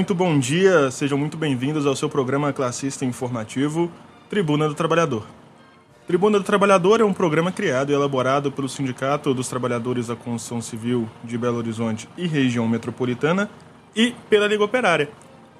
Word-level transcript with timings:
Muito 0.00 0.14
bom 0.14 0.38
dia. 0.38 0.90
Sejam 0.90 1.18
muito 1.18 1.36
bem-vindos 1.36 1.84
ao 1.84 1.94
seu 1.94 2.08
programa 2.08 2.54
classista 2.54 3.04
informativo 3.04 3.92
Tribuna 4.30 4.66
do 4.66 4.74
Trabalhador. 4.74 5.26
Tribuna 6.06 6.38
do 6.38 6.44
Trabalhador 6.44 7.02
é 7.02 7.04
um 7.04 7.12
programa 7.12 7.52
criado 7.52 7.90
e 7.90 7.92
elaborado 7.92 8.50
pelo 8.50 8.66
Sindicato 8.66 9.34
dos 9.34 9.46
Trabalhadores 9.46 10.06
da 10.06 10.16
Construção 10.16 10.62
Civil 10.62 11.06
de 11.22 11.36
Belo 11.36 11.58
Horizonte 11.58 12.08
e 12.16 12.26
região 12.26 12.66
metropolitana 12.66 13.50
e 13.94 14.14
pela 14.30 14.46
Liga 14.46 14.64
Operária. 14.64 15.10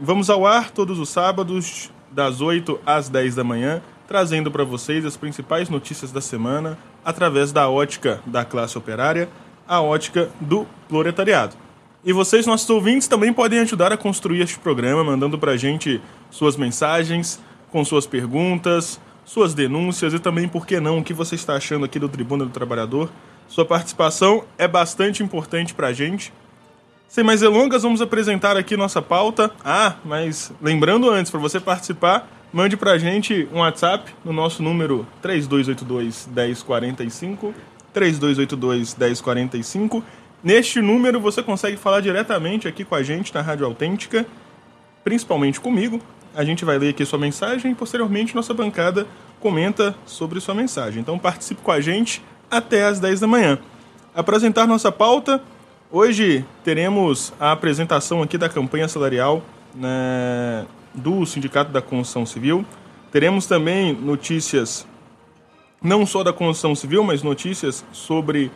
Vamos 0.01 0.31
ao 0.31 0.47
ar 0.47 0.71
todos 0.71 0.99
os 0.99 1.11
sábados, 1.11 1.91
das 2.11 2.41
8 2.41 2.81
às 2.87 3.11
10 3.11 3.35
da 3.35 3.45
manhã, 3.45 3.83
trazendo 4.09 4.51
para 4.51 4.65
vocês 4.65 5.05
as 5.05 5.19
principais 5.19 5.69
notícias 5.69 6.13
da 6.13 6.23
semana 6.23 6.79
através 7.05 7.53
da 7.53 7.69
ótica 7.69 8.23
da 8.25 8.43
classe 8.43 8.79
operária, 8.79 9.29
a 9.69 9.83
ótica 9.83 10.31
do 10.41 10.67
proletariado. 10.89 11.57
E 12.03 12.15
vocês, 12.15 12.47
nossos 12.47 12.69
ouvintes, 12.71 13.07
também 13.07 13.31
podem 13.31 13.59
ajudar 13.59 13.93
a 13.93 13.97
construir 13.97 14.41
este 14.41 14.59
programa, 14.59 15.05
mandando 15.05 15.39
para 15.39 15.53
a 15.53 15.57
gente 15.57 16.01
suas 16.31 16.57
mensagens, 16.57 17.39
com 17.71 17.85
suas 17.85 18.07
perguntas, 18.07 18.99
suas 19.23 19.53
denúncias 19.53 20.15
e 20.15 20.19
também, 20.19 20.49
por 20.49 20.67
que 20.67 20.81
não, 20.81 20.99
o 20.99 21.05
que 21.05 21.13
você 21.13 21.35
está 21.35 21.57
achando 21.57 21.85
aqui 21.85 21.99
do 21.99 22.09
Tribuna 22.09 22.47
do 22.47 22.51
Trabalhador. 22.51 23.11
Sua 23.47 23.67
participação 23.67 24.45
é 24.57 24.67
bastante 24.67 25.23
importante 25.23 25.75
para 25.75 25.89
a 25.89 25.93
gente. 25.93 26.33
Sem 27.07 27.23
mais 27.23 27.41
delongas, 27.41 27.83
vamos 27.83 28.01
apresentar 28.01 28.57
aqui 28.57 28.79
nossa 28.79 29.03
pauta. 29.03 29.51
Ah, 29.63 29.97
mas 30.03 30.53
lembrando 30.63 31.11
antes, 31.11 31.31
para 31.31 31.41
você 31.41 31.61
participar, 31.61 32.31
mande 32.51 32.79
para 32.79 32.93
a 32.93 32.99
gente 32.99 33.47
um 33.53 33.59
WhatsApp 33.59 34.11
no 34.25 34.33
nosso 34.33 34.63
número 34.63 35.07
3282 35.21 36.29
1045, 36.35 37.55
3282 37.93 38.97
1045 38.97 40.03
Neste 40.43 40.81
número 40.81 41.21
você 41.21 41.43
consegue 41.43 41.77
falar 41.77 42.01
diretamente 42.01 42.67
aqui 42.67 42.83
com 42.83 42.95
a 42.95 43.03
gente 43.03 43.35
na 43.35 43.43
Rádio 43.43 43.67
Autêntica, 43.67 44.27
principalmente 45.05 45.61
comigo. 45.61 46.01
A 46.35 46.43
gente 46.45 46.65
vai 46.65 46.79
ler 46.79 46.91
aqui 46.91 47.05
sua 47.05 47.19
mensagem 47.19 47.73
e 47.73 47.75
posteriormente 47.75 48.35
nossa 48.35 48.55
bancada 48.55 49.07
comenta 49.39 49.95
sobre 50.07 50.41
sua 50.41 50.55
mensagem. 50.55 51.01
Então 51.03 51.19
participe 51.19 51.61
com 51.61 51.71
a 51.71 51.81
gente 51.81 52.23
até 52.51 52.85
às 52.85 52.99
10 52.99 53.21
da 53.21 53.27
manhã. 53.27 53.59
Apresentar 54.15 54.67
nossa 54.67 54.91
pauta. 54.91 55.43
Hoje 55.91 56.45
teremos 56.65 57.35
a 57.39 57.53
apresentação 57.53 58.23
aqui 58.23 58.39
da 58.39 58.49
campanha 58.49 58.89
salarial 58.89 59.43
né, 59.75 60.65
do 60.95 61.27
Sindicato 61.27 61.71
da 61.71 61.83
Construção 61.83 62.25
Civil. 62.25 62.65
Teremos 63.13 63.45
também 63.45 63.93
notícias 63.93 64.87
não 65.83 66.07
só 66.07 66.23
da 66.23 66.33
construção 66.33 66.75
civil, 66.75 67.03
mas 67.03 67.23
notícias 67.23 67.85
sobre 67.93 68.51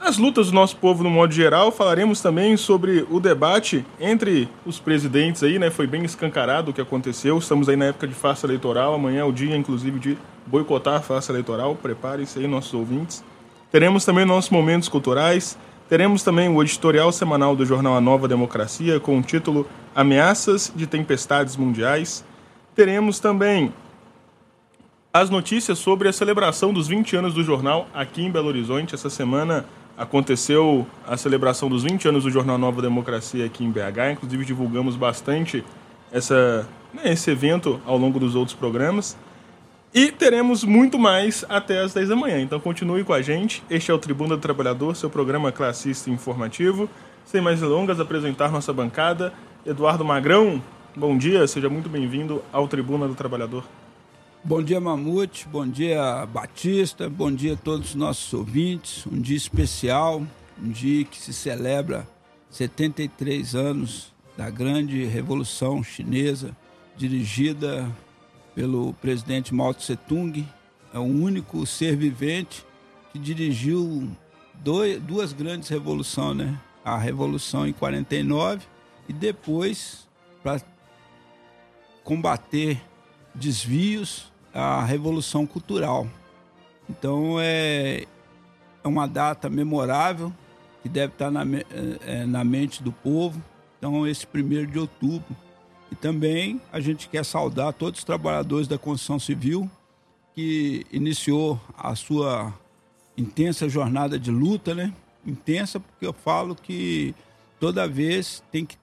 as 0.00 0.16
lutas 0.16 0.46
do 0.46 0.54
nosso 0.54 0.76
povo 0.76 1.04
no 1.04 1.10
modo 1.10 1.32
geral, 1.32 1.70
falaremos 1.70 2.22
também 2.22 2.56
sobre 2.56 3.06
o 3.10 3.20
debate 3.20 3.84
entre 4.00 4.48
os 4.64 4.80
presidentes 4.80 5.42
aí, 5.42 5.58
né? 5.58 5.70
Foi 5.70 5.86
bem 5.86 6.02
escancarado 6.04 6.70
o 6.70 6.74
que 6.74 6.80
aconteceu. 6.80 7.36
Estamos 7.36 7.68
aí 7.68 7.76
na 7.76 7.84
época 7.86 8.08
de 8.08 8.14
farsa 8.14 8.46
eleitoral, 8.46 8.94
amanhã 8.94 9.20
é 9.20 9.24
o 9.24 9.30
dia, 9.30 9.54
inclusive, 9.54 9.98
de 9.98 10.18
boicotar 10.46 10.94
a 10.94 11.00
farsa 11.00 11.30
eleitoral. 11.30 11.76
Preparem-se 11.76 12.38
aí, 12.38 12.46
nossos 12.46 12.72
ouvintes. 12.72 13.22
Teremos 13.70 14.04
também 14.04 14.24
nossos 14.24 14.50
momentos 14.50 14.88
culturais. 14.88 15.58
Teremos 15.88 16.22
também 16.22 16.48
o 16.48 16.62
editorial 16.62 17.12
semanal 17.12 17.54
do 17.54 17.66
jornal 17.66 17.94
A 17.94 18.00
Nova 18.00 18.26
Democracia, 18.26 18.98
com 18.98 19.18
o 19.18 19.22
título 19.22 19.66
Ameaças 19.94 20.72
de 20.74 20.86
Tempestades 20.86 21.56
Mundiais. 21.56 22.24
Teremos 22.74 23.20
também 23.20 23.72
as 25.12 25.28
notícias 25.28 25.78
sobre 25.78 26.08
a 26.08 26.12
celebração 26.12 26.72
dos 26.72 26.88
20 26.88 27.16
anos 27.16 27.34
do 27.34 27.42
jornal 27.42 27.88
aqui 27.92 28.22
em 28.22 28.30
Belo 28.30 28.48
Horizonte. 28.48 28.94
Essa 28.94 29.10
semana 29.10 29.66
aconteceu 30.00 30.86
a 31.06 31.14
celebração 31.14 31.68
dos 31.68 31.82
20 31.82 32.08
anos 32.08 32.24
do 32.24 32.30
Jornal 32.30 32.56
Nova 32.56 32.80
Democracia 32.80 33.44
aqui 33.44 33.62
em 33.62 33.70
BH. 33.70 34.12
Inclusive, 34.12 34.46
divulgamos 34.46 34.96
bastante 34.96 35.62
essa, 36.10 36.66
né, 36.94 37.12
esse 37.12 37.30
evento 37.30 37.78
ao 37.84 37.98
longo 37.98 38.18
dos 38.18 38.34
outros 38.34 38.56
programas. 38.56 39.14
E 39.92 40.10
teremos 40.10 40.64
muito 40.64 40.98
mais 40.98 41.44
até 41.50 41.80
as 41.82 41.92
10 41.92 42.08
da 42.08 42.16
manhã. 42.16 42.40
Então 42.40 42.58
continue 42.58 43.04
com 43.04 43.12
a 43.12 43.20
gente. 43.20 43.62
Este 43.68 43.90
é 43.90 43.94
o 43.94 43.98
Tribuna 43.98 44.36
do 44.36 44.40
Trabalhador, 44.40 44.96
seu 44.96 45.10
programa 45.10 45.52
classista 45.52 46.08
e 46.08 46.14
informativo. 46.14 46.88
Sem 47.26 47.42
mais 47.42 47.60
delongas, 47.60 48.00
apresentar 48.00 48.50
nossa 48.50 48.72
bancada. 48.72 49.34
Eduardo 49.66 50.02
Magrão, 50.02 50.62
bom 50.96 51.18
dia, 51.18 51.46
seja 51.46 51.68
muito 51.68 51.90
bem-vindo 51.90 52.42
ao 52.50 52.66
Tribuna 52.66 53.06
do 53.06 53.14
Trabalhador. 53.14 53.64
Bom 54.42 54.62
dia, 54.62 54.80
Mamute. 54.80 55.46
Bom 55.46 55.68
dia, 55.68 56.24
Batista. 56.24 57.10
Bom 57.10 57.30
dia 57.30 57.52
a 57.52 57.56
todos 57.56 57.90
os 57.90 57.94
nossos 57.94 58.32
ouvintes. 58.32 59.04
Um 59.06 59.20
dia 59.20 59.36
especial, 59.36 60.22
um 60.58 60.70
dia 60.70 61.04
que 61.04 61.18
se 61.18 61.34
celebra 61.34 62.08
73 62.48 63.54
anos 63.54 64.14
da 64.38 64.48
grande 64.48 65.04
Revolução 65.04 65.84
Chinesa, 65.84 66.56
dirigida 66.96 67.86
pelo 68.54 68.94
presidente 68.94 69.54
Mao 69.54 69.74
Tse 69.74 69.94
Tung. 69.94 70.48
É 70.94 70.98
o 70.98 71.02
único 71.02 71.66
ser 71.66 71.94
vivente 71.94 72.64
que 73.12 73.18
dirigiu 73.18 74.10
dois, 74.54 74.98
duas 75.02 75.34
grandes 75.34 75.68
revoluções, 75.68 76.38
né? 76.38 76.58
A 76.82 76.96
Revolução 76.96 77.66
em 77.68 77.74
49 77.74 78.66
e 79.06 79.12
depois, 79.12 80.08
para 80.42 80.62
combater 82.02 82.80
desvios 83.34 84.29
a 84.52 84.84
Revolução 84.84 85.46
Cultural. 85.46 86.06
Então 86.88 87.36
é, 87.40 88.04
é 88.82 88.88
uma 88.88 89.06
data 89.06 89.48
memorável 89.48 90.32
que 90.82 90.88
deve 90.88 91.12
estar 91.12 91.30
na, 91.30 91.42
é, 92.06 92.24
na 92.26 92.42
mente 92.44 92.82
do 92.82 92.92
povo. 92.92 93.42
Então, 93.78 94.06
esse 94.06 94.26
primeiro 94.26 94.66
de 94.66 94.78
outubro. 94.78 95.34
E 95.90 95.94
também 95.94 96.60
a 96.72 96.80
gente 96.80 97.08
quer 97.08 97.24
saudar 97.24 97.72
todos 97.72 98.00
os 98.00 98.04
trabalhadores 98.04 98.68
da 98.68 98.78
construção 98.78 99.18
civil 99.18 99.68
que 100.34 100.86
iniciou 100.92 101.60
a 101.76 101.94
sua 101.94 102.54
intensa 103.16 103.68
jornada 103.68 104.18
de 104.18 104.30
luta, 104.30 104.74
né? 104.74 104.92
Intensa 105.26 105.80
porque 105.80 106.06
eu 106.06 106.12
falo 106.12 106.54
que 106.54 107.14
toda 107.58 107.88
vez 107.88 108.42
tem 108.52 108.64
que 108.64 108.76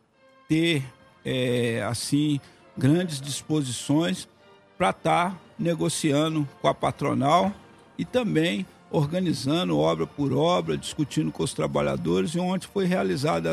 ter, 0.48 0.84
é, 1.24 1.84
assim, 1.84 2.40
grandes 2.78 3.22
disposições 3.22 4.28
para 4.78 4.92
estar 4.92 5.32
tá 5.32 5.38
negociando 5.58 6.48
com 6.62 6.68
a 6.68 6.74
patronal 6.74 7.52
e 7.98 8.06
também 8.06 8.66
organizando 8.90 9.78
obra 9.78 10.08
por 10.08 10.32
obra, 10.32 10.78
discutindo 10.78 11.32
com 11.32 11.44
os 11.44 11.54
trabalhadores. 11.54 12.32
E 12.32 12.40
ontem 12.40 12.68
foi 12.68 12.86
realizada 12.86 13.52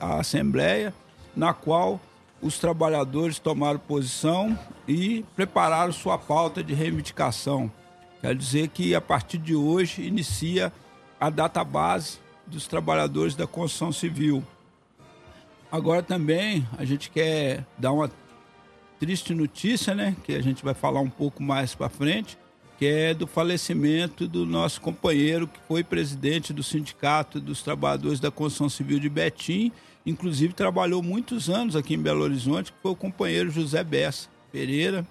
a 0.00 0.18
assembleia, 0.18 0.92
na 1.36 1.52
qual 1.52 2.00
os 2.42 2.58
trabalhadores 2.58 3.38
tomaram 3.38 3.78
posição 3.78 4.58
e 4.86 5.24
prepararam 5.36 5.92
sua 5.92 6.18
pauta 6.18 6.62
de 6.62 6.74
reivindicação. 6.74 7.70
Quer 8.20 8.34
dizer 8.34 8.68
que 8.68 8.94
a 8.94 9.00
partir 9.00 9.38
de 9.38 9.54
hoje 9.54 10.02
inicia 10.02 10.72
a 11.20 11.30
data 11.30 11.62
base 11.62 12.18
dos 12.46 12.66
trabalhadores 12.66 13.34
da 13.34 13.46
construção 13.46 13.92
civil. 13.92 14.42
Agora 15.70 16.02
também 16.02 16.66
a 16.76 16.84
gente 16.84 17.10
quer 17.10 17.64
dar 17.78 17.92
uma 17.92 18.10
triste 18.98 19.34
notícia, 19.34 19.94
né, 19.94 20.16
que 20.24 20.34
a 20.34 20.42
gente 20.42 20.64
vai 20.64 20.74
falar 20.74 21.00
um 21.00 21.10
pouco 21.10 21.42
mais 21.42 21.74
para 21.74 21.88
frente, 21.88 22.38
que 22.78 22.86
é 22.86 23.14
do 23.14 23.26
falecimento 23.26 24.26
do 24.26 24.44
nosso 24.44 24.80
companheiro 24.80 25.46
que 25.46 25.60
foi 25.68 25.84
presidente 25.84 26.52
do 26.52 26.62
Sindicato 26.62 27.40
dos 27.40 27.62
Trabalhadores 27.62 28.20
da 28.20 28.30
Construção 28.30 28.68
Civil 28.68 28.98
de 28.98 29.08
Betim, 29.08 29.70
inclusive 30.04 30.52
trabalhou 30.52 31.02
muitos 31.02 31.48
anos 31.48 31.76
aqui 31.76 31.94
em 31.94 32.02
Belo 32.02 32.22
Horizonte, 32.22 32.72
que 32.72 32.78
foi 32.82 32.92
o 32.92 32.96
companheiro 32.96 33.50
José 33.50 33.82
Bessa 33.82 34.28
Pereira. 34.52 35.06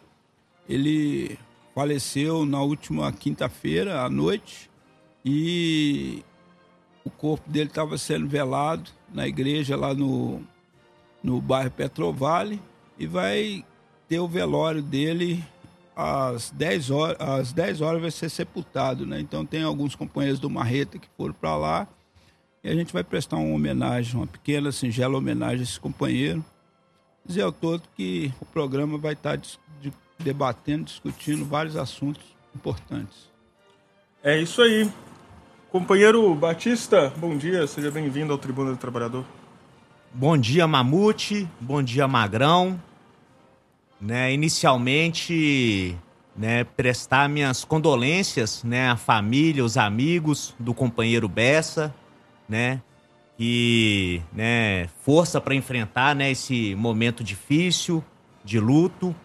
Ele 0.67 1.37
faleceu 1.73 2.45
na 2.45 2.61
última 2.61 3.11
quinta-feira 3.11 4.01
à 4.01 4.09
noite 4.09 4.69
e 5.25 6.23
o 7.03 7.09
corpo 7.09 7.49
dele 7.49 7.69
estava 7.69 7.97
sendo 7.97 8.27
velado 8.27 8.91
na 9.13 9.27
igreja 9.27 9.75
lá 9.75 9.93
no, 9.93 10.41
no 11.23 11.41
bairro 11.41 11.71
Petrovale 11.71 12.61
e 12.97 13.07
vai 13.07 13.65
ter 14.07 14.19
o 14.19 14.27
velório 14.27 14.81
dele 14.81 15.43
às 15.95 16.49
10 16.51 16.91
horas, 16.91 17.17
às 17.19 17.53
10 17.53 17.81
horas 17.81 18.01
vai 18.01 18.11
ser 18.11 18.29
sepultado, 18.29 19.05
né? 19.05 19.19
Então 19.19 19.45
tem 19.45 19.63
alguns 19.63 19.95
companheiros 19.95 20.39
do 20.39 20.49
Marreta 20.49 20.97
que 20.97 21.07
foram 21.17 21.33
para 21.33 21.55
lá 21.55 21.87
e 22.63 22.69
a 22.69 22.73
gente 22.73 22.93
vai 22.93 23.03
prestar 23.03 23.37
uma 23.37 23.53
homenagem, 23.53 24.15
uma 24.15 24.27
pequena, 24.27 24.71
singela 24.71 25.17
homenagem 25.17 25.59
a 25.59 25.63
esse 25.63 25.79
companheiro. 25.79 26.43
Dizer 27.25 27.41
ao 27.41 27.51
todo 27.51 27.83
que 27.95 28.33
o 28.41 28.45
programa 28.45 28.97
vai 28.97 29.13
estar 29.13 29.37
tá 29.37 29.47
debatendo, 30.19 30.85
discutindo 30.85 31.45
vários 31.45 31.75
assuntos 31.75 32.23
importantes. 32.55 33.29
É 34.23 34.39
isso 34.39 34.61
aí. 34.61 34.89
Companheiro 35.69 36.33
Batista, 36.35 37.11
bom 37.17 37.35
dia, 37.35 37.65
seja 37.65 37.89
bem-vindo 37.89 38.31
ao 38.31 38.37
Tribuna 38.37 38.71
do 38.71 38.77
Trabalhador. 38.77 39.25
Bom 40.13 40.37
dia, 40.37 40.67
Mamute. 40.67 41.47
Bom 41.59 41.81
dia, 41.81 42.07
Magrão 42.07 42.79
né, 44.03 44.33
inicialmente, 44.33 45.97
né, 46.35 46.65
prestar 46.65 47.29
minhas 47.29 47.63
condolências, 47.63 48.61
né, 48.61 48.89
à 48.89 48.97
família, 48.97 49.63
os 49.63 49.77
amigos 49.77 50.53
do 50.59 50.73
companheiro 50.73 51.29
Bessa, 51.29 51.95
né, 52.47 52.81
que, 53.37 54.21
né, 54.33 54.89
força 55.03 55.39
para 55.39 55.55
enfrentar, 55.55 56.13
né, 56.13 56.29
esse 56.31 56.75
momento 56.75 57.23
difícil 57.23 58.03
de 58.43 58.59
luto. 58.59 59.15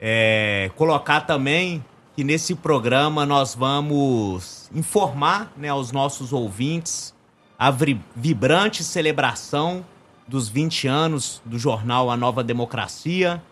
É, 0.00 0.70
colocar 0.76 1.22
também 1.22 1.84
que 2.14 2.22
nesse 2.22 2.54
programa 2.54 3.26
nós 3.26 3.56
vamos 3.56 4.70
informar, 4.72 5.52
né, 5.56 5.70
aos 5.70 5.90
nossos 5.90 6.32
ouvintes 6.32 7.12
a 7.58 7.70
vibrante 8.14 8.84
celebração 8.84 9.84
dos 10.28 10.48
20 10.48 10.86
anos 10.86 11.42
do 11.44 11.58
jornal 11.58 12.10
A 12.10 12.16
Nova 12.16 12.44
Democracia, 12.44 13.42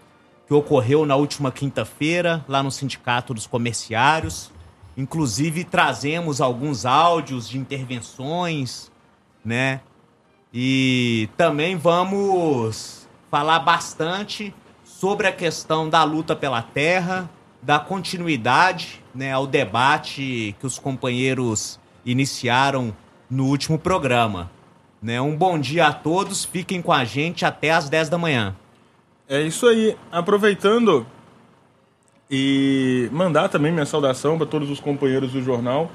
que 0.47 0.55
ocorreu 0.55 1.07
na 1.07 1.17
última 1.17 1.51
quinta-feira, 1.51 2.45
lá 2.49 2.63
no 2.63 2.71
Sindicato 2.71 3.33
dos 3.33 3.47
Comerciários. 3.47 4.51
Inclusive, 4.97 5.65
trazemos 5.65 6.41
alguns 6.41 6.85
áudios 6.85 7.49
de 7.49 7.59
intervenções, 7.59 8.91
né? 9.45 9.81
E 10.53 11.29
também 11.37 11.77
vamos 11.77 13.09
falar 13.31 13.59
bastante 13.59 14.55
sobre 14.85 15.27
a 15.27 15.33
questão 15.33 15.89
da 15.89 16.05
luta 16.05 16.37
pela 16.37 16.63
terra, 16.63 17.29
da 17.61 17.81
continuidade 17.81 19.03
né, 19.15 19.33
ao 19.33 19.47
debate 19.47 20.55
que 20.61 20.67
os 20.67 20.79
companheiros 20.79 21.81
iniciaram 22.05 22.95
no 23.29 23.47
último 23.47 23.79
programa. 23.79 24.51
Né? 25.03 25.21
Um 25.21 25.37
bom 25.37 25.59
dia 25.59 25.89
a 25.89 25.93
todos, 25.93 26.45
fiquem 26.45 26.81
com 26.81 26.93
a 26.93 27.05
gente 27.05 27.45
até 27.45 27.73
às 27.73 27.89
10 27.89 28.09
da 28.09 28.19
manhã. 28.19 28.55
É 29.29 29.41
isso 29.41 29.67
aí. 29.67 29.97
Aproveitando 30.13 31.07
e 32.31 33.09
mandar 33.13 33.49
também 33.49 33.73
minha 33.73 33.87
saudação 33.87 34.37
para 34.37 34.47
todos 34.47 34.71
os 34.71 34.81
companheiros 34.81 35.33
do 35.33 35.43
jornal. 35.43 35.91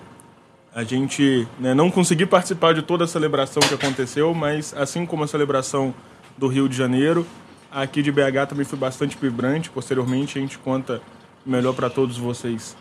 A 0.74 0.84
gente 0.84 1.48
né, 1.60 1.74
não 1.74 1.90
conseguiu 1.90 2.28
participar 2.28 2.74
de 2.74 2.82
toda 2.82 3.04
a 3.04 3.08
celebração 3.08 3.62
que 3.62 3.74
aconteceu, 3.74 4.34
mas 4.34 4.74
assim 4.78 5.06
como 5.06 5.24
a 5.24 5.28
celebração 5.28 5.94
do 6.38 6.48
Rio 6.48 6.70
de 6.70 6.78
Janeiro, 6.78 7.26
aqui 7.72 8.02
de 8.02 8.12
BH 8.12 8.48
também 8.50 8.66
foi 8.66 8.78
bastante 8.78 9.18
vibrante. 9.20 9.70
Posteriormente 9.70 10.38
a 10.38 10.42
gente 10.42 10.58
conta 10.58 11.02
melhor 11.46 11.74
para 11.74 11.90
todos 11.90 12.18
vocês 12.18 12.78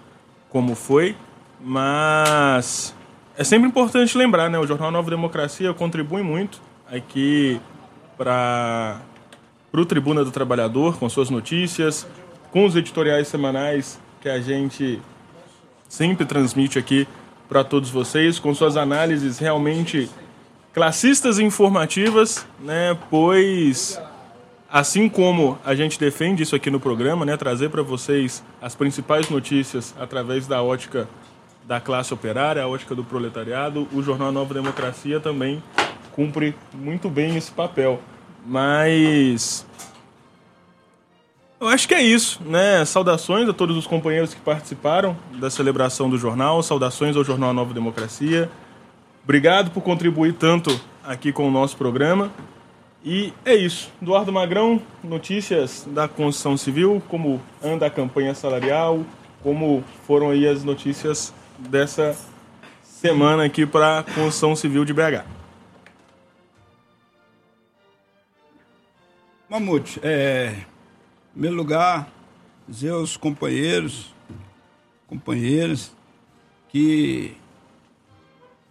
como 0.49 0.75
foi. 0.75 1.17
Mas 1.61 2.95
é 3.37 3.43
sempre 3.43 3.69
importante 3.69 4.17
lembrar, 4.17 4.49
né? 4.49 4.59
O 4.59 4.67
Jornal 4.67 4.91
Nova 4.91 5.11
Democracia 5.11 5.75
contribui 5.75 6.23
muito 6.23 6.61
aqui 6.91 7.61
para 8.17 9.01
o 9.73 9.85
Tribuna 9.85 10.25
do 10.25 10.31
Trabalhador, 10.31 10.99
com 10.99 11.09
suas 11.09 11.31
notícias, 11.31 12.07
com 12.51 12.65
os 12.65 12.75
editoriais 12.75 13.29
semanais 13.29 13.99
que 14.21 14.29
a 14.29 14.41
gente 14.41 15.01
sempre 15.89 16.25
transmite 16.25 16.79
aqui 16.79 17.07
para 17.49 17.65
todos 17.65 17.91
vocês, 17.91 18.39
com 18.39 18.55
suas 18.55 18.77
análises 18.77 19.39
realmente 19.39 20.11
classistas 20.75 21.39
e 21.39 21.45
informativas, 21.45 22.47
né? 22.61 22.97
Pois 23.11 24.01
assim 24.71 25.09
como 25.09 25.59
a 25.65 25.75
gente 25.75 25.99
defende 25.99 26.43
isso 26.43 26.55
aqui 26.55 26.71
no 26.71 26.79
programa, 26.79 27.25
né, 27.25 27.37
trazer 27.37 27.71
para 27.71 27.83
vocês 27.83 28.45
as 28.61 28.75
principais 28.75 29.31
notícias 29.31 29.95
através 29.99 30.47
da 30.47 30.63
ótica 30.63 31.09
da 31.67 31.81
classe 31.81 32.13
operária, 32.13 32.63
a 32.63 32.69
ótica 32.69 32.95
do 32.95 33.03
proletariado, 33.03 33.89
o 33.93 34.03
jornal 34.03 34.31
Nova 34.31 34.55
Democracia 34.55 35.21
também 35.21 35.63
cumpre 36.13 36.55
muito 36.75 37.09
bem 37.09 37.37
esse 37.37 37.51
papel. 37.51 38.01
Mas 38.49 39.67
eu 41.61 41.69
acho 41.69 41.87
que 41.87 41.95
é 41.95 42.01
isso, 42.01 42.41
né? 42.47 42.83
Saudações 42.87 43.47
a 43.47 43.53
todos 43.53 43.77
os 43.77 43.87
companheiros 43.87 44.33
que 44.33 44.41
participaram 44.41 45.15
da 45.35 45.51
celebração 45.51 46.09
do 46.09 46.17
jornal, 46.17 46.63
saudações 46.63 47.15
ao 47.15 47.23
jornal 47.23 47.53
Nova 47.53 47.75
Democracia. 47.75 48.51
Obrigado 49.23 49.71
por 49.71 49.83
contribuir 49.83 50.33
tanto 50.33 50.81
aqui 51.05 51.31
com 51.31 51.47
o 51.47 51.51
nosso 51.51 51.77
programa. 51.77 52.31
E 53.05 53.35
é 53.45 53.55
isso. 53.55 53.93
Eduardo 54.01 54.33
Magrão, 54.33 54.81
notícias 55.05 55.87
da 55.89 56.09
construção 56.09 56.57
civil, 56.57 57.03
como 57.07 57.39
anda 57.63 57.85
a 57.87 57.91
campanha 57.91 58.35
salarial, 58.35 59.05
como 59.43 59.85
foram 60.07 60.31
aí 60.31 60.49
as 60.49 60.65
notícias 60.65 61.35
dessa 61.59 62.17
semana 62.83 63.45
aqui 63.45 63.67
para 63.67 63.99
a 63.99 64.03
construção 64.05 64.57
civil 64.57 64.87
de 64.87 64.95
BH. 64.95 65.38
Mamute, 69.51 69.99
é, 70.03 70.51
em 71.31 71.33
primeiro 71.33 71.57
lugar, 71.57 72.13
dizer 72.69 72.91
aos 72.91 73.17
companheiros, 73.17 74.15
companheiras, 75.07 75.97
que 76.69 77.35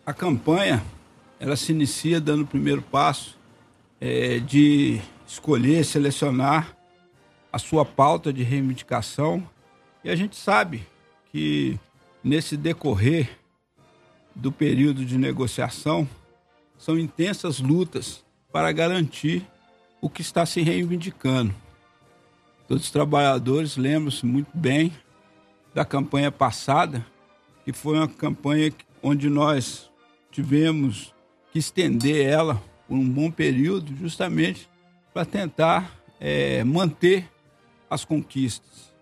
a 0.05 0.13
campanha 0.13 0.85
ela 1.39 1.55
se 1.55 1.71
inicia 1.71 2.21
dando 2.21 2.43
o 2.43 2.47
primeiro 2.47 2.83
passo 2.83 3.39
é, 3.99 4.37
de 4.37 5.01
escolher, 5.25 5.83
selecionar 5.83 6.77
a 7.51 7.57
sua 7.57 7.83
pauta 7.83 8.31
de 8.31 8.43
reivindicação. 8.43 9.49
E 10.03 10.11
a 10.11 10.15
gente 10.15 10.35
sabe 10.35 10.85
que 11.31 11.79
nesse 12.23 12.55
decorrer 12.55 13.39
do 14.35 14.51
período 14.51 15.03
de 15.03 15.17
negociação, 15.17 16.07
são 16.77 16.99
intensas 16.99 17.59
lutas 17.59 18.23
para 18.51 18.71
garantir 18.71 19.43
o 20.01 20.09
que 20.09 20.21
está 20.21 20.45
se 20.45 20.61
reivindicando. 20.61 21.53
Todos 22.67 22.83
os 22.83 22.91
trabalhadores 22.91 23.77
lembram-se 23.77 24.25
muito 24.25 24.49
bem 24.53 24.91
da 25.73 25.85
campanha 25.85 26.31
passada, 26.31 27.05
que 27.63 27.71
foi 27.71 27.97
uma 27.97 28.07
campanha 28.07 28.73
onde 29.01 29.29
nós 29.29 29.89
tivemos 30.31 31.13
que 31.51 31.59
estender 31.59 32.25
ela 32.25 32.61
por 32.87 32.95
um 32.95 33.09
bom 33.09 33.31
período, 33.31 33.95
justamente 33.95 34.69
para 35.13 35.25
tentar 35.25 35.91
é, 36.19 36.63
manter 36.63 37.29
as 37.89 38.05
conquistas. 38.05 38.93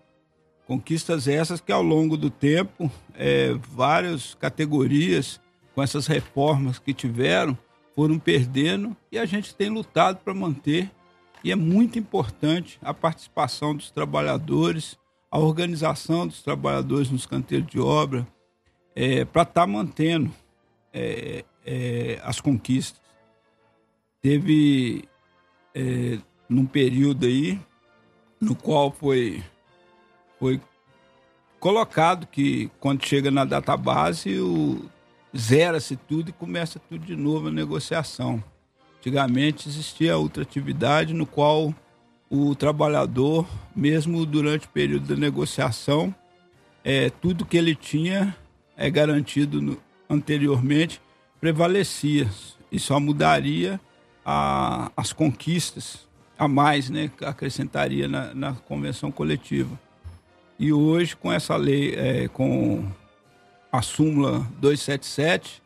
Conquistas 0.66 1.28
essas 1.28 1.60
que 1.60 1.70
ao 1.70 1.82
longo 1.82 2.16
do 2.16 2.30
tempo, 2.30 2.90
é, 3.14 3.52
várias 3.54 4.34
categorias 4.34 5.40
com 5.74 5.82
essas 5.82 6.06
reformas 6.06 6.78
que 6.78 6.92
tiveram 6.92 7.56
foram 7.96 8.18
perdendo 8.18 8.94
e 9.10 9.18
a 9.18 9.24
gente 9.24 9.54
tem 9.54 9.70
lutado 9.70 10.18
para 10.18 10.34
manter. 10.34 10.90
E 11.42 11.50
é 11.50 11.56
muito 11.56 11.98
importante 11.98 12.78
a 12.82 12.92
participação 12.92 13.74
dos 13.74 13.90
trabalhadores, 13.90 14.98
a 15.30 15.38
organização 15.38 16.26
dos 16.26 16.42
trabalhadores 16.42 17.10
nos 17.10 17.24
canteiros 17.24 17.68
de 17.68 17.80
obra, 17.80 18.26
é, 18.94 19.24
para 19.24 19.42
estar 19.42 19.62
tá 19.62 19.66
mantendo 19.66 20.30
é, 20.92 21.44
é, 21.64 22.20
as 22.22 22.40
conquistas. 22.40 23.00
Teve 24.20 25.08
é, 25.74 26.18
num 26.48 26.66
período 26.66 27.24
aí 27.24 27.58
no 28.40 28.54
qual 28.54 28.90
foi 28.90 29.42
foi 30.38 30.60
colocado 31.58 32.26
que 32.26 32.70
quando 32.78 33.06
chega 33.06 33.30
na 33.30 33.44
database, 33.44 34.38
zera-se 35.34 35.96
tudo 35.96 36.30
e 36.30 36.32
começa 36.32 36.78
tudo 36.78 37.04
de 37.04 37.16
novo 37.16 37.48
a 37.48 37.52
negociação. 37.52 38.42
Antigamente 38.98 39.68
existia 39.68 40.16
outra 40.16 40.42
atividade 40.42 41.14
no 41.14 41.26
qual 41.26 41.74
o 42.28 42.54
trabalhador, 42.54 43.46
mesmo 43.74 44.26
durante 44.26 44.66
o 44.66 44.70
período 44.70 45.06
da 45.06 45.16
negociação, 45.16 46.14
é, 46.84 47.10
tudo 47.10 47.46
que 47.46 47.56
ele 47.56 47.74
tinha 47.74 48.36
é 48.76 48.90
garantido 48.90 49.62
no, 49.62 49.80
anteriormente 50.08 51.00
prevalecia 51.40 52.28
e 52.70 52.78
só 52.78 52.98
mudaria 52.98 53.80
a, 54.24 54.90
as 54.96 55.12
conquistas 55.12 56.06
a 56.38 56.46
mais, 56.46 56.90
né, 56.90 57.10
acrescentaria 57.22 58.08
na, 58.08 58.34
na 58.34 58.52
convenção 58.52 59.10
coletiva. 59.10 59.78
E 60.58 60.72
hoje, 60.72 61.16
com 61.16 61.32
essa 61.32 61.56
lei, 61.56 61.94
é, 61.94 62.28
com 62.28 62.84
a 63.76 63.82
súmula 63.82 64.46
277, 64.58 65.62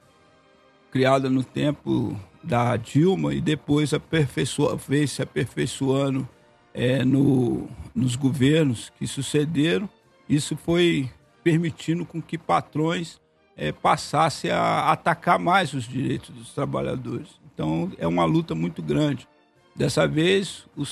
criada 0.91 1.31
no 1.31 1.45
tempo 1.45 2.19
da 2.43 2.77
Dilma 2.77 3.35
e 3.35 3.41
depois 3.41 3.95
aperfeiçoa, 3.95 4.79
fez 4.79 5.13
se 5.13 5.23
aperfeiçoando 5.23 6.29
é, 6.73 7.05
no, 7.05 7.69
nos 7.95 8.17
governos 8.17 8.91
que 8.99 9.07
sucederam, 9.07 9.89
isso 10.29 10.57
foi 10.57 11.11
permitindo 11.43 12.05
com 12.05 12.21
que 12.21 12.39
patrões 12.39 13.21
é, 13.57 13.73
passassem 13.73 14.51
a 14.51 14.91
atacar 14.91 15.39
mais 15.39 15.73
os 15.75 15.85
direitos 15.85 16.31
dos 16.31 16.53
trabalhadores. 16.53 17.29
Então, 17.53 17.93
é 17.99 18.07
uma 18.07 18.25
luta 18.25 18.55
muito 18.55 18.83
grande. 18.83 19.29
Dessa 19.77 20.07
vez, 20.07 20.67
o 20.77 20.85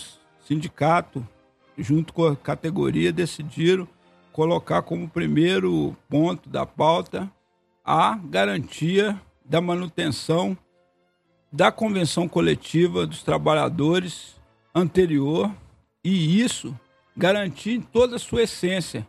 sindicato 0.46 1.26
junto 1.78 2.12
com 2.12 2.26
a 2.26 2.36
categoria, 2.36 3.12
decidiram 3.12 3.88
colocar 4.38 4.82
como 4.82 5.08
primeiro 5.08 5.96
ponto 6.08 6.48
da 6.48 6.64
pauta 6.64 7.28
a 7.84 8.16
garantia 8.16 9.20
da 9.44 9.60
manutenção 9.60 10.56
da 11.50 11.72
convenção 11.72 12.28
coletiva 12.28 13.04
dos 13.04 13.24
trabalhadores 13.24 14.36
anterior 14.72 15.52
e 16.04 16.40
isso 16.40 16.72
garantir 17.16 17.72
em 17.72 17.80
toda 17.80 18.14
a 18.14 18.18
sua 18.20 18.42
essência. 18.44 19.04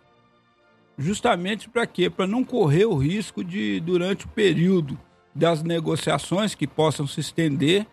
Justamente 0.97 1.69
para 1.69 1.85
quê? 1.85 2.09
Para 2.09 2.25
não 2.25 2.43
correr 2.43 2.85
o 2.85 2.95
risco 2.95 3.43
de, 3.43 3.79
durante 3.81 4.25
o 4.25 4.29
período 4.29 4.97
das 5.35 5.61
negociações 5.61 6.55
que 6.55 6.65
possam 6.65 7.05
se 7.05 7.19
estender, 7.19 7.85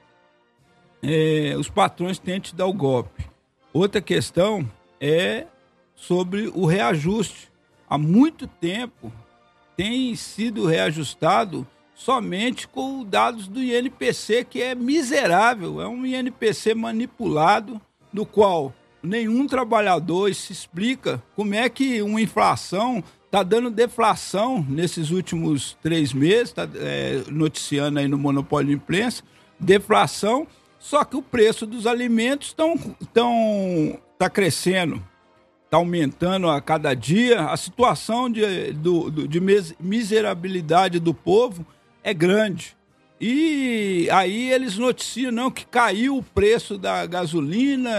é, 1.02 1.54
os 1.58 1.68
patrões 1.68 2.18
tentem 2.18 2.56
dar 2.56 2.64
o 2.64 2.72
golpe. 2.72 3.28
Outra 3.74 4.00
questão 4.00 4.66
é 4.98 5.46
sobre 5.96 6.52
o 6.54 6.66
reajuste. 6.66 7.50
Há 7.88 7.98
muito 7.98 8.46
tempo 8.46 9.12
tem 9.76 10.14
sido 10.14 10.66
reajustado 10.66 11.66
somente 11.94 12.68
com 12.68 13.02
dados 13.02 13.48
do 13.48 13.62
INPC, 13.62 14.44
que 14.44 14.62
é 14.62 14.74
miserável, 14.74 15.80
é 15.80 15.88
um 15.88 16.04
INPC 16.04 16.74
manipulado, 16.74 17.80
no 18.12 18.26
qual 18.26 18.72
nenhum 19.02 19.46
trabalhador 19.46 20.32
se 20.34 20.52
explica 20.52 21.22
como 21.34 21.54
é 21.54 21.68
que 21.68 22.02
uma 22.02 22.20
inflação 22.20 23.02
está 23.24 23.42
dando 23.42 23.70
deflação 23.70 24.64
nesses 24.68 25.10
últimos 25.10 25.76
três 25.82 26.12
meses, 26.12 26.48
está 26.48 26.68
é, 26.76 27.22
noticiando 27.28 27.98
aí 27.98 28.08
no 28.08 28.18
Monopólio 28.18 28.68
de 28.68 28.74
Imprensa, 28.74 29.22
deflação, 29.58 30.46
só 30.78 31.04
que 31.04 31.16
o 31.16 31.22
preço 31.22 31.66
dos 31.66 31.86
alimentos 31.86 32.48
estão 32.48 32.76
tão, 33.12 33.98
tá 34.18 34.30
crescendo, 34.30 35.02
está 35.66 35.76
aumentando 35.76 36.48
a 36.48 36.60
cada 36.60 36.94
dia, 36.94 37.42
a 37.46 37.56
situação 37.56 38.30
de, 38.30 38.72
do, 38.72 39.10
de 39.10 39.40
miserabilidade 39.78 40.98
do 40.98 41.12
povo 41.12 41.66
é 42.02 42.14
grande. 42.14 42.76
E 43.20 44.08
aí 44.12 44.50
eles 44.52 44.78
noticiam 44.78 45.32
não, 45.32 45.50
que 45.50 45.66
caiu 45.66 46.18
o 46.18 46.22
preço 46.22 46.78
da 46.78 47.04
gasolina, 47.06 47.90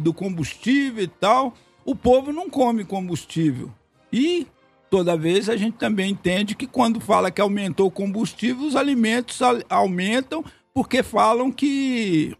do 0.00 0.14
combustível 0.14 1.04
e 1.04 1.08
tal. 1.08 1.54
O 1.84 1.94
povo 1.94 2.32
não 2.32 2.48
come 2.48 2.84
combustível. 2.84 3.70
E 4.12 4.46
toda 4.88 5.16
vez 5.16 5.48
a 5.48 5.56
gente 5.56 5.76
também 5.76 6.12
entende 6.12 6.54
que 6.54 6.66
quando 6.66 7.00
fala 7.00 7.30
que 7.30 7.40
aumentou 7.40 7.88
o 7.88 7.90
combustível, 7.92 8.66
os 8.66 8.76
alimentos 8.76 9.40
aumentam 9.68 10.44
porque 10.72 11.02
falam 11.02 11.50
que, 11.50 12.34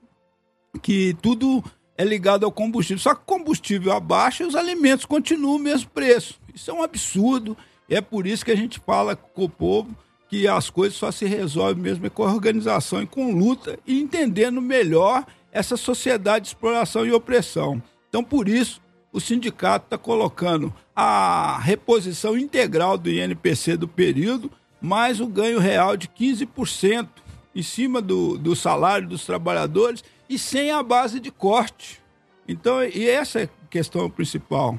que 0.80 1.16
tudo 1.20 1.62
é 2.00 2.04
ligado 2.04 2.46
ao 2.46 2.50
combustível. 2.50 2.98
Só 2.98 3.14
que 3.14 3.20
combustível 3.26 3.92
abaixa 3.92 4.42
e 4.42 4.46
os 4.46 4.54
alimentos 4.54 5.04
continuam 5.04 5.56
o 5.56 5.58
mesmo 5.58 5.90
preço. 5.90 6.40
Isso 6.54 6.70
é 6.70 6.74
um 6.74 6.82
absurdo. 6.82 7.54
É 7.90 8.00
por 8.00 8.26
isso 8.26 8.42
que 8.42 8.50
a 8.50 8.56
gente 8.56 8.80
fala 8.80 9.14
com 9.14 9.44
o 9.44 9.48
povo 9.50 9.94
que 10.26 10.48
as 10.48 10.70
coisas 10.70 10.96
só 10.96 11.10
se 11.10 11.26
resolvem 11.26 11.82
mesmo 11.82 12.10
com 12.10 12.22
a 12.22 12.32
organização 12.32 13.02
e 13.02 13.06
com 13.06 13.32
luta 13.32 13.78
e 13.86 14.00
entendendo 14.00 14.62
melhor 14.62 15.26
essa 15.52 15.76
sociedade 15.76 16.44
de 16.44 16.48
exploração 16.52 17.04
e 17.04 17.12
opressão. 17.12 17.82
Então, 18.08 18.24
por 18.24 18.48
isso, 18.48 18.80
o 19.12 19.20
sindicato 19.20 19.84
está 19.86 19.98
colocando 19.98 20.72
a 20.96 21.58
reposição 21.58 22.34
integral 22.38 22.96
do 22.96 23.10
INPC 23.10 23.76
do 23.76 23.88
período, 23.88 24.50
mais 24.80 25.20
o 25.20 25.26
ganho 25.26 25.58
real 25.58 25.98
de 25.98 26.08
15% 26.08 27.08
em 27.54 27.62
cima 27.62 28.00
do, 28.00 28.38
do 28.38 28.56
salário 28.56 29.06
dos 29.06 29.26
trabalhadores 29.26 30.02
e 30.30 30.38
sem 30.38 30.70
a 30.70 30.80
base 30.80 31.18
de 31.18 31.32
corte. 31.32 32.00
Então, 32.46 32.84
e 32.84 33.08
essa 33.08 33.40
é 33.40 33.44
a 33.44 33.68
questão 33.68 34.08
principal. 34.08 34.78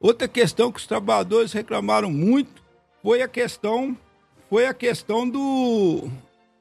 Outra 0.00 0.28
questão 0.28 0.70
que 0.70 0.78
os 0.78 0.86
trabalhadores 0.86 1.52
reclamaram 1.52 2.12
muito 2.12 2.62
foi 3.02 3.20
a 3.20 3.26
questão 3.26 3.98
foi 4.48 4.66
a 4.66 4.74
questão 4.74 5.28
do 5.28 6.08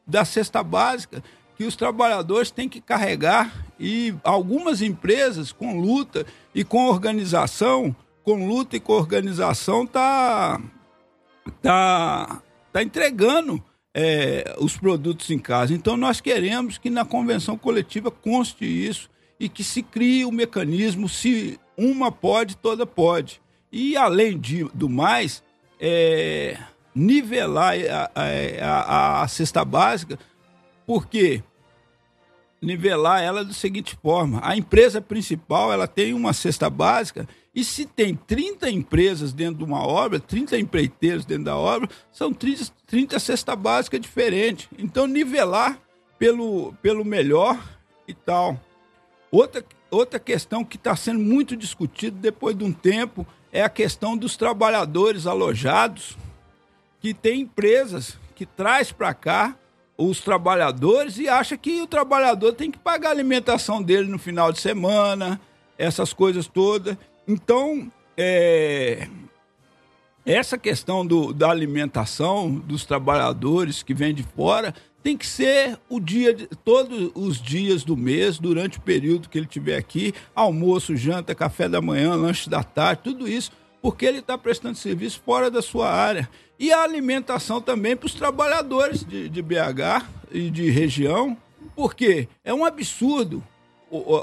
da 0.08 0.26
cesta 0.26 0.64
básica 0.64 1.24
que 1.56 1.64
os 1.64 1.76
trabalhadores 1.76 2.50
têm 2.50 2.68
que 2.68 2.82
carregar 2.82 3.54
e 3.80 4.16
algumas 4.24 4.82
empresas 4.82 5.52
com 5.52 5.80
luta 5.80 6.26
e 6.56 6.64
com 6.64 6.88
organização, 6.88 7.96
com 8.24 8.48
luta 8.48 8.76
e 8.76 8.80
com 8.80 8.94
organização 8.94 9.86
tá 9.86 10.60
tá 11.62 12.42
tá 12.72 12.82
entregando 12.82 13.64
é, 13.94 14.56
os 14.58 14.76
produtos 14.76 15.30
em 15.30 15.38
casa. 15.38 15.74
Então, 15.74 15.96
nós 15.96 16.20
queremos 16.20 16.78
que 16.78 16.90
na 16.90 17.06
convenção 17.06 17.58
coletiva 17.58 18.10
conste 18.10 18.66
isso 18.66 19.10
e 19.40 19.48
que 19.48 19.64
se 19.64 19.84
crie 19.84 20.26
o 20.26 20.30
um 20.30 20.32
mecanismo, 20.32 21.08
se 21.08 21.60
uma 21.78 22.12
pode, 22.12 22.58
toda 22.58 22.86
pode. 22.86 23.42
E, 23.72 23.96
além 23.96 24.38
de, 24.38 24.64
do 24.74 24.90
mais, 24.90 25.44
é, 25.80 26.58
nivelar 26.96 27.76
a, 27.90 28.12
a, 28.16 28.30
a, 28.62 29.24
a 29.24 29.28
cesta 29.28 29.66
básica, 29.66 30.18
porque 30.86 31.44
nivelar 32.62 33.22
ela 33.22 33.44
da 33.44 33.54
seguinte 33.54 33.98
forma: 34.02 34.40
a 34.44 34.56
empresa 34.56 35.02
principal 35.02 35.72
ela 35.72 35.88
tem 35.88 36.14
uma 36.14 36.34
cesta 36.34 36.70
básica 36.70 37.28
e 37.56 37.64
se 37.64 37.86
tem 37.86 38.16
30 38.16 38.70
empresas 38.70 39.32
dentro 39.32 39.58
de 39.58 39.64
uma 39.64 39.86
obra, 39.86 40.20
30 40.20 40.58
empreiteiros 40.58 41.24
dentro 41.24 41.46
da 41.46 41.56
obra, 41.56 41.88
são 42.12 42.34
30, 42.34 42.72
30 42.88 43.20
cesta 43.20 43.56
básica 43.56 44.00
diferentes. 44.00 44.68
Então, 44.78 45.06
nivelar 45.06 45.80
pelo, 46.18 46.74
pelo 46.82 47.06
melhor 47.06 47.60
e 48.08 48.14
tal. 48.14 48.60
Outra, 49.32 49.64
outra 49.92 50.20
questão 50.20 50.66
que 50.66 50.78
está 50.78 50.96
sendo 50.96 51.20
muito 51.20 51.56
discutida 51.56 52.18
depois 52.20 52.58
de 52.58 52.64
um 52.64 52.72
tempo 52.72 53.26
é 53.52 53.62
a 53.62 53.70
questão 53.70 54.18
dos 54.18 54.36
trabalhadores 54.36 55.28
alojados, 55.28 56.18
que 57.00 57.14
tem 57.14 57.42
empresas 57.42 58.18
que 58.36 58.48
traz 58.48 58.92
para 58.92 59.14
cá 59.14 59.56
os 59.96 60.20
trabalhadores 60.22 61.20
e 61.20 61.30
acha 61.30 61.56
que 61.56 61.82
o 61.82 61.88
trabalhador 61.88 62.54
tem 62.54 62.72
que 62.72 62.80
pagar 62.80 63.10
a 63.10 63.12
alimentação 63.12 63.82
dele 63.82 64.08
no 64.08 64.18
final 64.18 64.52
de 64.52 64.60
semana, 64.60 65.40
essas 65.78 66.14
coisas 66.14 66.48
todas. 66.48 66.98
Então, 67.28 67.92
é, 68.18 69.08
essa 70.26 70.58
questão 70.58 71.06
do, 71.06 71.34
da 71.34 71.50
alimentação 71.50 72.54
dos 72.54 72.86
trabalhadores 72.86 73.84
que 73.84 73.94
vêm 73.94 74.14
de 74.14 74.24
fora 74.24 74.74
tem 75.02 75.18
que 75.18 75.28
ser 75.28 75.78
o 75.90 76.00
dia 76.00 76.34
de, 76.34 76.48
todos 76.48 77.12
os 77.14 77.42
dias 77.42 77.84
do 77.84 77.98
mês, 77.98 78.40
durante 78.40 78.78
o 78.78 78.82
período 78.82 79.28
que 79.28 79.38
ele 79.38 79.46
estiver 79.46 79.78
aqui, 79.78 80.14
almoço, 80.34 80.96
janta, 80.96 81.36
café 81.36 81.68
da 81.68 81.82
manhã, 81.82 82.16
lanche 82.16 82.50
da 82.50 82.64
tarde, 82.64 83.02
tudo 83.04 83.28
isso, 83.28 83.52
porque 83.82 84.06
ele 84.06 84.20
está 84.20 84.38
prestando 84.38 84.78
serviço 84.78 85.22
fora 85.26 85.52
da 85.52 85.62
sua 85.62 85.92
área. 85.92 86.30
E 86.58 86.72
a 86.72 86.84
alimentação 86.84 87.60
também 87.60 87.98
para 87.98 88.06
os 88.06 88.14
trabalhadores 88.14 89.04
de, 89.04 89.28
de 89.28 89.42
BH 89.42 90.08
e 90.32 90.50
de 90.50 90.70
região, 90.70 91.36
porque 91.76 92.30
é 92.44 92.54
um 92.54 92.64
absurdo 92.64 93.44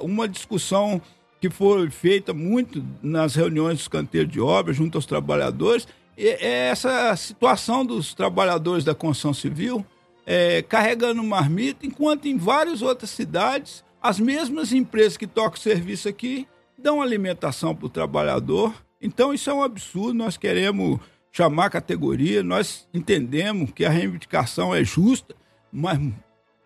uma 0.03 0.29
discussão 0.29 1.01
que 1.41 1.49
foi 1.49 1.89
feita 1.91 2.35
muito 2.35 2.85
nas 3.03 3.35
reuniões 3.35 3.79
dos 3.79 3.89
canteiros 3.89 4.31
de 4.31 4.41
obra, 4.41 4.73
junto 4.73 4.99
aos 4.99 5.07
trabalhadores, 5.07 5.89
é 6.17 6.69
essa 6.69 7.17
situação 7.17 7.85
dos 7.85 8.13
trabalhadores 8.13 8.85
da 8.85 8.95
construção 8.95 9.33
civil 9.33 9.85
é, 10.27 10.63
carregando 10.63 11.23
marmita, 11.25 11.87
enquanto 11.87 12.27
em 12.27 12.37
várias 12.37 12.83
outras 12.83 13.11
cidades, 13.11 13.83
as 14.03 14.21
mesmas 14.21 14.73
empresas 14.73 15.17
que 15.17 15.27
tocam 15.27 15.61
serviço 15.61 16.09
aqui 16.09 16.47
dão 16.79 17.03
alimentação 17.03 17.75
para 17.75 17.87
o 17.87 17.91
trabalhador. 17.91 18.73
Então, 19.01 19.35
isso 19.35 19.51
é 19.51 19.55
um 19.55 19.63
absurdo. 19.63 20.15
Nós 20.15 20.37
queremos 20.37 21.01
chamar 21.33 21.67
a 21.67 21.71
categoria, 21.71 22.43
nós 22.43 22.89
entendemos 22.93 23.71
que 23.73 23.85
a 23.85 23.91
reivindicação 23.91 24.75
é 24.75 24.85
justa, 24.85 25.35
mas 25.73 25.99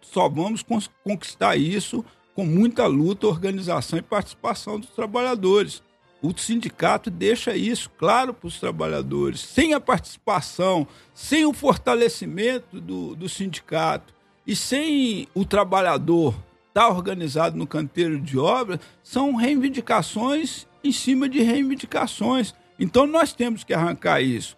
só 0.01 0.29
vamos 0.29 0.65
conquistar 1.03 1.57
isso 1.57 2.05
com 2.35 2.45
muita 2.45 2.87
luta, 2.87 3.27
organização 3.27 3.99
e 3.99 4.03
participação 4.03 4.79
dos 4.79 4.91
trabalhadores. 4.91 5.83
O 6.21 6.37
sindicato 6.37 7.11
deixa 7.11 7.55
isso 7.55 7.91
claro 7.99 8.33
para 8.33 8.49
os 8.49 8.59
trabalhadores. 8.59 9.41
Sem 9.41 9.75
a 9.75 9.81
participação, 9.81 10.87
sem 11.13 11.45
o 11.45 11.53
fortalecimento 11.53 12.81
do, 12.81 13.15
do 13.15 13.29
sindicato 13.29 14.15
e 14.47 14.57
sem 14.57 15.29
o 15.35 15.45
trabalhador 15.45 16.35
estar 16.69 16.89
organizado 16.89 17.57
no 17.57 17.67
canteiro 17.67 18.19
de 18.19 18.39
obra, 18.39 18.81
são 19.03 19.35
reivindicações 19.37 20.67
em 20.83 20.91
cima 20.91 21.29
de 21.29 21.41
reivindicações. 21.41 22.55
Então 22.79 23.07
nós 23.07 23.33
temos 23.33 23.63
que 23.63 23.73
arrancar 23.73 24.21
isso. 24.21 24.57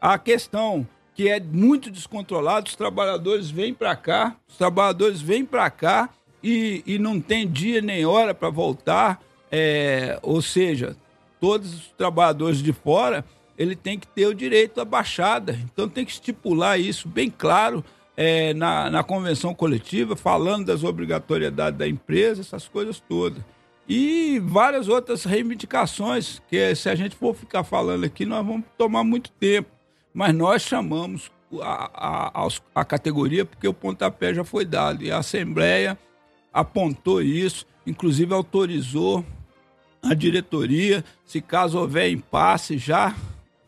A 0.00 0.18
questão 0.18 0.86
que 1.14 1.28
é 1.28 1.40
muito 1.40 1.90
descontrolada, 1.90 2.68
os 2.68 2.76
trabalhadores 2.76 3.50
vêm 3.50 3.74
para 3.74 3.96
cá, 3.96 4.36
os 4.48 4.56
trabalhadores 4.56 5.20
vêm 5.20 5.44
para 5.44 5.68
cá 5.68 6.08
e, 6.42 6.82
e 6.86 6.98
não 6.98 7.20
tem 7.20 7.48
dia 7.48 7.80
nem 7.80 8.04
hora 8.06 8.34
para 8.34 8.50
voltar, 8.50 9.20
é, 9.50 10.18
ou 10.22 10.40
seja, 10.40 10.96
todos 11.40 11.74
os 11.74 11.88
trabalhadores 11.96 12.62
de 12.62 12.72
fora, 12.72 13.24
ele 13.56 13.74
tem 13.74 13.98
que 13.98 14.06
ter 14.06 14.26
o 14.26 14.34
direito 14.34 14.80
à 14.80 14.84
baixada. 14.84 15.58
Então 15.64 15.88
tem 15.88 16.04
que 16.04 16.12
estipular 16.12 16.78
isso 16.78 17.08
bem 17.08 17.30
claro 17.30 17.84
é, 18.16 18.54
na, 18.54 18.90
na 18.90 19.02
convenção 19.02 19.54
coletiva, 19.54 20.16
falando 20.16 20.66
das 20.66 20.84
obrigatoriedades 20.84 21.78
da 21.78 21.88
empresa, 21.88 22.40
essas 22.40 22.68
coisas 22.68 23.00
todas. 23.00 23.42
E 23.88 24.38
várias 24.44 24.86
outras 24.86 25.24
reivindicações, 25.24 26.42
que 26.48 26.74
se 26.74 26.90
a 26.90 26.94
gente 26.94 27.16
for 27.16 27.34
ficar 27.34 27.64
falando 27.64 28.04
aqui, 28.04 28.26
nós 28.26 28.44
vamos 28.44 28.64
tomar 28.76 29.02
muito 29.02 29.30
tempo. 29.30 29.70
Mas 30.12 30.34
nós 30.34 30.62
chamamos 30.62 31.30
a, 31.62 32.42
a, 32.44 32.48
a 32.74 32.84
categoria 32.84 33.44
porque 33.44 33.66
o 33.66 33.72
pontapé 33.72 34.34
já 34.34 34.44
foi 34.44 34.64
dado. 34.64 35.02
E 35.02 35.10
a 35.10 35.18
Assembleia 35.18 35.98
apontou 36.60 37.22
isso, 37.22 37.64
inclusive 37.86 38.34
autorizou 38.34 39.24
a 40.02 40.14
diretoria, 40.14 41.04
se 41.24 41.40
caso 41.40 41.78
houver 41.78 42.10
impasse, 42.10 42.78
já 42.78 43.14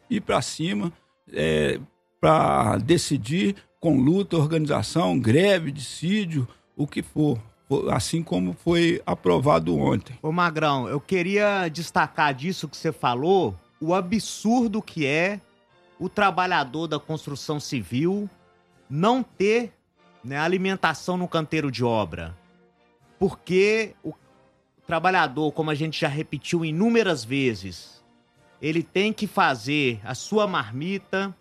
ir 0.08 0.20
para 0.20 0.42
cima 0.42 0.92
é, 1.32 1.80
para 2.20 2.78
decidir 2.78 3.56
com 3.80 3.98
luta, 3.98 4.36
organização, 4.36 5.18
greve, 5.18 5.72
dissídio, 5.72 6.46
o 6.76 6.86
que 6.86 7.02
for 7.02 7.38
assim 7.90 8.20
como 8.20 8.52
foi 8.52 9.00
aprovado 9.06 9.76
ontem. 9.78 10.18
Ô 10.20 10.32
Magrão, 10.32 10.88
eu 10.88 11.00
queria 11.00 11.68
destacar 11.68 12.34
disso 12.34 12.68
que 12.68 12.76
você 12.76 12.90
falou, 12.90 13.54
o 13.80 13.94
absurdo 13.94 14.82
que 14.82 15.06
é 15.06 15.40
o 15.98 16.08
trabalhador 16.08 16.88
da 16.88 16.98
construção 16.98 17.60
civil 17.60 18.28
não 18.88 19.22
ter 19.22 19.72
né, 20.24 20.36
alimentação 20.36 21.16
no 21.16 21.28
canteiro 21.28 21.70
de 21.70 21.84
obra. 21.84 22.36
Porque 23.20 23.94
o 24.02 24.14
trabalhador, 24.86 25.52
como 25.52 25.70
a 25.70 25.74
gente 25.74 26.00
já 26.00 26.08
repetiu 26.08 26.64
inúmeras 26.64 27.22
vezes, 27.22 28.02
ele 28.62 28.82
tem 28.82 29.12
que 29.12 29.26
fazer 29.26 30.00
a 30.02 30.14
sua 30.14 30.46
marmita, 30.46 31.36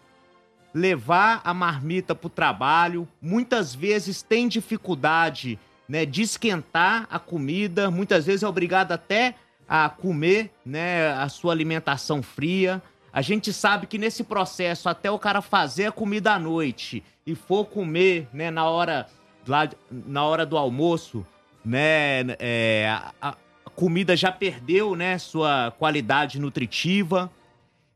levar 0.74 1.40
a 1.42 1.54
marmita 1.54 2.14
para 2.14 2.28
o 2.28 2.30
trabalho, 2.30 3.08
muitas 3.22 3.74
vezes 3.74 4.22
tem 4.22 4.50
dificuldade 4.50 5.58
né, 5.88 6.06
de 6.06 6.22
esquentar 6.22 7.08
a 7.10 7.18
comida, 7.18 7.90
muitas 7.90 8.26
vezes 8.26 8.44
é 8.44 8.48
obrigado 8.48 8.92
até 8.92 9.36
a 9.66 9.88
comer 9.90 10.52
né, 10.66 11.14
a 11.14 11.30
sua 11.30 11.54
alimentação 11.54 12.22
fria. 12.22 12.84
A 13.12 13.22
gente 13.22 13.54
sabe 13.54 13.88
que 13.88 13.98
nesse 13.98 14.26
processo, 14.26 14.90
até 14.90 15.10
o 15.10 15.18
cara 15.18 15.42
fazer 15.42 15.86
a 15.86 15.92
comida 15.94 16.34
à 16.34 16.40
noite 16.40 17.02
e 17.26 17.36
for 17.36 17.64
comer 17.64 18.28
né, 18.34 18.52
na, 18.52 18.66
hora, 18.66 19.08
lá, 19.48 19.70
na 19.90 20.26
hora 20.26 20.46
do 20.46 20.58
almoço, 20.58 21.26
né, 21.70 22.36
é, 22.40 22.90
a, 23.22 23.36
a 23.66 23.70
comida 23.70 24.18
já 24.18 24.32
perdeu 24.32 24.96
né, 24.96 25.20
sua 25.20 25.72
qualidade 25.78 26.40
nutritiva. 26.40 27.32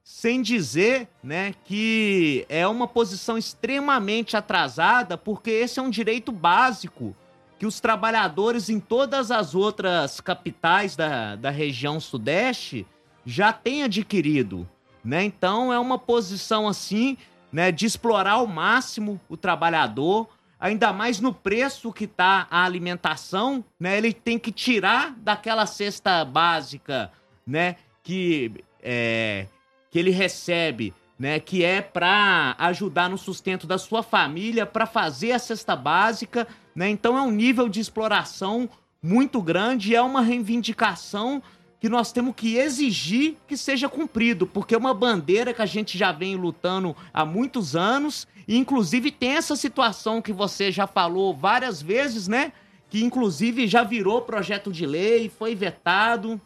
Sem 0.03 0.41
dizer 0.41 1.07
né, 1.23 1.55
que 1.63 2.45
é 2.49 2.67
uma 2.67 2.87
posição 2.87 3.37
extremamente 3.37 4.35
atrasada, 4.37 5.17
porque 5.17 5.49
esse 5.49 5.79
é 5.79 5.81
um 5.81 5.89
direito 5.89 6.31
básico 6.31 7.15
que 7.57 7.65
os 7.65 7.79
trabalhadores 7.79 8.69
em 8.69 8.81
todas 8.81 9.31
as 9.31 9.55
outras 9.55 10.19
capitais 10.19 10.95
da, 10.95 11.37
da 11.37 11.49
região 11.49 11.99
sudeste 12.01 12.85
já 13.25 13.53
têm 13.53 13.83
adquirido. 13.83 14.69
Né? 15.03 15.23
Então 15.23 15.71
é 15.71 15.79
uma 15.79 15.97
posição 15.97 16.67
assim 16.67 17.17
né, 17.51 17.71
de 17.71 17.85
explorar 17.85 18.33
ao 18.33 18.45
máximo 18.45 19.19
o 19.29 19.37
trabalhador, 19.37 20.27
ainda 20.63 20.93
mais 20.93 21.19
no 21.19 21.33
preço 21.33 21.91
que 21.91 22.05
está 22.05 22.47
a 22.49 22.63
alimentação, 22.63 23.65
né? 23.77 23.97
Ele 23.97 24.13
tem 24.13 24.39
que 24.39 24.49
tirar 24.49 25.13
daquela 25.17 25.65
cesta 25.65 26.23
básica, 26.23 27.11
né? 27.45 27.75
Que, 28.01 28.49
é, 28.81 29.45
que 29.91 29.99
ele 29.99 30.09
recebe 30.09 30.93
né, 31.19 31.39
que 31.39 31.63
é 31.63 31.81
para 31.81 32.55
ajudar 32.57 33.09
no 33.09 33.17
sustento 33.17 33.67
da 33.67 33.77
sua 33.77 34.01
família, 34.01 34.65
para 34.65 34.85
fazer 34.85 35.31
a 35.33 35.39
cesta 35.39 35.75
básica, 35.75 36.47
né? 36.75 36.89
Então 36.89 37.17
é 37.17 37.21
um 37.21 37.31
nível 37.31 37.69
de 37.69 37.79
exploração 37.79 38.69
muito 39.01 39.41
grande, 39.41 39.95
é 39.95 40.01
uma 40.01 40.21
reivindicação 40.21 41.41
que 41.79 41.89
nós 41.89 42.13
temos 42.13 42.33
que 42.35 42.55
exigir 42.55 43.35
que 43.45 43.57
seja 43.57 43.89
cumprido, 43.89 44.47
porque 44.47 44.73
é 44.73 44.77
uma 44.77 44.93
bandeira 44.93 45.53
que 45.53 45.61
a 45.61 45.65
gente 45.65 45.97
já 45.97 46.13
vem 46.13 46.37
lutando 46.37 46.95
há 47.13 47.25
muitos 47.25 47.75
anos, 47.75 48.25
inclusive 48.47 49.11
tem 49.11 49.31
essa 49.31 49.55
situação 49.55 50.21
que 50.21 50.33
você 50.33 50.71
já 50.71 50.87
falou 50.87 51.33
várias 51.33 51.81
vezes, 51.81 52.27
né? 52.27 52.51
Que 52.89 53.03
inclusive 53.03 53.67
já 53.67 53.83
virou 53.83 54.21
projeto 54.21 54.71
de 54.71 54.85
lei, 54.85 55.29
foi 55.29 55.55
vetado. 55.55 56.39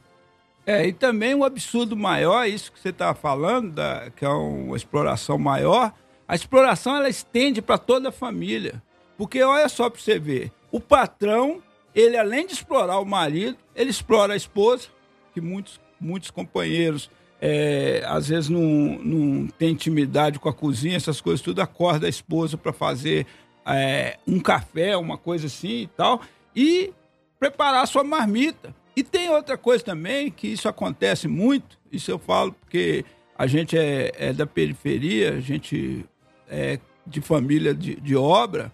É, 0.65 0.85
e 0.85 0.93
também 0.93 1.33
um 1.33 1.43
absurdo 1.43 1.95
maior, 1.95 2.45
isso 2.45 2.71
que 2.71 2.79
você 2.79 2.89
está 2.89 3.13
falando, 3.13 3.71
da, 3.71 4.09
que 4.15 4.25
é 4.25 4.29
uma 4.29 4.75
exploração 4.75 5.37
maior, 5.37 5.93
a 6.27 6.35
exploração 6.35 6.95
ela 6.95 7.07
estende 7.07 7.61
para 7.61 7.77
toda 7.77 8.09
a 8.09 8.11
família. 8.11 8.83
Porque 9.17 9.41
olha 9.41 9.69
só 9.69 9.89
para 9.89 9.99
você 9.99 10.19
ver, 10.19 10.51
o 10.71 10.79
patrão, 10.79 11.63
ele 11.95 12.17
além 12.17 12.45
de 12.45 12.53
explorar 12.53 12.99
o 12.99 13.05
marido, 13.05 13.57
ele 13.75 13.89
explora 13.89 14.33
a 14.33 14.37
esposa, 14.37 14.89
que 15.33 15.39
muitos, 15.39 15.79
muitos 15.99 16.29
companheiros 16.29 17.09
é, 17.41 18.03
às 18.05 18.29
vezes 18.29 18.49
não, 18.49 18.61
não 18.61 19.47
tem 19.47 19.71
intimidade 19.71 20.39
com 20.39 20.49
a 20.49 20.53
cozinha, 20.53 20.97
essas 20.97 21.21
coisas 21.21 21.41
tudo, 21.41 21.61
acorda 21.61 22.07
a 22.07 22.09
esposa 22.09 22.57
para 22.57 22.73
fazer 22.73 23.25
é, 23.65 24.17
um 24.27 24.39
café, 24.39 24.97
uma 24.97 25.17
coisa 25.17 25.47
assim 25.47 25.81
e 25.81 25.87
tal, 25.87 26.21
e 26.55 26.93
preparar 27.39 27.83
a 27.83 27.87
sua 27.87 28.03
marmita. 28.03 28.73
E 28.95 29.03
tem 29.03 29.29
outra 29.29 29.57
coisa 29.57 29.83
também, 29.83 30.31
que 30.31 30.47
isso 30.47 30.67
acontece 30.67 31.27
muito, 31.27 31.77
isso 31.91 32.09
eu 32.09 32.17
falo 32.17 32.51
porque 32.53 33.05
a 33.37 33.45
gente 33.45 33.77
é, 33.77 34.11
é 34.17 34.33
da 34.33 34.47
periferia, 34.47 35.33
a 35.33 35.39
gente 35.39 36.03
é 36.49 36.79
de 37.05 37.21
família 37.21 37.73
de, 37.73 37.95
de 37.95 38.15
obra. 38.15 38.71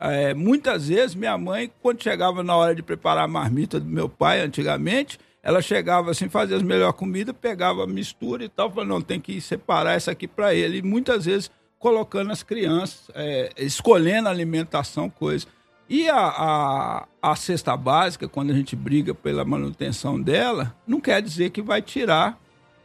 É, 0.00 0.32
muitas 0.32 0.88
vezes 0.88 1.14
minha 1.14 1.36
mãe, 1.36 1.70
quando 1.82 2.02
chegava 2.02 2.42
na 2.42 2.56
hora 2.56 2.74
de 2.74 2.82
preparar 2.82 3.24
a 3.24 3.28
marmita 3.28 3.78
do 3.78 3.86
meu 3.86 4.08
pai, 4.08 4.40
antigamente, 4.40 5.18
ela 5.46 5.62
chegava 5.62 6.10
assim, 6.10 6.28
fazia 6.28 6.56
as 6.56 6.62
melhores 6.64 6.96
comidas, 6.96 7.32
pegava 7.40 7.84
a 7.84 7.86
mistura 7.86 8.44
e 8.44 8.48
tal, 8.48 8.68
falava, 8.68 8.92
não, 8.92 9.00
tem 9.00 9.20
que 9.20 9.40
separar 9.40 9.94
essa 9.94 10.10
aqui 10.10 10.26
para 10.26 10.52
ele. 10.52 10.78
E 10.78 10.82
muitas 10.82 11.24
vezes 11.24 11.48
colocando 11.78 12.32
as 12.32 12.42
crianças, 12.42 13.08
é, 13.14 13.52
escolhendo 13.56 14.28
alimentação, 14.28 15.08
coisa. 15.08 15.46
E 15.88 16.08
a, 16.08 16.16
a, 16.18 17.06
a, 17.22 17.36
cesta 17.36 17.76
básica, 17.76 18.26
quando 18.26 18.50
a 18.50 18.54
gente 18.54 18.74
briga 18.74 19.14
pela 19.14 19.44
manutenção 19.44 20.20
dela, 20.20 20.74
não 20.84 21.00
quer 21.00 21.22
dizer 21.22 21.50
que 21.50 21.62
vai 21.62 21.80
tirar 21.80 22.36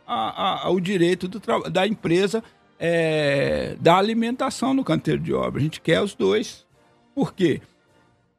a, 0.05 0.67
a, 0.67 0.69
o 0.69 0.79
direito 0.79 1.27
do, 1.27 1.39
da 1.67 1.87
empresa 1.87 2.43
é, 2.77 3.75
da 3.79 3.97
alimentação 3.97 4.71
no 4.71 4.83
canteiro 4.83 5.19
de 5.19 5.33
obra. 5.33 5.59
A 5.59 5.63
gente 5.63 5.81
quer 5.81 5.99
os 5.99 6.13
dois. 6.13 6.63
Por 7.15 7.33
quê? 7.33 7.59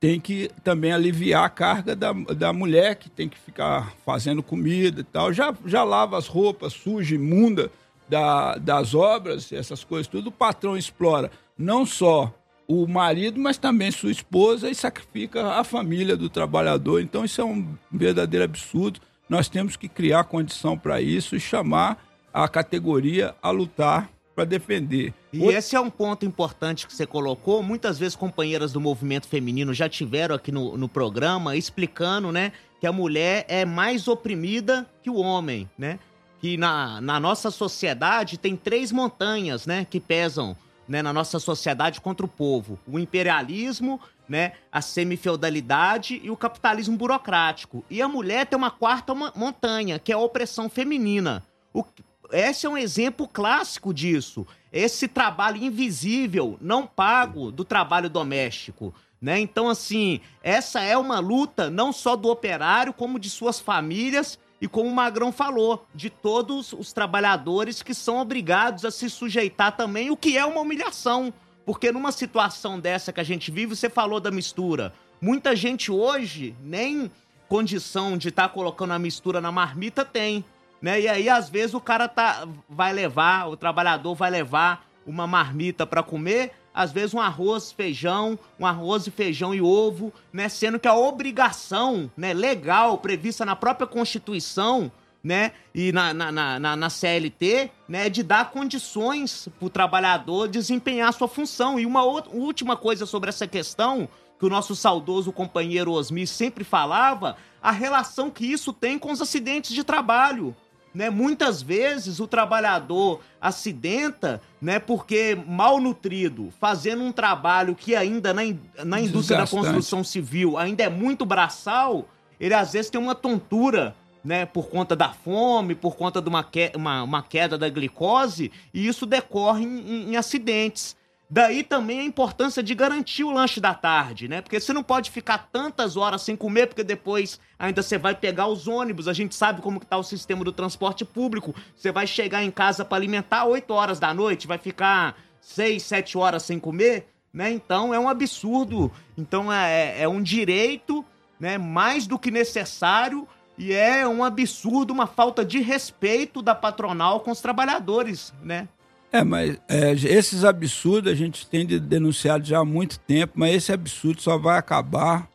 Tem 0.03 0.19
que 0.19 0.51
também 0.65 0.91
aliviar 0.91 1.45
a 1.45 1.49
carga 1.49 1.95
da, 1.95 2.13
da 2.13 2.53
mulher, 2.53 2.97
que 2.97 3.09
tem 3.09 3.29
que 3.29 3.39
ficar 3.39 3.95
fazendo 4.05 4.43
comida 4.43 5.01
e 5.01 5.05
tal. 5.05 5.33
Já, 5.33 5.55
já 5.65 5.85
lava 5.85 6.19
as 6.19 6.27
roupas 6.27 6.73
sujas, 6.73 7.13
imunda 7.13 7.71
da, 8.09 8.57
das 8.57 8.97
obras, 8.97 9.53
essas 9.53 9.85
coisas 9.85 10.09
tudo. 10.09 10.27
O 10.27 10.33
patrão 10.33 10.77
explora 10.77 11.31
não 11.57 11.87
só 11.87 12.35
o 12.67 12.85
marido, 12.89 13.39
mas 13.39 13.59
também 13.59 13.93
sua 13.93 14.11
esposa 14.11 14.69
e 14.69 14.75
sacrifica 14.75 15.53
a 15.53 15.63
família 15.63 16.17
do 16.17 16.29
trabalhador. 16.29 17.01
Então 17.01 17.25
isso 17.25 17.41
é 17.41 17.45
um 17.45 17.73
verdadeiro 17.89 18.45
absurdo. 18.45 18.99
Nós 19.29 19.49
temos 19.49 19.77
que 19.77 19.89
criar 19.89 20.25
condição 20.25 20.77
para 20.77 21.01
isso 21.01 21.37
e 21.37 21.41
chamar 21.41 22.05
a 22.35 22.49
categoria 22.49 23.37
a 23.41 23.51
lutar 23.51 24.11
para 24.35 24.45
defender. 24.45 25.13
E 25.33 25.45
esse 25.47 25.77
é 25.77 25.81
um 25.81 25.91
ponto 25.91 26.25
importante 26.25 26.87
que 26.87 26.95
você 26.95 27.07
colocou. 27.07 27.63
Muitas 27.63 27.99
vezes 27.99 28.17
companheiras 28.17 28.73
do 28.73 28.81
movimento 28.81 29.27
feminino 29.27 29.75
já 29.75 29.89
tiveram 29.89 30.35
aqui 30.35 30.51
no, 30.51 30.77
no 30.77 30.89
programa 30.89 31.57
explicando, 31.57 32.33
né, 32.33 32.53
que 32.81 32.87
a 32.87 32.93
mulher 32.93 33.45
é 33.49 33.65
mais 33.65 34.09
oprimida 34.09 34.87
que 35.03 35.11
o 35.11 35.17
homem, 35.17 35.69
né? 35.79 35.99
Que 36.41 36.57
na, 36.57 37.01
na 37.01 37.21
nossa 37.21 37.51
sociedade 37.51 38.37
tem 38.37 38.57
três 38.57 38.91
montanhas, 38.91 39.67
né, 39.67 39.87
que 39.89 40.01
pesam 40.01 40.57
né, 40.89 41.01
na 41.01 41.13
nossa 41.13 41.39
sociedade 41.39 42.01
contra 42.01 42.27
o 42.27 42.29
povo. 42.29 42.79
O 42.87 42.99
imperialismo, 42.99 44.01
né, 44.29 44.53
a 44.71 44.81
semifeudalidade 44.81 46.21
e 46.23 46.31
o 46.31 46.37
capitalismo 46.37 46.97
burocrático. 46.97 47.85
E 47.89 48.03
a 48.03 48.09
mulher 48.09 48.47
tem 48.47 48.57
uma 48.57 48.71
quarta 48.71 49.15
montanha, 49.15 49.99
que 49.99 50.11
é 50.11 50.15
a 50.15 50.19
opressão 50.19 50.69
feminina. 50.69 51.43
O, 51.73 51.85
esse 52.33 52.67
é 52.67 52.69
um 52.69 52.77
exemplo 52.77 53.29
clássico 53.29 53.93
disso. 53.93 54.47
Esse 54.73 55.07
trabalho 55.07 55.63
invisível, 55.63 56.57
não 56.61 56.87
pago 56.87 57.53
do 57.53 57.65
trabalho 57.65 58.09
doméstico. 58.09 58.95
Né? 59.21 59.39
Então, 59.39 59.69
assim, 59.69 60.21
essa 60.43 60.81
é 60.81 60.97
uma 60.97 61.21
luta 61.21 61.71
não 61.71 61.93
só 61.93 62.17
do 62.17 62.29
operário, 62.29 62.93
como 62.93 63.21
de 63.21 63.31
suas 63.31 63.61
famílias 63.61 64.39
e 64.61 64.67
como 64.67 64.89
o 64.89 64.95
Magrão 64.95 65.31
falou, 65.31 65.87
de 65.95 66.09
todos 66.09 66.73
os 66.73 66.93
trabalhadores 66.93 67.83
que 67.83 67.95
são 67.95 68.19
obrigados 68.19 68.85
a 68.85 68.91
se 68.91 69.09
sujeitar 69.11 69.77
também, 69.77 70.11
o 70.11 70.17
que 70.17 70.37
é 70.37 70.45
uma 70.45 70.61
humilhação. 70.61 71.33
Porque 71.65 71.93
numa 71.93 72.11
situação 72.11 72.81
dessa 72.81 73.13
que 73.13 73.21
a 73.21 73.25
gente 73.25 73.51
vive, 73.51 73.77
você 73.77 73.89
falou 73.89 74.19
da 74.19 74.31
mistura. 74.31 74.93
Muita 75.21 75.55
gente 75.55 75.91
hoje 75.93 76.57
nem 76.61 77.11
condição 77.49 78.17
de 78.17 78.29
estar 78.29 78.49
tá 78.49 78.55
colocando 78.55 78.93
a 78.93 78.99
mistura 78.99 79.41
na 79.41 79.53
marmita 79.53 80.05
tem. 80.05 80.45
Né? 80.83 81.03
E 81.03 81.09
aí, 81.09 81.29
às 81.29 81.49
vezes, 81.49 81.75
o 81.75 81.81
cara 81.81 82.09
tá, 82.09 82.47
vai 82.69 82.93
levar, 82.93 83.49
o 83.49 83.57
trabalhador 83.57 84.17
vai 84.17 84.31
levar 84.31 84.85
uma 85.07 85.27
marmita 85.27 85.87
para 85.87 86.03
comer, 86.03 86.53
às 86.75 86.91
vezes 86.91 87.15
um 87.15 87.21
arroz, 87.21 87.71
feijão, 87.71 88.39
um 88.59 88.67
arroz 88.67 89.07
e 89.07 89.11
feijão 89.11 89.55
e 89.55 89.61
ovo, 89.61 90.13
né, 90.33 90.49
sendo 90.49 90.79
que 90.79 90.89
a 90.89 90.95
obrigação, 90.95 92.11
né, 92.17 92.33
legal 92.33 92.99
prevista 92.99 93.45
na 93.45 93.55
própria 93.55 93.87
Constituição, 93.87 94.91
né, 95.23 95.53
e 95.75 95.93
na, 95.93 96.13
na, 96.13 96.33
na, 96.33 96.77
na 96.77 96.91
CLT, 96.91 97.71
né, 97.89 98.09
de 98.09 98.23
dar 98.23 98.51
condições 98.51 99.49
para 99.59 99.67
o 99.67 99.71
trabalhador 99.71 100.49
desempenhar 100.49 101.13
sua 101.13 101.29
função. 101.29 101.79
E 101.79 101.87
uma 101.87 102.03
outra, 102.03 102.33
última 102.33 102.77
coisa 102.77 103.07
sobre 103.07 103.29
essa 103.29 103.47
questão, 103.47 104.09
que 104.39 104.47
o 104.47 104.51
nosso 104.51 104.75
saudoso 104.75 105.31
companheiro 105.31 105.93
Osmi 105.93 106.27
sempre 106.27 106.65
falava, 106.65 107.37
a 107.63 107.71
relação 107.71 108.31
que 108.31 108.45
isso 108.45 108.73
tem 108.73 108.99
com 108.99 109.13
os 109.13 109.21
acidentes 109.21 109.73
de 109.73 109.85
trabalho. 109.85 110.57
Né? 110.95 111.11
Muitas 111.11 111.63
vezes 111.63 112.21
o 112.21 112.27
trabalhador 112.27 113.21
acidenta, 113.41 114.41
né? 114.61 114.79
Porque 114.79 115.39
mal 115.47 115.81
nutrido, 115.81 116.53
fazendo 116.61 117.03
um 117.03 117.13
trabalho 117.13 117.75
que 117.75 117.95
ainda 117.95 118.33
na, 118.33 118.45
in 118.45 118.61
na 118.85 119.01
indústria 119.01 119.39
da 119.39 119.47
construção 119.47 120.05
civil 120.05 120.59
ainda 120.59 120.83
é 120.83 120.89
muito 120.89 121.25
braçal, 121.25 122.09
ele 122.39 122.55
às 122.55 122.73
vezes 122.73 122.91
tem 122.91 123.01
uma 123.01 123.15
tontura, 123.15 123.95
né? 124.25 124.45
Por 124.47 124.69
conta 124.69 124.95
da 124.95 125.11
fome, 125.11 125.75
por 125.75 125.97
conta 125.97 126.21
de 126.21 126.29
uma, 126.29 126.45
que 126.45 126.73
uma, 126.75 127.03
uma 127.03 127.23
queda 127.23 127.57
da 127.57 127.69
glicose, 127.69 128.53
e 128.73 128.87
isso 128.87 129.07
decorre 129.07 129.65
em, 129.65 129.81
em, 129.81 130.11
em 130.11 130.17
acidentes. 130.17 130.97
Daí 131.35 131.63
também 131.63 132.01
a 132.01 132.05
importância 132.05 132.63
de 132.63 132.75
garantir 132.75 133.25
o 133.25 133.31
lanche 133.31 133.59
da 133.59 133.73
tarde, 133.73 134.29
né? 134.29 134.43
Porque 134.43 134.61
você 134.61 134.71
não 134.71 134.83
pode 134.83 135.11
ficar 135.11 135.49
tantas 135.51 135.97
horas 135.97 136.21
sem 136.21 136.37
comer, 136.37 136.67
porque 136.67 136.85
depois 136.85 137.41
ainda 137.59 137.83
você 137.83 137.97
vai 137.97 138.15
pegar 138.15 138.49
os 138.49 138.69
ônibus. 138.69 139.09
A 139.09 139.15
gente 139.15 139.35
sabe 139.35 139.63
como 139.63 139.81
que 139.81 139.87
tá 139.87 139.97
o 139.97 140.03
sistema 140.03 140.45
do 140.45 140.53
transporte 140.53 141.07
público. 141.07 141.55
Você 141.75 141.91
vai 141.91 142.07
chegar 142.07 142.45
em 142.45 142.51
casa 142.51 142.85
para 142.85 142.99
alimentar 142.99 143.47
8 143.47 143.73
horas 143.73 143.99
da 143.99 144.13
noite, 144.13 144.47
vai 144.47 144.59
ficar 144.59 145.17
6, 145.41 145.83
7 145.83 146.19
horas 146.19 146.43
sem 146.43 146.61
comer, 146.61 147.09
né? 147.33 147.51
Então 147.51 147.95
é 147.95 147.99
um 147.99 148.11
absurdo. 148.11 148.93
Então 149.17 149.51
é, 149.51 150.01
é, 150.01 150.03
é 150.03 150.09
um 150.09 150.23
direito, 150.23 151.03
né? 151.41 151.57
Mais 151.57 152.07
do 152.07 152.19
que 152.19 152.31
necessário 152.31 153.27
e 153.57 153.73
é 153.73 154.07
um 154.07 154.23
absurdo, 154.23 154.93
uma 154.93 155.07
falta 155.07 155.47
de 155.47 155.61
respeito 155.61 156.43
da 156.43 156.55
patronal 156.55 157.21
com 157.21 157.31
os 157.31 157.41
trabalhadores, 157.41 158.35
né? 158.43 158.69
É, 159.13 159.23
mas 159.23 159.61
é, 159.69 159.93
esses 159.93 160.43
absurdos 160.43 161.13
a 161.13 161.15
gente 161.15 161.47
tem 161.47 161.67
denunciado 161.67 162.47
já 162.47 162.61
há 162.61 162.65
muito 162.65 162.99
tempo, 163.01 163.35
mas 163.37 163.55
esse 163.55 163.71
absurdo 163.71 164.23
só 164.23 164.39
vai 164.39 164.59
acabar 164.59 165.29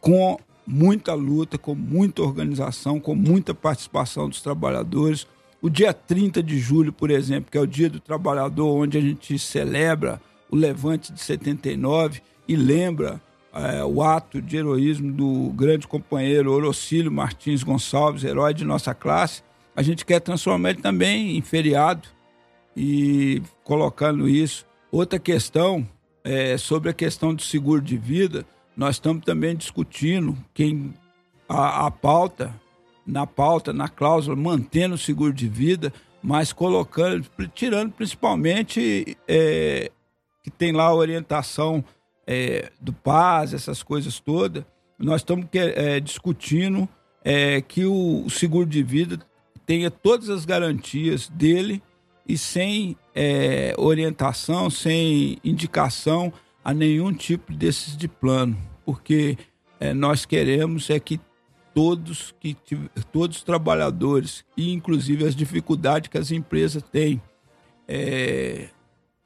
com 0.00 0.36
muita 0.66 1.14
luta, 1.14 1.56
com 1.56 1.76
muita 1.76 2.22
organização, 2.22 2.98
com 2.98 3.14
muita 3.14 3.54
participação 3.54 4.28
dos 4.28 4.42
trabalhadores. 4.42 5.28
O 5.62 5.70
dia 5.70 5.92
30 5.92 6.42
de 6.42 6.58
julho, 6.58 6.92
por 6.92 7.10
exemplo, 7.10 7.50
que 7.52 7.56
é 7.56 7.60
o 7.60 7.66
Dia 7.66 7.88
do 7.88 8.00
Trabalhador, 8.00 8.76
onde 8.76 8.98
a 8.98 9.00
gente 9.00 9.38
celebra 9.38 10.20
o 10.50 10.56
levante 10.56 11.12
de 11.12 11.20
79 11.20 12.20
e 12.48 12.56
lembra 12.56 13.20
é, 13.52 13.84
o 13.84 14.02
ato 14.02 14.42
de 14.42 14.56
heroísmo 14.56 15.12
do 15.12 15.52
grande 15.54 15.86
companheiro 15.86 16.52
Orocílio 16.52 17.12
Martins 17.12 17.62
Gonçalves, 17.62 18.24
herói 18.24 18.52
de 18.52 18.64
nossa 18.64 18.92
classe, 18.92 19.42
a 19.76 19.82
gente 19.82 20.04
quer 20.04 20.20
transformar 20.20 20.70
ele 20.70 20.82
também 20.82 21.36
em 21.36 21.42
feriado 21.42 22.08
e 22.78 23.42
colocando 23.64 24.28
isso. 24.28 24.64
Outra 24.92 25.18
questão 25.18 25.86
é 26.22 26.56
sobre 26.56 26.90
a 26.90 26.94
questão 26.94 27.34
do 27.34 27.42
seguro 27.42 27.82
de 27.82 27.98
vida. 27.98 28.46
Nós 28.76 28.94
estamos 28.94 29.24
também 29.24 29.56
discutindo 29.56 30.38
quem 30.54 30.94
a, 31.48 31.86
a 31.86 31.90
pauta, 31.90 32.54
na 33.04 33.26
pauta, 33.26 33.72
na 33.72 33.88
cláusula, 33.88 34.36
mantendo 34.36 34.94
o 34.94 34.98
seguro 34.98 35.32
de 35.32 35.48
vida, 35.48 35.92
mas 36.22 36.52
colocando, 36.52 37.26
tirando 37.52 37.90
principalmente 37.92 39.16
é, 39.26 39.90
que 40.44 40.50
tem 40.50 40.70
lá 40.70 40.84
a 40.84 40.94
orientação 40.94 41.84
é, 42.24 42.70
do 42.80 42.92
paz, 42.92 43.52
essas 43.52 43.82
coisas 43.82 44.20
todas. 44.20 44.64
Nós 44.96 45.22
estamos 45.22 45.48
é, 45.52 45.98
discutindo 45.98 46.88
é, 47.24 47.60
que 47.60 47.84
o, 47.84 48.24
o 48.24 48.30
seguro 48.30 48.66
de 48.66 48.84
vida 48.84 49.18
tenha 49.66 49.90
todas 49.90 50.30
as 50.30 50.44
garantias 50.44 51.28
dele 51.28 51.82
e 52.28 52.36
sem 52.36 52.96
é, 53.14 53.74
orientação, 53.78 54.68
sem 54.68 55.38
indicação 55.42 56.32
a 56.62 56.74
nenhum 56.74 57.12
tipo 57.12 57.52
desses 57.52 57.96
de 57.96 58.06
plano, 58.06 58.56
porque 58.84 59.38
é, 59.80 59.94
nós 59.94 60.26
queremos 60.26 60.90
é 60.90 61.00
que 61.00 61.18
todos 61.74 62.34
que 62.40 62.56
todos 63.10 63.38
os 63.38 63.42
trabalhadores 63.42 64.44
e 64.56 64.72
inclusive 64.72 65.24
as 65.24 65.34
dificuldades 65.34 66.08
que 66.08 66.18
as 66.18 66.30
empresas 66.30 66.82
têm 66.82 67.22
é, 67.86 68.68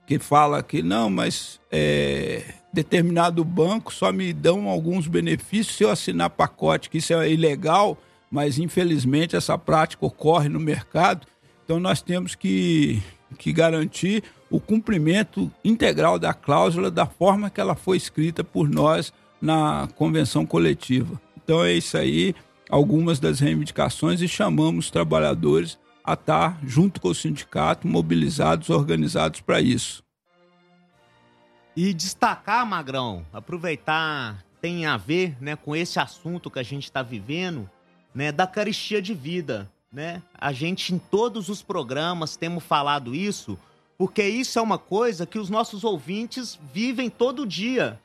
que 0.07 0.19
fala 0.19 0.63
que 0.63 0.83
não, 0.83 1.11
mas 1.11 1.61
é, 1.71 2.45
determinado 2.73 3.45
banco 3.45 3.93
só 3.93 4.13
me 4.13 4.33
dão 4.33 4.69
alguns 4.69 5.09
benefícios 5.09 5.77
se 5.77 5.85
eu 5.85 5.91
assinar 5.91 6.31
pacote, 6.31 6.91
que 6.91 6.99
isso 6.99 7.15
é 7.15 7.31
ilegal, 7.31 7.99
mas 8.31 8.59
infelizmente 8.59 9.35
essa 9.35 9.57
prática 9.59 10.05
ocorre 10.07 10.49
no 10.49 10.61
mercado 10.61 11.27
então 11.65 11.79
nós 11.79 12.03
temos 12.03 12.35
que, 12.35 13.03
que 13.39 13.53
garantir 13.53 14.23
o 14.51 14.61
cumprimento 14.61 15.51
integral 15.65 16.19
da 16.19 16.35
cláusula 16.35 16.91
da 16.91 17.07
forma 17.07 17.51
que 17.51 17.61
ela 17.61 17.75
foi 17.75 17.97
escrita 17.97 18.45
por 18.45 18.69
nós 18.69 19.13
na 19.41 19.89
convenção 19.97 20.45
coletiva. 20.45 21.21
Então 21.43 21.65
é 21.65 21.73
isso 21.73 21.97
aí, 21.97 22.35
algumas 22.69 23.19
das 23.19 23.41
reivindicações 23.41 24.21
e 24.21 24.29
chamamos 24.29 24.87
os 24.87 24.91
trabalhadores 24.91 25.79
a 26.05 26.15
estar 26.15 26.59
junto 26.65 27.01
com 27.01 27.09
o 27.09 27.15
sindicato, 27.15 27.87
mobilizados, 27.87 28.71
organizados 28.71 29.41
para 29.41 29.61
isso. 29.61 30.03
E 31.77 31.95
destacar, 31.95 32.67
Magrão, 32.67 33.25
aproveitar, 33.33 34.45
tem 34.61 34.85
a 34.85 34.97
ver 34.97 35.37
né, 35.41 35.57
com 35.57 35.75
esse 35.75 35.99
assunto 35.99 36.51
que 36.51 36.59
a 36.59 36.63
gente 36.63 36.85
está 36.85 37.03
vivendo, 37.03 37.71
né, 38.15 38.31
da 38.31 38.47
caristia 38.47 39.01
de 39.01 39.15
vida 39.15 39.71
né? 39.93 40.23
A 40.35 40.53
gente 40.53 40.95
em 40.95 40.99
todos 40.99 41.49
os 41.49 41.63
programas 41.63 42.37
temos 42.37 42.65
falado 42.65 43.15
isso, 43.15 43.59
porque 43.99 44.25
isso 44.25 44.59
é 44.59 44.63
uma 44.63 44.79
coisa 44.79 45.27
que 45.27 45.39
os 45.39 45.51
nossos 45.51 45.85
ouvintes 45.85 46.59
vivem 46.73 47.11
todo 47.11 47.47
dia, 47.47 48.01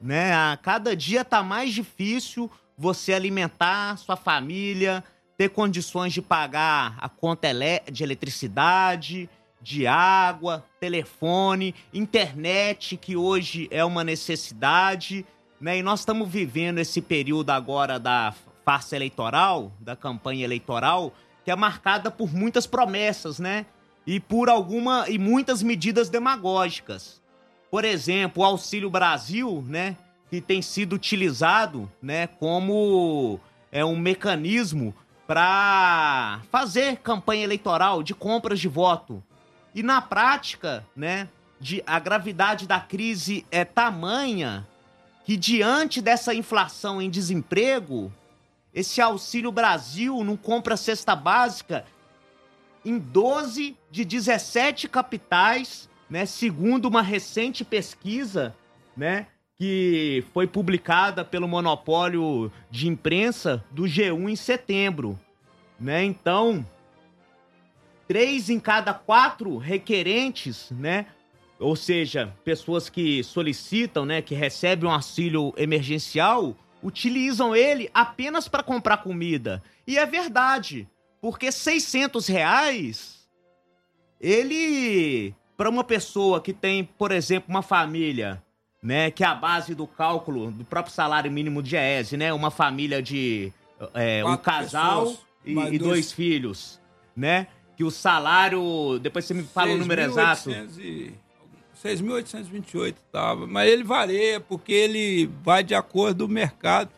né? 0.00 0.34
A 0.34 0.58
cada 0.60 0.94
dia 0.94 1.24
tá 1.24 1.42
mais 1.42 1.72
difícil 1.72 2.50
você 2.76 3.14
alimentar 3.14 3.96
sua 3.96 4.16
família, 4.16 5.02
ter 5.38 5.48
condições 5.48 6.12
de 6.12 6.20
pagar 6.20 6.96
a 6.98 7.08
conta 7.08 7.48
de 7.90 8.04
eletricidade, 8.04 9.28
de 9.60 9.86
água, 9.86 10.64
telefone, 10.78 11.74
internet, 11.92 12.96
que 12.96 13.16
hoje 13.16 13.68
é 13.70 13.84
uma 13.84 14.04
necessidade, 14.04 15.24
né? 15.58 15.78
E 15.78 15.82
nós 15.82 16.00
estamos 16.00 16.28
vivendo 16.28 16.78
esse 16.78 17.00
período 17.00 17.50
agora 17.50 17.98
da 17.98 18.34
farsa 18.66 18.96
eleitoral, 18.96 19.70
da 19.78 19.94
campanha 19.94 20.44
eleitoral, 20.44 21.14
que 21.44 21.52
é 21.52 21.56
marcada 21.56 22.10
por 22.10 22.34
muitas 22.34 22.66
promessas, 22.66 23.38
né? 23.38 23.64
E 24.04 24.18
por 24.18 24.48
alguma 24.48 25.08
e 25.08 25.18
muitas 25.18 25.62
medidas 25.62 26.08
demagógicas. 26.08 27.22
Por 27.70 27.84
exemplo, 27.84 28.42
o 28.42 28.46
Auxílio 28.46 28.90
Brasil, 28.90 29.64
né, 29.68 29.96
que 30.28 30.40
tem 30.40 30.60
sido 30.60 30.94
utilizado, 30.94 31.90
né, 32.02 32.26
como 32.26 33.38
é 33.70 33.84
um 33.84 33.96
mecanismo 33.96 34.94
para 35.26 36.40
fazer 36.50 36.96
campanha 36.98 37.44
eleitoral 37.44 38.02
de 38.02 38.14
compras 38.14 38.58
de 38.58 38.68
voto. 38.68 39.22
E 39.74 39.82
na 39.82 40.00
prática, 40.00 40.84
né, 40.94 41.28
de, 41.60 41.82
a 41.86 41.98
gravidade 41.98 42.66
da 42.66 42.80
crise 42.80 43.44
é 43.50 43.64
tamanha 43.64 44.66
que 45.24 45.36
diante 45.36 46.00
dessa 46.00 46.32
inflação 46.32 47.02
em 47.02 47.10
desemprego, 47.10 48.12
esse 48.76 49.00
Auxílio 49.00 49.50
Brasil 49.50 50.22
não 50.22 50.36
compra 50.36 50.76
cesta 50.76 51.16
básica 51.16 51.86
em 52.84 52.98
12 52.98 53.74
de 53.90 54.04
17 54.04 54.86
capitais, 54.86 55.88
né, 56.10 56.26
segundo 56.26 56.84
uma 56.84 57.00
recente 57.00 57.64
pesquisa, 57.64 58.54
né, 58.94 59.28
que 59.56 60.22
foi 60.34 60.46
publicada 60.46 61.24
pelo 61.24 61.48
monopólio 61.48 62.52
de 62.70 62.86
imprensa 62.86 63.64
do 63.70 63.84
G1 63.84 64.28
em 64.28 64.36
setembro, 64.36 65.18
né? 65.80 66.04
Então, 66.04 66.64
três 68.06 68.50
em 68.50 68.60
cada 68.60 68.92
quatro 68.92 69.56
requerentes, 69.56 70.70
né, 70.70 71.06
ou 71.58 71.74
seja, 71.74 72.30
pessoas 72.44 72.90
que 72.90 73.24
solicitam, 73.24 74.04
né, 74.04 74.20
que 74.20 74.34
recebem 74.34 74.86
um 74.86 74.92
auxílio 74.92 75.54
emergencial, 75.56 76.54
utilizam 76.86 77.54
ele 77.54 77.90
apenas 77.92 78.46
para 78.46 78.62
comprar 78.62 78.98
comida. 78.98 79.60
E 79.84 79.98
é 79.98 80.06
verdade, 80.06 80.88
porque 81.20 81.50
600 81.50 82.28
reais, 82.28 83.28
ele, 84.20 85.34
para 85.56 85.68
uma 85.68 85.82
pessoa 85.82 86.40
que 86.40 86.52
tem, 86.52 86.84
por 86.84 87.10
exemplo, 87.10 87.50
uma 87.50 87.62
família, 87.62 88.40
né, 88.80 89.10
que 89.10 89.24
é 89.24 89.26
a 89.26 89.34
base 89.34 89.74
do 89.74 89.84
cálculo 89.84 90.52
do 90.52 90.64
próprio 90.64 90.94
salário 90.94 91.30
mínimo 91.30 91.60
de 91.60 91.76
ESE, 91.76 92.16
né, 92.16 92.32
uma 92.32 92.52
família 92.52 93.02
de 93.02 93.52
é, 93.92 94.24
um 94.24 94.36
casal 94.36 95.06
pessoas, 95.06 95.26
e, 95.44 95.50
e 95.50 95.54
dois... 95.54 95.80
dois 95.80 96.12
filhos, 96.12 96.80
né, 97.16 97.48
que 97.76 97.82
o 97.82 97.90
salário, 97.90 99.00
depois 99.00 99.24
você 99.24 99.34
me 99.34 99.42
fala 99.42 99.72
o 99.72 99.76
número 99.76 100.02
exato. 100.02 100.50
E... 100.78 101.12
6.828 101.86 102.94
estava, 103.06 103.46
mas 103.46 103.70
ele 103.70 103.84
varia 103.84 104.40
porque 104.40 104.72
ele 104.72 105.30
vai 105.42 105.62
de 105.62 105.74
acordo 105.74 106.24
com 106.24 106.30
o 106.30 106.34
mercado 106.34 106.90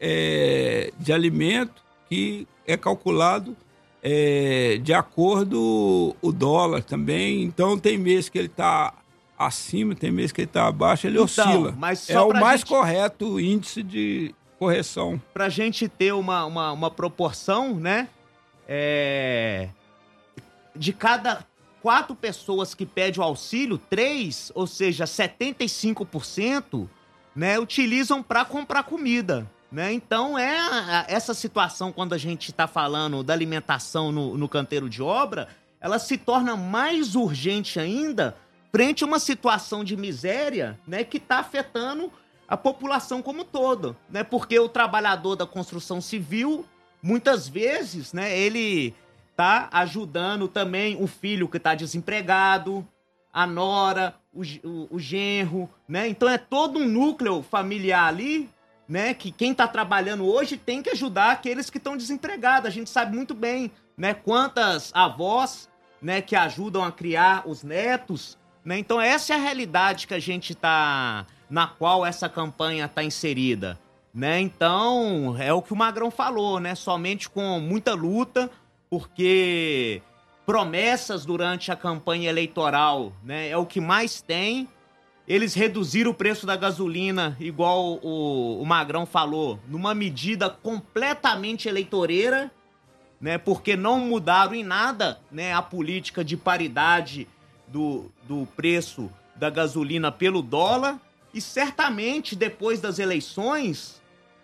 é, 0.00 0.92
de 0.98 1.12
alimento 1.12 1.82
que 2.08 2.46
é 2.66 2.76
calculado 2.76 3.56
é, 4.02 4.78
de 4.82 4.92
acordo 4.92 6.14
o 6.20 6.32
dólar 6.32 6.82
também. 6.82 7.42
Então 7.42 7.78
tem 7.78 7.96
mês 7.96 8.28
que 8.28 8.38
ele 8.38 8.48
está 8.48 8.92
acima, 9.38 9.94
tem 9.94 10.10
mês 10.10 10.30
que 10.30 10.42
ele 10.42 10.46
está 10.46 10.66
abaixo, 10.66 11.06
ele 11.06 11.20
então, 11.20 11.24
oscila. 11.24 11.74
Mas 11.76 12.10
é 12.10 12.20
o 12.20 12.32
mais 12.32 12.60
gente... 12.60 12.68
correto 12.68 13.40
índice 13.40 13.82
de 13.82 14.34
correção. 14.58 15.20
Para 15.32 15.46
a 15.46 15.48
gente 15.48 15.88
ter 15.88 16.12
uma, 16.12 16.44
uma, 16.44 16.72
uma 16.72 16.90
proporção, 16.90 17.74
né? 17.74 18.08
é, 18.68 19.68
de 20.74 20.92
cada 20.92 21.44
quatro 21.84 22.16
pessoas 22.16 22.74
que 22.74 22.86
pedem 22.86 23.20
o 23.20 23.22
auxílio, 23.22 23.76
três, 23.76 24.50
ou 24.54 24.66
seja, 24.66 25.04
75%, 25.04 26.88
né, 27.36 27.58
utilizam 27.58 28.22
para 28.22 28.42
comprar 28.42 28.84
comida. 28.84 29.46
Né? 29.70 29.92
Então 29.92 30.38
é 30.38 31.04
essa 31.08 31.34
situação 31.34 31.92
quando 31.92 32.14
a 32.14 32.18
gente 32.18 32.50
está 32.50 32.66
falando 32.66 33.22
da 33.22 33.34
alimentação 33.34 34.10
no, 34.10 34.34
no 34.34 34.48
canteiro 34.48 34.88
de 34.88 35.02
obra, 35.02 35.46
ela 35.78 35.98
se 35.98 36.16
torna 36.16 36.56
mais 36.56 37.14
urgente 37.14 37.78
ainda 37.78 38.34
frente 38.72 39.04
a 39.04 39.06
uma 39.06 39.18
situação 39.18 39.84
de 39.84 39.94
miséria, 39.94 40.80
né, 40.86 41.04
que 41.04 41.18
está 41.18 41.40
afetando 41.40 42.10
a 42.48 42.56
população 42.56 43.20
como 43.20 43.44
todo, 43.44 43.94
né? 44.08 44.24
Porque 44.24 44.58
o 44.58 44.70
trabalhador 44.70 45.36
da 45.36 45.46
construção 45.46 46.00
civil, 46.00 46.64
muitas 47.02 47.46
vezes, 47.46 48.14
né, 48.14 48.36
ele 48.36 48.94
tá 49.36 49.68
ajudando 49.72 50.48
também 50.48 50.96
o 51.02 51.06
filho 51.06 51.48
que 51.48 51.56
está 51.56 51.74
desempregado, 51.74 52.86
a 53.32 53.46
nora, 53.46 54.14
o, 54.32 54.42
o, 54.42 54.88
o, 54.92 54.98
genro, 54.98 55.68
né? 55.88 56.08
Então 56.08 56.28
é 56.28 56.38
todo 56.38 56.78
um 56.78 56.86
núcleo 56.86 57.42
familiar 57.42 58.06
ali 58.06 58.48
né, 58.88 59.14
que 59.14 59.30
quem 59.30 59.52
está 59.52 59.66
trabalhando 59.66 60.26
hoje 60.26 60.56
tem 60.56 60.82
que 60.82 60.90
ajudar 60.90 61.32
aqueles 61.32 61.70
que 61.70 61.78
estão 61.78 61.96
desempregados. 61.96 62.68
A 62.68 62.70
gente 62.70 62.90
sabe 62.90 63.16
muito 63.16 63.34
bem, 63.34 63.70
né, 63.96 64.14
quantas 64.14 64.90
avós, 64.94 65.68
né, 66.00 66.20
que 66.20 66.36
ajudam 66.36 66.84
a 66.84 66.92
criar 66.92 67.48
os 67.48 67.62
netos, 67.62 68.38
né? 68.64 68.78
Então 68.78 69.00
essa 69.00 69.32
é 69.32 69.36
a 69.36 69.40
realidade 69.40 70.06
que 70.06 70.14
a 70.14 70.18
gente 70.18 70.52
está 70.52 71.26
na 71.48 71.66
qual 71.66 72.04
essa 72.04 72.28
campanha 72.28 72.86
está 72.86 73.02
inserida, 73.02 73.78
né? 74.12 74.40
Então 74.40 75.36
é 75.38 75.52
o 75.52 75.62
que 75.62 75.72
o 75.72 75.76
Magrão 75.76 76.10
falou, 76.10 76.60
né? 76.60 76.74
Somente 76.74 77.28
com 77.28 77.58
muita 77.60 77.94
luta, 77.94 78.50
porque 78.94 80.00
promessas 80.46 81.26
durante 81.26 81.72
a 81.72 81.76
campanha 81.76 82.30
eleitoral, 82.30 83.12
né, 83.24 83.48
é 83.48 83.56
o 83.56 83.66
que 83.66 83.80
mais 83.80 84.22
tem 84.22 84.68
eles 85.26 85.54
reduziram 85.54 86.12
o 86.12 86.14
preço 86.14 86.46
da 86.46 86.54
gasolina, 86.54 87.36
igual 87.40 87.98
o, 88.02 88.60
o 88.60 88.64
Magrão 88.64 89.04
falou, 89.04 89.58
numa 89.66 89.94
medida 89.94 90.48
completamente 90.48 91.66
eleitoreira, 91.66 92.52
né? 93.18 93.38
Porque 93.38 93.74
não 93.74 93.98
mudaram 93.98 94.54
em 94.54 94.62
nada 94.62 95.18
né, 95.32 95.54
a 95.54 95.62
política 95.62 96.22
de 96.22 96.36
paridade 96.36 97.26
do, 97.66 98.12
do 98.28 98.46
preço 98.54 99.10
da 99.34 99.48
gasolina 99.48 100.12
pelo 100.12 100.42
dólar. 100.42 101.00
E 101.32 101.40
certamente, 101.40 102.36
depois 102.36 102.82
das 102.82 102.98
eleições, 102.98 104.02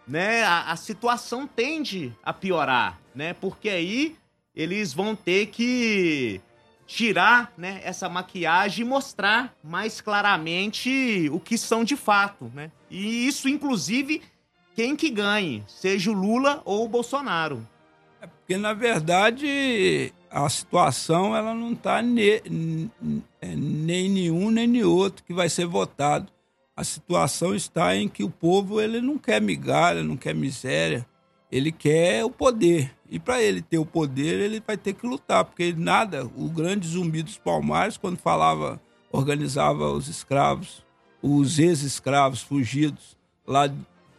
né, 0.08 0.44
a, 0.44 0.72
a 0.72 0.76
situação 0.76 1.46
tende 1.46 2.16
a 2.22 2.32
piorar, 2.32 2.98
né? 3.14 3.34
Porque 3.34 3.68
aí 3.68 4.16
eles 4.54 4.92
vão 4.92 5.14
ter 5.14 5.46
que 5.46 6.40
tirar 6.86 7.52
né, 7.56 7.80
essa 7.84 8.08
maquiagem 8.08 8.84
e 8.84 8.88
mostrar 8.88 9.54
mais 9.62 10.00
claramente 10.00 11.30
o 11.32 11.38
que 11.38 11.56
são 11.56 11.84
de 11.84 11.96
fato, 11.96 12.50
né? 12.52 12.70
E 12.90 13.28
isso, 13.28 13.48
inclusive, 13.48 14.22
quem 14.74 14.96
que 14.96 15.08
ganhe, 15.08 15.62
seja 15.68 16.10
o 16.10 16.14
Lula 16.14 16.60
ou 16.64 16.84
o 16.84 16.88
Bolsonaro. 16.88 17.64
É 18.20 18.26
porque, 18.26 18.56
na 18.56 18.72
verdade, 18.72 20.12
a 20.30 20.48
situação 20.48 21.34
ela 21.36 21.54
não 21.54 21.72
está 21.72 22.02
ne, 22.02 22.42
nem 23.40 24.08
nenhum 24.08 24.50
nem 24.50 24.66
nem 24.66 24.84
outro 24.84 25.24
que 25.24 25.32
vai 25.32 25.48
ser 25.48 25.66
votado. 25.66 26.32
A 26.76 26.82
situação 26.82 27.54
está 27.54 27.94
em 27.96 28.08
que 28.08 28.24
o 28.24 28.30
povo 28.30 28.80
ele 28.80 29.00
não 29.00 29.16
quer 29.18 29.40
migalha, 29.40 30.02
não 30.02 30.16
quer 30.16 30.34
miséria, 30.34 31.06
ele 31.52 31.70
quer 31.70 32.24
o 32.24 32.30
poder. 32.30 32.92
E 33.10 33.18
para 33.18 33.42
ele 33.42 33.60
ter 33.60 33.78
o 33.78 33.84
poder, 33.84 34.40
ele 34.40 34.62
vai 34.64 34.76
ter 34.76 34.92
que 34.94 35.06
lutar, 35.06 35.44
porque 35.44 35.74
nada, 35.76 36.24
o 36.36 36.48
grande 36.48 36.86
zumbi 36.86 37.22
dos 37.22 37.36
Palmares, 37.36 37.96
quando 37.96 38.16
falava, 38.16 38.80
organizava 39.10 39.90
os 39.90 40.06
escravos, 40.06 40.84
os 41.20 41.58
ex-escravos 41.58 42.40
fugidos 42.40 43.16
lá 43.44 43.68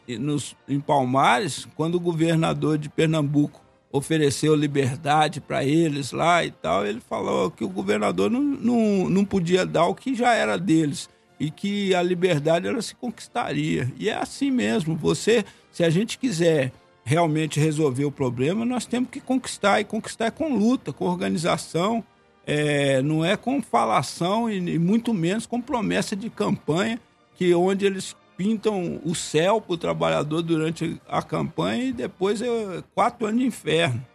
nos, 0.07 0.57
em 0.67 0.79
Palmares, 0.79 1.65
quando 1.75 1.95
o 1.95 1.99
governador 1.99 2.77
de 2.77 2.89
Pernambuco 2.89 3.61
ofereceu 3.91 4.55
liberdade 4.55 5.39
para 5.39 5.63
eles 5.63 6.11
lá 6.11 6.43
e 6.43 6.51
tal, 6.51 6.85
ele 6.85 6.99
falou 6.99 7.51
que 7.51 7.63
o 7.63 7.69
governador 7.69 8.29
não, 8.29 8.41
não, 8.41 9.09
não 9.09 9.25
podia 9.25 9.65
dar 9.65 9.85
o 9.85 9.95
que 9.95 10.15
já 10.15 10.33
era 10.33 10.57
deles 10.57 11.09
e 11.39 11.49
que 11.49 11.93
a 11.95 12.01
liberdade 12.01 12.67
ela 12.67 12.81
se 12.81 12.95
conquistaria. 12.95 13.91
E 13.97 14.09
é 14.09 14.15
assim 14.15 14.51
mesmo, 14.51 14.95
você, 14.95 15.43
se 15.71 15.83
a 15.83 15.89
gente 15.89 16.17
quiser 16.17 16.71
realmente 17.03 17.59
resolver 17.59 18.05
o 18.05 18.11
problema, 18.11 18.65
nós 18.65 18.85
temos 18.85 19.09
que 19.09 19.19
conquistar, 19.19 19.79
e 19.79 19.83
conquistar 19.83 20.31
com 20.31 20.55
luta, 20.55 20.93
com 20.93 21.05
organização, 21.05 22.03
é, 22.45 23.01
não 23.01 23.23
é 23.23 23.35
com 23.35 23.61
falação 23.61 24.49
e, 24.49 24.57
e, 24.57 24.79
muito 24.79 25.13
menos 25.13 25.45
com 25.45 25.61
promessa 25.61 26.15
de 26.15 26.29
campanha, 26.29 26.99
que 27.35 27.53
onde 27.53 27.85
eles 27.85 28.15
pintam 28.37 28.99
o 29.03 29.13
céu 29.13 29.61
para 29.61 29.73
o 29.73 29.77
trabalhador 29.77 30.41
durante 30.41 30.99
a 31.07 31.21
campanha 31.21 31.85
e 31.85 31.93
depois 31.93 32.41
é 32.41 32.47
quatro 32.93 33.27
anos 33.27 33.39
de 33.39 33.45
inferno. 33.45 34.05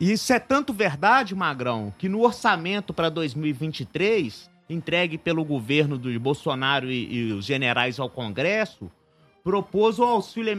Isso 0.00 0.32
é 0.32 0.38
tanto 0.38 0.72
verdade, 0.72 1.34
Magrão, 1.34 1.92
que 1.98 2.08
no 2.08 2.20
orçamento 2.20 2.94
para 2.94 3.08
2023, 3.08 4.48
entregue 4.70 5.18
pelo 5.18 5.44
governo 5.44 5.98
do 5.98 6.18
Bolsonaro 6.20 6.90
e, 6.90 7.12
e 7.12 7.32
os 7.32 7.44
generais 7.44 7.98
ao 7.98 8.08
Congresso, 8.08 8.90
propôs 9.48 9.98
o 9.98 10.04
auxílio 10.04 10.54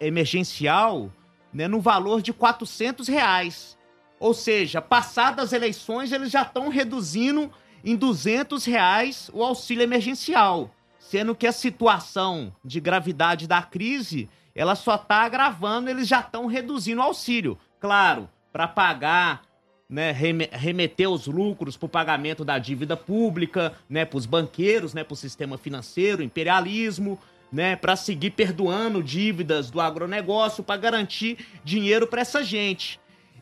emergencial 0.00 1.12
né, 1.52 1.68
no 1.68 1.80
valor 1.80 2.20
de 2.20 2.32
400 2.32 3.06
reais. 3.06 3.78
Ou 4.18 4.34
seja, 4.34 4.82
passadas 4.82 5.44
as 5.44 5.52
eleições, 5.52 6.10
eles 6.10 6.28
já 6.28 6.42
estão 6.42 6.68
reduzindo 6.68 7.52
em 7.84 7.94
200 7.94 8.64
reais 8.64 9.30
o 9.32 9.44
auxílio 9.44 9.84
emergencial, 9.84 10.74
sendo 10.98 11.36
que 11.36 11.46
a 11.46 11.52
situação 11.52 12.52
de 12.64 12.80
gravidade 12.80 13.46
da 13.46 13.62
crise 13.62 14.28
ela 14.56 14.74
só 14.74 14.96
está 14.96 15.18
agravando, 15.22 15.88
eles 15.88 16.08
já 16.08 16.18
estão 16.18 16.46
reduzindo 16.46 17.00
o 17.00 17.04
auxílio. 17.04 17.56
Claro, 17.78 18.28
para 18.52 18.66
pagar, 18.66 19.42
né, 19.88 20.10
remeter 20.10 21.08
os 21.08 21.28
lucros 21.28 21.76
para 21.76 21.86
o 21.86 21.88
pagamento 21.88 22.44
da 22.44 22.58
dívida 22.58 22.96
pública, 22.96 23.72
né, 23.88 24.04
para 24.04 24.18
os 24.18 24.26
banqueiros, 24.26 24.94
né, 24.94 25.04
para 25.04 25.14
o 25.14 25.16
sistema 25.16 25.56
financeiro, 25.56 26.24
imperialismo, 26.24 27.20
né, 27.52 27.76
para 27.76 27.94
seguir 27.94 28.30
perdoando 28.30 29.02
dívidas 29.02 29.70
do 29.70 29.80
agronegócio 29.80 30.64
para 30.64 30.80
garantir 30.80 31.46
dinheiro 31.62 32.06
para 32.06 32.22
essa 32.22 32.42
gente. 32.42 32.98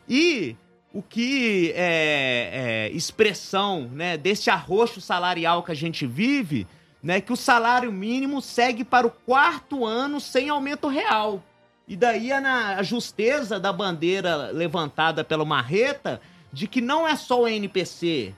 E 0.08 0.56
o 0.92 1.00
que 1.00 1.72
é, 1.76 2.88
é, 2.90 2.90
expressão 2.90 3.88
né, 3.92 4.16
desse 4.16 4.50
arroxo 4.50 5.00
salarial 5.00 5.62
que 5.62 5.70
a 5.70 5.76
gente 5.76 6.04
vive, 6.04 6.66
né, 7.00 7.20
que 7.20 7.32
o 7.32 7.36
salário 7.36 7.92
mínimo 7.92 8.42
segue 8.42 8.84
para 8.84 9.06
o 9.06 9.10
quarto 9.10 9.86
ano 9.86 10.20
sem 10.20 10.48
aumento 10.48 10.88
real. 10.88 11.42
E 11.86 11.96
daí 11.96 12.32
a, 12.32 12.78
a 12.78 12.82
justeza 12.82 13.60
da 13.60 13.72
bandeira 13.72 14.50
levantada 14.50 15.22
pela 15.22 15.44
Marreta 15.44 16.20
de 16.52 16.66
que 16.66 16.80
não 16.80 17.06
é 17.06 17.14
só 17.14 17.42
o 17.42 17.48
NPC, 17.48 18.34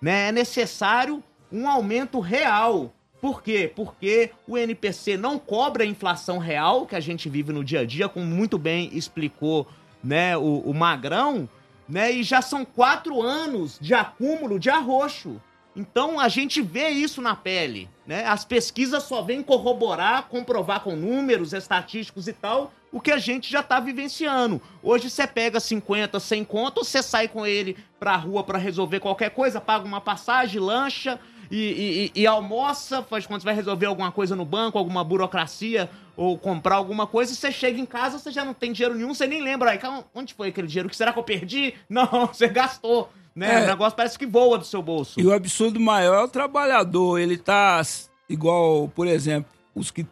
né, 0.00 0.28
é 0.28 0.32
necessário 0.32 1.22
um 1.52 1.68
aumento 1.68 2.20
real 2.20 2.94
por 3.20 3.42
quê? 3.42 3.70
Porque 3.74 4.30
o 4.46 4.56
NPC 4.56 5.16
não 5.16 5.38
cobra 5.38 5.84
a 5.84 5.86
inflação 5.86 6.38
real 6.38 6.86
que 6.86 6.96
a 6.96 7.00
gente 7.00 7.28
vive 7.28 7.52
no 7.52 7.62
dia 7.62 7.80
a 7.80 7.84
dia, 7.84 8.08
como 8.08 8.24
muito 8.24 8.58
bem 8.58 8.90
explicou 8.92 9.66
né, 10.02 10.36
o, 10.36 10.60
o 10.60 10.74
Magrão, 10.74 11.48
né? 11.88 12.10
E 12.10 12.22
já 12.22 12.40
são 12.40 12.64
quatro 12.64 13.20
anos 13.20 13.78
de 13.80 13.92
acúmulo 13.92 14.58
de 14.58 14.70
arroxo. 14.70 15.40
Então 15.76 16.18
a 16.18 16.28
gente 16.28 16.62
vê 16.62 16.88
isso 16.88 17.20
na 17.20 17.36
pele, 17.36 17.88
né? 18.06 18.24
As 18.26 18.44
pesquisas 18.44 19.02
só 19.02 19.22
vêm 19.22 19.42
corroborar, 19.42 20.24
comprovar 20.28 20.80
com 20.80 20.96
números 20.96 21.52
estatísticos 21.52 22.26
e 22.26 22.32
tal, 22.32 22.72
o 22.90 23.00
que 23.00 23.12
a 23.12 23.18
gente 23.18 23.50
já 23.50 23.60
está 23.60 23.78
vivenciando. 23.78 24.60
Hoje 24.82 25.08
você 25.08 25.26
pega 25.26 25.60
50, 25.60 26.18
100 26.18 26.44
contos, 26.44 26.88
você 26.88 27.02
sai 27.02 27.28
com 27.28 27.46
ele 27.46 27.76
pra 28.00 28.16
rua 28.16 28.42
para 28.42 28.58
resolver 28.58 28.98
qualquer 28.98 29.30
coisa, 29.30 29.60
paga 29.60 29.84
uma 29.84 30.00
passagem, 30.00 30.60
lancha, 30.60 31.20
e, 31.50 32.10
e, 32.14 32.22
e, 32.22 32.26
almoça, 32.26 33.02
faz 33.02 33.26
quando 33.26 33.40
você 33.40 33.46
vai 33.46 33.54
resolver 33.54 33.86
alguma 33.86 34.12
coisa 34.12 34.36
no 34.36 34.44
banco, 34.44 34.78
alguma 34.78 35.02
burocracia, 35.02 35.90
ou 36.16 36.38
comprar 36.38 36.76
alguma 36.76 37.06
coisa, 37.06 37.32
e 37.32 37.36
você 37.36 37.50
chega 37.50 37.80
em 37.80 37.86
casa, 37.86 38.18
você 38.18 38.30
já 38.30 38.44
não 38.44 38.54
tem 38.54 38.72
dinheiro 38.72 38.94
nenhum, 38.94 39.12
você 39.12 39.26
nem 39.26 39.42
lembra. 39.42 39.70
Aí, 39.70 39.80
onde 40.14 40.32
foi 40.32 40.48
aquele 40.48 40.68
dinheiro? 40.68 40.88
Que 40.88 40.96
será 40.96 41.12
que 41.12 41.18
eu 41.18 41.24
perdi? 41.24 41.74
Não, 41.88 42.26
você 42.26 42.46
gastou. 42.46 43.10
Né? 43.34 43.62
É. 43.62 43.64
O 43.64 43.66
negócio 43.66 43.96
parece 43.96 44.18
que 44.18 44.26
voa 44.26 44.58
do 44.58 44.64
seu 44.64 44.82
bolso. 44.82 45.18
E 45.18 45.26
o 45.26 45.32
absurdo 45.32 45.80
maior 45.80 46.20
é 46.20 46.24
o 46.24 46.28
trabalhador. 46.28 47.18
Ele 47.18 47.36
tá 47.36 47.80
igual, 48.28 48.88
por 48.88 49.06
exemplo, 49.06 49.50
os 49.74 49.90
que 49.90 50.06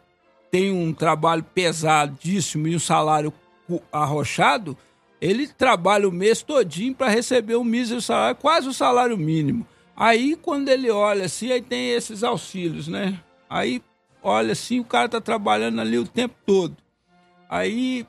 têm 0.51 0.71
um 0.71 0.93
trabalho 0.93 1.43
pesadíssimo 1.43 2.67
e 2.67 2.75
um 2.75 2.79
salário 2.79 3.31
arrochado, 3.91 4.75
ele 5.21 5.47
trabalha 5.47 6.07
o 6.07 6.11
mês 6.11 6.41
todinho 6.41 6.95
para 6.95 7.09
receber 7.09 7.55
um 7.55 7.63
mísero 7.63 8.01
salário, 8.01 8.35
quase 8.37 8.67
o 8.67 8.73
salário 8.73 9.17
mínimo. 9.17 9.67
Aí 9.99 10.37
quando 10.37 10.69
ele 10.69 10.89
olha 10.89 11.25
assim, 11.25 11.51
aí 11.51 11.61
tem 11.61 11.91
esses 11.91 12.23
auxílios, 12.23 12.87
né? 12.87 13.19
Aí 13.49 13.83
olha 14.23 14.53
assim, 14.53 14.79
o 14.79 14.85
cara 14.85 15.09
tá 15.09 15.19
trabalhando 15.19 15.81
ali 15.81 15.97
o 15.97 16.07
tempo 16.07 16.35
todo. 16.45 16.77
Aí 17.49 18.07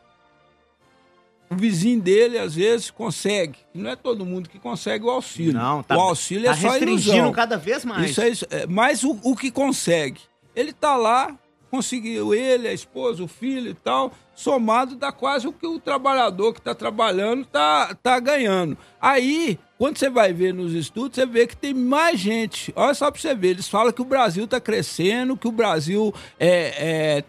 o 1.51 1.57
vizinho 1.57 2.01
dele, 2.01 2.39
às 2.39 2.55
vezes, 2.55 2.93
consegue. 2.93 3.59
Não 3.75 3.91
é 3.91 3.97
todo 3.97 4.25
mundo 4.25 4.49
que 4.49 4.57
consegue 4.61 5.05
o 5.05 5.11
auxílio. 5.11 5.53
Não, 5.53 5.83
tá, 5.83 5.97
o 5.97 6.01
auxílio 6.01 6.45
tá 6.45 6.53
é 6.53 6.55
só 6.55 6.69
restringindo 6.69 7.17
ilusão. 7.17 7.33
cada 7.33 7.59
vez 7.59 7.85
mais. 7.85 8.09
Isso 8.09 8.21
é 8.21 8.29
isso. 8.29 8.47
É, 8.51 8.67
mas 8.69 9.03
o, 9.03 9.19
o 9.25 9.35
que 9.35 9.51
consegue? 9.51 10.21
Ele 10.55 10.73
tá 10.73 10.95
lá, 10.95 11.37
conseguiu 11.69 12.33
ele, 12.33 12.69
a 12.69 12.73
esposa, 12.73 13.25
o 13.25 13.27
filho 13.27 13.71
e 13.71 13.75
tal, 13.75 14.13
somado 14.33 14.95
dá 14.95 15.11
quase 15.11 15.49
o 15.49 15.53
que 15.53 15.67
o 15.67 15.81
trabalhador 15.81 16.53
que 16.53 16.61
está 16.61 16.73
trabalhando 16.73 17.45
tá, 17.45 17.97
tá 18.01 18.21
ganhando. 18.21 18.79
Aí, 19.01 19.59
quando 19.81 19.97
você 19.97 20.11
vai 20.11 20.31
ver 20.31 20.53
nos 20.53 20.75
estudos, 20.75 21.15
você 21.15 21.25
vê 21.25 21.47
que 21.47 21.57
tem 21.57 21.73
mais 21.73 22.21
gente. 22.21 22.71
Olha 22.77 22.93
só 22.93 23.11
para 23.11 23.19
você 23.19 23.35
ver, 23.35 23.49
eles 23.49 23.67
falam 23.67 23.91
que 23.91 24.03
o 24.03 24.05
Brasil 24.05 24.45
está 24.45 24.61
crescendo, 24.61 25.39
que 25.39 25.49
o 25.49 25.53
Brasil 25.53 26.13
é, 26.39 27.17
é 27.19 27.25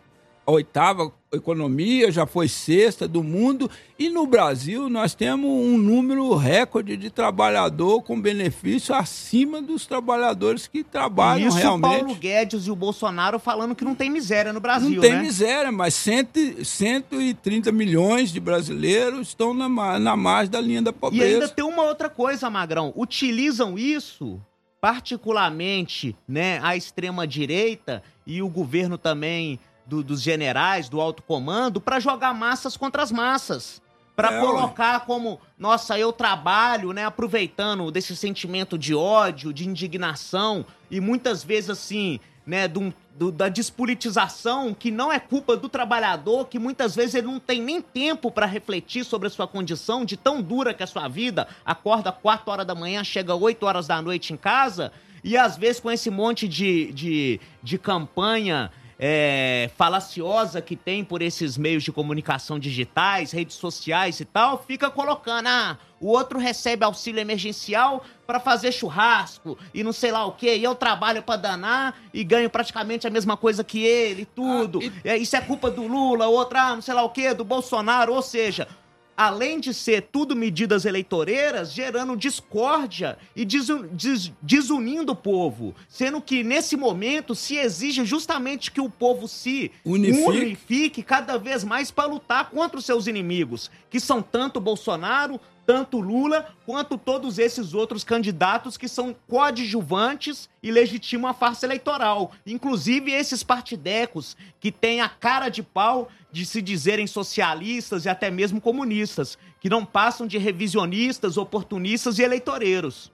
oitava 0.51 1.11
economia, 1.33 2.11
já 2.11 2.25
foi 2.25 2.47
sexta 2.49 3.07
do 3.07 3.23
mundo. 3.23 3.71
E 3.97 4.09
no 4.09 4.27
Brasil 4.27 4.89
nós 4.89 5.15
temos 5.15 5.49
um 5.49 5.77
número 5.77 6.35
recorde 6.35 6.97
de 6.97 7.09
trabalhador 7.09 8.01
com 8.03 8.19
benefício 8.19 8.93
acima 8.93 9.61
dos 9.61 9.85
trabalhadores 9.87 10.67
que 10.67 10.83
trabalham 10.83 11.47
Isso 11.47 11.55
o 11.57 11.59
realmente. 11.61 11.99
Paulo 11.99 12.15
Guedes 12.15 12.67
e 12.67 12.71
o 12.71 12.75
Bolsonaro 12.75 13.39
falando 13.39 13.73
que 13.75 13.85
não 13.85 13.95
tem 13.95 14.09
miséria 14.09 14.51
no 14.51 14.59
Brasil, 14.59 14.89
Não 14.89 14.99
tem 15.01 15.13
né? 15.13 15.21
miséria, 15.21 15.71
mas 15.71 15.93
cento, 15.93 16.37
e- 16.37 16.65
130 16.65 17.71
milhões 17.71 18.31
de 18.33 18.39
brasileiros 18.41 19.29
estão 19.29 19.53
na, 19.53 19.69
na 19.99 20.17
margem 20.17 20.51
da 20.51 20.59
linha 20.59 20.81
da 20.81 20.91
E 20.91 20.93
pobreza. 20.93 21.25
ainda 21.33 21.47
tem 21.47 21.63
uma 21.63 21.83
outra 21.83 22.09
coisa, 22.09 22.49
Magrão. 22.49 22.91
Utilizam 22.93 23.79
isso, 23.79 24.37
particularmente, 24.81 26.15
né, 26.27 26.59
a 26.61 26.75
extrema-direita 26.75 28.03
e 28.25 28.41
o 28.41 28.49
governo 28.49 28.97
também 28.97 29.59
do- 29.91 30.01
dos 30.01 30.21
generais, 30.21 30.87
do 30.87 31.01
alto 31.01 31.21
comando, 31.21 31.81
para 31.81 31.99
jogar 31.99 32.33
massas 32.33 32.77
contra 32.77 33.03
as 33.03 33.11
massas. 33.11 33.81
Para 34.15 34.35
É, 34.35 34.39
colocar 34.39 35.01
como, 35.01 35.37
nossa, 35.59 35.99
eu 35.99 36.13
trabalho, 36.13 36.93
né, 36.93 37.03
aproveitando 37.05 37.91
desse 37.91 38.15
sentimento 38.15 38.77
de 38.77 38.95
ódio, 38.95 39.51
de 39.53 39.67
indignação 39.67 40.65
e 40.89 41.01
muitas 41.01 41.43
vezes 41.43 41.69
assim, 41.71 42.21
né, 42.45 42.67
do, 42.69 42.93
do- 43.17 43.31
da 43.33 43.49
despolitização 43.49 44.73
que 44.73 44.89
não 44.91 45.11
é 45.11 45.19
culpa 45.19 45.57
do 45.57 45.67
trabalhador, 45.67 46.47
que 46.47 46.57
muitas 46.57 46.95
vezes 46.95 47.15
ele 47.15 47.27
não 47.27 47.39
tem 47.39 47.61
nem 47.61 47.81
tempo 47.81 48.31
para 48.31 48.45
refletir 48.45 49.03
sobre 49.03 49.27
a 49.27 49.31
sua 49.31 49.47
condição, 49.47 50.05
de 50.05 50.15
tão 50.15 50.41
dura 50.41 50.73
que 50.73 50.81
é 50.81 50.85
a 50.85 50.87
sua 50.87 51.07
vida, 51.09 51.47
acorda 51.65 52.11
4 52.13 52.49
horas 52.49 52.65
da 52.65 52.73
manhã, 52.75 53.03
chega 53.03 53.35
8 53.35 53.65
horas 53.65 53.87
da 53.87 54.01
noite 54.01 54.31
em 54.33 54.37
casa, 54.37 54.91
e 55.23 55.37
às 55.37 55.55
vezes 55.57 55.79
com 55.81 55.91
esse 55.91 56.09
monte 56.09 56.47
de, 56.47 56.91
de, 56.93 57.39
de 57.61 57.77
campanha 57.77 58.71
é, 59.03 59.71
falaciosa 59.75 60.61
que 60.61 60.75
tem 60.75 61.03
por 61.03 61.23
esses 61.23 61.57
meios 61.57 61.81
de 61.81 61.91
comunicação 61.91 62.59
digitais, 62.59 63.31
redes 63.31 63.55
sociais 63.55 64.19
e 64.19 64.25
tal, 64.25 64.63
fica 64.63 64.91
colocando, 64.91 65.47
ah, 65.47 65.75
o 65.99 66.07
outro 66.07 66.37
recebe 66.37 66.85
auxílio 66.85 67.19
emergencial 67.19 68.03
para 68.27 68.39
fazer 68.39 68.71
churrasco 68.71 69.57
e 69.73 69.83
não 69.83 69.91
sei 69.91 70.11
lá 70.11 70.23
o 70.25 70.33
quê, 70.33 70.55
e 70.55 70.63
eu 70.63 70.75
trabalho 70.75 71.23
para 71.23 71.35
danar 71.35 71.99
e 72.13 72.23
ganho 72.23 72.49
praticamente 72.49 73.07
a 73.07 73.09
mesma 73.09 73.35
coisa 73.35 73.63
que 73.63 73.83
ele, 73.83 74.23
tudo. 74.23 74.79
Ah, 74.83 74.85
É, 75.03 75.17
Isso 75.17 75.35
é 75.35 75.41
culpa 75.41 75.71
do 75.71 75.87
Lula, 75.87 76.27
outra, 76.27 76.61
ah, 76.61 76.75
não 76.75 76.81
sei 76.83 76.93
lá 76.93 77.01
o 77.01 77.09
quê, 77.09 77.33
do 77.33 77.43
Bolsonaro, 77.43 78.13
ou 78.13 78.21
seja, 78.21 78.67
além 79.15 79.59
de 79.59 79.73
ser 79.73 80.03
tudo 80.11 80.35
medidas 80.35 80.85
eleitoreiras, 80.85 81.71
gerando 81.73 82.15
discórdia 82.15 83.17
e 83.35 83.45
desu- 83.45 83.83
des- 83.91 84.31
desunindo 84.41 85.11
o 85.11 85.15
povo. 85.15 85.75
Sendo 85.87 86.21
que, 86.21 86.43
nesse 86.43 86.75
momento, 86.75 87.35
se 87.35 87.55
exige 87.57 88.03
justamente 88.05 88.71
que 88.71 88.81
o 88.81 88.89
povo 88.89 89.27
se 89.27 89.71
Unifique. 89.85 90.27
unifique 90.27 91.03
cada 91.03 91.37
vez 91.37 91.63
mais 91.63 91.91
para 91.91 92.09
lutar 92.09 92.49
contra 92.49 92.77
os 92.79 92.85
seus 92.85 93.07
inimigos, 93.07 93.69
que 93.89 93.99
são 93.99 94.21
tanto 94.21 94.59
Bolsonaro, 94.59 95.39
tanto 95.71 96.01
Lula, 96.01 96.49
quanto 96.65 96.97
todos 96.97 97.39
esses 97.39 97.73
outros 97.73 98.03
candidatos 98.03 98.75
que 98.75 98.89
são 98.89 99.15
coadjuvantes 99.25 100.49
e 100.61 100.69
legitimam 100.69 101.31
a 101.31 101.33
farsa 101.33 101.65
eleitoral. 101.65 102.33
Inclusive 102.45 103.09
esses 103.09 103.41
partidecos 103.41 104.35
que 104.59 104.69
têm 104.69 104.99
a 104.99 105.07
cara 105.07 105.47
de 105.47 105.63
pau 105.63 106.09
de 106.29 106.45
se 106.45 106.61
dizerem 106.61 107.07
socialistas 107.07 108.03
e 108.03 108.09
até 108.09 108.29
mesmo 108.29 108.59
comunistas, 108.59 109.37
que 109.61 109.69
não 109.69 109.85
passam 109.85 110.27
de 110.27 110.37
revisionistas, 110.37 111.37
oportunistas 111.37 112.19
e 112.19 112.23
eleitoreiros. 112.23 113.09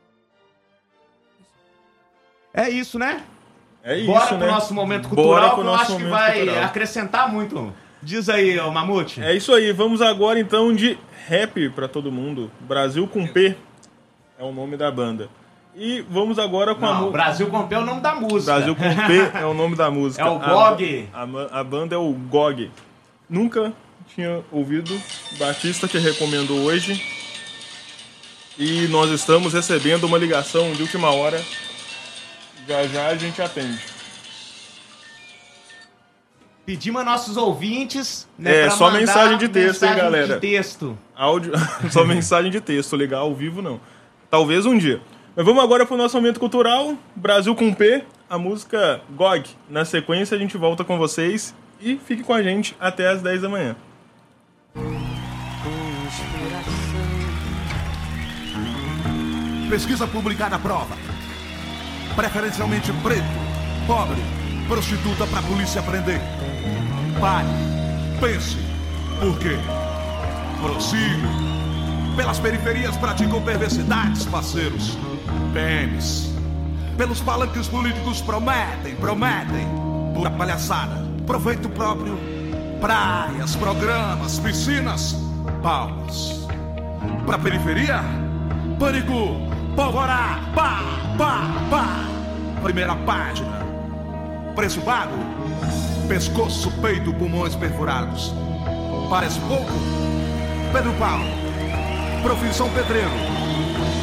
É 2.52 2.68
isso, 2.72 2.98
né? 2.98 3.24
É 3.84 4.00
isso, 4.00 4.08
Bora 4.08 4.32
né? 4.32 4.38
pro 4.40 4.48
nosso 4.48 4.74
momento 4.74 5.10
cultural, 5.10 5.54
que 5.54 5.62
eu 5.62 5.74
acho 5.76 5.98
que 5.98 6.04
vai 6.06 6.38
cultural. 6.38 6.64
acrescentar 6.64 7.32
muito. 7.32 7.72
Diz 8.08 8.30
aí, 8.30 8.58
ô 8.58 8.72
Mamute. 8.72 9.22
É 9.22 9.36
isso 9.36 9.54
aí, 9.54 9.74
vamos 9.74 10.02
agora 10.02 10.40
então 10.40 10.74
de 10.74 10.98
rap 11.28 11.70
pra 11.72 11.90
todo 11.90 12.10
mundo. 12.10 12.50
Brasil 12.62 13.06
com 13.06 13.28
P 13.28 13.54
é 14.40 14.44
o 14.46 14.52
nome 14.54 14.78
da 14.78 14.90
banda. 14.90 15.28
E 15.76 16.00
vamos 16.10 16.40
agora 16.40 16.74
com 16.74 16.86
a 16.86 16.90
Não, 16.90 16.96
música. 17.02 17.12
Brasil 17.12 17.48
com 17.48 17.68
P 17.68 17.76
é 17.76 17.78
o 17.80 17.86
nome 17.86 18.00
da 18.00 18.16
música. 18.16 18.54
Brasil 18.54 18.76
com 18.78 18.96
P 19.08 19.38
é 19.38 19.46
o 19.46 19.54
nome 19.54 19.76
da 19.76 19.92
música. 19.92 20.24
É 20.26 20.30
o 20.30 20.42
A- 20.42 20.70
GOG. 20.72 21.10
A, 21.14 21.26
ma- 21.26 21.50
a 21.52 21.62
banda 21.66 21.96
é 21.96 21.98
o 21.98 22.10
GOG. 22.14 22.72
Nunca 23.30 23.74
tinha 24.16 24.42
ouvido. 24.54 24.98
Batista 25.38 25.86
que 25.86 25.98
recomendo 25.98 26.56
hoje. 26.64 27.04
E 28.58 28.88
nós 28.88 29.12
estamos 29.12 29.52
recebendo 29.54 30.06
uma 30.06 30.18
ligação 30.18 30.72
de 30.72 30.82
última 30.82 31.12
hora. 31.12 31.44
Já 32.66 32.88
já 32.88 33.08
a 33.08 33.16
gente 33.18 33.42
atende. 33.42 33.80
Pedimos 36.68 37.00
a 37.00 37.06
nossos 37.06 37.38
ouvintes. 37.38 38.28
Né, 38.38 38.66
É, 38.66 38.70
só 38.70 38.92
mensagem 38.92 39.38
de 39.38 39.48
texto, 39.48 39.84
hein, 39.84 39.92
mensagem 39.92 40.04
galera? 40.04 40.34
De 40.34 40.42
texto. 40.42 40.98
Áudio, 41.16 41.54
só 41.90 42.04
mensagem 42.04 42.52
de 42.52 42.60
texto, 42.60 42.94
ligar 42.98 43.20
ao 43.20 43.34
vivo 43.34 43.62
não. 43.62 43.80
Talvez 44.30 44.66
um 44.66 44.78
dia. 44.78 45.00
Mas 45.34 45.46
vamos 45.46 45.64
agora 45.64 45.86
para 45.86 45.96
o 45.96 45.98
nosso 45.98 46.18
momento 46.18 46.42
cultural, 46.42 46.98
Brasil 47.16 47.56
com 47.56 47.74
P, 47.74 48.04
a 48.30 48.38
música 48.38 49.00
GOG. 49.12 49.50
Na 49.70 49.86
sequência 49.86 50.36
a 50.36 50.38
gente 50.38 50.58
volta 50.58 50.84
com 50.84 50.98
vocês 50.98 51.56
e 51.80 51.96
fique 52.06 52.22
com 52.22 52.34
a 52.34 52.44
gente 52.44 52.76
até 52.82 53.08
as 53.08 53.22
10 53.22 53.44
da 53.44 53.48
manhã. 53.48 53.74
Pesquisa 59.70 60.06
publicada 60.06 60.60
prova. 60.60 60.98
Preferencialmente 62.14 62.92
preto, 63.02 63.24
pobre, 63.88 64.18
prostituta 64.68 65.26
pra 65.28 65.42
polícia 65.44 65.82
prender. 65.82 66.20
Pare, 67.20 67.48
pense, 68.20 68.58
por 69.20 69.40
quê? 69.40 69.58
Prossiga. 70.62 71.28
Pelas 72.16 72.40
periferias 72.40 72.96
praticam 72.98 73.42
perversidades, 73.42 74.26
parceiros. 74.26 74.98
PMs. 75.52 76.32
Pelos 76.96 77.20
palanques 77.22 77.68
políticos 77.68 78.22
prometem, 78.22 78.96
prometem. 78.98 79.68
Pura 80.14 80.30
palhaçada. 80.30 81.06
Proveito 81.26 81.68
próprio. 81.70 82.20
Praias, 82.80 83.56
programas, 83.56 84.38
piscinas, 84.38 85.16
palmas. 85.64 86.46
Pra 87.26 87.40
periferia? 87.40 88.02
Pânico, 88.78 89.50
polvorá, 89.76 90.40
pá, 90.54 90.82
pá, 91.18 91.42
pá. 91.72 92.06
Primeira 92.62 92.96
página. 92.96 93.66
Preço 94.56 94.82
pago? 94.82 95.37
Pescoço, 96.08 96.72
peito, 96.82 97.14
pulmões 97.14 97.54
perfurados. 97.54 98.34
Parece 99.10 99.42
pouco? 99.42 99.72
Pedro 100.72 100.94
Paulo. 100.94 101.26
Profissão 102.24 102.70
pedreiro. 102.70 103.12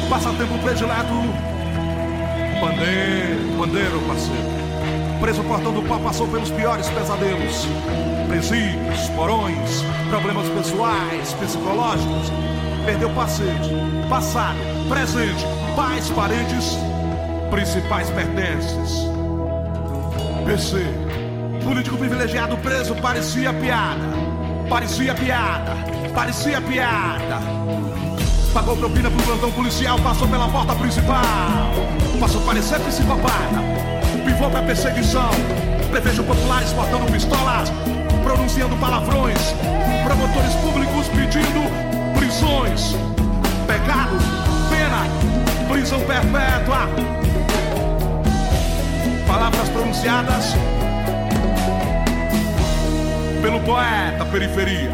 Passatempo 0.07 0.55
predileto. 0.59 1.13
Pandeiro, 2.61 3.57
pandeiro, 3.57 3.99
parceiro. 4.07 5.19
Preso 5.19 5.43
portando 5.45 5.81
pau 5.81 5.99
passou 5.99 6.27
pelos 6.27 6.51
piores 6.51 6.87
pesadelos. 6.89 7.67
Presídios, 8.27 9.09
porões, 9.15 9.81
problemas 10.11 10.47
pessoais, 10.49 11.33
psicológicos. 11.33 12.31
Perdeu 12.85 13.09
paciente, 13.15 13.69
passado, 14.07 14.59
presente, 14.87 15.43
pais, 15.75 16.07
parentes, 16.11 16.77
principais 17.49 18.11
pertences. 18.11 19.07
PC, 20.45 21.04
político 21.65 21.97
privilegiado 21.97 22.55
preso 22.57 22.93
parecia 22.95 23.51
piada. 23.51 24.05
Parecia 24.69 25.15
piada, 25.15 25.75
parecia 26.13 26.61
piada. 26.61 27.39
Pagou 28.53 28.77
propina 28.77 29.09
pro 29.09 29.23
plantão 29.23 29.51
policial, 29.51 29.99
passou 29.99 30.27
pela 30.27 30.47
porta 30.47 30.75
principal. 30.75 31.23
Passou 32.19 32.41
parecer 32.41 32.79
psicopata. 32.81 33.61
Pivô 34.23 34.49
pra 34.49 34.61
perseguição. 34.61 35.29
Prevejo 35.89 36.23
populares 36.23 36.71
portando 36.71 37.11
pistolas, 37.11 37.71
pronunciando 38.23 38.75
palavrões. 38.77 39.55
Promotores 40.03 40.53
públicos 40.55 41.07
pedindo 41.07 42.15
prisões. 42.15 42.95
Pecado, 43.65 44.17
pena, 44.69 45.67
prisão 45.67 45.99
perpétua. 46.01 46.87
Palavras 49.27 49.69
pronunciadas 49.69 50.55
pelo 53.45 53.59
poeta 53.59 54.25
periferia. 54.25 54.89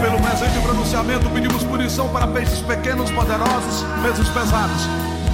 Pelo 0.00 0.20
presente 0.20 0.60
pronunciamento, 0.64 1.30
pedimos 1.30 1.62
punição 1.62 2.08
para 2.08 2.26
peixes 2.26 2.58
pequenos, 2.62 3.08
poderosos, 3.12 3.84
peixes 4.02 4.28
pesados. 4.30 4.88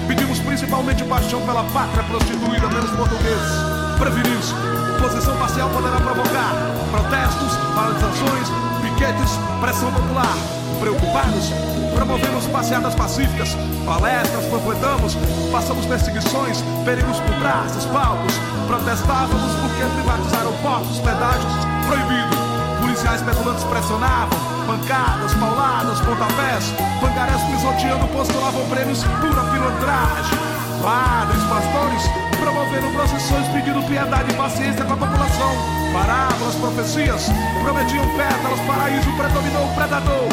Pedimos 0.06 0.40
principalmente 0.40 1.02
paixão 1.04 1.40
pela 1.46 1.64
pátria 1.64 2.02
prostituída 2.02 2.68
pelos 2.68 2.90
portugueses. 2.90 3.98
Preferimos. 3.98 4.52
Posição 5.00 5.34
parcial 5.38 5.70
poderá 5.70 5.96
provocar 5.96 6.52
protestos, 6.90 7.56
paralisações, 7.74 8.73
piquetes, 8.94 9.38
pressão 9.60 9.92
popular. 9.92 10.36
Preocupados, 10.80 11.50
promovemos 11.94 12.46
passeadas 12.46 12.94
pacíficas, 12.94 13.56
palestras, 13.84 14.44
panfletamos, 14.46 15.16
passamos 15.52 15.86
perseguições, 15.86 16.62
perigos 16.84 17.18
por 17.20 17.34
praças, 17.36 17.84
palcos. 17.86 18.34
Protestávamos 18.66 19.52
porque 19.60 19.84
privatizaram 19.94 20.52
portos, 20.62 20.98
pedágios, 20.98 21.52
proibido. 21.86 22.36
Policiais 22.80 23.22
petulantes 23.22 23.64
pressionavam, 23.64 24.38
pancadas, 24.66 25.34
pauladas, 25.34 26.00
pontapés, 26.00 26.64
pangarés 27.00 27.42
pisoteando 27.42 28.06
postulavam 28.08 28.66
prêmios 28.68 29.02
pura 29.04 29.42
pilantragem. 29.50 30.38
Padres, 30.82 31.42
pastores, 31.44 32.02
promovendo 32.44 32.90
procissões 32.90 33.48
pedindo 33.48 33.82
piedade 33.88 34.30
e 34.30 34.34
paciência 34.34 34.84
com 34.84 34.92
a 34.92 34.96
população. 34.98 35.52
Parábolas, 35.94 36.54
profecias, 36.56 37.30
prometiam 37.62 38.04
pétalas, 38.16 38.60
paraíso 38.60 39.10
predominou 39.16 39.64
o 39.64 39.74
predador. 39.74 40.28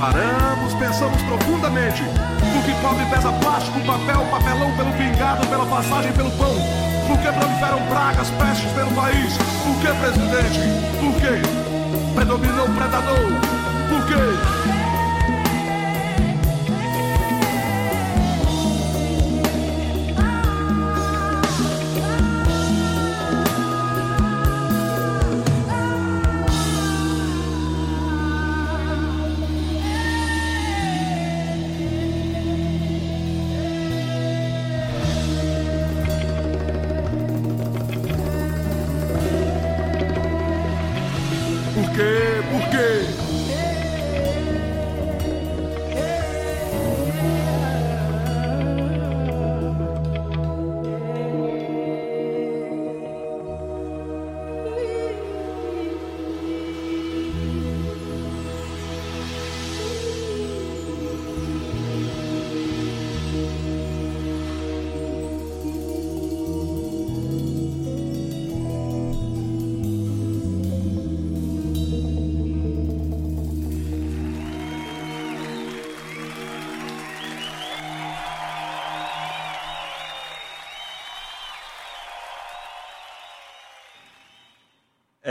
Paramos, 0.00 0.72
pensamos 0.74 1.20
profundamente. 1.22 2.02
Por 2.40 2.62
que 2.64 2.72
pobre 2.80 3.04
pesa 3.06 3.30
plástico, 3.32 3.78
papel, 3.80 4.24
papelão 4.30 4.72
pelo 4.76 4.92
pingado, 4.94 5.46
pela 5.46 5.66
passagem, 5.66 6.12
pelo 6.12 6.30
pão? 6.32 6.56
Por 7.06 7.18
que 7.18 7.28
proliferam 7.30 7.82
pragas, 7.86 8.30
pestes 8.30 8.72
pelo 8.72 8.90
país? 8.92 9.36
Por 9.36 9.76
que, 9.76 9.88
presidente? 10.00 10.60
Por 10.98 11.12
quê? 11.20 11.36
Predominou 12.14 12.66
o 12.66 12.74
predador. 12.74 13.28
Por 13.90 14.06
quê? 14.06 14.81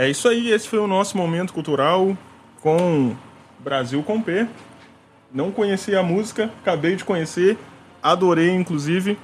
É 0.02 0.10
isso 0.10 0.28
aí, 0.28 0.50
esse 0.50 0.68
foi 0.68 0.80
o 0.80 0.88
nosso 0.88 1.16
momento 1.16 1.52
cultural 1.52 2.18
com 2.60 3.14
Brasil 3.60 4.02
com 4.02 4.20
P. 4.20 4.48
Não 5.32 5.52
conhecia 5.52 6.00
a 6.00 6.02
música, 6.02 6.50
acabei 6.60 6.96
de 6.96 7.04
conhecer, 7.04 7.56
adorei 8.02 8.50
inclusive. 8.50 9.16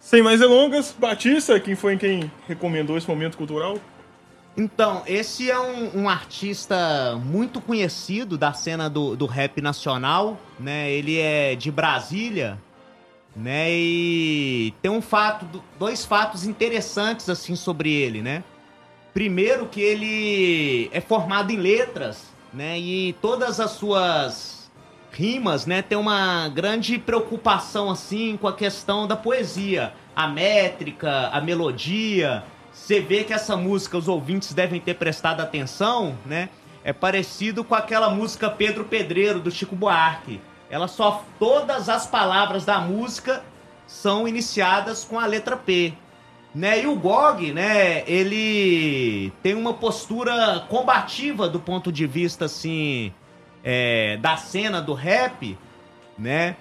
Sem 0.00 0.20
mais 0.20 0.40
delongas, 0.40 0.92
Batista, 0.98 1.60
quem 1.60 1.76
foi 1.76 1.96
quem 1.96 2.28
recomendou 2.48 2.98
esse 2.98 3.08
momento 3.08 3.36
cultural? 3.36 3.78
Então, 4.56 5.04
esse 5.06 5.48
é 5.48 5.60
um, 5.60 6.00
um 6.00 6.08
artista 6.08 7.16
muito 7.24 7.60
conhecido 7.60 8.36
da 8.36 8.52
cena 8.52 8.90
do, 8.90 9.14
do 9.14 9.26
rap 9.26 9.62
nacional, 9.62 10.40
né? 10.58 10.90
Ele 10.90 11.20
é 11.20 11.54
de 11.54 11.70
Brasília, 11.70 12.58
né? 13.36 13.70
E 13.70 14.74
tem 14.82 14.90
um 14.90 15.00
fato, 15.00 15.62
dois 15.78 16.04
fatos 16.04 16.44
interessantes 16.44 17.28
assim 17.28 17.54
sobre 17.54 17.92
ele, 17.92 18.20
né? 18.22 18.42
Primeiro 19.20 19.66
que 19.66 19.82
ele 19.82 20.88
é 20.94 20.98
formado 20.98 21.52
em 21.52 21.56
letras, 21.58 22.32
né? 22.54 22.78
E 22.78 23.12
todas 23.20 23.60
as 23.60 23.72
suas 23.72 24.70
rimas, 25.12 25.66
né, 25.66 25.82
tem 25.82 25.98
uma 25.98 26.48
grande 26.48 26.98
preocupação 26.98 27.90
assim 27.90 28.38
com 28.38 28.48
a 28.48 28.54
questão 28.54 29.06
da 29.06 29.16
poesia, 29.16 29.92
a 30.16 30.26
métrica, 30.26 31.28
a 31.28 31.38
melodia. 31.38 32.42
Você 32.72 32.98
vê 32.98 33.22
que 33.22 33.34
essa 33.34 33.58
música 33.58 33.98
os 33.98 34.08
ouvintes 34.08 34.54
devem 34.54 34.80
ter 34.80 34.94
prestado 34.94 35.42
atenção, 35.42 36.16
né? 36.24 36.48
É 36.82 36.94
parecido 36.94 37.62
com 37.62 37.74
aquela 37.74 38.08
música 38.08 38.48
Pedro 38.48 38.86
Pedreiro 38.86 39.38
do 39.38 39.50
Chico 39.50 39.76
Buarque. 39.76 40.40
Ela 40.70 40.88
só 40.88 41.26
todas 41.38 41.90
as 41.90 42.06
palavras 42.06 42.64
da 42.64 42.80
música 42.80 43.44
são 43.86 44.26
iniciadas 44.26 45.04
com 45.04 45.20
a 45.20 45.26
letra 45.26 45.58
P. 45.58 45.92
Né? 46.54 46.82
E 46.82 46.86
o 46.86 46.96
Gog, 46.96 47.52
né, 47.52 48.02
ele 48.08 49.32
tem 49.42 49.54
uma 49.54 49.72
postura 49.72 50.64
combativa 50.68 51.48
do 51.48 51.60
ponto 51.60 51.92
de 51.92 52.06
vista, 52.06 52.46
assim, 52.46 53.12
é, 53.62 54.16
da 54.16 54.36
cena 54.36 54.80
do 54.80 54.92
rap, 54.92 55.56
né? 56.18 56.56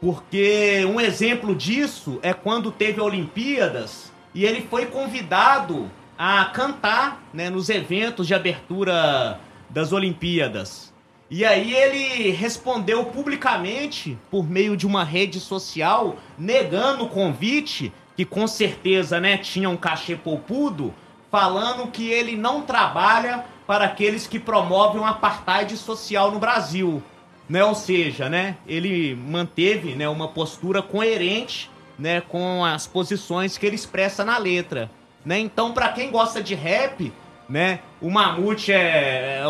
Porque 0.00 0.84
um 0.84 1.00
exemplo 1.00 1.54
disso 1.54 2.18
é 2.22 2.32
quando 2.32 2.70
teve 2.70 3.00
Olimpíadas 3.00 4.12
e 4.34 4.44
ele 4.44 4.62
foi 4.62 4.86
convidado 4.86 5.90
a 6.16 6.44
cantar 6.46 7.22
né, 7.32 7.48
nos 7.50 7.68
eventos 7.68 8.26
de 8.26 8.34
abertura 8.34 9.40
das 9.70 9.92
Olimpíadas. 9.92 10.92
E 11.30 11.44
aí 11.44 11.74
ele 11.74 12.30
respondeu 12.30 13.04
publicamente, 13.04 14.18
por 14.30 14.48
meio 14.48 14.76
de 14.76 14.86
uma 14.86 15.04
rede 15.04 15.38
social, 15.38 16.16
negando 16.38 17.04
o 17.04 17.08
convite, 17.08 17.92
que 18.18 18.24
com 18.24 18.48
certeza 18.48 19.20
né, 19.20 19.38
tinha 19.38 19.70
um 19.70 19.76
cachê 19.76 20.16
poupudo, 20.16 20.92
falando 21.30 21.88
que 21.88 22.10
ele 22.10 22.36
não 22.36 22.62
trabalha 22.62 23.44
para 23.64 23.84
aqueles 23.84 24.26
que 24.26 24.40
promovem 24.40 25.00
o 25.00 25.04
apartheid 25.04 25.76
social 25.76 26.32
no 26.32 26.40
Brasil. 26.40 27.00
Né? 27.48 27.62
Ou 27.62 27.76
seja, 27.76 28.28
né, 28.28 28.56
ele 28.66 29.14
manteve 29.14 29.94
né, 29.94 30.08
uma 30.08 30.26
postura 30.26 30.82
coerente 30.82 31.70
né, 31.96 32.20
com 32.20 32.64
as 32.64 32.88
posições 32.88 33.56
que 33.56 33.64
ele 33.64 33.76
expressa 33.76 34.24
na 34.24 34.36
letra. 34.36 34.90
Né? 35.24 35.38
Então, 35.38 35.72
para 35.72 35.90
quem 35.90 36.10
gosta 36.10 36.42
de 36.42 36.56
rap, 36.56 37.12
né, 37.48 37.80
o 38.00 38.10
Mamute 38.10 38.72
é, 38.72 39.40
é 39.40 39.44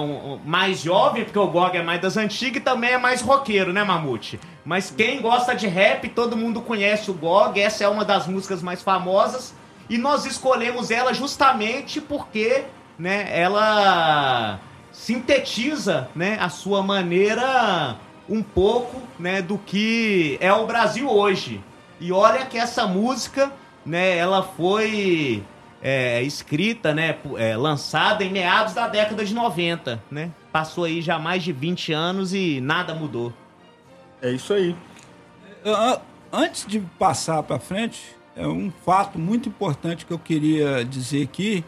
mais 0.45 0.81
jovem, 0.81 1.25
porque 1.25 1.39
o 1.39 1.49
Gog 1.49 1.77
é 1.77 1.83
mais 1.83 2.01
das 2.01 2.17
antigas 2.17 2.59
e 2.59 2.65
também 2.65 2.91
é 2.91 2.99
mais 2.99 3.21
roqueiro, 3.21 3.73
né, 3.73 3.83
Mamute? 3.83 4.39
Mas 4.65 4.91
quem 4.91 5.21
gosta 5.21 5.55
de 5.55 5.67
rap, 5.67 6.09
todo 6.11 6.37
mundo 6.37 6.61
conhece 6.61 7.11
o 7.11 7.15
Gog, 7.15 7.61
essa 7.61 7.85
é 7.85 7.89
uma 7.89 8.05
das 8.05 8.27
músicas 8.27 8.63
mais 8.63 8.83
famosas. 8.83 9.55
E 9.91 9.99
nós 9.99 10.27
escolhemos 10.27 10.91
ela 10.91 11.13
justamente 11.13 12.01
porque 12.01 12.65
né, 12.99 13.29
ela 13.31 14.61
sintetiza 14.93 16.09
né, 16.15 16.37
a 16.41 16.49
sua 16.49 16.83
maneira 16.83 17.97
um 18.29 18.43
pouco 18.43 19.01
né, 19.19 19.41
do 19.41 19.57
que 19.57 20.37
é 20.41 20.53
o 20.53 20.67
Brasil 20.67 21.09
hoje. 21.09 21.63
E 21.99 22.13
olha 22.13 22.45
que 22.47 22.59
essa 22.59 22.87
música, 22.87 23.51
né, 23.85 24.17
ela 24.17 24.43
foi 24.43 25.43
é, 25.83 26.23
escrita, 26.23 26.95
né, 26.95 27.17
é, 27.37 27.57
lançada 27.57 28.25
em 28.25 28.31
meados 28.31 28.75
da 28.75 28.89
década 28.89 29.25
de 29.25 29.35
90, 29.35 30.03
né? 30.11 30.31
Passou 30.53 30.85
aí 30.85 31.01
já 31.01 31.19
mais 31.19 31.43
de 31.43 31.53
20 31.53 31.93
anos 31.93 32.35
e 32.35 32.61
nada 32.61 32.95
mudou. 32.95 33.33
É 34.21 34.31
isso 34.31 34.53
aí. 34.53 34.75
Ah, 35.65 36.01
Antes 36.33 36.67
de 36.67 36.81
passar 36.81 37.43
para 37.43 37.59
frente, 37.59 38.15
é 38.37 38.47
um 38.47 38.71
fato 38.71 39.19
muito 39.19 39.49
importante 39.49 40.05
que 40.05 40.13
eu 40.13 40.19
queria 40.19 40.85
dizer 40.85 41.23
aqui. 41.23 41.65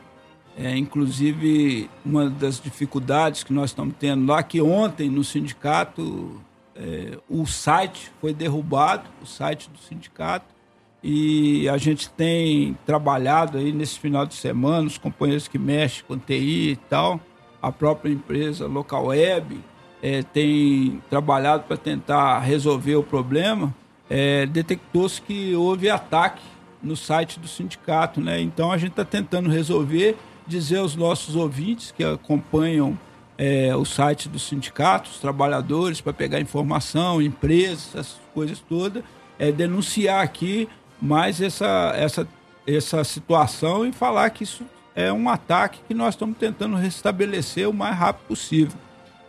É, 0.57 0.77
inclusive, 0.77 1.89
uma 2.05 2.29
das 2.29 2.61
dificuldades 2.61 3.43
que 3.43 3.53
nós 3.55 3.71
estamos 3.71 3.95
tendo 3.99 4.31
lá, 4.31 4.43
que 4.43 4.61
ontem 4.61 5.09
no 5.09 5.25
sindicato 5.25 6.39
é, 6.77 7.19
o 7.29 7.47
site 7.47 8.13
foi 8.21 8.35
derrubado, 8.35 9.09
o 9.23 9.27
site 9.27 9.71
do 9.71 9.79
sindicato, 9.79 10.55
e 11.03 11.69
a 11.69 11.79
gente 11.79 12.11
tem 12.11 12.77
trabalhado 12.85 13.59
aí 13.59 13.73
nesse 13.73 13.99
final 13.99 14.27
de 14.27 14.35
semana, 14.35 14.87
os 14.87 14.99
companheiros 14.99 15.49
que 15.49 15.59
mexem 15.59 16.05
com 16.07 16.19
TI 16.19 16.73
e 16.73 16.77
tal, 16.77 17.19
a 17.61 17.73
própria 17.73 18.13
empresa 18.13 18.67
Local 18.67 19.07
Web, 19.07 19.61
é, 20.03 20.23
tem 20.23 21.03
trabalhado 21.09 21.65
para 21.65 21.77
tentar 21.77 22.39
resolver 22.41 22.97
o 22.97 23.03
problema, 23.03 23.75
é, 24.09 24.47
detectou-se 24.47 25.21
que 25.21 25.55
houve 25.55 25.89
ataque 25.89 26.43
no 26.83 26.97
site 26.97 27.39
do 27.39 27.47
sindicato, 27.47 28.21
né? 28.21 28.41
Então 28.41 28.73
a 28.73 28.79
gente 28.79 28.93
está 28.93 29.05
tentando 29.05 29.51
resolver, 29.51 30.17
dizer 30.47 30.79
aos 30.79 30.97
nossos 30.97 31.37
ouvintes 31.37 31.93
que 31.93 32.03
acompanham 32.03 32.99
é, 33.39 33.75
o 33.75 33.85
site 33.85 34.29
do 34.29 34.39
sindicato, 34.39 35.11
os 35.11 35.19
trabalhadores, 35.19 36.01
para 36.01 36.13
pegar 36.13 36.41
informação, 36.41 37.23
empresas, 37.23 37.95
essas 37.95 38.21
coisas 38.35 38.61
todas, 38.61 39.03
é, 39.39 39.51
denunciar 39.53 40.23
aqui 40.23 40.69
mais 41.01 41.41
essa, 41.41 41.93
essa, 41.97 42.29
essa 42.67 43.05
situação 43.05 43.87
e 43.87 43.93
falar 43.93 44.31
que 44.31 44.45
isso 44.45 44.65
é 44.95 45.13
um 45.13 45.29
ataque 45.29 45.81
que 45.87 45.95
nós 45.95 46.15
estamos 46.15 46.37
tentando 46.37 46.77
restabelecer 46.77 47.69
o 47.69 47.73
mais 47.73 47.97
rápido 47.97 48.27
possível. 48.27 48.79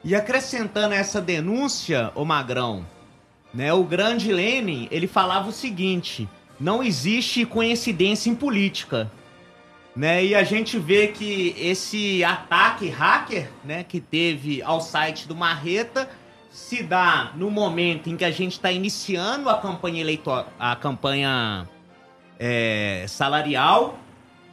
E 0.03 0.15
acrescentando 0.15 0.93
essa 0.93 1.21
denúncia, 1.21 2.11
o 2.15 2.25
Magrão, 2.25 2.85
né, 3.53 3.71
o 3.71 3.83
grande 3.83 4.31
Lenin, 4.31 4.87
ele 4.89 5.07
falava 5.07 5.49
o 5.49 5.53
seguinte: 5.53 6.27
não 6.59 6.83
existe 6.83 7.45
coincidência 7.45 8.29
em 8.29 8.35
política. 8.35 9.11
Né? 9.95 10.23
E 10.25 10.35
a 10.35 10.43
gente 10.43 10.79
vê 10.79 11.07
que 11.07 11.53
esse 11.59 12.23
ataque 12.23 12.87
hacker 12.87 13.49
né, 13.63 13.83
que 13.83 13.99
teve 13.99 14.61
ao 14.61 14.79
site 14.79 15.27
do 15.27 15.35
Marreta 15.35 16.09
se 16.51 16.83
dá 16.83 17.31
no 17.35 17.49
momento 17.49 18.09
em 18.09 18.17
que 18.17 18.25
a 18.25 18.31
gente 18.31 18.53
está 18.53 18.71
iniciando 18.71 19.49
a 19.49 19.57
campanha 19.57 20.01
eleitoral, 20.01 20.51
a 20.59 20.75
campanha 20.75 21.67
é, 22.37 23.05
salarial 23.07 23.97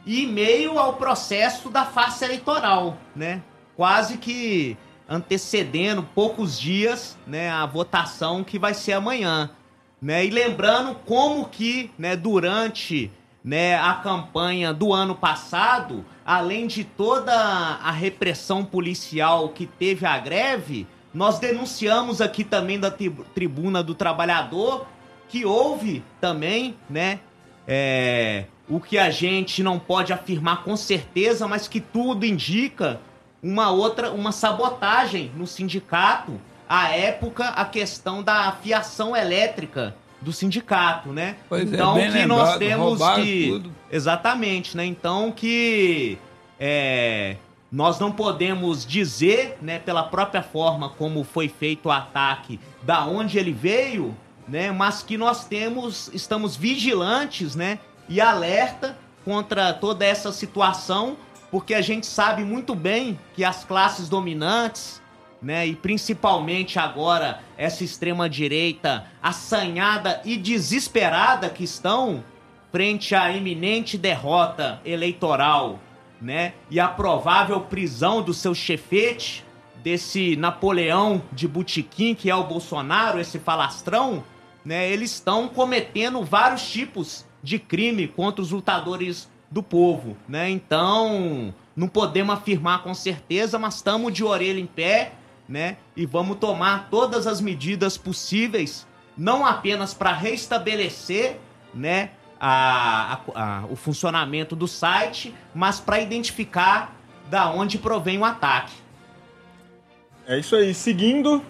e 0.05 0.25
meio 0.25 0.79
ao 0.79 0.93
processo 0.93 1.69
da 1.69 1.85
farsa 1.85 2.25
eleitoral, 2.25 2.97
né? 3.13 3.43
Quase 3.75 4.17
que 4.17 4.77
antecedendo 5.07 6.03
poucos 6.03 6.57
dias, 6.59 7.17
né, 7.27 7.49
a 7.49 7.65
votação 7.65 8.43
que 8.43 8.59
vai 8.59 8.73
ser 8.73 8.93
amanhã, 8.93 9.49
né? 10.01 10.25
E 10.25 10.29
lembrando 10.29 10.95
como 11.05 11.49
que, 11.49 11.91
né, 11.97 12.15
durante 12.15 13.11
né, 13.43 13.75
a 13.77 13.95
campanha 13.95 14.73
do 14.73 14.93
ano 14.93 15.15
passado, 15.15 16.05
além 16.25 16.67
de 16.67 16.83
toda 16.83 17.33
a 17.33 17.91
repressão 17.91 18.63
policial 18.63 19.49
que 19.49 19.65
teve 19.65 20.05
a 20.05 20.17
greve, 20.17 20.87
nós 21.13 21.39
denunciamos 21.39 22.21
aqui 22.21 22.43
também 22.43 22.79
da 22.79 22.91
tribuna 22.91 23.81
do 23.81 23.95
trabalhador 23.95 24.85
que 25.27 25.45
houve 25.45 26.03
também, 26.19 26.75
né, 26.89 27.19
é, 27.67 28.45
o 28.67 28.79
que 28.79 28.97
a 28.97 29.09
gente 29.09 29.61
não 29.61 29.77
pode 29.79 30.11
afirmar 30.11 30.63
com 30.63 30.75
certeza, 30.75 31.47
mas 31.47 31.67
que 31.67 31.79
tudo 31.79 32.25
indica 32.25 32.99
uma 33.41 33.71
outra, 33.71 34.11
uma 34.11 34.31
sabotagem 34.31 35.31
no 35.35 35.47
sindicato. 35.47 36.39
À 36.67 36.89
época, 36.89 37.45
a 37.45 37.65
questão 37.65 38.21
da 38.21 38.51
fiação 38.51 39.15
elétrica 39.15 39.95
do 40.21 40.31
sindicato, 40.31 41.09
né? 41.09 41.37
Pois 41.47 41.71
é, 41.71 41.75
então 41.75 41.97
é, 41.97 42.07
que 42.07 42.17
lembrado, 42.17 42.27
nós 42.27 42.57
temos 42.57 42.99
que 43.15 43.47
tudo. 43.49 43.71
exatamente, 43.91 44.77
né? 44.77 44.85
Então 44.85 45.31
que 45.31 46.17
é, 46.59 47.37
nós 47.71 47.99
não 47.99 48.11
podemos 48.11 48.85
dizer, 48.85 49.57
né, 49.61 49.79
pela 49.79 50.03
própria 50.03 50.41
forma 50.41 50.89
como 50.89 51.23
foi 51.23 51.47
feito 51.47 51.87
o 51.87 51.91
ataque, 51.91 52.59
da 52.81 53.05
onde 53.05 53.37
ele 53.37 53.53
veio, 53.53 54.15
né? 54.47 54.71
Mas 54.71 55.03
que 55.03 55.17
nós 55.17 55.45
temos, 55.45 56.09
estamos 56.13 56.55
vigilantes, 56.55 57.55
né? 57.55 57.77
E 58.07 58.19
alerta 58.19 58.97
contra 59.23 59.71
toda 59.71 60.03
essa 60.03 60.31
situação 60.31 61.15
porque 61.51 61.73
a 61.73 61.81
gente 61.81 62.05
sabe 62.05 62.43
muito 62.43 62.75
bem 62.75 63.19
que 63.35 63.43
as 63.43 63.63
classes 63.63 64.07
dominantes, 64.07 65.01
né, 65.41 65.65
e 65.65 65.75
principalmente 65.75 66.77
agora 66.77 67.39
essa 67.57 67.83
extrema 67.83 68.29
direita 68.29 69.05
assanhada 69.21 70.21
e 70.25 70.37
desesperada 70.37 71.49
que 71.49 71.63
estão 71.63 72.23
frente 72.71 73.15
à 73.15 73.31
iminente 73.31 73.97
derrota 73.97 74.79
eleitoral, 74.85 75.79
né, 76.21 76.53
e 76.69 76.79
a 76.79 76.87
provável 76.87 77.61
prisão 77.61 78.21
do 78.21 78.33
seu 78.33 78.53
chefete, 78.53 79.45
desse 79.81 80.35
Napoleão 80.35 81.21
de 81.31 81.47
Butiquim 81.47 82.13
que 82.13 82.29
é 82.29 82.35
o 82.35 82.43
Bolsonaro, 82.43 83.19
esse 83.19 83.39
falastrão, 83.39 84.23
né, 84.63 84.89
eles 84.91 85.13
estão 85.13 85.47
cometendo 85.47 86.23
vários 86.23 86.69
tipos 86.69 87.25
de 87.41 87.57
crime 87.57 88.07
contra 88.07 88.41
os 88.41 88.51
lutadores 88.51 89.29
do 89.49 89.63
povo, 89.63 90.15
né? 90.27 90.49
Então, 90.49 91.53
não 91.75 91.87
podemos 91.87 92.35
afirmar 92.35 92.83
com 92.83 92.93
certeza, 92.93 93.57
mas 93.57 93.75
estamos 93.75 94.13
de 94.13 94.23
orelha 94.23 94.59
em 94.59 94.65
pé, 94.65 95.13
né? 95.47 95.77
E 95.95 96.05
vamos 96.05 96.37
tomar 96.37 96.89
todas 96.91 97.25
as 97.25 97.41
medidas 97.41 97.97
possíveis, 97.97 98.85
não 99.17 99.45
apenas 99.45 99.93
para 99.93 100.13
restabelecer, 100.13 101.39
né, 101.73 102.11
a, 102.39 103.19
a, 103.35 103.43
a, 103.43 103.65
o 103.69 103.75
funcionamento 103.75 104.55
do 104.55 104.67
site, 104.67 105.35
mas 105.53 105.79
para 105.79 105.99
identificar 105.99 106.95
da 107.29 107.51
onde 107.51 107.77
provém 107.77 108.17
o 108.17 108.25
ataque. 108.25 108.73
É 110.25 110.37
isso 110.37 110.55
aí. 110.55 110.73
Seguindo, 110.73 111.43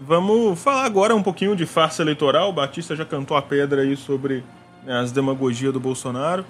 vamos 0.00 0.58
falar 0.60 0.84
agora 0.84 1.14
um 1.14 1.22
pouquinho 1.22 1.56
de 1.56 1.66
farsa 1.66 2.02
eleitoral. 2.02 2.50
O 2.50 2.52
Batista 2.52 2.94
já 2.94 3.04
cantou 3.04 3.36
a 3.36 3.42
pedra 3.42 3.82
aí 3.82 3.96
sobre 3.96 4.44
né, 4.84 4.98
as 5.00 5.10
demagogias 5.10 5.72
do 5.72 5.80
Bolsonaro. 5.80 6.44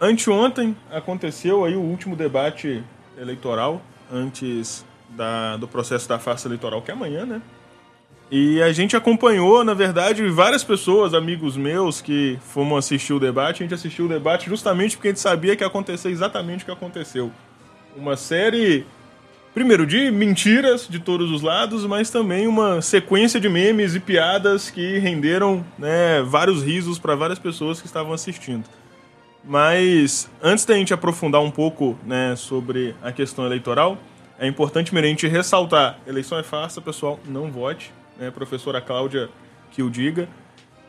Anteontem 0.00 0.76
aconteceu 0.90 1.64
aí 1.64 1.74
o 1.74 1.80
último 1.80 2.14
debate 2.14 2.84
eleitoral 3.18 3.82
antes 4.12 4.84
da, 5.08 5.56
do 5.56 5.66
processo 5.66 6.08
da 6.08 6.18
farsa 6.18 6.46
eleitoral, 6.46 6.80
que 6.82 6.90
é 6.90 6.94
amanhã, 6.94 7.26
né? 7.26 7.42
E 8.30 8.60
a 8.60 8.70
gente 8.72 8.94
acompanhou, 8.94 9.64
na 9.64 9.72
verdade, 9.72 10.26
várias 10.28 10.62
pessoas, 10.62 11.14
amigos 11.14 11.56
meus, 11.56 12.02
que 12.02 12.38
fomos 12.42 12.84
assistir 12.84 13.14
o 13.14 13.18
debate. 13.18 13.62
A 13.62 13.64
gente 13.64 13.74
assistiu 13.74 14.04
o 14.04 14.08
debate 14.08 14.50
justamente 14.50 14.96
porque 14.96 15.08
a 15.08 15.10
gente 15.12 15.20
sabia 15.20 15.56
que 15.56 15.64
ia 15.64 15.66
acontecer 15.66 16.10
exatamente 16.10 16.62
o 16.62 16.66
que 16.66 16.70
aconteceu. 16.70 17.32
Uma 17.96 18.18
série, 18.18 18.84
primeiro, 19.54 19.86
de 19.86 20.10
mentiras 20.10 20.86
de 20.86 20.98
todos 20.98 21.30
os 21.30 21.40
lados, 21.40 21.86
mas 21.86 22.10
também 22.10 22.46
uma 22.46 22.82
sequência 22.82 23.40
de 23.40 23.48
memes 23.48 23.94
e 23.94 24.00
piadas 24.00 24.68
que 24.68 24.98
renderam 24.98 25.64
né, 25.78 26.20
vários 26.22 26.62
risos 26.62 26.98
para 26.98 27.14
várias 27.14 27.38
pessoas 27.38 27.80
que 27.80 27.86
estavam 27.86 28.12
assistindo. 28.12 28.64
Mas 29.42 30.28
antes 30.42 30.66
da 30.66 30.74
gente 30.74 30.92
aprofundar 30.92 31.40
um 31.40 31.50
pouco 31.50 31.98
né, 32.04 32.36
sobre 32.36 32.94
a 33.02 33.10
questão 33.10 33.46
eleitoral, 33.46 33.96
é 34.38 34.46
importante 34.46 34.96
a 34.96 35.02
gente 35.02 35.26
ressaltar: 35.26 35.98
eleição 36.06 36.38
é 36.38 36.42
farsa, 36.42 36.82
pessoal, 36.82 37.18
não 37.26 37.50
vote. 37.50 37.90
Né, 38.18 38.30
professora 38.30 38.80
Cláudia 38.80 39.28
que 39.70 39.82
o 39.82 39.90
diga. 39.90 40.28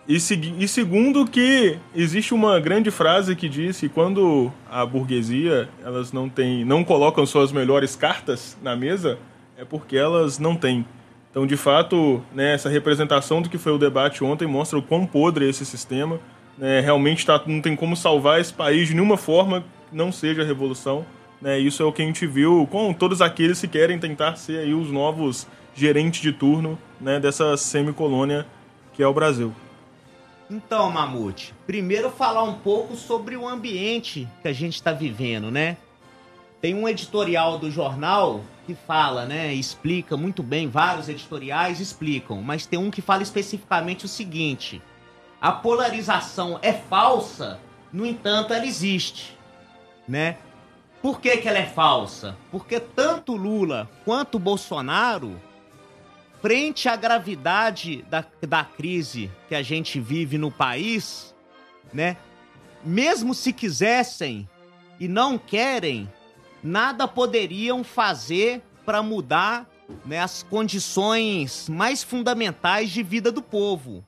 E, 0.07 0.15
e, 0.15 0.67
segundo 0.67 1.27
que 1.27 1.77
existe 1.93 2.33
uma 2.33 2.59
grande 2.59 2.89
frase 2.89 3.35
que 3.35 3.47
diz 3.47 3.79
que 3.79 3.87
quando 3.87 4.51
a 4.69 4.83
burguesia 4.83 5.69
elas 5.83 6.11
não 6.11 6.27
tem, 6.27 6.65
não 6.65 6.83
colocam 6.83 7.25
suas 7.27 7.51
melhores 7.51 7.95
cartas 7.95 8.57
na 8.63 8.75
mesa, 8.75 9.19
é 9.55 9.63
porque 9.63 9.95
elas 9.95 10.39
não 10.39 10.55
têm. 10.55 10.83
Então, 11.29 11.45
de 11.45 11.55
fato, 11.55 12.23
né, 12.33 12.55
essa 12.55 12.69
representação 12.69 13.39
do 13.39 13.49
que 13.49 13.59
foi 13.59 13.71
o 13.71 13.77
debate 13.77 14.23
ontem 14.23 14.47
mostra 14.47 14.79
o 14.79 14.81
quão 14.81 15.05
podre 15.05 15.45
é 15.45 15.49
esse 15.49 15.63
sistema 15.63 16.19
né, 16.59 16.81
realmente 16.81 17.25
tá, 17.25 17.41
não 17.47 17.61
tem 17.61 17.75
como 17.75 17.95
salvar 17.95 18.41
esse 18.41 18.53
país 18.53 18.89
de 18.89 18.93
nenhuma 18.93 19.15
forma 19.15 19.63
que 19.89 19.95
não 19.95 20.11
seja 20.11 20.41
a 20.41 20.45
revolução. 20.45 21.05
Né, 21.41 21.57
isso 21.57 21.81
é 21.81 21.85
o 21.85 21.93
que 21.93 22.01
a 22.01 22.05
gente 22.05 22.27
viu 22.27 22.67
com 22.69 22.93
todos 22.93 23.21
aqueles 23.21 23.61
que 23.61 23.67
querem 23.67 23.97
tentar 23.97 24.35
ser 24.35 24.59
aí 24.59 24.73
os 24.73 24.91
novos 24.91 25.47
gerentes 25.79 26.21
de 26.21 26.31
turno 26.31 26.77
né, 26.99 27.19
dessa 27.19 27.55
semicolônia 27.57 28.45
que 28.93 29.01
é 29.01 29.07
o 29.07 29.13
Brasil. 29.13 29.53
Então, 30.51 30.91
Mamute, 30.91 31.53
primeiro 31.65 32.09
falar 32.09 32.43
um 32.43 32.55
pouco 32.55 32.95
sobre 32.95 33.37
o 33.37 33.47
ambiente 33.47 34.27
que 34.41 34.47
a 34.47 34.53
gente 34.53 34.75
está 34.75 34.91
vivendo, 34.91 35.49
né? 35.49 35.77
Tem 36.59 36.73
um 36.73 36.89
editorial 36.89 37.57
do 37.57 37.71
jornal 37.71 38.41
que 38.65 38.75
fala, 38.75 39.25
né? 39.25 39.53
Explica 39.53 40.17
muito 40.17 40.43
bem, 40.43 40.67
vários 40.67 41.07
editoriais 41.07 41.79
explicam, 41.79 42.41
mas 42.41 42.65
tem 42.65 42.77
um 42.77 42.91
que 42.91 43.01
fala 43.01 43.23
especificamente 43.23 44.05
o 44.05 44.09
seguinte: 44.09 44.81
a 45.39 45.51
polarização 45.51 46.59
é 46.61 46.73
falsa, 46.73 47.59
no 47.93 48.05
entanto, 48.05 48.53
ela 48.53 48.65
existe, 48.65 49.37
né? 50.07 50.37
Por 51.01 51.21
que, 51.21 51.37
que 51.37 51.47
ela 51.47 51.59
é 51.59 51.65
falsa? 51.65 52.35
Porque 52.51 52.79
tanto 52.79 53.35
Lula 53.35 53.89
quanto 54.03 54.37
Bolsonaro, 54.37 55.39
frente 56.41 56.87
à 56.87 56.95
gravidade 56.95 58.03
da, 58.09 58.25
da 58.41 58.63
crise 58.63 59.29
que 59.47 59.55
a 59.55 59.61
gente 59.61 59.99
vive 59.99 60.37
no 60.37 60.51
país, 60.51 61.35
né? 61.93 62.17
Mesmo 62.83 63.33
se 63.33 63.51
quisessem 63.51 64.47
e 64.99 65.07
não 65.07 65.37
querem, 65.37 66.09
nada 66.63 67.07
poderiam 67.07 67.83
fazer 67.83 68.61
para 68.85 69.03
mudar 69.03 69.69
né, 70.05 70.19
as 70.19 70.43
condições 70.43 71.67
mais 71.67 72.03
fundamentais 72.03 72.89
de 72.89 73.03
vida 73.03 73.31
do 73.31 73.41
povo. 73.41 74.05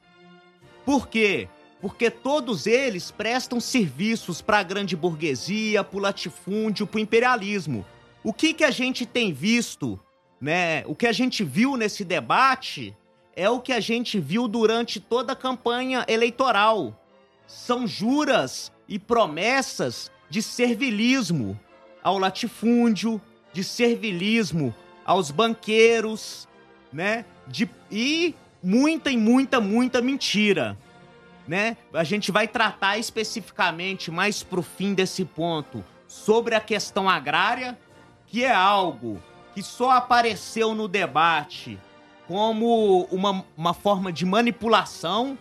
Por 0.86 1.08
quê? 1.08 1.50
Porque 1.82 2.10
todos 2.10 2.68
eles 2.68 3.12
prestam 3.12 3.60
serviços 3.60 4.42
para 4.42 4.60
a 4.60 4.64
grande 4.64 4.96
burguesia, 4.96 5.84
para 5.84 5.98
o 5.98 6.02
latifúndio, 6.02 6.88
para 6.88 6.98
o 6.98 7.02
imperialismo. 7.02 7.86
O 8.24 8.32
que, 8.32 8.54
que 8.54 8.64
a 8.64 8.72
gente 8.72 9.06
tem 9.06 9.34
visto 9.34 10.00
né? 10.42 10.84
O 10.88 10.96
que 10.96 11.06
a 11.06 11.12
gente 11.14 11.44
viu 11.44 11.78
nesse 11.78 12.04
debate 12.04 12.96
é 13.36 13.48
o 13.50 13.60
que 13.60 13.72
a 13.72 13.80
gente 13.80 14.20
viu 14.20 14.48
durante 14.48 15.00
toda 15.00 15.34
a 15.34 15.36
campanha 15.36 16.04
eleitoral. 16.08 17.00
São 17.46 17.86
juras 17.86 18.72
e 18.88 18.98
promessas 18.98 20.12
de 20.30 20.42
servilismo 20.42 21.60
ao 22.02 22.18
latifúndio, 22.18 23.22
de 23.54 23.64
servilismo 23.64 24.74
aos 25.06 25.30
banqueiros, 25.30 26.48
né? 26.92 27.26
De, 27.48 27.70
e 27.92 28.34
muita 28.64 29.12
e 29.12 29.18
muita, 29.18 29.60
muita 29.60 30.02
mentira, 30.02 30.78
né? 31.48 31.78
A 31.94 32.04
gente 32.04 32.32
vai 32.32 32.48
tratar 32.48 32.98
especificamente 32.98 34.10
mais 34.10 34.42
pro 34.42 34.62
fim 34.62 34.94
desse 34.94 35.24
ponto 35.24 35.84
sobre 36.08 36.56
a 36.56 36.60
questão 36.60 37.10
agrária, 37.10 37.78
que 38.28 38.44
é 38.44 38.52
algo 38.52 39.22
que 39.54 39.62
só 39.62 39.92
apareceu 39.92 40.74
no 40.74 40.88
debate 40.88 41.78
como 42.28 43.04
uma, 43.12 43.44
uma 43.58 43.74
forma 43.74 44.12
de 44.12 44.26
manipulação, 44.26 45.38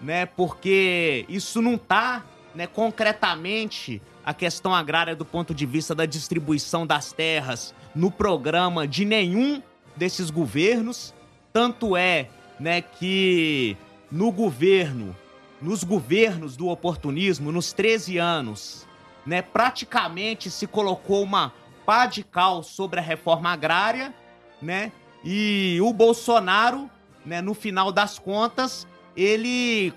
né? 0.00 0.26
Porque 0.26 1.24
isso 1.28 1.62
não 1.62 1.78
tá, 1.78 2.24
né, 2.54 2.66
concretamente 2.66 4.02
a 4.24 4.32
questão 4.32 4.74
agrária 4.74 5.14
do 5.14 5.24
ponto 5.24 5.54
de 5.54 5.66
vista 5.66 5.94
da 5.94 6.06
distribuição 6.06 6.86
das 6.86 7.12
terras 7.12 7.74
no 7.94 8.10
programa 8.10 8.86
de 8.88 9.04
nenhum 9.04 9.62
desses 9.94 10.30
governos. 10.30 11.14
Tanto 11.52 11.96
é, 11.96 12.28
né, 12.58 12.80
que 12.80 13.76
no 14.10 14.32
governo, 14.32 15.14
nos 15.60 15.84
governos 15.84 16.56
do 16.56 16.68
oportunismo, 16.68 17.52
nos 17.52 17.72
13 17.72 18.18
anos, 18.18 18.86
né, 19.24 19.40
praticamente 19.40 20.50
se 20.50 20.66
colocou 20.66 21.22
uma 21.22 21.52
pá 21.84 22.06
de 22.06 22.22
cal 22.22 22.62
sobre 22.62 23.00
a 23.00 23.02
reforma 23.02 23.50
agrária, 23.50 24.14
né? 24.60 24.92
E 25.24 25.78
o 25.80 25.92
Bolsonaro, 25.92 26.90
né, 27.24 27.40
no 27.40 27.54
final 27.54 27.90
das 27.90 28.18
contas, 28.18 28.86
ele 29.16 29.92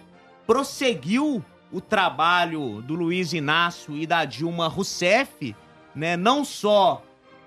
prosseguiu 0.46 1.44
o 1.72 1.82
trabalho 1.82 2.82
do 2.82 2.96
Luiz 2.96 3.34
Inácio 3.34 3.96
e 3.98 4.08
da 4.08 4.24
Dilma 4.24 4.68
Rousseff, 4.68 5.54
né, 5.94 6.16
não 6.16 6.46
só 6.46 7.04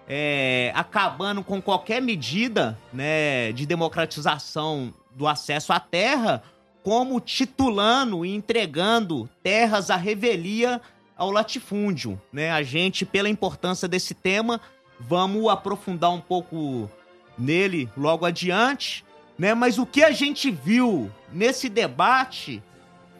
é, 0.07 0.73
acabando 0.75 1.43
com 1.43 1.63
qualquer 1.63 2.03
medida 2.03 2.79
né, 2.93 3.53
de 3.53 3.65
democratização 3.65 4.93
do 5.15 5.27
acesso 5.27 5.73
à 5.73 5.81
terra, 5.81 6.43
como 6.83 7.21
titulando 7.21 8.25
e 8.25 8.35
entregando 8.35 9.29
terras 9.43 9.91
à 9.91 9.97
revelia 9.97 10.81
ao 11.21 11.31
latifúndio. 11.31 12.19
Né? 12.33 12.51
A 12.51 12.63
gente, 12.63 13.05
pela 13.05 13.29
importância 13.29 13.87
desse 13.87 14.15
tema, 14.15 14.59
vamos 14.99 15.47
aprofundar 15.51 16.11
um 16.11 16.21
pouco 16.21 16.91
nele 17.39 17.91
logo 17.95 18.25
adiante. 18.25 19.05
Né? 19.39 19.53
Mas 19.55 19.79
o 19.79 19.85
que 19.85 20.03
a 20.03 20.11
gente 20.11 20.51
viu 20.51 21.13
nesse 21.31 21.69
debate 21.69 22.63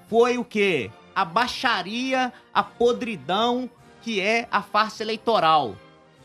foi 0.09 0.39
o 0.39 0.45
que? 0.45 0.91
A 1.15 1.27
baixaria, 1.27 2.33
a 2.55 2.63
podridão 2.63 3.69
que 4.01 4.19
é 4.19 4.49
a 4.51 4.63
farsa 4.63 5.03
eleitoral. 5.03 5.77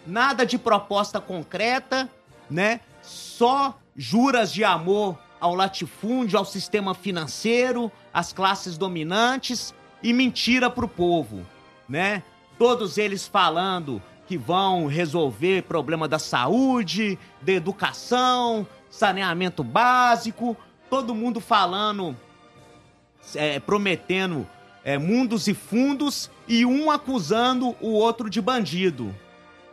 Nada 0.08 0.46
de 0.46 0.58
proposta 0.58 1.20
concreta, 1.20 2.10
né? 2.50 2.80
Só 3.02 3.78
juras 3.98 4.54
de 4.54 4.64
amor 4.64 5.18
ao 5.42 5.54
latifúndio, 5.54 6.40
ao 6.40 6.46
sistema 6.46 6.94
financeiro, 6.94 7.92
às 8.14 8.32
classes 8.32 8.78
dominantes 8.78 9.74
e 10.02 10.14
mentira 10.14 10.70
pro 10.70 10.88
povo, 10.88 11.46
né? 11.88 12.24
Todos 12.58 12.98
eles 12.98 13.28
falando 13.28 14.02
que 14.28 14.38
vão 14.38 14.88
resolver 14.88 15.64
problema 15.64 16.08
da 16.08 16.18
saúde, 16.18 17.20
da 17.42 17.52
educação, 17.52 18.66
saneamento 18.90 19.64
básico, 19.64 20.58
todo 20.90 21.14
mundo 21.14 21.40
falando 21.40 22.16
é, 23.34 23.60
prometendo 23.60 24.48
é, 24.84 24.98
mundos 24.98 25.48
e 25.48 25.54
fundos 25.54 26.30
e 26.48 26.66
um 26.66 26.92
acusando 26.92 27.76
o 27.82 27.90
outro 27.90 28.30
de 28.30 28.42
bandido. 28.42 29.16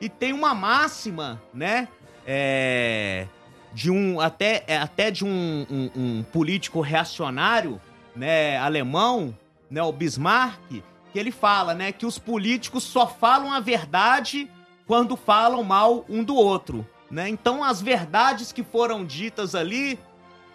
E 0.01 0.09
tem 0.09 0.33
uma 0.33 0.55
máxima, 0.55 1.41
né? 1.53 1.89
É, 2.27 3.27
de 3.75 3.91
um 3.91 4.21
até, 4.21 4.65
é, 4.67 4.77
até 4.77 5.11
de 5.11 5.25
um, 5.25 5.67
um, 5.71 5.91
um, 5.95 6.23
político 6.23 6.81
reacionário, 6.81 7.81
né, 8.15 8.59
alemão, 8.59 9.37
né, 9.71 9.83
o 9.83 9.91
Bismarck, 9.91 10.83
que 11.13 11.19
ele 11.19 11.31
fala, 11.31 11.75
né, 11.75 11.93
que 11.93 12.07
os 12.07 12.19
políticos 12.19 12.85
só 12.85 13.07
falam 13.07 13.53
a 13.53 13.61
verdade 13.61 14.51
quando 14.87 15.17
falam 15.17 15.63
mal 15.63 16.05
um 16.09 16.25
do 16.25 16.35
outro, 16.35 16.87
né? 17.11 17.29
Então 17.29 17.63
as 17.63 17.81
verdades 17.81 18.53
que 18.53 18.63
foram 18.63 19.05
ditas 19.05 19.55
ali 19.55 19.99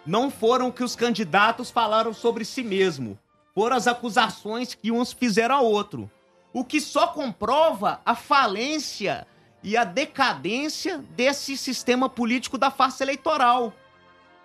não 0.04 0.30
foram 0.30 0.70
que 0.70 0.82
os 0.82 0.96
candidatos 0.96 1.70
falaram 1.70 2.12
sobre 2.12 2.44
si 2.44 2.62
mesmo, 2.62 3.18
foram 3.54 3.76
as 3.76 3.86
acusações 3.86 4.74
que 4.74 4.90
uns 4.90 5.12
fizeram 5.12 5.56
ao 5.56 5.66
outro. 5.66 6.10
O 6.52 6.64
que 6.64 6.80
só 6.80 7.08
comprova 7.08 8.00
a 8.04 8.14
falência 8.14 9.26
e 9.62 9.76
a 9.76 9.84
decadência 9.84 10.98
desse 11.16 11.56
sistema 11.56 12.08
político 12.08 12.56
da 12.56 12.70
farsa 12.70 13.04
eleitoral. 13.04 13.72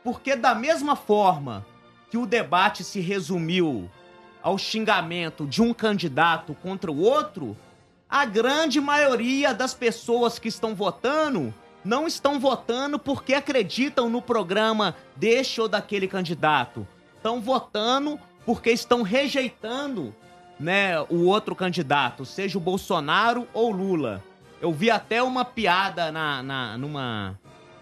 Porque, 0.03 0.35
da 0.35 0.53
mesma 0.53 0.95
forma 0.95 1.65
que 2.09 2.17
o 2.17 2.25
debate 2.25 2.83
se 2.83 2.99
resumiu 2.99 3.89
ao 4.43 4.57
xingamento 4.57 5.47
de 5.47 5.61
um 5.61 5.73
candidato 5.73 6.53
contra 6.61 6.91
o 6.91 6.99
outro, 6.99 7.57
a 8.09 8.25
grande 8.25 8.81
maioria 8.81 9.53
das 9.53 9.73
pessoas 9.73 10.37
que 10.37 10.49
estão 10.49 10.75
votando 10.75 11.53
não 11.83 12.05
estão 12.05 12.39
votando 12.39 12.99
porque 12.99 13.33
acreditam 13.33 14.09
no 14.09 14.21
programa 14.21 14.95
deste 15.15 15.59
ou 15.59 15.67
daquele 15.67 16.07
candidato. 16.07 16.85
Estão 17.15 17.41
votando 17.41 18.19
porque 18.45 18.71
estão 18.71 19.01
rejeitando 19.01 20.13
né, 20.59 20.99
o 21.09 21.25
outro 21.25 21.55
candidato, 21.55 22.25
seja 22.25 22.57
o 22.57 22.61
Bolsonaro 22.61 23.47
ou 23.53 23.71
Lula. 23.71 24.23
Eu 24.61 24.71
vi 24.71 24.91
até 24.91 25.23
uma 25.23 25.43
piada 25.43 26.11
na, 26.11 26.43
na 26.43 26.77
numa, 26.77 27.39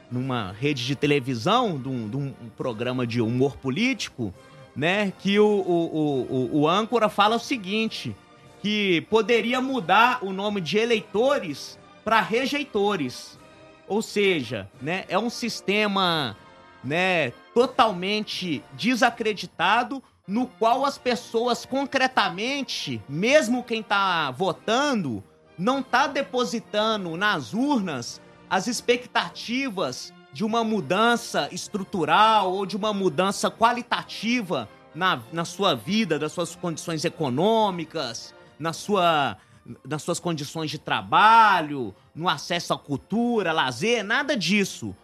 numa 0.09 0.51
rede 0.51 0.85
de 0.85 0.95
televisão, 0.95 1.79
de 1.79 1.89
um, 1.89 2.09
de 2.09 2.17
um 2.17 2.33
programa 2.55 3.05
de 3.05 3.21
humor 3.21 3.57
político, 3.57 4.33
né? 4.75 5.11
Que 5.19 5.39
o, 5.39 5.45
o, 5.45 6.27
o, 6.29 6.59
o 6.61 6.67
âncora 6.69 7.09
fala 7.09 7.35
o 7.35 7.39
seguinte: 7.39 8.15
que 8.61 9.01
poderia 9.09 9.59
mudar 9.59 10.19
o 10.23 10.31
nome 10.31 10.61
de 10.61 10.77
eleitores 10.77 11.79
para 12.03 12.21
rejeitores. 12.21 13.39
Ou 13.87 14.01
seja, 14.01 14.69
né, 14.81 15.03
é 15.09 15.19
um 15.19 15.29
sistema 15.29 16.37
né, 16.83 17.31
totalmente 17.53 18.63
desacreditado, 18.73 20.01
no 20.27 20.47
qual 20.47 20.85
as 20.85 20.97
pessoas 20.97 21.65
concretamente, 21.65 23.01
mesmo 23.09 23.63
quem 23.63 23.81
está 23.81 24.31
votando, 24.31 25.21
não 25.57 25.79
está 25.79 26.07
depositando 26.07 27.17
nas 27.17 27.53
urnas 27.53 28.21
as 28.49 28.67
expectativas 28.67 30.13
de 30.33 30.43
uma 30.43 30.63
mudança 30.63 31.49
estrutural 31.51 32.51
ou 32.51 32.65
de 32.65 32.77
uma 32.77 32.93
mudança 32.93 33.51
qualitativa 33.51 34.69
na, 34.95 35.21
na 35.31 35.45
sua 35.45 35.75
vida, 35.75 36.17
das 36.17 36.31
suas 36.31 36.55
condições 36.55 37.03
econômicas, 37.05 38.33
na 38.59 38.73
sua 38.73 39.37
nas 39.85 40.01
suas 40.01 40.19
condições 40.19 40.71
de 40.71 40.79
trabalho, 40.79 41.93
no 42.15 42.27
acesso 42.27 42.73
à 42.73 42.79
cultura, 42.79 43.51
lazer, 43.51 44.03
nada 44.03 44.35
disso. 44.35 44.95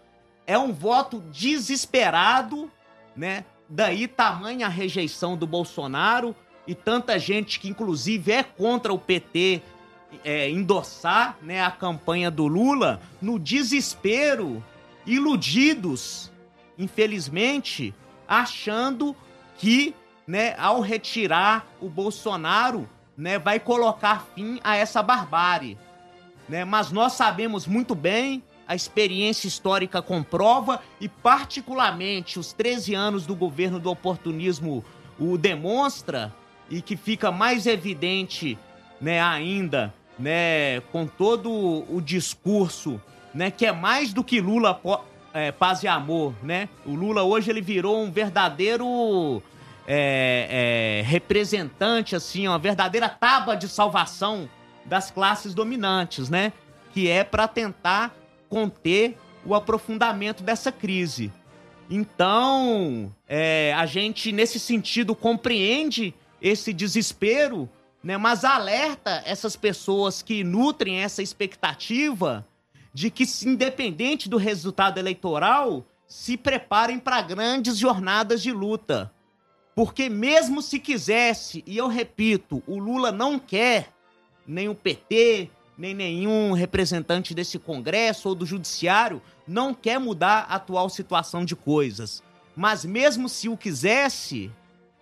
É 0.48 0.58
um 0.58 0.74
voto 0.74 1.20
desesperado, 1.32 2.70
né? 3.16 3.46
Daí 3.70 4.08
tamanha 4.08 4.68
rejeição 4.68 5.38
do 5.38 5.46
Bolsonaro 5.46 6.36
e 6.66 6.74
tanta 6.74 7.20
gente 7.20 7.60
que 7.60 7.70
inclusive 7.70 8.32
é 8.32 8.42
contra 8.42 8.92
o 8.92 8.98
PT 8.98 9.62
é, 10.24 10.50
endossar 10.50 11.38
né, 11.42 11.64
a 11.64 11.72
campanha 11.72 12.32
do 12.32 12.48
Lula 12.48 13.02
no 13.22 13.38
desespero, 13.38 14.64
iludidos, 15.08 16.32
infelizmente, 16.78 17.96
achando 18.28 19.16
que 19.58 19.96
né, 20.28 20.54
ao 20.58 20.82
retirar 20.82 21.66
o 21.80 21.90
Bolsonaro 21.90 22.88
né, 23.18 23.40
vai 23.40 23.60
colocar 23.60 24.28
fim 24.36 24.60
a 24.64 24.76
essa 24.76 25.02
barbárie. 25.02 25.78
Né? 26.48 26.66
Mas 26.66 26.92
nós 26.92 27.14
sabemos 27.14 27.66
muito 27.66 27.96
bem, 27.96 28.44
a 28.68 28.76
experiência 28.76 29.48
histórica 29.48 30.02
comprova, 30.02 30.82
e 31.00 31.08
particularmente 31.08 32.38
os 32.38 32.52
13 32.52 32.94
anos 32.94 33.26
do 33.26 33.34
governo 33.34 33.80
do 33.80 33.90
oportunismo 33.90 34.84
o 35.18 35.38
demonstra, 35.38 36.36
e 36.70 36.82
que 36.82 36.98
fica 36.98 37.32
mais 37.32 37.66
evidente 37.66 38.60
né, 39.00 39.22
ainda 39.22 39.94
né, 40.20 40.82
com 40.92 41.08
todo 41.08 41.50
o 41.50 42.02
discurso 42.02 43.02
né, 43.34 43.52
que 43.52 43.66
é 43.66 43.72
mais 43.72 44.14
do 44.14 44.24
que 44.24 44.42
Lula 44.42 44.80
é, 45.34 45.52
paz 45.52 45.84
e 45.84 45.88
amor. 45.88 46.34
Né? 46.44 46.70
O 46.86 46.94
Lula 46.96 47.24
hoje 47.24 47.50
ele 47.50 47.62
virou 47.62 48.02
um 48.02 48.12
verdadeiro 48.12 49.42
é, 49.88 51.02
é, 51.02 51.10
representante, 51.10 52.16
assim, 52.16 52.48
uma 52.48 52.60
verdadeira 52.60 53.08
tábua 53.08 53.56
de 53.56 53.68
salvação 53.70 54.50
das 54.84 55.12
classes 55.12 55.54
dominantes, 55.54 56.30
né? 56.30 56.52
Que 56.94 57.10
é 57.10 57.24
para 57.24 57.48
tentar 57.48 58.16
conter 58.50 59.18
o 59.46 59.56
aprofundamento 59.56 60.44
dessa 60.44 60.72
crise. 60.72 61.32
Então, 61.90 63.14
é, 63.28 63.74
a 63.78 63.86
gente, 63.86 64.32
nesse 64.32 64.60
sentido, 64.60 65.16
compreende 65.16 66.14
esse 66.42 66.74
desespero, 66.74 67.70
né, 68.04 68.18
mas 68.18 68.44
alerta 68.44 69.24
essas 69.26 69.56
pessoas 69.56 70.22
que 70.22 70.44
nutrem 70.44 71.00
essa 71.00 71.22
expectativa 71.22 72.46
de 72.94 73.10
que, 73.12 73.24
independente 73.46 74.30
do 74.30 74.38
resultado 74.38 74.98
eleitoral, 74.98 75.86
se 76.08 76.38
preparem 76.38 77.00
para 77.00 77.22
grandes 77.22 77.78
jornadas 77.78 78.42
de 78.42 78.52
luta. 78.52 79.12
Porque, 79.76 80.10
mesmo 80.10 80.62
se 80.62 80.80
quisesse, 80.80 81.64
e 81.68 81.78
eu 81.78 81.88
repito, 81.88 82.64
o 82.66 82.80
Lula 82.80 83.12
não 83.12 83.38
quer, 83.38 83.94
nem 84.48 84.70
o 84.70 84.74
PT, 84.76 85.52
nem 85.78 85.94
nenhum 85.94 86.54
representante 86.54 87.34
desse 87.34 87.60
Congresso 87.60 88.30
ou 88.30 88.36
do 88.36 88.46
Judiciário 88.46 89.22
não 89.48 89.74
quer 89.74 90.00
mudar 90.00 90.48
a 90.50 90.56
atual 90.56 90.90
situação 90.90 91.46
de 91.46 91.56
coisas. 91.56 92.24
Mas 92.56 92.84
mesmo 92.84 93.30
se 93.30 93.48
o 93.48 93.56
quisesse, 93.56 94.52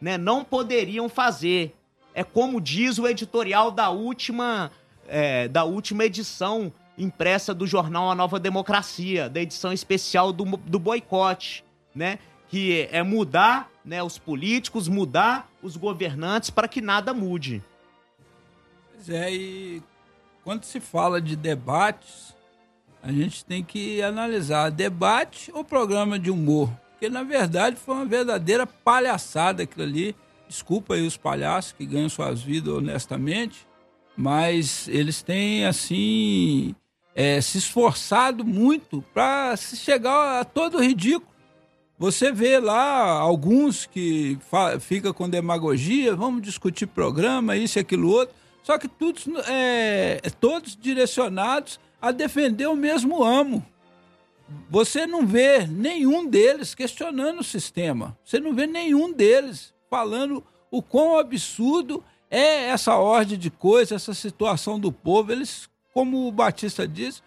né, 0.02 0.18
não 0.18 0.44
poderiam 0.44 1.08
fazer. 1.08 1.74
É 2.14 2.24
como 2.24 2.60
diz 2.60 2.98
o 2.98 3.08
editorial 3.08 3.72
da 3.72 3.90
última, 3.90 4.72
é, 5.08 5.48
da 5.48 5.64
última 5.64 6.06
edição 6.06 6.72
impressa 6.98 7.54
do 7.54 7.68
jornal 7.68 8.10
A 8.10 8.16
Nova 8.16 8.40
Democracia, 8.40 9.30
da 9.30 9.42
edição 9.42 9.74
especial 9.74 10.32
do, 10.32 10.46
do 10.58 10.80
boicote, 10.80 11.64
né? 11.94 12.20
Que 12.48 12.88
é 12.92 13.04
mudar 13.04 13.70
né, 13.84 14.02
os 14.02 14.18
políticos, 14.18 14.88
mudar 14.88 15.50
os 15.62 15.78
governantes 15.78 16.50
para 16.50 16.68
que 16.68 16.82
nada 16.82 17.14
mude. 17.14 17.62
Pois 18.94 19.10
é, 19.10 19.34
e 19.34 19.84
quando 20.44 20.64
se 20.64 20.80
fala 20.80 21.22
de 21.22 21.36
debates, 21.36 22.36
a 23.02 23.12
gente 23.12 23.46
tem 23.46 23.64
que 23.64 24.02
analisar 24.02 24.72
debate 24.72 25.52
ou 25.54 25.64
programa 25.64 26.18
de 26.18 26.32
humor. 26.32 26.70
Porque, 26.92 27.10
na 27.10 27.24
verdade, 27.24 27.76
foi 27.76 27.96
uma 27.96 28.06
verdadeira 28.06 28.66
palhaçada 28.66 29.64
aquilo 29.64 29.84
ali. 29.84 30.16
Desculpa 30.48 30.96
aí 30.96 31.06
os 31.06 31.18
palhaços 31.18 31.74
que 31.74 31.86
ganham 31.86 32.10
suas 32.10 32.42
vidas 32.42 32.74
honestamente, 32.74 33.68
mas 34.16 34.88
eles 34.88 35.22
têm, 35.22 35.66
assim, 35.66 36.74
é, 37.16 37.40
se 37.40 37.58
esforçado 37.58 38.44
muito 38.44 39.02
para 39.14 39.56
se 39.56 39.78
chegar 39.78 40.42
a 40.42 40.44
todo 40.44 40.84
ridículo. 40.84 41.34
Você 41.98 42.30
vê 42.30 42.60
lá 42.60 43.08
alguns 43.08 43.86
que 43.86 44.38
fica 44.82 45.14
com 45.14 45.30
demagogia, 45.30 46.14
vamos 46.14 46.42
discutir 46.42 46.88
programa, 46.88 47.56
isso 47.56 47.80
aquilo 47.80 48.10
outro. 48.10 48.36
Só 48.62 48.78
que 48.78 48.88
todos, 48.88 49.26
é, 49.48 50.20
todos 50.42 50.76
direcionados 50.76 51.80
a 52.02 52.12
defender 52.12 52.68
o 52.68 52.76
mesmo 52.76 53.24
amo. 53.24 53.66
Você 54.70 55.08
não 55.08 55.26
vê 55.26 55.66
nenhum 55.66 56.28
deles 56.28 56.76
questionando 56.76 57.40
o 57.40 57.44
sistema. 57.44 58.18
Você 58.24 58.40
não 58.40 58.54
vê 58.54 58.68
nenhum 58.68 59.14
deles 59.14 59.74
falando 59.90 60.44
o 60.70 60.82
quão 60.82 61.18
absurdo 61.18 62.04
é 62.30 62.66
essa 62.70 62.96
ordem 62.96 63.38
de 63.38 63.50
coisas, 63.50 64.02
essa 64.02 64.14
situação 64.14 64.80
do 64.80 64.92
povo. 64.92 65.32
Eles, 65.32 65.70
como 65.96 66.28
o 66.28 66.32
Batista 66.32 66.86
disse, 66.86 67.22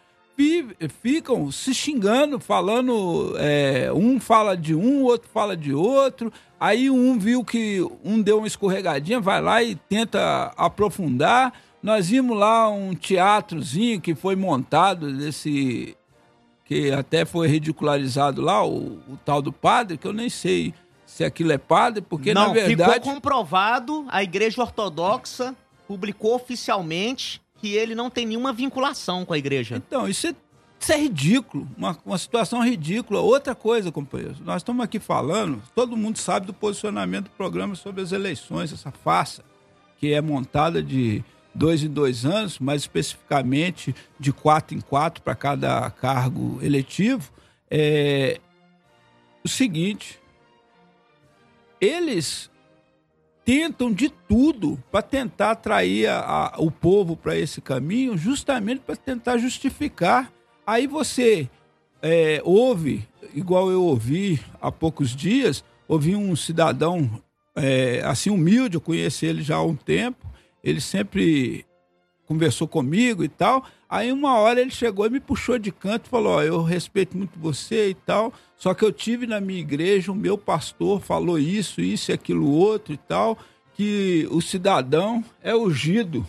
ficam 1.01 1.51
se 1.51 1.73
xingando, 1.73 2.39
falando. 2.39 3.35
É, 3.39 3.91
um 3.95 4.21
fala 4.21 4.55
de 4.55 4.75
um, 4.75 5.03
outro 5.03 5.29
fala 5.33 5.57
de 5.57 5.73
outro. 5.73 6.31
Aí 6.61 6.91
um 6.91 7.19
viu 7.19 7.43
que 7.43 7.81
um 8.05 8.21
deu 8.21 8.39
uma 8.39 8.47
escorregadinha, 8.47 9.21
vai 9.21 9.41
lá 9.41 9.63
e 9.63 9.75
tenta 9.75 10.53
aprofundar. 10.55 11.55
Nós 11.83 12.11
vimos 12.11 12.37
lá 12.37 12.69
um 12.69 12.95
teatrozinho 12.95 14.01
que 14.03 14.15
foi 14.15 14.37
montado 14.37 15.17
desse 15.17 15.97
que 16.67 16.93
até 16.93 17.25
foi 17.25 17.49
ridicularizado 17.49 18.43
lá, 18.43 18.63
o, 18.63 18.99
o, 19.09 19.19
tal 19.25 19.41
do 19.41 19.51
padre, 19.51 19.97
que 19.97 20.07
eu 20.07 20.13
nem 20.13 20.29
sei 20.29 20.75
se 21.07 21.25
aquilo 21.25 21.51
é 21.51 21.57
padre, 21.57 22.03
porque 22.03 22.35
Não, 22.35 22.49
na 22.49 22.53
verdade. 22.53 22.93
Ficou 22.93 23.15
comprovado, 23.15 24.05
a 24.09 24.23
Igreja 24.23 24.61
Ortodoxa 24.61 25.57
publicou 25.87 26.35
oficialmente 26.35 27.41
que 27.59 27.75
ele 27.75 27.95
não 27.95 28.09
tem 28.09 28.25
nenhuma 28.25 28.53
vinculação 28.53 29.25
com 29.25 29.35
a 29.35 29.39
igreja. 29.39 29.77
Então, 29.77 30.09
isso 30.09 30.27
é, 30.27 30.35
isso 30.79 30.93
é 30.93 30.97
ridículo, 30.97 31.69
uma, 31.77 31.99
uma 32.07 32.19
situação 32.19 32.65
ridícula. 32.65 33.21
Outra 33.21 33.55
coisa, 33.55 33.91
companheiros, 33.91 34.41
nós 34.41 34.63
estamos 34.63 34.85
aqui 34.85 34.99
falando, 34.99 35.63
todo 35.75 35.97
mundo 35.97 36.19
sabe 36.19 36.47
do 36.47 36.55
posicionamento 36.55 37.25
do 37.25 37.31
programa 37.31 37.75
sobre 37.75 38.01
as 38.01 38.13
eleições, 38.13 38.73
essa 38.73 38.91
farsa 38.91 39.45
que 39.99 40.13
é 40.13 40.21
montada 40.21 40.83
de 40.83 41.25
dois 41.55 41.83
em 41.83 41.89
dois 41.89 42.25
anos, 42.25 42.59
mais 42.59 42.83
especificamente 42.83 43.95
de 44.19 44.33
quatro 44.33 44.77
em 44.77 44.81
quatro 44.81 45.23
para 45.23 45.35
cada 45.35 45.91
cargo 45.91 46.59
eletivo. 46.63 47.31
É 47.71 48.41
o 49.45 49.49
seguinte: 49.49 50.21
eles 51.81 52.51
tentam 53.49 53.91
de 53.91 54.11
tudo 54.11 54.79
para 54.93 55.01
tentar 55.01 55.53
atrair 55.53 56.07
a, 56.07 56.19
a, 56.21 56.55
o 56.59 56.71
povo 56.71 57.17
para 57.17 57.35
esse 57.35 57.63
caminho, 57.63 58.15
justamente 58.15 58.81
para 58.81 58.95
tentar 58.95 59.39
justificar. 59.39 60.31
Aí 60.67 60.87
você 60.87 61.49
é, 62.03 62.43
ouve, 62.45 63.09
igual 63.35 63.71
eu 63.71 63.83
ouvi 63.83 64.39
há 64.61 64.71
poucos 64.71 65.17
dias, 65.17 65.65
ouvi 65.89 66.15
um 66.15 66.37
cidadão 66.37 67.11
é, 67.57 68.03
assim 68.05 68.29
humilde, 68.29 68.75
eu 68.75 68.83
conheci 68.83 69.25
ele 69.25 69.43
já 69.43 69.57
há 69.57 69.63
um 69.63 69.75
tempo, 69.75 70.27
ele 70.63 70.83
sempre 70.83 71.65
conversou 72.27 72.69
comigo 72.69 73.25
e 73.25 73.31
tal. 73.31 73.65
Aí 73.89 74.13
uma 74.13 74.37
hora 74.37 74.61
ele 74.61 74.71
chegou 74.71 75.07
e 75.07 75.11
me 75.11 75.21
puxou 75.21 75.59
de 75.59 75.73
canto 75.73 76.05
e 76.05 76.11
falou: 76.11 76.43
eu 76.43 76.63
respeito 76.63 77.17
muito 77.17 77.39
você 77.39 77.89
e 77.89 77.95
tal, 77.95 78.31
só 78.59 78.75
que 78.75 78.85
eu 78.85 78.93
tive 78.93 79.27
na 79.27 79.41
minha 79.41 79.61
igreja, 79.61 80.11
o 80.11 80.17
meu 80.17 80.37
pastor 80.37 81.01
falou 81.01 81.39
isso, 81.39 81.81
isso 81.81 82.11
e 82.11 82.15
aquilo 82.15 82.51
outro 82.51 82.93
e 82.93 82.97
tal, 82.97 83.39
que 83.73 84.29
o 84.33 84.43
cidadão 84.43 85.25
é 85.41 85.55
ungido. 85.55 86.27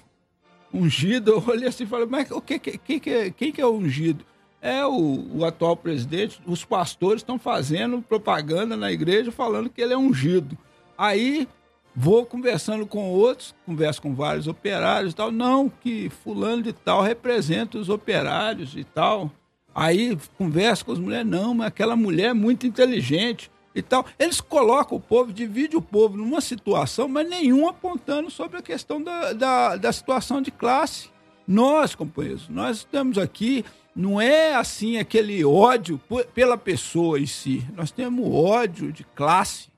Ungido, 0.71 1.31
eu 1.31 1.43
olhei 1.47 1.67
assim 1.67 1.85
e 1.85 1.87
falei, 1.87 2.05
mas 2.05 2.29
o 2.29 2.39
que, 2.39 2.59
que, 2.59 2.77
que, 2.77 3.31
quem 3.31 3.51
que 3.51 3.59
é 3.59 3.67
ungido? 3.67 4.23
É 4.61 4.85
o, 4.85 5.37
o 5.37 5.43
atual 5.43 5.75
presidente, 5.75 6.39
os 6.45 6.63
pastores 6.63 7.23
estão 7.23 7.39
fazendo 7.39 8.01
propaganda 8.01 8.77
na 8.77 8.91
igreja 8.91 9.31
falando 9.31 9.69
que 9.69 9.81
ele 9.81 9.93
é 9.93 9.97
ungido. 9.97 10.55
Aí 10.95 11.47
Vou 11.95 12.25
conversando 12.25 12.85
com 12.85 13.09
outros, 13.09 13.53
converso 13.65 14.01
com 14.01 14.13
vários 14.13 14.47
operários 14.47 15.11
e 15.11 15.15
tal. 15.15 15.31
Não, 15.31 15.67
que 15.67 16.09
fulano 16.09 16.61
de 16.61 16.71
tal 16.71 17.01
representa 17.01 17.77
os 17.77 17.89
operários 17.89 18.73
e 18.77 18.85
tal. 18.85 19.29
Aí 19.73 20.17
converso 20.37 20.85
com 20.85 20.91
as 20.91 20.99
mulheres, 20.99 21.27
não, 21.27 21.53
mas 21.53 21.67
aquela 21.67 21.95
mulher 21.95 22.29
é 22.29 22.33
muito 22.33 22.67
inteligente 22.67 23.51
e 23.73 23.81
tal. 23.81 24.05
Eles 24.17 24.41
colocam 24.41 24.97
o 24.97 25.01
povo, 25.01 25.31
dividem 25.31 25.77
o 25.77 25.81
povo 25.81 26.17
numa 26.17 26.41
situação, 26.41 27.07
mas 27.07 27.29
nenhum 27.29 27.67
apontando 27.67 28.29
sobre 28.29 28.57
a 28.57 28.61
questão 28.61 29.01
da, 29.01 29.33
da, 29.33 29.75
da 29.77 29.91
situação 29.91 30.41
de 30.41 30.51
classe. 30.51 31.09
Nós, 31.47 31.95
companheiros, 31.95 32.47
nós 32.47 32.77
estamos 32.77 33.17
aqui, 33.17 33.65
não 33.95 34.21
é 34.21 34.53
assim 34.55 34.97
aquele 34.97 35.43
ódio 35.43 35.99
pela 36.33 36.57
pessoa 36.57 37.19
em 37.19 37.25
si. 37.25 37.65
Nós 37.75 37.89
temos 37.91 38.27
ódio 38.27 38.91
de 38.91 39.03
classe 39.03 39.69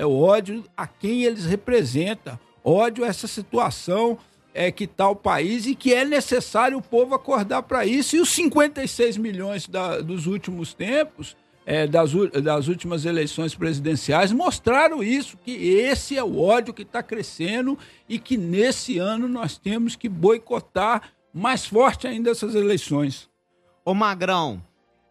é 0.00 0.06
ódio 0.06 0.64
a 0.74 0.86
quem 0.86 1.24
eles 1.24 1.44
representam, 1.44 2.38
ódio 2.64 3.04
a 3.04 3.08
essa 3.08 3.26
situação 3.26 4.16
é, 4.54 4.70
que 4.70 4.84
está 4.84 5.08
o 5.08 5.16
país 5.16 5.66
e 5.66 5.74
que 5.74 5.94
é 5.94 6.04
necessário 6.04 6.78
o 6.78 6.82
povo 6.82 7.14
acordar 7.14 7.62
para 7.62 7.86
isso. 7.86 8.16
E 8.16 8.20
os 8.20 8.30
56 8.30 9.16
milhões 9.16 9.68
da, 9.68 10.00
dos 10.00 10.26
últimos 10.26 10.74
tempos, 10.74 11.36
é, 11.64 11.86
das, 11.86 12.12
das 12.42 12.68
últimas 12.68 13.04
eleições 13.04 13.54
presidenciais, 13.54 14.32
mostraram 14.32 15.02
isso, 15.02 15.36
que 15.38 15.52
esse 15.52 16.16
é 16.16 16.24
o 16.24 16.40
ódio 16.40 16.74
que 16.74 16.82
está 16.82 17.02
crescendo 17.02 17.78
e 18.08 18.18
que 18.18 18.36
nesse 18.36 18.98
ano 18.98 19.28
nós 19.28 19.56
temos 19.56 19.94
que 19.94 20.08
boicotar 20.08 21.12
mais 21.32 21.64
forte 21.66 22.06
ainda 22.06 22.30
essas 22.30 22.54
eleições. 22.54 23.28
Ô 23.84 23.94
Magrão, 23.94 24.62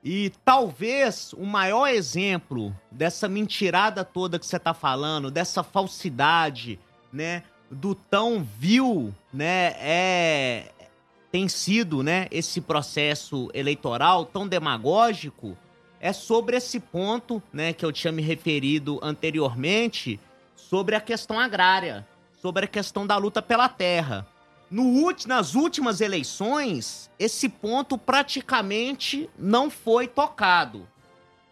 e 0.03 0.31
talvez 0.45 1.33
o 1.33 1.45
maior 1.45 1.87
exemplo 1.87 2.75
dessa 2.91 3.27
mentirada 3.27 4.03
toda 4.03 4.39
que 4.39 4.45
você 4.45 4.57
está 4.57 4.73
falando, 4.73 5.29
dessa 5.29 5.63
falsidade, 5.63 6.79
né, 7.11 7.43
do 7.69 7.93
tão 7.93 8.43
vil, 8.57 9.13
né, 9.33 9.75
é 9.77 10.71
tem 11.31 11.47
sido, 11.47 12.01
né, 12.01 12.27
esse 12.31 12.59
processo 12.59 13.49
eleitoral 13.53 14.25
tão 14.25 14.47
demagógico, 14.47 15.55
é 15.99 16.11
sobre 16.11 16.57
esse 16.57 16.79
ponto, 16.79 17.41
né, 17.53 17.71
que 17.71 17.85
eu 17.85 17.91
tinha 17.91 18.11
me 18.11 18.21
referido 18.21 18.99
anteriormente, 19.01 20.19
sobre 20.55 20.95
a 20.95 21.01
questão 21.01 21.39
agrária, 21.39 22.07
sobre 22.41 22.65
a 22.65 22.67
questão 22.67 23.05
da 23.05 23.17
luta 23.17 23.41
pela 23.41 23.69
terra. 23.69 24.25
No, 24.71 25.13
nas 25.27 25.55
últimas 25.55 25.99
eleições, 25.99 27.09
esse 27.19 27.49
ponto 27.49 27.97
praticamente 27.97 29.29
não 29.37 29.69
foi 29.69 30.07
tocado. 30.07 30.87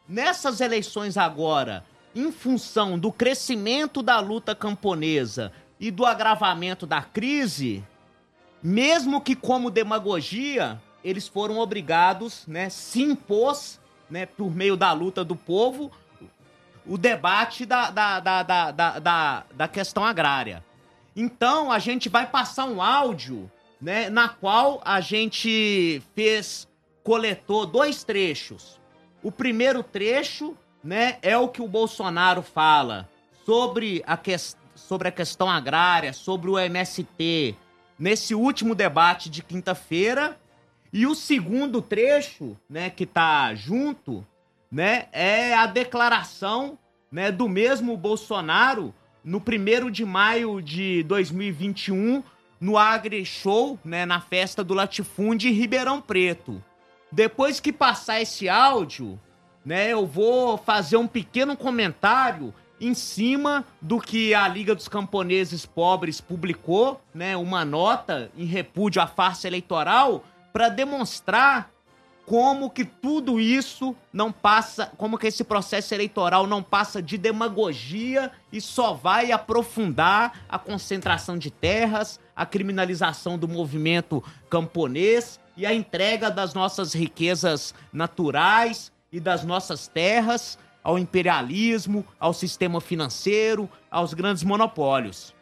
Nessas 0.07 0.61
eleições 0.61 1.18
agora, 1.18 1.84
em 2.15 2.32
função 2.32 2.97
do 2.97 3.11
crescimento 3.11 4.01
da 4.01 4.20
luta 4.20 4.55
camponesa 4.55 5.51
e 5.80 5.91
do 5.91 6.05
agravamento 6.05 6.86
da 6.86 7.01
crise, 7.01 7.84
mesmo 8.61 9.21
que 9.21 9.36
como 9.36 9.69
demagogia, 9.69 10.82
eles 11.03 11.28
foram 11.28 11.59
obrigados, 11.59 12.45
né, 12.47 12.69
se 12.69 13.01
impôs 13.01 13.80
né, 14.09 14.25
por 14.25 14.53
meio 14.53 14.75
da 14.75 14.91
luta 14.91 15.23
do 15.23 15.36
povo, 15.36 15.91
o 16.86 16.97
debate 16.97 17.65
da, 17.65 17.89
da, 17.89 18.19
da, 18.19 18.43
da, 18.43 18.71
da, 18.71 19.43
da, 19.53 19.67
questão 19.67 20.05
agrária. 20.05 20.63
Então, 21.15 21.71
a 21.71 21.80
gente 21.80 22.07
vai 22.07 22.25
passar 22.25 22.65
um 22.65 22.82
áudio, 22.82 23.51
né, 23.82 24.09
na 24.09 24.30
qual 24.30 24.82
a 24.86 25.01
gente 25.01 26.01
fez, 26.15 26.67
coletou 27.03 27.65
dois 27.65 28.03
trechos. 28.03 28.80
O 29.21 29.32
primeiro 29.32 29.84
trecho, 29.84 30.55
né, 30.84 31.17
é 31.21 31.38
o 31.38 31.49
que 31.49 31.61
o 31.61 31.67
Bolsonaro 31.67 32.41
fala 32.41 33.09
sobre 33.45 34.03
a, 34.05 34.15
que, 34.15 34.36
sobre 34.88 35.09
a 35.09 35.11
questão 35.11 35.49
agrária, 35.49 36.13
sobre 36.13 36.49
o 36.49 36.57
MST, 36.57 37.55
nesse 37.99 38.33
último 38.33 38.73
debate 38.73 39.29
de 39.29 39.43
quinta-feira. 39.43 40.39
E 40.93 41.05
o 41.05 41.13
segundo 41.13 41.81
trecho, 41.81 42.55
né, 42.69 42.89
que 42.89 43.05
tá 43.05 43.53
junto, 43.53 44.25
né, 44.71 45.07
é 45.11 45.53
a 45.53 45.65
declaração, 45.65 46.79
né, 47.11 47.33
do 47.33 47.49
mesmo 47.49 47.97
Bolsonaro 47.97 48.93
no 49.21 49.39
1 49.39 49.91
de 49.91 50.05
maio 50.05 50.61
de 50.61 51.03
2021, 51.03 52.23
no 52.57 52.77
Agri 52.77 53.25
Show, 53.25 53.77
né, 53.83 54.05
na 54.05 54.21
festa 54.21 54.63
do 54.63 54.73
Latifúndio 54.73 55.49
em 55.49 55.53
Ribeirão 55.53 55.99
Preto. 55.99 56.63
Depois 57.11 57.59
que 57.59 57.73
passar 57.73 58.21
esse 58.21 58.47
áudio, 58.47 59.19
né, 59.65 59.91
eu 59.91 60.07
vou 60.07 60.57
fazer 60.57 60.95
um 60.95 61.07
pequeno 61.07 61.57
comentário 61.57 62.53
em 62.80 62.93
cima 62.93 63.65
do 63.82 63.99
que 63.99 64.34
a 64.34 64.47
Liga 64.47 64.75
dos 64.75 64.88
Camponeses 64.88 65.65
Pobres 65.65 66.21
publicou, 66.21 67.01
né, 67.13 67.36
uma 67.36 67.65
nota 67.65 68.32
em 68.38 68.45
repúdio 68.45 69.01
à 69.01 69.07
farsa 69.07 69.47
eleitoral 69.47 70.23
para 70.53 70.69
demonstrar 70.69 71.71
como 72.28 72.69
que 72.69 72.84
tudo 72.84 73.39
isso 73.39 73.95
não 74.11 74.34
passa, 74.34 74.91
como 74.97 75.17
que 75.17 75.28
esse 75.28 75.45
processo 75.45 75.93
eleitoral 75.93 76.45
não 76.45 76.61
passa 76.61 77.01
de 77.01 77.17
demagogia 77.17 78.32
e 78.51 78.59
só 78.59 78.93
vai 78.93 79.32
aprofundar 79.32 80.41
a 80.49 80.59
concentração 80.59 81.38
de 81.38 81.49
terras, 81.49 82.19
a 82.36 82.45
criminalização 82.45 83.38
do 83.38 83.47
movimento 83.47 84.21
camponês 84.49 85.39
e 85.55 85.65
a 85.65 85.73
entrega 85.73 86.30
das 86.30 86.53
nossas 86.53 86.93
riquezas 86.93 87.73
naturais 87.93 88.91
e 89.09 89.21
das 89.21 89.45
nossas 89.45 89.88
terras 89.88 90.59
ao 90.88 90.97
imperialismo, 90.97 92.05
ao 92.17 92.33
sistema 92.33 92.79
financeiro, 92.79 93.69
aos 93.91 94.13
grandes 94.13 94.41
monopólios. 94.41 95.35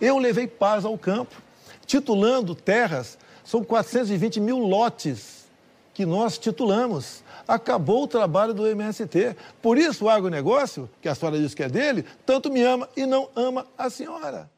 Eu 0.00 0.16
levei 0.16 0.46
paz 0.46 0.86
ao 0.86 0.96
campo, 0.96 1.36
titulando 1.84 2.54
terras, 2.54 3.18
são 3.44 3.62
420 3.62 4.40
mil 4.40 4.56
lotes 4.56 5.50
que 5.92 6.06
nós 6.06 6.38
titulamos. 6.38 7.22
Acabou 7.46 8.04
o 8.04 8.08
trabalho 8.08 8.54
do 8.54 8.66
MST. 8.66 9.36
Por 9.60 9.76
isso 9.76 10.06
o 10.06 10.08
agronegócio, 10.08 10.88
que 11.02 11.10
a 11.10 11.14
senhora 11.14 11.38
diz 11.38 11.52
que 11.52 11.64
é 11.64 11.68
dele, 11.68 12.02
tanto 12.24 12.50
me 12.50 12.62
ama 12.62 12.88
e 12.96 13.04
não 13.04 13.28
ama 13.36 13.66
a 13.76 13.90
senhora. 13.90 14.50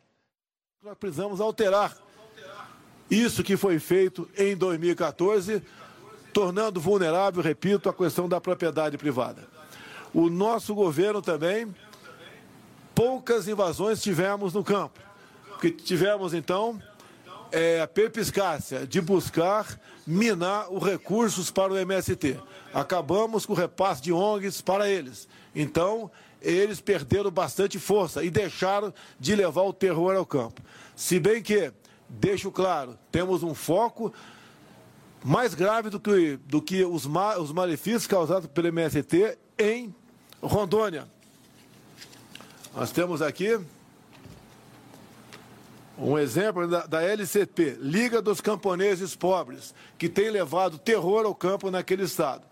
Nós 0.81 0.97
precisamos 0.97 1.41
alterar 1.41 1.97
isso 3.11 3.43
que 3.43 3.57
foi 3.57 3.81
feito 3.81 4.29
em 4.37 4.57
2014, 4.57 5.63
tornando 6.39 6.81
vulnerável, 6.81 7.43
repito, 7.43 7.89
a 7.89 7.93
questão 7.93 8.29
da 8.29 8.41
propriedade 8.41 8.97
privada. 8.97 9.43
O 10.15 10.31
nosso 10.31 10.73
governo 10.73 11.21
também, 11.21 11.75
poucas 12.95 13.49
invasões 13.49 14.01
tivemos 14.01 14.55
no 14.55 14.63
campo. 14.63 15.01
Porque 15.49 15.73
tivemos, 15.73 16.33
então, 16.33 16.81
é, 17.51 17.81
a 17.81 17.89
perpiscácia 17.89 18.87
de 18.87 19.01
buscar 19.01 19.81
minar 20.07 20.73
os 20.73 20.81
recursos 20.81 21.51
para 21.51 21.73
o 21.73 21.77
MST. 21.77 22.39
Acabamos 22.73 23.45
com 23.45 23.53
o 23.53 23.57
repasse 23.57 24.01
de 24.01 24.13
ONGs 24.13 24.61
para 24.61 24.89
eles. 24.89 25.27
Então, 25.53 26.09
eles 26.41 26.81
perderam 26.81 27.33
bastante 27.33 27.81
força 27.81 28.23
e 28.23 28.31
deixaram 28.31 28.95
de 29.19 29.35
levar 29.35 29.63
o 29.63 29.73
terror 29.73 30.15
ao 30.15 30.25
campo. 30.25 30.63
Se 30.95 31.19
bem 31.19 31.43
que, 31.43 31.73
deixo 32.09 32.53
claro, 32.53 32.97
temos 33.11 33.43
um 33.43 33.57
foco 33.57 34.15
mais 35.29 35.53
grave 35.53 35.91
do 35.91 36.01
que, 36.01 36.39
do 36.47 36.63
que 36.63 36.83
os, 36.87 37.05
ma, 37.05 37.37
os 37.37 37.53
malefícios 37.53 38.07
causados 38.07 38.49
pelo 38.49 38.69
MST 38.69 39.37
em 39.59 39.95
Rondônia. 40.43 41.07
Nós 42.75 42.91
temos 42.91 43.21
aqui 43.21 43.61
um 45.99 46.19
exemplo 46.19 46.67
da, 46.67 46.87
da, 46.87 47.03
LCP, 47.03 47.77
Liga 47.79 48.23
dos 48.23 48.41
Camponeses 48.41 49.15
Pobres, 49.15 49.75
que 49.99 50.09
tem 50.09 50.31
levado 50.31 50.79
terror 50.79 51.27
ao 51.27 51.35
campo 51.35 51.71
naquele 51.71 52.05
estado. 52.05 52.43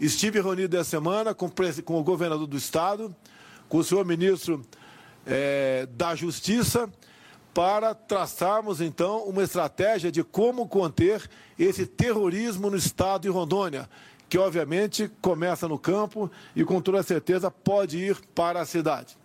Estive 0.00 0.40
reunido 0.40 0.76
essa 0.76 0.90
semana 0.90 1.34
com, 1.34 1.48
com 1.84 2.00
o 2.00 2.02
governador 2.02 2.48
do 2.48 2.56
estado, 2.56 3.14
com 3.68 3.78
o 3.78 3.84
senhor 3.84 4.04
ministro 4.04 4.66
é, 5.24 5.86
da 5.92 6.16
Justiça, 6.16 6.90
para 7.54 7.94
traçarmos 7.94 8.80
então 8.80 9.24
uma 9.24 9.44
estratégia 9.44 10.10
de 10.10 10.24
como 10.24 10.68
conter 10.68 11.30
esse 11.58 11.86
terrorismo 11.86 12.68
no 12.68 12.76
estado 12.76 13.22
de 13.22 13.28
Rondônia, 13.28 13.88
que 14.28 14.36
obviamente 14.36 15.08
começa 15.22 15.68
no 15.68 15.78
campo 15.78 16.30
e 16.56 16.64
com 16.64 16.80
toda 16.80 17.02
certeza 17.02 17.50
pode 17.50 17.96
ir 17.96 18.20
para 18.34 18.60
a 18.60 18.66
cidade 18.66 19.16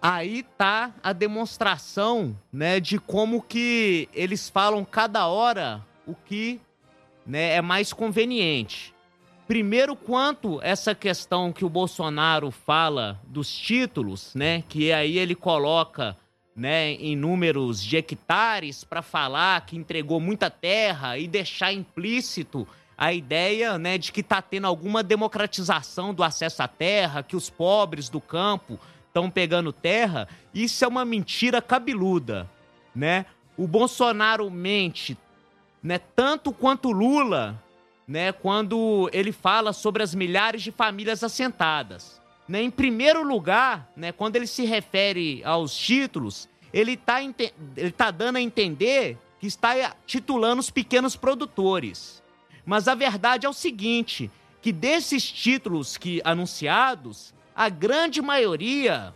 aí 0.00 0.44
tá 0.56 0.92
a 1.02 1.12
demonstração, 1.12 2.36
né, 2.52 2.80
de 2.80 2.98
como 2.98 3.42
que 3.42 4.08
eles 4.12 4.48
falam 4.48 4.84
cada 4.84 5.26
hora 5.26 5.84
o 6.06 6.14
que, 6.14 6.60
né, 7.26 7.54
é 7.54 7.62
mais 7.62 7.92
conveniente. 7.92 8.94
Primeiro, 9.48 9.96
quanto 9.96 10.60
essa 10.62 10.94
questão 10.94 11.54
que 11.54 11.64
o 11.64 11.70
Bolsonaro 11.70 12.50
fala 12.50 13.18
dos 13.26 13.50
títulos, 13.50 14.34
né, 14.34 14.62
que 14.68 14.92
aí 14.92 15.16
ele 15.16 15.34
coloca, 15.34 16.14
né, 16.54 16.92
em 16.92 17.16
números 17.16 17.82
de 17.82 17.96
hectares 17.96 18.84
para 18.84 19.00
falar 19.00 19.64
que 19.64 19.74
entregou 19.74 20.20
muita 20.20 20.50
terra 20.50 21.16
e 21.16 21.26
deixar 21.26 21.72
implícito 21.72 22.68
a 22.96 23.10
ideia, 23.14 23.78
né, 23.78 23.96
de 23.96 24.12
que 24.12 24.22
tá 24.22 24.42
tendo 24.42 24.66
alguma 24.66 25.02
democratização 25.02 26.12
do 26.12 26.22
acesso 26.22 26.62
à 26.62 26.68
terra, 26.68 27.22
que 27.22 27.34
os 27.34 27.48
pobres 27.48 28.10
do 28.10 28.20
campo 28.20 28.78
estão 29.06 29.30
pegando 29.30 29.72
terra, 29.72 30.28
isso 30.52 30.84
é 30.84 30.88
uma 30.88 31.06
mentira 31.06 31.62
cabeluda, 31.62 32.46
né? 32.94 33.24
O 33.56 33.66
Bolsonaro 33.66 34.50
mente, 34.50 35.16
né, 35.82 35.98
tanto 35.98 36.52
quanto 36.52 36.92
Lula, 36.92 37.58
né, 38.08 38.32
quando 38.32 39.10
ele 39.12 39.30
fala 39.30 39.74
sobre 39.74 40.02
as 40.02 40.14
milhares 40.14 40.62
de 40.62 40.72
famílias 40.72 41.22
assentadas. 41.22 42.18
Né? 42.48 42.62
Em 42.62 42.70
primeiro 42.70 43.22
lugar, 43.22 43.92
né, 43.94 44.10
quando 44.12 44.36
ele 44.36 44.46
se 44.46 44.64
refere 44.64 45.44
aos 45.44 45.76
títulos, 45.76 46.48
ele 46.72 46.92
está 46.92 47.22
ele 47.22 47.92
tá 47.92 48.10
dando 48.10 48.36
a 48.36 48.40
entender 48.40 49.18
que 49.38 49.46
está 49.46 49.94
titulando 50.06 50.60
os 50.60 50.70
pequenos 50.70 51.14
produtores. 51.14 52.22
Mas 52.64 52.88
a 52.88 52.94
verdade 52.94 53.44
é 53.44 53.48
o 53.48 53.52
seguinte, 53.52 54.30
que 54.62 54.72
desses 54.72 55.30
títulos 55.30 55.98
que 55.98 56.22
anunciados, 56.24 57.34
a 57.54 57.68
grande 57.68 58.22
maioria, 58.22 59.14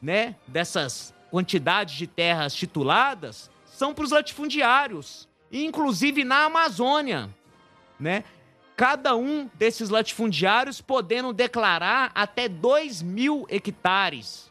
né, 0.00 0.36
dessas 0.46 1.14
quantidades 1.30 1.94
de 1.96 2.06
terras 2.06 2.54
tituladas 2.54 3.50
são 3.66 3.92
para 3.92 4.04
os 4.04 4.10
latifundiários, 4.10 5.28
inclusive 5.52 6.24
na 6.24 6.44
Amazônia, 6.44 7.30
né? 7.98 8.24
Cada 8.76 9.16
um 9.16 9.48
desses 9.54 9.88
latifundiários 9.88 10.80
podendo 10.80 11.32
declarar 11.32 12.10
até 12.14 12.48
2 12.48 13.02
mil 13.02 13.46
hectares, 13.48 14.50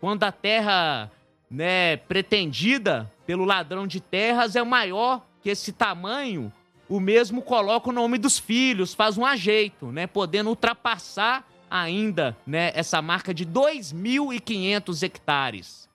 quando 0.00 0.24
a 0.24 0.32
terra 0.32 1.10
né, 1.50 1.96
pretendida 1.96 3.10
pelo 3.26 3.44
ladrão 3.44 3.86
de 3.86 4.00
terras 4.00 4.56
é 4.56 4.62
maior 4.62 5.24
que 5.42 5.50
esse 5.50 5.72
tamanho, 5.72 6.52
o 6.88 7.00
mesmo 7.00 7.42
coloca 7.42 7.90
o 7.90 7.92
nome 7.92 8.18
dos 8.18 8.38
filhos, 8.38 8.94
faz 8.94 9.16
um 9.16 9.24
ajeito, 9.24 9.86
né, 9.86 10.06
podendo 10.06 10.50
ultrapassar 10.50 11.46
ainda, 11.70 12.36
né, 12.46 12.72
essa 12.74 13.00
marca 13.00 13.32
de 13.32 13.46
2.500 13.46 15.02
hectares, 15.02 15.88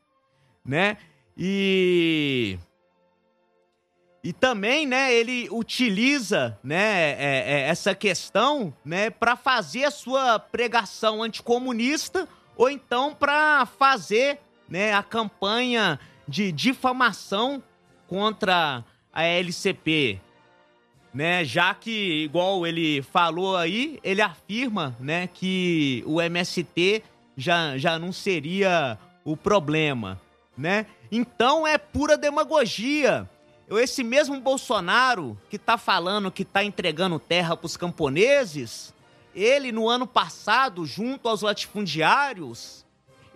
né? 0.65 0.97
E 1.37 2.57
e 4.27 4.33
também, 4.33 4.85
né, 4.85 5.13
ele 5.13 5.47
utiliza, 5.49 6.59
né, 6.61 7.11
é, 7.11 7.43
é, 7.47 7.61
essa 7.69 7.95
questão, 7.95 8.73
né, 8.83 9.09
para 9.09 9.37
fazer 9.37 9.85
a 9.85 9.89
sua 9.89 10.37
pregação 10.37 11.23
anticomunista 11.23 12.27
ou 12.57 12.69
então 12.69 13.15
para 13.15 13.65
fazer, 13.65 14.37
né, 14.67 14.91
a 14.91 15.01
campanha 15.01 15.97
de 16.27 16.51
difamação 16.51 17.63
contra 18.05 18.83
a 19.13 19.23
LCP, 19.23 20.19
né? 21.13 21.45
Já 21.45 21.73
que, 21.73 22.25
igual 22.25 22.67
ele 22.67 23.01
falou 23.01 23.55
aí, 23.55 23.97
ele 24.03 24.21
afirma, 24.21 24.93
né, 24.99 25.27
que 25.27 26.03
o 26.05 26.21
MST 26.21 27.01
já, 27.37 27.77
já 27.77 27.97
não 27.97 28.11
seria 28.11 28.97
o 29.23 29.37
problema, 29.37 30.19
né? 30.57 30.85
Então 31.09 31.65
é 31.65 31.77
pura 31.77 32.17
demagogia. 32.17 33.25
Esse 33.69 34.03
mesmo 34.03 34.39
Bolsonaro 34.39 35.37
que 35.49 35.57
está 35.57 35.77
falando 35.77 36.31
que 36.31 36.43
está 36.43 36.63
entregando 36.63 37.19
terra 37.19 37.57
para 37.57 37.65
os 37.65 37.75
camponeses, 37.75 38.93
ele 39.35 39.71
no 39.71 39.89
ano 39.89 40.07
passado, 40.07 40.85
junto 40.85 41.27
aos 41.27 41.41
latifundiários, 41.41 42.85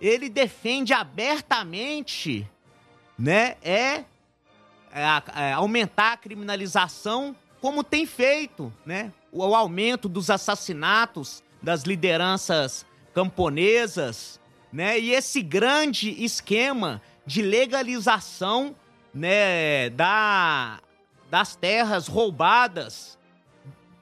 ele 0.00 0.28
defende 0.28 0.92
abertamente, 0.92 2.48
né, 3.18 3.56
é, 3.62 4.04
é, 4.92 5.22
é 5.36 5.52
aumentar 5.52 6.12
a 6.12 6.16
criminalização 6.16 7.36
como 7.60 7.84
tem 7.84 8.04
feito, 8.06 8.72
né, 8.84 9.12
o, 9.30 9.46
o 9.46 9.54
aumento 9.54 10.08
dos 10.08 10.30
assassinatos 10.30 11.42
das 11.62 11.82
lideranças 11.82 12.84
camponesas, 13.14 14.40
né, 14.72 14.98
e 14.98 15.12
esse 15.12 15.42
grande 15.42 16.24
esquema 16.24 17.00
de 17.24 17.42
legalização, 17.42 18.74
né, 19.14 19.90
da, 19.90 20.80
das 21.30 21.54
terras 21.56 22.08
roubadas 22.08 23.18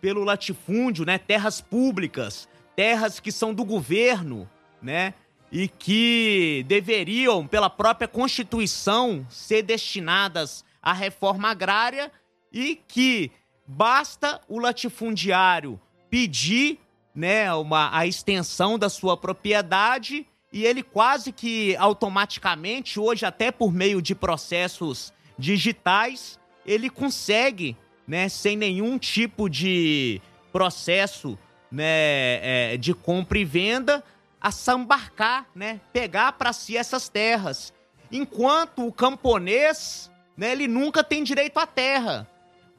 pelo 0.00 0.24
latifúndio, 0.24 1.04
né, 1.04 1.18
terras 1.18 1.60
públicas, 1.60 2.48
terras 2.74 3.20
que 3.20 3.30
são 3.30 3.52
do 3.52 3.64
governo, 3.64 4.48
né, 4.80 5.14
e 5.52 5.68
que 5.68 6.64
deveriam, 6.68 7.46
pela 7.46 7.68
própria 7.68 8.06
Constituição, 8.06 9.26
ser 9.28 9.62
destinadas 9.62 10.64
à 10.80 10.92
reforma 10.92 11.48
agrária 11.48 12.10
e 12.52 12.80
que 12.88 13.30
basta 13.66 14.40
o 14.48 14.58
latifundiário 14.58 15.80
pedir 16.08 16.78
né, 17.14 17.52
uma, 17.54 17.96
a 17.96 18.06
extensão 18.06 18.78
da 18.78 18.88
sua 18.88 19.16
propriedade 19.16 20.26
e 20.52 20.64
ele 20.64 20.82
quase 20.82 21.32
que 21.32 21.76
automaticamente, 21.76 22.98
hoje 22.98 23.24
até 23.24 23.50
por 23.50 23.72
meio 23.72 24.02
de 24.02 24.14
processos 24.14 25.12
digitais, 25.38 26.38
ele 26.66 26.90
consegue, 26.90 27.76
né, 28.06 28.28
sem 28.28 28.56
nenhum 28.56 28.98
tipo 28.98 29.48
de 29.48 30.20
processo 30.52 31.38
né, 31.70 32.72
é, 32.72 32.76
de 32.76 32.92
compra 32.92 33.38
e 33.38 33.44
venda, 33.44 34.02
a 34.40 34.50
sambarcar, 34.50 35.46
né? 35.54 35.80
Pegar 35.92 36.32
para 36.32 36.52
si 36.52 36.76
essas 36.76 37.08
terras. 37.08 37.72
Enquanto 38.10 38.86
o 38.86 38.92
camponês, 38.92 40.10
né, 40.36 40.52
ele 40.52 40.66
nunca 40.66 41.04
tem 41.04 41.22
direito 41.22 41.58
à 41.58 41.66
terra. 41.66 42.26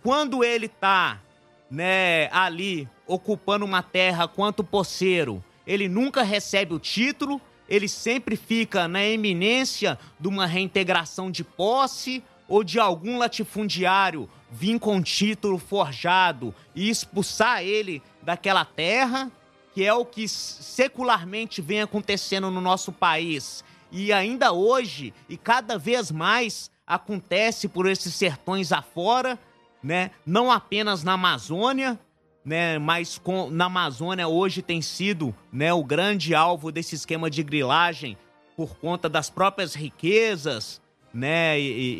Quando 0.02 0.44
ele 0.44 0.68
tá, 0.68 1.22
né, 1.70 2.28
ali 2.32 2.90
ocupando 3.06 3.64
uma 3.64 3.84
terra 3.84 4.28
quanto 4.28 4.64
poceiro, 4.64 5.44
ele 5.66 5.88
nunca 5.88 6.24
recebe 6.24 6.74
o 6.74 6.80
título, 6.80 7.40
ele 7.72 7.88
sempre 7.88 8.36
fica 8.36 8.86
na 8.86 9.02
eminência 9.02 9.98
de 10.20 10.28
uma 10.28 10.46
reintegração 10.46 11.32
de 11.32 11.42
posse 11.42 12.22
ou 12.46 12.66
de 12.66 12.78
algum 12.78 13.18
latifundiário 13.18 14.30
vir 14.52 14.78
com 14.78 15.02
título 15.02 15.58
forjado 15.58 16.54
e 16.76 16.90
expulsar 16.90 17.64
ele 17.64 18.04
daquela 18.22 18.66
terra 18.66 19.32
que 19.74 19.86
é 19.86 19.94
o 19.94 20.04
que 20.04 20.28
secularmente 20.28 21.62
vem 21.62 21.82
acontecendo 21.82 22.52
no 22.52 22.60
nosso 22.60 22.92
país 22.92 23.64
e 23.90 24.12
ainda 24.12 24.52
hoje 24.52 25.14
e 25.30 25.38
cada 25.38 25.80
vez 25.80 26.12
mais 26.12 26.70
acontece 26.86 27.70
por 27.70 27.88
esses 27.88 28.14
sertões 28.14 28.74
afora, 28.74 29.40
né? 29.82 30.12
Não 30.26 30.52
apenas 30.52 31.04
na 31.04 31.14
Amazônia, 31.14 31.98
né? 32.44 32.78
Mas 32.80 33.18
com, 33.18 33.50
na 33.50 33.66
Amazônia 33.66 34.28
hoje 34.28 34.62
tem 34.62 34.82
sido, 34.82 35.34
né, 35.52 35.72
o 35.74 35.84
grande 35.84 36.34
alvo 36.34 36.72
desse 36.72 36.96
esquema 36.96 37.30
de 37.30 37.44
grilagem 37.44 38.18
por 38.56 38.76
conta 38.78 39.08
das 39.08 39.30
próprias 39.30 39.74
riquezas, 39.74 40.82
né? 41.14 41.60
E, 41.60 41.98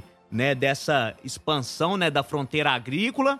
e 0.00 0.02
né, 0.30 0.54
dessa 0.54 1.14
expansão, 1.22 1.96
né, 1.96 2.10
da 2.10 2.22
fronteira 2.22 2.70
agrícola. 2.70 3.38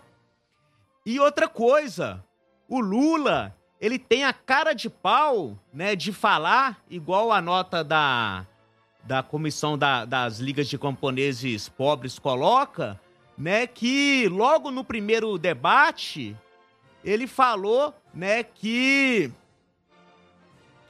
E 1.07 1.18
outra 1.18 1.48
coisa, 1.48 2.22
o 2.68 2.78
Lula, 2.80 3.57
ele 3.80 3.98
tem 3.98 4.24
a 4.24 4.32
cara 4.32 4.74
de 4.74 4.90
pau, 4.90 5.59
né, 5.72 5.96
de 5.96 6.12
falar, 6.12 6.82
igual 6.90 7.32
a 7.32 7.40
nota 7.40 7.82
da, 7.82 8.46
da 9.03 9.22
Comissão 9.22 9.76
da, 9.76 10.05
das 10.05 10.38
Ligas 10.38 10.68
de 10.68 10.78
Camponeses 10.78 11.68
Pobres 11.68 12.18
coloca, 12.18 13.00
né, 13.37 13.66
que 13.66 14.28
logo 14.28 14.70
no 14.70 14.85
primeiro 14.85 15.39
debate 15.39 16.37
ele 17.05 17.26
falou, 17.26 17.95
né, 18.14 18.43
que 18.43 19.30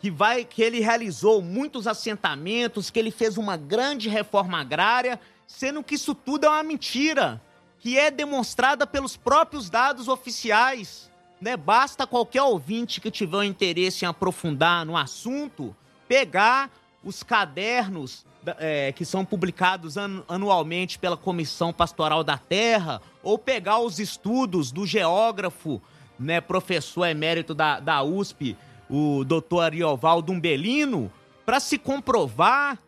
que 0.01 0.11
vai 0.11 0.45
que 0.45 0.61
ele 0.61 0.81
realizou 0.81 1.41
muitos 1.41 1.87
assentamentos, 1.87 2.91
que 2.91 2.99
ele 2.99 3.13
fez 3.13 3.39
uma 3.39 3.57
grande 3.57 4.09
reforma 4.09 4.61
agrária, 4.61 5.21
sendo 5.47 5.83
que 5.83 5.95
isso 5.95 6.13
tudo 6.13 6.45
é 6.45 6.49
uma 6.49 6.63
mentira, 6.65 7.41
que 7.79 7.97
é 7.97 8.11
demonstrada 8.11 8.85
pelos 8.85 9.17
próprios 9.17 9.71
dados 9.71 10.09
oficiais 10.09 11.13
né? 11.43 11.57
Basta 11.57 12.07
qualquer 12.07 12.43
ouvinte 12.43 13.01
que 13.01 13.11
tiver 13.11 13.39
um 13.39 13.43
interesse 13.43 14.05
em 14.05 14.09
aprofundar 14.09 14.87
no 14.87 14.97
assunto 14.97 15.75
pegar 16.07 16.71
os 17.05 17.23
cadernos 17.23 18.25
é, 18.59 18.93
que 18.93 19.05
são 19.05 19.25
publicados 19.25 19.97
anualmente 20.29 20.99
pela 20.99 21.17
Comissão 21.17 21.73
Pastoral 21.73 22.25
da 22.25 22.37
Terra 22.37 23.01
ou 23.23 23.39
pegar 23.39 23.79
os 23.79 23.99
estudos 23.99 24.73
do 24.73 24.87
geógrafo, 24.87 25.81
né, 26.19 26.41
professor 26.41 27.07
emérito 27.07 27.55
da, 27.55 27.81
da 27.81 28.03
USP, 28.03 28.57
o 28.89 29.25
doutor 29.25 29.61
Ariovaldo 29.61 30.33
Umbelino, 30.33 31.11
para 31.45 31.59
se 31.59 31.79
comprovar 31.79 32.79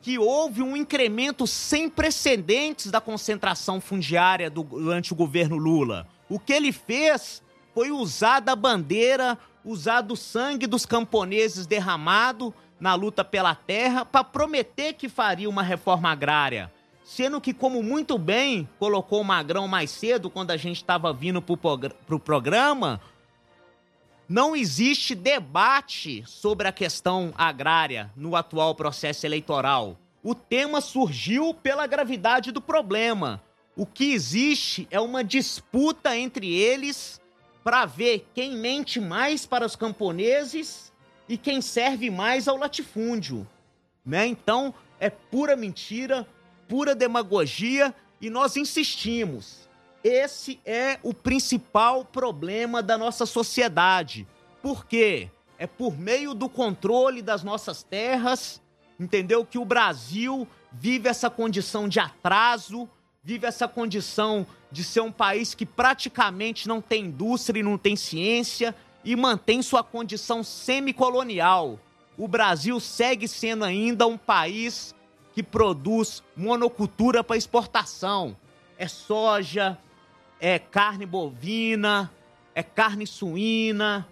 que 0.00 0.18
houve 0.18 0.62
um 0.62 0.76
incremento 0.76 1.46
sem 1.46 1.88
precedentes 1.88 2.90
da 2.90 3.00
concentração 3.00 3.80
fundiária 3.80 4.48
durante 4.48 5.12
o 5.12 5.16
governo 5.16 5.56
Lula. 5.56 6.06
O 6.28 6.38
que 6.38 6.52
ele 6.52 6.70
fez 6.70 7.42
foi 7.74 7.90
usada 7.90 8.52
a 8.52 8.56
bandeira, 8.56 9.38
usado 9.64 10.12
o 10.12 10.16
sangue 10.16 10.66
dos 10.66 10.86
camponeses 10.86 11.66
derramado 11.66 12.54
na 12.78 12.94
luta 12.94 13.24
pela 13.24 13.54
terra 13.54 14.04
para 14.04 14.24
prometer 14.24 14.94
que 14.94 15.08
faria 15.08 15.48
uma 15.48 15.62
reforma 15.62 16.10
agrária. 16.10 16.72
Sendo 17.04 17.40
que, 17.40 17.54
como 17.54 17.82
muito 17.82 18.18
bem 18.18 18.68
colocou 18.78 19.20
o 19.20 19.24
Magrão 19.24 19.68
mais 19.68 19.90
cedo, 19.90 20.28
quando 20.28 20.50
a 20.50 20.56
gente 20.56 20.76
estava 20.76 21.12
vindo 21.12 21.40
para 21.40 22.14
o 22.16 22.20
programa, 22.20 23.00
não 24.28 24.56
existe 24.56 25.14
debate 25.14 26.24
sobre 26.26 26.66
a 26.66 26.72
questão 26.72 27.32
agrária 27.36 28.10
no 28.16 28.34
atual 28.34 28.74
processo 28.74 29.24
eleitoral. 29.24 29.96
O 30.20 30.34
tema 30.34 30.80
surgiu 30.80 31.54
pela 31.54 31.86
gravidade 31.86 32.50
do 32.50 32.60
problema. 32.60 33.40
O 33.76 33.86
que 33.86 34.12
existe 34.12 34.88
é 34.90 34.98
uma 34.98 35.22
disputa 35.22 36.16
entre 36.16 36.52
eles 36.52 37.20
para 37.62 37.86
ver 37.86 38.26
quem 38.34 38.56
mente 38.56 38.98
mais 38.98 39.46
para 39.46 39.64
os 39.64 39.76
camponeses 39.76 40.92
e 41.28 41.36
quem 41.36 41.60
serve 41.60 42.10
mais 42.10 42.48
ao 42.48 42.56
latifúndio. 42.56 43.46
Né? 44.04 44.26
Então, 44.26 44.72
é 45.00 45.10
pura 45.10 45.56
mentira, 45.56 46.26
pura 46.68 46.94
demagogia 46.94 47.94
e 48.20 48.30
nós 48.30 48.56
insistimos. 48.56 49.68
Esse 50.02 50.60
é 50.64 50.98
o 51.02 51.12
principal 51.12 52.04
problema 52.04 52.82
da 52.82 52.96
nossa 52.96 53.26
sociedade. 53.26 54.26
Por 54.62 54.86
quê? 54.86 55.28
É 55.58 55.66
por 55.66 55.98
meio 55.98 56.34
do 56.34 56.48
controle 56.48 57.22
das 57.22 57.42
nossas 57.42 57.82
terras, 57.82 58.62
entendeu? 59.00 59.44
Que 59.44 59.58
o 59.58 59.64
Brasil 59.64 60.46
vive 60.70 61.08
essa 61.08 61.28
condição 61.28 61.88
de 61.88 61.98
atraso, 61.98 62.88
vive 63.22 63.46
essa 63.46 63.66
condição 63.66 64.46
de 64.70 64.84
ser 64.84 65.00
um 65.00 65.10
país 65.10 65.54
que 65.54 65.66
praticamente 65.66 66.68
não 66.68 66.80
tem 66.80 67.06
indústria 67.06 67.60
e 67.60 67.62
não 67.62 67.78
tem 67.78 67.96
ciência 67.96 68.74
e 69.06 69.14
mantém 69.14 69.62
sua 69.62 69.84
condição 69.84 70.42
semicolonial. 70.42 71.78
O 72.18 72.26
Brasil 72.26 72.80
segue 72.80 73.28
sendo 73.28 73.64
ainda 73.64 74.04
um 74.04 74.18
país 74.18 74.92
que 75.32 75.44
produz 75.44 76.24
monocultura 76.36 77.22
para 77.22 77.36
exportação. 77.36 78.36
É 78.76 78.88
soja, 78.88 79.78
é 80.40 80.58
carne 80.58 81.06
bovina, 81.06 82.12
é 82.52 82.64
carne 82.64 83.06
suína, 83.06 84.08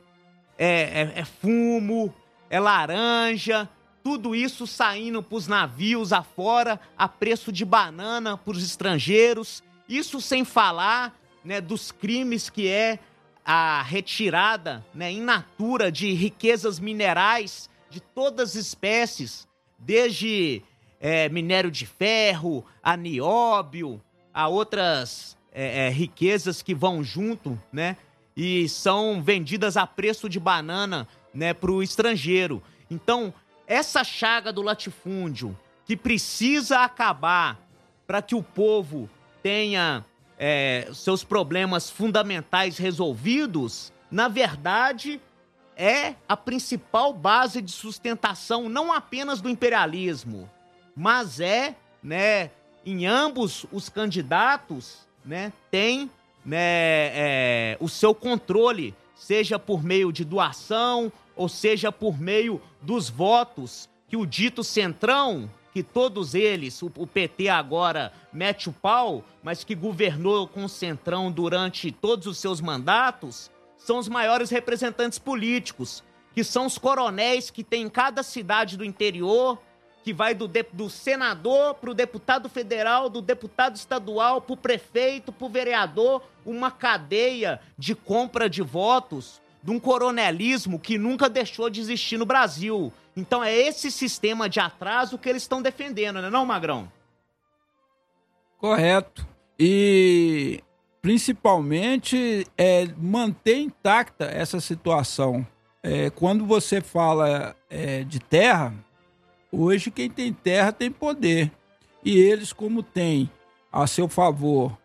é, 0.57 1.13
é, 1.17 1.21
é 1.21 1.25
fumo, 1.25 2.15
é 2.49 2.61
laranja, 2.61 3.69
tudo 4.05 4.33
isso 4.33 4.65
saindo 4.65 5.25
para 5.25 5.37
os 5.37 5.49
navios 5.49 6.13
afora 6.13 6.79
a 6.97 7.09
preço 7.09 7.51
de 7.51 7.65
banana 7.65 8.37
para 8.37 8.53
os 8.53 8.63
estrangeiros. 8.63 9.61
Isso 9.89 10.21
sem 10.21 10.45
falar 10.45 11.19
né, 11.45 11.61
dos 11.61 11.91
crimes 11.91 12.49
que 12.49 12.69
é 12.69 13.01
a 13.45 13.83
retirada 13.83 14.85
né, 14.95 15.13
in 15.13 15.21
natura 15.21 15.93
de 15.93 16.13
riquezas 16.13 16.81
minerais 16.81 17.69
de 17.91 18.01
todas 18.01 18.51
as 18.51 18.55
espécies, 18.57 19.47
desde 19.79 20.63
é, 20.99 21.29
minério 21.29 21.71
de 21.71 21.87
ferro, 21.87 22.65
a 22.83 22.97
nióbio, 22.97 24.01
a 24.33 24.49
outras 24.49 25.37
é, 25.53 25.87
é, 25.87 25.89
riquezas 25.91 26.63
que 26.63 26.75
vão 26.75 27.05
junto, 27.05 27.61
né? 27.73 27.97
E 28.37 28.69
são 28.69 29.23
vendidas 29.23 29.77
a 29.77 29.87
preço 29.87 30.29
de 30.29 30.41
banana 30.41 31.07
né, 31.33 31.55
para 31.55 31.71
o 31.71 31.83
estrangeiro. 31.83 32.61
Então, 32.91 33.33
essa 33.67 34.03
chaga 34.03 34.53
do 34.53 34.61
latifúndio 34.61 35.57
que 35.87 35.97
precisa 35.97 36.81
acabar 36.81 37.61
para 38.07 38.21
que 38.21 38.35
o 38.35 38.43
povo 38.43 39.09
tenha 39.43 40.05
é, 40.39 40.89
seus 40.93 41.25
problemas 41.25 41.91
fundamentais 41.91 42.79
resolvidos, 42.79 43.93
na 44.11 44.29
verdade, 44.29 45.21
é 45.77 46.15
a 46.29 46.37
principal 46.37 47.13
base 47.13 47.61
de 47.61 47.73
sustentação 47.73 48.69
não 48.69 48.93
apenas 48.93 49.41
do 49.41 49.49
imperialismo, 49.49 50.49
mas 50.95 51.41
é, 51.41 51.75
né, 52.03 52.51
em 52.87 53.07
ambos 53.07 53.67
os 53.73 53.89
candidatos, 53.89 55.07
né, 55.25 55.53
tem 55.71 56.11
né, 56.45 56.59
é, 56.59 57.77
o 57.81 57.89
seu 57.89 58.15
controle, 58.15 58.95
seja 59.17 59.59
por 59.59 59.83
meio 59.83 60.13
de 60.13 60.25
doação 60.25 61.11
ou 61.35 61.49
seja 61.49 61.91
por 61.91 62.21
meio 62.21 62.61
dos 62.81 63.09
votos 63.09 63.89
que 64.09 64.17
o 64.17 64.27
dito 64.27 64.63
centrão, 64.63 65.51
que 65.75 65.83
todos 65.83 66.37
eles, 66.37 66.81
o, 66.83 66.91
o 66.97 67.05
PT 67.05 67.49
agora 67.49 68.13
mete 68.33 68.69
o 68.69 68.73
pau, 68.73 69.25
mas 69.43 69.65
que 69.65 69.75
governou 69.75 70.47
com 70.47 70.65
o 70.65 70.69
centrão 70.69 71.33
durante 71.33 71.91
todos 71.91 72.29
os 72.29 72.39
seus 72.39 72.61
mandatos, 72.61 73.51
são 73.77 73.99
os 73.99 74.09
maiores 74.09 74.51
representantes 74.51 75.19
políticos, 75.19 76.05
que 76.33 76.45
são 76.45 76.67
os 76.67 76.79
coronéis 76.79 77.51
que 77.51 77.65
tem 77.65 77.83
em 77.83 77.91
cada 77.91 78.23
cidade 78.23 78.77
do 78.77 78.85
interior, 78.85 79.61
que 80.05 80.13
vai 80.13 80.33
do, 80.33 80.49
do 80.73 80.89
senador 80.89 81.75
para 81.75 81.91
o 81.91 81.95
deputado 81.95 82.49
federal, 82.49 83.11
do 83.11 83.21
deputado 83.21 83.75
estadual 83.75 84.41
para 84.41 84.55
o 84.55 84.57
prefeito, 84.57 85.33
para 85.33 85.47
o 85.47 85.51
vereador, 85.51 86.23
uma 86.47 86.71
cadeia 86.71 87.61
de 87.77 87.97
compra 87.97 88.49
de 88.49 88.63
votos 88.63 89.43
de 89.65 89.71
um 89.71 89.81
coronelismo 89.81 90.79
que 90.79 90.99
nunca 90.99 91.27
deixou 91.27 91.71
de 91.71 91.81
existir 91.81 92.19
no 92.19 92.27
Brasil. 92.27 92.93
Então 93.17 93.43
é 93.43 93.57
esse 93.57 93.91
sistema 93.91 94.47
de 94.47 94.61
atraso 94.61 95.17
que 95.17 95.27
eles 95.27 95.43
estão 95.43 95.63
defendendo, 95.63 96.21
né, 96.21 96.29
não, 96.29 96.45
Magrão? 96.45 96.93
Correto. 98.59 99.27
E 99.59 100.63
principalmente 101.01 102.47
é, 102.59 102.87
manter 102.99 103.59
intacta 103.59 104.27
essa 104.27 104.61
situação. 104.61 105.47
É, 105.83 106.11
quando 106.11 106.45
você 106.45 106.83
fala 106.83 107.57
é, 107.71 108.05
de 108.05 108.21
terra, 108.21 108.75
hoje 109.51 109.91
quem 109.91 110.11
tem 110.11 110.31
terra 110.31 110.73
tem 110.73 110.91
poder. 110.91 111.51
E 112.05 112.19
eles, 112.19 112.53
como 112.53 112.83
têm 112.83 113.31
a 113.73 113.87
seu 113.87 114.09
favor 114.09 114.77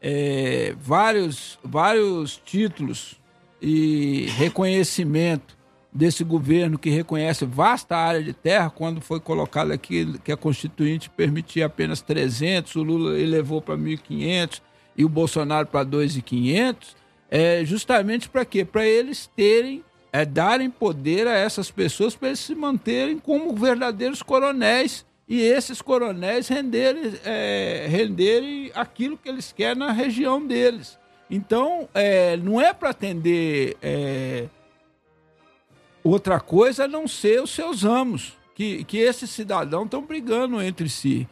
é, 0.00 0.74
vários, 0.78 1.58
vários 1.62 2.36
títulos 2.44 3.19
e 3.60 4.26
reconhecimento 4.36 5.58
desse 5.92 6.22
governo 6.22 6.78
que 6.78 6.90
reconhece 6.90 7.44
vasta 7.44 7.96
área 7.96 8.22
de 8.22 8.32
terra, 8.32 8.70
quando 8.70 9.00
foi 9.00 9.18
colocado 9.18 9.72
aqui 9.72 10.18
que 10.24 10.30
a 10.30 10.36
Constituinte 10.36 11.10
permitia 11.10 11.66
apenas 11.66 12.00
300, 12.00 12.76
o 12.76 12.82
Lula 12.82 13.18
elevou 13.18 13.60
para 13.60 13.76
1.500, 13.76 14.62
e 14.96 15.04
o 15.04 15.08
Bolsonaro 15.08 15.66
para 15.66 15.84
2,500, 15.84 16.96
é 17.30 17.64
justamente 17.64 18.28
para 18.28 18.44
quê? 18.44 18.64
Para 18.64 18.84
eles 18.84 19.30
terem, 19.34 19.84
é, 20.12 20.24
darem 20.24 20.68
poder 20.68 21.26
a 21.26 21.34
essas 21.34 21.70
pessoas 21.70 22.14
para 22.14 22.28
eles 22.28 22.40
se 22.40 22.54
manterem 22.54 23.18
como 23.18 23.54
verdadeiros 23.54 24.22
coronéis 24.22 25.06
e 25.28 25.40
esses 25.40 25.80
coronéis 25.80 26.48
renderem, 26.48 27.14
é, 27.24 27.86
renderem 27.88 28.72
aquilo 28.74 29.16
que 29.16 29.28
eles 29.28 29.52
querem 29.52 29.78
na 29.78 29.92
região 29.92 30.44
deles. 30.44 30.98
Então, 31.30 31.88
é, 31.94 32.36
não 32.36 32.60
é 32.60 32.74
para 32.74 32.90
atender 32.90 33.76
é, 33.80 34.46
outra 36.02 36.40
coisa 36.40 36.84
a 36.84 36.88
não 36.88 37.06
ser 37.06 37.40
os 37.40 37.50
seus 37.50 37.84
amos, 37.84 38.36
que, 38.54 38.82
que 38.84 38.98
esses 38.98 39.30
cidadãos 39.30 39.84
estão 39.84 40.02
brigando 40.02 40.60
entre 40.60 40.88
si. 40.88 41.28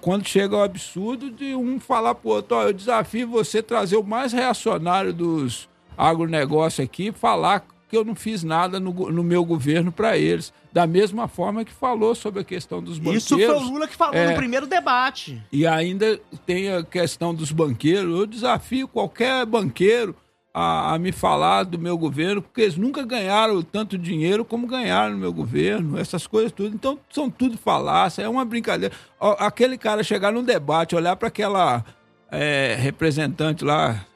Quando 0.00 0.26
chega 0.26 0.56
o 0.56 0.62
absurdo 0.62 1.30
de 1.30 1.54
um 1.54 1.78
falar 1.78 2.14
pro 2.14 2.30
outro, 2.30 2.56
ó, 2.56 2.62
eu 2.62 2.72
desafio 2.72 3.28
você 3.28 3.62
trazer 3.62 3.96
o 3.96 4.02
mais 4.02 4.32
reacionário 4.32 5.12
dos 5.12 5.68
agronegócios 5.98 6.84
aqui 6.84 7.12
falar 7.12 7.66
que 7.92 7.96
eu 7.98 8.06
não 8.06 8.14
fiz 8.14 8.42
nada 8.42 8.80
no, 8.80 8.90
no 9.12 9.22
meu 9.22 9.44
governo 9.44 9.92
para 9.92 10.16
eles. 10.16 10.50
Da 10.72 10.86
mesma 10.86 11.28
forma 11.28 11.62
que 11.62 11.70
falou 11.70 12.14
sobre 12.14 12.40
a 12.40 12.44
questão 12.44 12.82
dos 12.82 12.98
banqueiros. 12.98 13.24
Isso 13.24 13.36
foi 13.36 13.54
o 13.54 13.60
Lula 13.60 13.86
que 13.86 13.94
falou 13.94 14.14
é, 14.14 14.30
no 14.30 14.34
primeiro 14.34 14.66
debate. 14.66 15.42
E 15.52 15.66
ainda 15.66 16.18
tem 16.46 16.72
a 16.72 16.82
questão 16.82 17.34
dos 17.34 17.52
banqueiros. 17.52 18.18
Eu 18.18 18.26
desafio 18.26 18.88
qualquer 18.88 19.44
banqueiro 19.44 20.16
a, 20.54 20.94
a, 20.94 20.98
me 20.98 21.12
falar 21.12 21.64
do 21.64 21.78
meu 21.78 21.98
governo, 21.98 22.40
porque 22.40 22.62
eles 22.62 22.76
nunca 22.76 23.04
ganharam 23.04 23.62
tanto 23.62 23.98
dinheiro 23.98 24.42
como 24.42 24.66
ganharam 24.66 25.12
no 25.12 25.18
meu 25.18 25.32
governo, 25.32 25.98
essas 25.98 26.26
coisas 26.26 26.50
tudo. 26.50 26.74
Então, 26.74 26.98
são 27.10 27.28
tudo 27.28 27.58
falácia, 27.58 28.22
é 28.22 28.28
uma 28.28 28.46
brincadeira. 28.46 28.94
Aquele 29.38 29.76
cara 29.76 30.02
chegar 30.02 30.32
num 30.32 30.42
debate, 30.42 30.96
olhar 30.96 31.14
para 31.16 31.28
aquela 31.28 31.84
é, 32.30 32.74
representante 32.78 33.62
lá, 33.62 34.06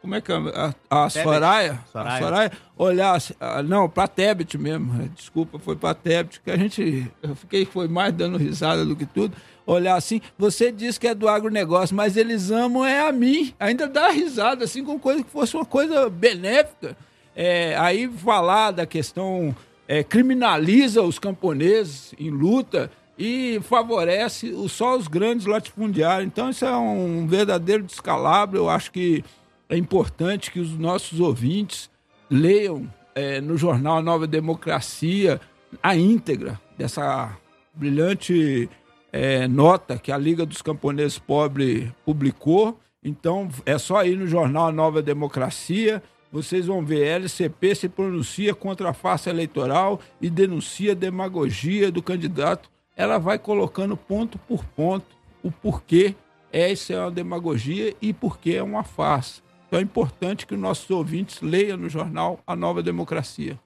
como 0.00 0.14
é 0.14 0.20
que 0.20 0.32
é? 0.32 0.36
A, 0.36 1.04
a 1.04 1.10
Soraya, 1.10 1.80
Soraya. 1.90 2.16
A 2.16 2.18
Soraya 2.18 2.52
olhar, 2.76 3.22
ah, 3.40 3.62
não, 3.62 3.88
para 3.88 4.08
Tebet 4.08 4.56
mesmo, 4.56 5.08
desculpa, 5.08 5.58
foi 5.58 5.76
para 5.76 5.94
Tebet, 5.94 6.40
que 6.40 6.50
a 6.50 6.56
gente, 6.56 7.10
eu 7.22 7.34
fiquei, 7.34 7.64
foi 7.64 7.88
mais 7.88 8.12
dando 8.12 8.38
risada 8.38 8.84
do 8.84 8.94
que 8.94 9.06
tudo 9.06 9.34
olhar 9.66 9.96
assim. 9.96 10.20
Você 10.38 10.70
diz 10.70 10.98
que 10.98 11.08
é 11.08 11.14
do 11.14 11.28
agronegócio, 11.28 11.96
mas 11.96 12.16
eles 12.16 12.50
amam 12.50 12.84
é 12.84 13.00
a 13.00 13.12
mim. 13.12 13.54
Ainda 13.58 13.86
dá 13.86 14.10
risada, 14.10 14.64
assim, 14.64 14.84
com 14.84 14.98
coisa 14.98 15.22
que 15.22 15.30
fosse 15.30 15.56
uma 15.56 15.64
coisa 15.64 16.08
benéfica. 16.10 16.96
É, 17.34 17.76
aí 17.76 18.08
falar 18.08 18.70
da 18.70 18.86
questão. 18.86 19.54
É, 19.86 20.02
criminaliza 20.02 21.02
os 21.02 21.18
camponeses 21.18 22.14
em 22.18 22.30
luta 22.30 22.90
e 23.18 23.60
favorece 23.64 24.50
só 24.66 24.96
os 24.96 25.06
grandes 25.06 25.44
latifundiários. 25.44 26.26
Então, 26.26 26.48
isso 26.48 26.64
é 26.64 26.74
um 26.74 27.26
verdadeiro 27.26 27.82
descalabro. 27.82 28.56
Eu 28.56 28.70
acho 28.70 28.90
que 28.90 29.22
é 29.68 29.76
importante 29.76 30.50
que 30.50 30.60
os 30.60 30.76
nossos 30.76 31.20
ouvintes 31.20 31.90
leiam 32.30 32.88
é, 33.14 33.40
no 33.40 33.56
jornal 33.56 34.02
Nova 34.02 34.26
Democracia 34.26 35.40
a 35.82 35.96
íntegra 35.96 36.60
dessa 36.76 37.36
brilhante 37.74 38.68
é, 39.12 39.46
nota 39.48 39.98
que 39.98 40.12
a 40.12 40.18
Liga 40.18 40.44
dos 40.46 40.62
Camponeses 40.62 41.18
Pobres 41.18 41.88
publicou. 42.04 42.78
Então 43.02 43.48
é 43.66 43.78
só 43.78 44.04
ir 44.04 44.16
no 44.16 44.26
jornal 44.26 44.72
Nova 44.72 45.02
Democracia. 45.02 46.02
Vocês 46.32 46.66
vão 46.66 46.84
ver, 46.84 47.06
LCP 47.06 47.74
se 47.74 47.88
pronuncia 47.88 48.54
contra 48.54 48.90
a 48.90 48.94
farsa 48.94 49.30
eleitoral 49.30 50.00
e 50.20 50.28
denuncia 50.28 50.92
a 50.92 50.96
demagogia 50.96 51.92
do 51.92 52.02
candidato. 52.02 52.68
Ela 52.96 53.18
vai 53.18 53.38
colocando 53.38 53.96
ponto 53.96 54.38
por 54.38 54.64
ponto 54.64 55.06
o 55.42 55.50
porquê 55.50 56.14
essa 56.52 56.92
é 56.92 57.00
uma 57.00 57.10
demagogia 57.10 57.94
e 58.00 58.12
porquê 58.12 58.54
é 58.54 58.62
uma 58.62 58.84
farsa. 58.84 59.42
Então 59.74 59.80
é 59.80 59.82
importante 59.82 60.46
que 60.46 60.56
nossos 60.56 60.88
ouvintes 60.88 61.40
leiam 61.42 61.76
no 61.76 61.88
jornal 61.88 62.38
A 62.46 62.54
Nova 62.54 62.80
Democracia. 62.80 63.58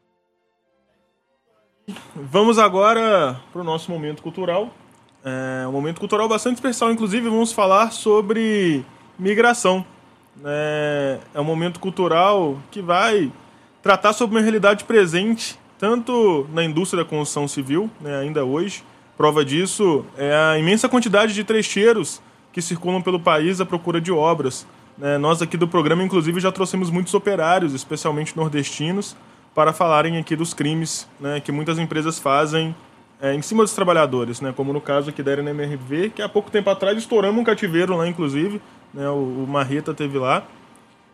Vamos 2.16 2.58
agora 2.58 3.38
para 3.52 3.60
o 3.60 3.64
nosso 3.64 3.90
momento 3.90 4.22
cultural. 4.22 4.72
É 5.22 5.68
um 5.68 5.72
momento 5.72 6.00
cultural 6.00 6.26
bastante 6.26 6.54
especial, 6.54 6.90
inclusive 6.90 7.28
vamos 7.28 7.52
falar 7.52 7.92
sobre 7.92 8.86
migração. 9.18 9.84
É, 10.42 11.18
é 11.34 11.40
um 11.42 11.44
momento 11.44 11.78
cultural 11.78 12.58
que 12.70 12.80
vai 12.80 13.30
tratar 13.82 14.14
sobre 14.14 14.34
uma 14.34 14.42
realidade 14.42 14.84
presente, 14.84 15.58
tanto 15.76 16.48
na 16.54 16.64
indústria 16.64 17.04
da 17.04 17.10
construção 17.10 17.46
civil, 17.46 17.90
né, 18.00 18.16
ainda 18.16 18.46
hoje. 18.46 18.82
Prova 19.14 19.44
disso 19.44 20.06
é 20.16 20.34
a 20.34 20.58
imensa 20.58 20.88
quantidade 20.88 21.34
de 21.34 21.44
trecheiros 21.44 22.22
que 22.50 22.62
circulam 22.62 23.02
pelo 23.02 23.20
país 23.20 23.60
à 23.60 23.66
procura 23.66 24.00
de 24.00 24.10
obras. 24.10 24.66
É, 25.00 25.16
nós 25.16 25.40
aqui 25.40 25.56
do 25.56 25.68
programa, 25.68 26.02
inclusive, 26.02 26.40
já 26.40 26.50
trouxemos 26.50 26.90
muitos 26.90 27.14
operários, 27.14 27.72
especialmente 27.72 28.36
nordestinos, 28.36 29.16
para 29.54 29.72
falarem 29.72 30.18
aqui 30.18 30.34
dos 30.34 30.52
crimes 30.52 31.08
né, 31.20 31.40
que 31.40 31.52
muitas 31.52 31.78
empresas 31.78 32.18
fazem 32.18 32.74
é, 33.20 33.34
em 33.34 33.42
cima 33.42 33.62
dos 33.62 33.72
trabalhadores, 33.74 34.40
né? 34.40 34.52
Como 34.54 34.72
no 34.72 34.80
caso 34.80 35.10
aqui 35.10 35.22
da 35.22 35.32
Arena 35.32 35.50
MRV, 35.50 36.10
que 36.10 36.22
há 36.22 36.28
pouco 36.28 36.50
tempo 36.50 36.70
atrás 36.70 36.96
estouramos 36.96 37.40
um 37.40 37.44
cativeiro 37.44 37.96
lá, 37.96 38.06
inclusive, 38.06 38.60
né? 38.94 39.08
O, 39.08 39.44
o 39.44 39.46
Marreta 39.48 39.92
teve 39.92 40.18
lá. 40.18 40.44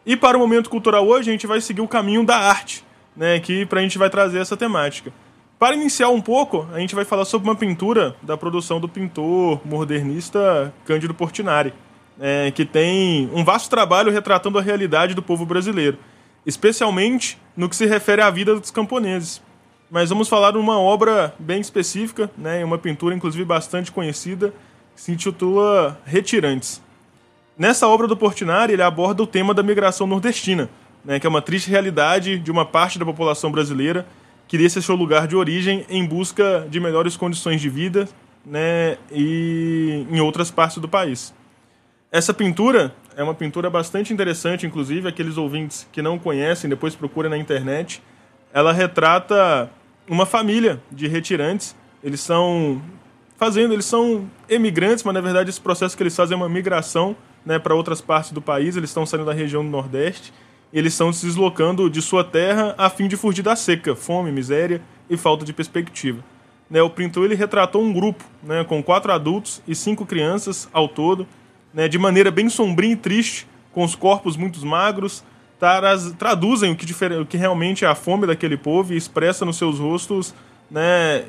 E 0.04 0.16
para 0.16 0.36
o 0.36 0.40
momento 0.40 0.68
cultural 0.68 1.06
hoje, 1.06 1.30
a 1.30 1.32
gente 1.32 1.46
vai 1.46 1.60
seguir 1.60 1.80
o 1.80 1.88
caminho 1.88 2.24
da 2.24 2.36
arte, 2.36 2.84
né? 3.16 3.40
Que 3.40 3.64
para 3.64 3.80
a 3.80 3.82
gente 3.82 3.96
vai 3.96 4.10
trazer 4.10 4.38
essa 4.38 4.56
temática. 4.56 5.12
Para 5.58 5.74
iniciar 5.76 6.10
um 6.10 6.20
pouco, 6.20 6.66
a 6.74 6.78
gente 6.78 6.94
vai 6.94 7.04
falar 7.04 7.24
sobre 7.24 7.48
uma 7.48 7.56
pintura 7.56 8.14
da 8.20 8.36
produção 8.36 8.78
do 8.78 8.88
pintor 8.88 9.60
modernista 9.64 10.74
Cândido 10.84 11.14
Portinari, 11.14 11.72
é, 12.20 12.50
que 12.50 12.64
tem 12.64 13.30
um 13.32 13.44
vasto 13.44 13.68
trabalho 13.70 14.12
retratando 14.12 14.58
a 14.58 14.62
realidade 14.62 15.14
do 15.14 15.22
povo 15.22 15.44
brasileiro, 15.44 15.98
especialmente 16.46 17.38
no 17.56 17.68
que 17.68 17.76
se 17.76 17.86
refere 17.86 18.22
à 18.22 18.30
vida 18.30 18.58
dos 18.58 18.70
camponeses 18.70 19.42
mas 19.94 20.08
vamos 20.10 20.28
falar 20.28 20.50
de 20.50 20.58
uma 20.58 20.76
obra 20.76 21.32
bem 21.38 21.60
específica, 21.60 22.28
né, 22.36 22.64
uma 22.64 22.76
pintura 22.76 23.14
inclusive 23.14 23.44
bastante 23.44 23.92
conhecida, 23.92 24.52
que 24.92 25.00
se 25.00 25.12
intitula 25.12 26.00
Retirantes. 26.04 26.82
Nessa 27.56 27.86
obra 27.86 28.08
do 28.08 28.16
Portinari, 28.16 28.72
ele 28.72 28.82
aborda 28.82 29.22
o 29.22 29.26
tema 29.26 29.54
da 29.54 29.62
migração 29.62 30.04
nordestina, 30.04 30.68
né, 31.04 31.20
que 31.20 31.26
é 31.28 31.30
uma 31.30 31.40
triste 31.40 31.70
realidade 31.70 32.40
de 32.40 32.50
uma 32.50 32.64
parte 32.64 32.98
da 32.98 33.04
população 33.04 33.52
brasileira 33.52 34.04
que 34.48 34.58
deixa 34.58 34.80
seu 34.80 34.96
lugar 34.96 35.28
de 35.28 35.36
origem 35.36 35.86
em 35.88 36.04
busca 36.04 36.66
de 36.68 36.80
melhores 36.80 37.16
condições 37.16 37.60
de 37.60 37.68
vida 37.68 38.08
né, 38.44 38.98
e 39.12 40.06
em 40.10 40.18
outras 40.18 40.50
partes 40.50 40.78
do 40.78 40.88
país. 40.88 41.32
Essa 42.14 42.32
pintura 42.32 42.94
é 43.16 43.24
uma 43.24 43.34
pintura 43.34 43.68
bastante 43.68 44.12
interessante, 44.12 44.64
inclusive 44.64 45.08
aqueles 45.08 45.36
ouvintes 45.36 45.84
que 45.90 46.00
não 46.00 46.16
conhecem, 46.16 46.70
depois 46.70 46.94
procurem 46.94 47.28
na 47.28 47.36
internet. 47.36 48.00
Ela 48.52 48.72
retrata 48.72 49.68
uma 50.08 50.24
família 50.24 50.80
de 50.92 51.08
retirantes. 51.08 51.74
Eles 52.04 52.20
são 52.20 52.80
fazendo, 53.36 53.74
eles 53.74 53.84
são 53.84 54.30
emigrantes, 54.48 55.02
mas 55.02 55.12
na 55.12 55.20
verdade 55.20 55.50
esse 55.50 55.60
processo 55.60 55.96
que 55.96 56.04
eles 56.04 56.14
fazem 56.14 56.34
é 56.34 56.36
uma 56.36 56.48
migração 56.48 57.16
né, 57.44 57.58
para 57.58 57.74
outras 57.74 58.00
partes 58.00 58.30
do 58.30 58.40
país. 58.40 58.76
Eles 58.76 58.90
estão 58.90 59.04
saindo 59.04 59.26
da 59.26 59.32
região 59.32 59.64
do 59.64 59.70
Nordeste 59.70 60.32
eles 60.74 60.92
estão 60.92 61.12
se 61.12 61.24
deslocando 61.24 61.88
de 61.88 62.02
sua 62.02 62.24
terra 62.24 62.74
a 62.76 62.90
fim 62.90 63.06
de 63.06 63.16
fugir 63.16 63.42
da 63.42 63.54
seca, 63.54 63.94
fome, 63.94 64.32
miséria 64.32 64.82
e 65.08 65.16
falta 65.16 65.44
de 65.44 65.52
perspectiva. 65.52 66.24
Né, 66.68 66.82
o 66.82 66.90
pintor 66.90 67.26
ele 67.26 67.36
retratou 67.36 67.80
um 67.80 67.92
grupo 67.92 68.24
né, 68.42 68.64
com 68.64 68.82
quatro 68.82 69.12
adultos 69.12 69.62
e 69.68 69.74
cinco 69.74 70.04
crianças 70.04 70.68
ao 70.72 70.88
todo, 70.88 71.28
né, 71.74 71.88
de 71.88 71.98
maneira 71.98 72.30
bem 72.30 72.48
sombria 72.48 72.92
e 72.92 72.96
triste, 72.96 73.46
com 73.72 73.82
os 73.82 73.96
corpos 73.96 74.36
muito 74.36 74.64
magros, 74.64 75.24
taras, 75.58 76.12
traduzem 76.12 76.72
o 76.72 76.76
que, 76.76 76.86
o 77.20 77.26
que 77.26 77.36
realmente 77.36 77.84
é 77.84 77.88
a 77.88 77.94
fome 77.94 78.26
daquele 78.26 78.56
povo 78.56 78.94
e 78.94 78.96
expressa 78.96 79.44
nos 79.44 79.56
seus 79.56 79.80
rostos, 79.80 80.32
né, 80.70 81.24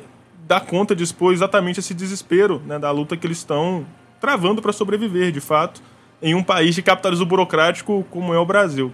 dá 0.48 0.60
conta 0.60 0.96
de 0.96 1.04
expor 1.04 1.34
exatamente 1.34 1.80
esse 1.80 1.94
desespero 1.94 2.62
né, 2.66 2.78
da 2.78 2.92
luta 2.92 3.18
que 3.18 3.26
eles 3.26 3.40
estão 3.40 3.86
travando 4.20 4.62
para 4.62 4.72
sobreviver, 4.72 5.32
de 5.32 5.42
fato, 5.42 5.82
em 6.22 6.36
um 6.36 6.44
país 6.44 6.76
de 6.76 6.82
capitalismo 6.82 7.26
burocrático 7.26 8.06
como 8.12 8.34
é 8.34 8.40
o 8.40 8.46
Brasil. 8.46 8.92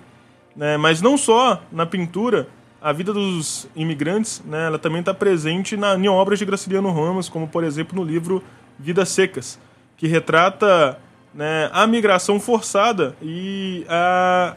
Né? 0.55 0.77
Mas 0.77 1.01
não 1.01 1.17
só 1.17 1.61
na 1.71 1.85
pintura, 1.85 2.47
a 2.81 2.91
vida 2.91 3.13
dos 3.13 3.67
imigrantes, 3.75 4.41
né, 4.45 4.67
ela 4.67 4.79
também 4.79 5.01
está 5.01 5.13
presente 5.13 5.77
na, 5.77 5.95
em 5.95 6.07
obras 6.07 6.39
de 6.39 6.45
Graciliano 6.45 6.91
Ramos, 6.91 7.29
como 7.29 7.47
por 7.47 7.63
exemplo 7.63 7.95
no 7.95 8.03
livro 8.03 8.43
Vidas 8.79 9.09
Secas, 9.09 9.59
que 9.97 10.07
retrata 10.07 10.97
né, 11.33 11.69
a 11.71 11.87
migração 11.87 12.39
forçada 12.39 13.15
e 13.21 13.85
a 13.87 14.55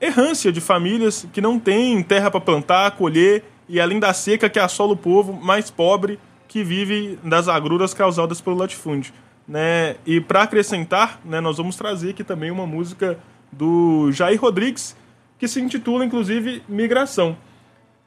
errância 0.00 0.52
de 0.52 0.60
famílias 0.60 1.26
que 1.32 1.40
não 1.40 1.58
têm 1.58 2.02
terra 2.02 2.30
para 2.30 2.40
plantar, 2.40 2.92
colher 2.92 3.44
e 3.68 3.80
além 3.80 4.00
da 4.00 4.12
seca 4.12 4.48
que 4.48 4.58
assola 4.58 4.92
o 4.92 4.96
povo 4.96 5.32
mais 5.32 5.70
pobre 5.70 6.18
que 6.48 6.62
vive 6.62 7.18
das 7.22 7.48
agruras 7.48 7.94
causadas 7.94 8.40
pelo 8.40 8.56
latifúndio. 8.56 9.12
Né? 9.46 9.96
E 10.06 10.20
para 10.20 10.42
acrescentar, 10.42 11.20
né, 11.24 11.40
nós 11.40 11.56
vamos 11.56 11.76
trazer 11.76 12.10
aqui 12.10 12.22
também 12.22 12.50
uma 12.50 12.66
música 12.66 13.18
do 13.50 14.10
Jair 14.12 14.40
Rodrigues, 14.40 14.96
que 15.38 15.48
se 15.48 15.60
intitula 15.60 16.04
inclusive 16.04 16.62
Migração. 16.68 17.36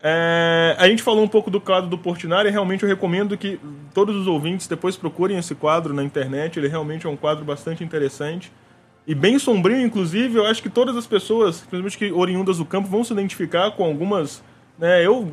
É, 0.07 0.76
a 0.77 0.88
gente 0.88 1.02
falou 1.02 1.23
um 1.23 1.27
pouco 1.27 1.49
do 1.49 1.60
quadro 1.60 1.90
do 1.90 1.98
Portinari, 1.98 2.52
realmente 2.52 2.84
eu 2.84 2.90
recomendo 2.90 3.36
que 3.36 3.60
todos 3.91 4.15
os 4.15 4.27
ouvintes 4.27 4.68
depois 4.68 4.95
procurem 4.95 5.36
esse 5.36 5.56
quadro 5.56 5.95
na 5.95 6.03
internet, 6.03 6.60
ele 6.60 6.68
realmente 6.68 7.07
é 7.07 7.10
um 7.10 7.15
quadro 7.15 7.44
bastante 7.44 7.84
interessante 7.84 8.52
e 9.07 9.14
bem 9.14 9.38
sombrio, 9.38 9.82
inclusive, 9.82 10.38
eu 10.38 10.45
acho 10.45 10.61
que 10.61 10.69
todas 10.69 10.95
as 10.95 11.06
pessoas, 11.06 11.57
principalmente 11.57 11.98
que 11.98 12.11
oriundas 12.11 12.57
do 12.57 12.65
campo, 12.65 12.88
vão 12.88 13.03
se 13.03 13.14
identificar 13.14 13.72
com 13.72 13.84
algumas. 13.84 14.44
Né, 14.77 15.06
eu 15.06 15.32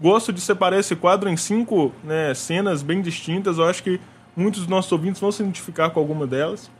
gosto 0.00 0.32
de 0.32 0.40
separar 0.40 0.78
esse 0.78 0.96
quadro 0.96 1.30
em 1.30 1.36
cinco 1.36 1.92
né, 2.04 2.34
cenas 2.34 2.82
bem 2.82 3.00
distintas, 3.00 3.58
eu 3.58 3.64
acho 3.64 3.82
que 3.82 4.00
muitos 4.36 4.60
dos 4.60 4.68
nossos 4.68 4.90
ouvintes 4.92 5.20
vão 5.20 5.30
se 5.30 5.42
identificar 5.42 5.90
com 5.90 6.00
alguma 6.00 6.26
delas. 6.26 6.70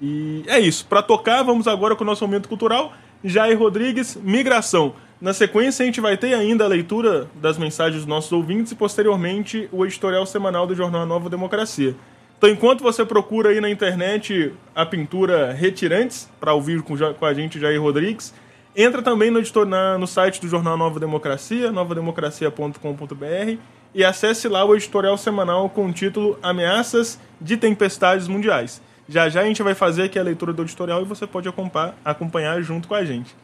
E 0.00 0.44
é 0.46 0.60
isso. 0.60 0.86
Para 0.86 1.02
tocar, 1.02 1.42
vamos 1.42 1.66
agora 1.66 1.96
com 1.96 2.04
o 2.04 2.06
nosso 2.06 2.24
momento 2.24 2.48
cultural. 2.48 2.92
Jair 3.24 3.58
Rodrigues, 3.58 4.16
Migração. 4.16 4.94
Na 5.20 5.32
sequência, 5.32 5.82
a 5.82 5.86
gente 5.86 6.00
vai 6.00 6.16
ter 6.16 6.32
ainda 6.32 6.64
a 6.64 6.68
leitura 6.68 7.28
das 7.34 7.58
mensagens 7.58 8.02
dos 8.02 8.06
nossos 8.06 8.30
ouvintes 8.30 8.70
e, 8.70 8.76
posteriormente, 8.76 9.68
o 9.72 9.84
editorial 9.84 10.24
semanal 10.24 10.64
do 10.64 10.76
jornal 10.76 11.04
Nova 11.04 11.28
Democracia. 11.28 11.96
Então, 12.38 12.48
enquanto 12.48 12.84
você 12.84 13.04
procura 13.04 13.50
aí 13.50 13.60
na 13.60 13.68
internet 13.68 14.54
a 14.72 14.86
pintura 14.86 15.52
Retirantes, 15.52 16.30
para 16.38 16.54
ouvir 16.54 16.82
com, 16.82 16.96
com, 16.96 17.26
a 17.26 17.34
gente 17.34 17.58
Jair 17.58 17.82
Rodrigues, 17.82 18.32
entra 18.76 19.02
também 19.02 19.28
no, 19.28 19.40
na, 19.66 19.98
no 19.98 20.06
site 20.06 20.40
do 20.40 20.46
jornal 20.46 20.76
Nova 20.76 21.00
Democracia, 21.00 21.72
novademocracia.com.br, 21.72 23.58
e 23.92 24.04
acesse 24.04 24.46
lá 24.46 24.64
o 24.64 24.76
editorial 24.76 25.18
semanal 25.18 25.68
com 25.68 25.86
o 25.86 25.92
título 25.92 26.38
Ameaças 26.40 27.18
de 27.40 27.56
Tempestades 27.56 28.28
Mundiais. 28.28 28.80
Já 29.08 29.28
já 29.28 29.40
a 29.40 29.44
gente 29.44 29.64
vai 29.64 29.74
fazer 29.74 30.04
aqui 30.04 30.16
a 30.16 30.22
leitura 30.22 30.52
do 30.52 30.62
editorial 30.62 31.02
e 31.02 31.04
você 31.04 31.26
pode 31.26 31.48
acompanhar, 31.48 31.96
acompanhar 32.04 32.62
junto 32.62 32.86
com 32.86 32.94
a 32.94 33.04
gente. 33.04 33.34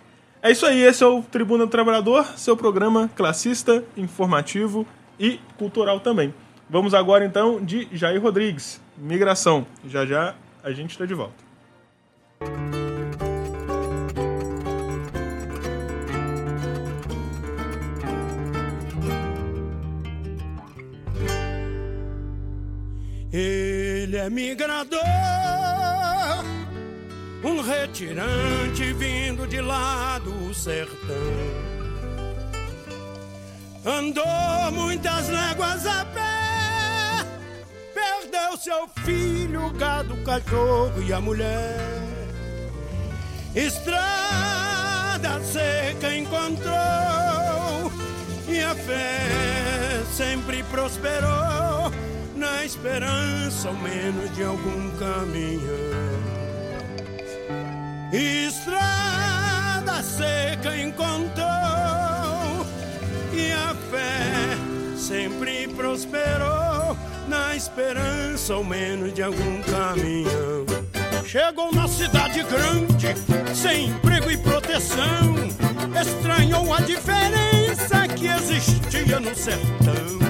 É 0.44 0.50
isso 0.50 0.66
aí, 0.66 0.82
esse 0.82 1.02
é 1.02 1.06
o 1.06 1.22
Tribuna 1.22 1.64
do 1.64 1.70
Trabalhador, 1.70 2.22
seu 2.36 2.54
programa 2.54 3.10
classista, 3.16 3.82
informativo 3.96 4.86
e 5.18 5.40
cultural 5.56 6.00
também. 6.00 6.34
Vamos 6.68 6.92
agora 6.92 7.24
então 7.24 7.64
de 7.64 7.88
Jair 7.90 8.20
Rodrigues, 8.20 8.78
Migração. 8.94 9.66
Já 9.88 10.04
já 10.04 10.34
a 10.62 10.70
gente 10.70 10.90
está 10.90 11.06
de 11.06 11.14
volta. 11.14 11.32
Ele 23.32 24.18
é 24.18 24.28
migrador 24.28 25.00
um 27.44 27.60
retirante 27.60 28.92
vindo 28.94 29.46
de 29.46 29.60
lá 29.60 30.18
do 30.18 30.54
sertão. 30.54 31.74
Andou 33.84 34.72
muitas 34.72 35.28
léguas 35.28 35.86
a 35.86 36.06
pé, 36.06 37.26
perdeu 37.92 38.56
seu 38.56 38.88
filho, 39.04 39.70
gado, 39.72 40.16
cachorro 40.24 41.02
e 41.06 41.12
a 41.12 41.20
mulher. 41.20 41.78
Estrada 43.54 45.38
seca 45.42 46.16
encontrou 46.16 47.92
e 48.48 48.58
a 48.60 48.74
fé 48.74 50.02
sempre 50.16 50.62
prosperou 50.64 51.92
na 52.34 52.64
esperança 52.64 53.68
ao 53.68 53.74
menos 53.74 54.34
de 54.34 54.42
algum 54.42 54.90
caminhão. 54.98 56.43
Estrada 58.16 60.00
seca 60.00 60.76
encontrou 60.76 61.44
e 63.32 63.50
a 63.50 63.74
fé 63.90 64.56
sempre 64.96 65.66
prosperou 65.66 66.96
na 67.26 67.56
esperança 67.56 68.54
ao 68.54 68.62
menos 68.62 69.12
de 69.12 69.20
algum 69.20 69.60
caminhão. 69.62 70.64
Chegou 71.26 71.72
na 71.72 71.88
cidade 71.88 72.44
grande, 72.44 73.16
sem 73.52 73.88
emprego 73.88 74.30
e 74.30 74.36
proteção, 74.36 75.34
estranhou 76.00 76.72
a 76.72 76.80
diferença 76.82 78.06
que 78.14 78.28
existia 78.28 79.18
no 79.18 79.34
sertão. 79.34 80.20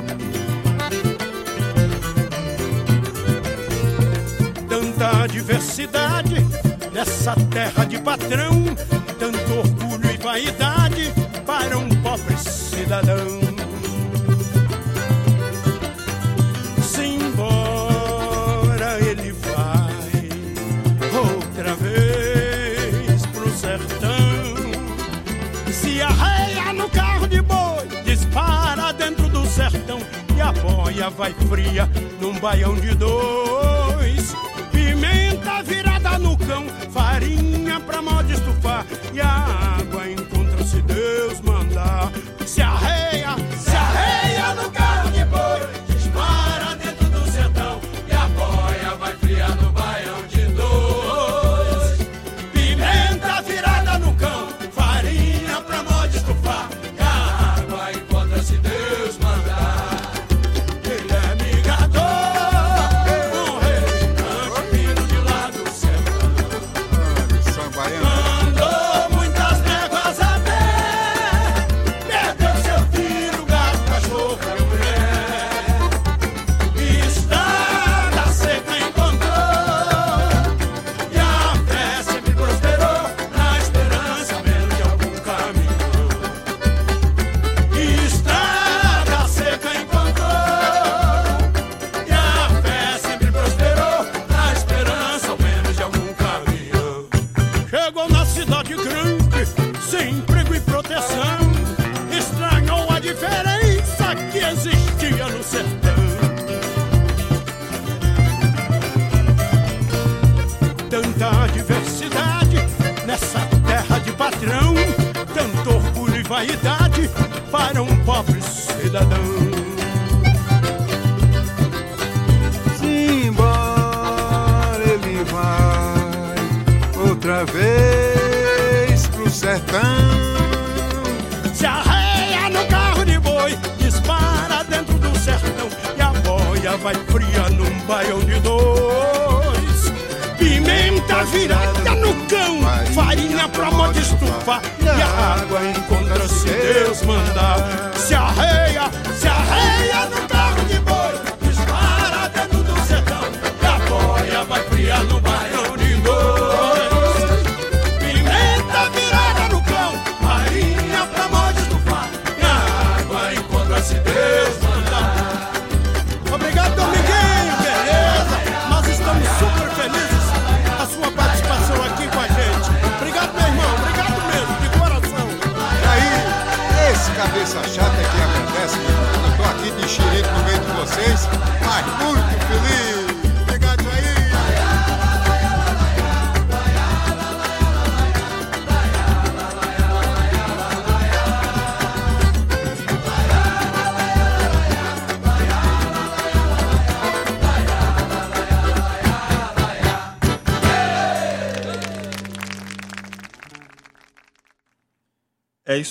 Tanta 4.66 5.26
diversidade 5.26 6.63
nessa 6.94 7.34
terra 7.50 7.84
de 7.84 7.98
patrão, 7.98 8.64
tanto 9.18 9.52
orgulho 9.52 10.10
e 10.10 10.16
vaidade 10.16 11.12
para 11.44 11.76
um 11.76 11.88
pobre 11.88 12.36
cidadão. 12.38 13.40
Simbora 16.80 18.20
ele 19.00 19.32
vai 19.32 19.92
outra 21.12 21.74
vez 21.74 23.26
pro 23.26 23.50
sertão. 23.50 24.54
Se 25.72 26.00
arreia 26.00 26.72
no 26.72 26.88
carro 26.90 27.26
de 27.26 27.42
boi, 27.42 27.88
dispara 28.04 28.92
dentro 28.92 29.28
do 29.28 29.44
sertão 29.46 29.98
e 30.36 30.40
a 30.40 30.52
boia 30.52 31.10
vai 31.10 31.34
fria 31.48 31.90
num 32.20 32.38
baião 32.38 32.76
de 32.76 32.94
dois. 32.94 34.32
Pimenta 34.70 35.62
no 36.18 36.36
cão, 36.36 36.64
farinha 36.90 37.80
pra 37.80 38.02
de 38.24 38.34
estufar. 38.34 38.86
E 39.12 39.20
a 39.20 39.78
água 39.78 40.10
encontra 40.10 40.64
se 40.64 40.80
Deus 40.82 41.40
mandar. 41.40 42.10
Se 42.46 42.62
arreia, 42.62 43.36
se 43.58 43.73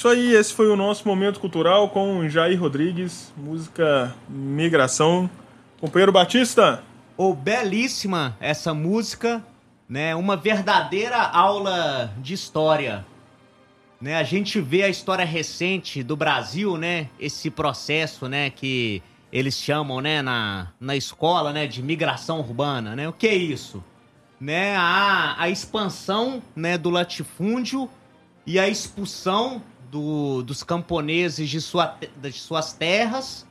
isso 0.04 0.10
aí, 0.10 0.34
esse 0.34 0.54
foi 0.54 0.68
o 0.68 0.76
nosso 0.76 1.08
momento 1.08 1.40
cultural 1.40 1.88
com 1.88 2.28
Jair 2.28 2.60
Rodrigues, 2.60 3.34
música 3.38 4.14
Migração. 4.28 5.30
Companheiro 5.80 6.12
Batista, 6.12 6.84
Ou 7.16 7.34
belíssima 7.34 8.36
essa 8.42 8.74
música, 8.74 9.42
né? 9.88 10.14
Uma 10.14 10.36
verdadeira 10.36 11.22
aula 11.22 12.14
de 12.18 12.34
história. 12.34 13.06
Né? 14.02 14.18
A 14.18 14.24
gente 14.24 14.60
vê 14.60 14.84
a 14.84 14.90
história 14.90 15.24
recente 15.24 16.04
do 16.04 16.18
Brasil, 16.18 16.76
né? 16.76 17.08
Esse 17.18 17.50
processo, 17.50 18.28
né? 18.28 18.50
Que 18.50 19.02
eles 19.32 19.58
chamam, 19.58 20.02
né? 20.02 20.22
Na, 20.22 20.68
na 20.82 20.98
escola, 20.98 21.54
né? 21.54 21.66
De 21.66 21.82
migração 21.82 22.42
urbana, 22.42 22.94
né? 22.94 23.08
O 23.08 23.14
que 23.14 23.28
é 23.28 23.36
isso? 23.36 23.82
Né? 24.38 24.76
A, 24.76 25.36
a 25.42 25.50
expansão, 25.50 26.44
né? 26.54 26.78
Do 26.78 26.90
latifúndio 26.90 27.90
e 28.46 28.60
a 28.60 28.68
expulsão 28.68 29.62
do- 29.98 30.41
dos 30.41 30.64
camponeses 30.64 31.48
de, 31.48 31.61
sua, 31.61 31.95
de 32.18 32.32
suas 32.32 32.74
terras 32.74 33.45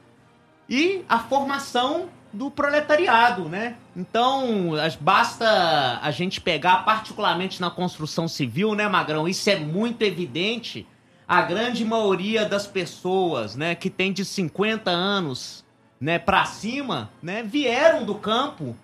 e 0.69 1.05
a 1.09 1.21
formação 1.21 2.09
do 2.33 2.51
proletariado, 2.51 3.49
né? 3.49 3.77
Então, 3.97 4.75
as- 4.75 4.97
basta 4.97 6.01
a 6.03 6.11
gente 6.11 6.41
pegar, 6.41 6.79
particularmente 6.85 7.61
na 7.61 7.71
construção 7.71 8.27
civil, 8.27 8.75
né, 8.75 8.89
Magrão? 8.89 9.29
Isso 9.29 9.49
é 9.51 9.57
muito 9.57 10.03
evidente. 10.03 10.85
A 11.29 11.43
grande 11.43 11.85
maioria 11.85 12.45
das 12.45 12.67
pessoas, 12.67 13.55
né, 13.55 13.75
que 13.77 13.89
tem 13.89 14.13
de 14.13 14.25
50 14.25 14.91
anos, 14.91 15.65
né, 16.01 16.19
para 16.19 16.45
cima, 16.45 17.11
né, 17.23 17.43
vieram 17.45 18.05
do 18.05 18.17
campo, 18.17 18.75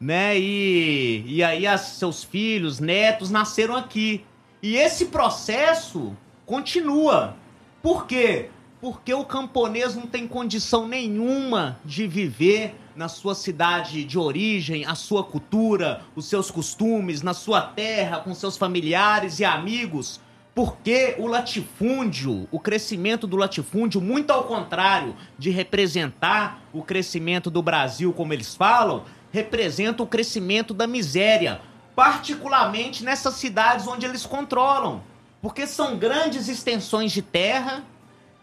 né? 0.00 0.38
E, 0.38 1.24
e 1.26 1.42
aí 1.42 1.66
as, 1.66 1.80
seus 1.80 2.22
filhos, 2.22 2.78
netos 2.78 3.30
nasceram 3.30 3.74
aqui. 3.74 4.24
E 4.62 4.76
esse 4.76 5.06
processo 5.06 6.16
continua. 6.48 7.36
Por 7.82 8.06
quê? 8.06 8.48
Porque 8.80 9.12
o 9.12 9.24
camponês 9.24 9.94
não 9.94 10.06
tem 10.06 10.26
condição 10.26 10.88
nenhuma 10.88 11.78
de 11.84 12.06
viver 12.06 12.74
na 12.96 13.06
sua 13.06 13.34
cidade 13.34 14.02
de 14.02 14.18
origem, 14.18 14.86
a 14.86 14.94
sua 14.94 15.22
cultura, 15.22 16.00
os 16.16 16.24
seus 16.24 16.50
costumes, 16.50 17.20
na 17.20 17.34
sua 17.34 17.60
terra, 17.60 18.20
com 18.20 18.32
seus 18.34 18.56
familiares 18.56 19.38
e 19.38 19.44
amigos. 19.44 20.20
Porque 20.54 21.16
o 21.18 21.26
latifúndio, 21.26 22.48
o 22.50 22.58
crescimento 22.58 23.26
do 23.26 23.36
latifúndio, 23.36 24.00
muito 24.00 24.30
ao 24.30 24.44
contrário 24.44 25.14
de 25.38 25.50
representar 25.50 26.62
o 26.72 26.82
crescimento 26.82 27.50
do 27.50 27.62
Brasil, 27.62 28.10
como 28.12 28.32
eles 28.32 28.56
falam, 28.56 29.04
representa 29.30 30.02
o 30.02 30.06
crescimento 30.06 30.72
da 30.72 30.86
miséria, 30.86 31.60
particularmente 31.94 33.04
nessas 33.04 33.34
cidades 33.34 33.86
onde 33.86 34.06
eles 34.06 34.24
controlam. 34.24 35.02
Porque 35.40 35.66
são 35.66 35.96
grandes 35.96 36.48
extensões 36.48 37.12
de 37.12 37.22
terra 37.22 37.84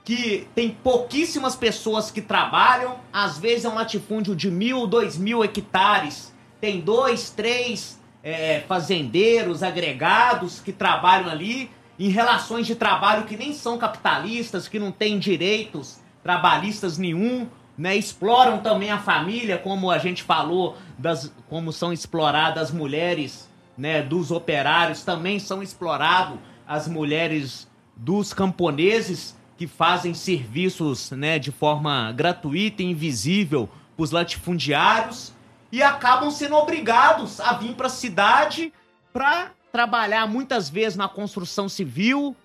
que 0.04 0.48
tem 0.54 0.70
pouquíssimas 0.70 1.56
pessoas 1.56 2.12
que 2.12 2.22
trabalham, 2.22 3.00
às 3.12 3.40
vezes 3.40 3.66
é 3.66 3.70
um 3.70 3.74
latifúndio 3.74 4.36
de 4.36 4.52
mil, 4.52 4.86
dois 4.86 5.18
mil 5.18 5.44
hectares, 5.44 6.32
tem 6.62 6.80
dois, 6.80 7.32
três 7.32 8.00
é, 8.24 8.62
fazendeiros 8.68 9.64
agregados 9.64 10.60
que 10.60 10.72
trabalham 10.72 11.30
ali 11.30 11.72
em 11.98 12.10
relações 12.10 12.68
de 12.68 12.76
trabalho 12.76 13.26
que 13.26 13.36
nem 13.36 13.54
são 13.54 13.78
capitalistas, 13.78 14.68
que 14.68 14.78
não 14.80 14.92
têm 14.92 15.18
direitos 15.18 16.00
trabalhistas 16.22 16.98
nenhum, 16.98 17.48
né? 17.78 17.96
Exploram 17.96 18.60
também 18.60 18.90
a 18.90 18.98
família, 18.98 19.58
como 19.58 19.92
a 19.92 19.98
gente 19.98 20.24
falou, 20.24 20.76
das, 20.98 21.32
como 21.50 21.72
são 21.72 21.94
exploradas 21.94 22.64
as 22.64 22.72
mulheres, 22.72 23.50
né? 23.78 24.02
Dos 24.02 24.32
operários 24.32 25.04
também 25.04 25.40
são 25.40 25.62
explorados 25.62 26.40
as 26.68 26.88
mulheres 26.88 27.68
dos 27.96 28.34
camponeses 28.34 29.36
que 29.58 29.68
fazem 29.68 30.14
serviços 30.14 31.12
né, 31.12 31.40
de 31.40 31.52
forma 31.52 32.12
gratuita 32.12 32.82
e 32.82 32.86
invisível 32.86 33.70
para 33.96 34.04
os 34.04 34.12
latifundiários 34.12 35.34
e 35.72 35.82
acabam 35.82 36.30
sendo 36.30 36.56
obrigados 36.56 37.40
a 37.40 37.54
vir 37.54 37.74
para 37.76 37.88
a 37.88 37.90
cidade 37.90 38.74
para 39.14 39.52
trabalhar 39.72 40.28
muitas 40.28 40.70
vezes 40.70 40.98
na 40.98 41.08
construção 41.08 41.68
civil, 41.68 42.36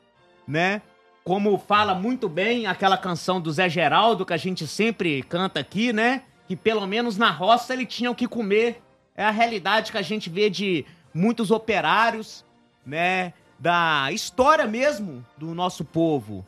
né? 0.47 0.83
Como 1.23 1.59
fala 1.59 1.95
muito 1.95 2.29
bem 2.29 2.67
aquela 2.67 2.97
canção 2.97 3.41
do 3.41 3.53
Zé 3.53 3.69
Geraldo 3.69 4.27
que 4.27 4.33
a 4.33 4.37
gente 4.37 4.67
sempre 4.67 5.23
canta 5.23 5.61
aqui, 5.61 5.93
né? 5.93 6.23
Que 6.49 6.57
pelo 6.57 6.87
menos 6.87 7.17
na 7.17 7.31
roça 7.31 7.73
ele 7.73 7.87
tinha 7.87 8.11
o 8.11 8.15
que 8.15 8.27
comer. 8.27 8.83
É 9.15 9.25
a 9.25 9.31
realidade 9.31 9.93
que 9.93 9.99
a 9.99 10.03
gente 10.03 10.31
vê 10.31 10.49
de 10.49 10.85
muitos 11.13 11.51
operários, 11.51 12.45
né? 12.85 13.33
Da 13.61 14.11
história 14.11 14.67
mesmo 14.67 15.25
do 15.37 15.55
nosso 15.55 15.85
povo. 15.85 16.45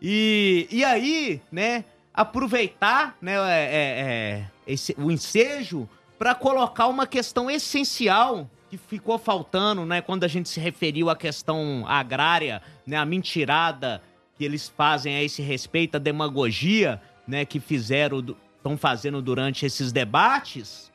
E, 0.00 0.66
e 0.70 0.82
aí, 0.82 1.40
né, 1.52 1.84
aproveitar 2.12 3.16
né, 3.20 3.34
é, 3.34 3.64
é, 3.64 4.00
é, 4.00 4.50
esse, 4.66 4.94
o 4.98 5.10
ensejo 5.10 5.88
para 6.18 6.34
colocar 6.34 6.86
uma 6.86 7.06
questão 7.06 7.50
essencial 7.50 8.48
que 8.70 8.78
ficou 8.78 9.18
faltando, 9.18 9.84
né, 9.84 10.00
quando 10.00 10.24
a 10.24 10.28
gente 10.28 10.48
se 10.48 10.58
referiu 10.58 11.10
à 11.10 11.16
questão 11.16 11.84
agrária, 11.86 12.62
né, 12.86 12.96
a 12.96 13.04
mentirada 13.04 14.02
que 14.36 14.44
eles 14.44 14.68
fazem 14.68 15.14
a 15.14 15.22
esse 15.22 15.42
respeito, 15.42 15.96
a 15.96 16.00
demagogia, 16.00 17.00
né, 17.26 17.44
que 17.44 17.60
fizeram, 17.60 18.24
estão 18.56 18.76
fazendo 18.76 19.20
durante 19.20 19.66
esses 19.66 19.92
debates, 19.92 20.90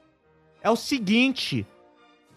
é 0.62 0.70
o 0.70 0.76
seguinte: 0.76 1.66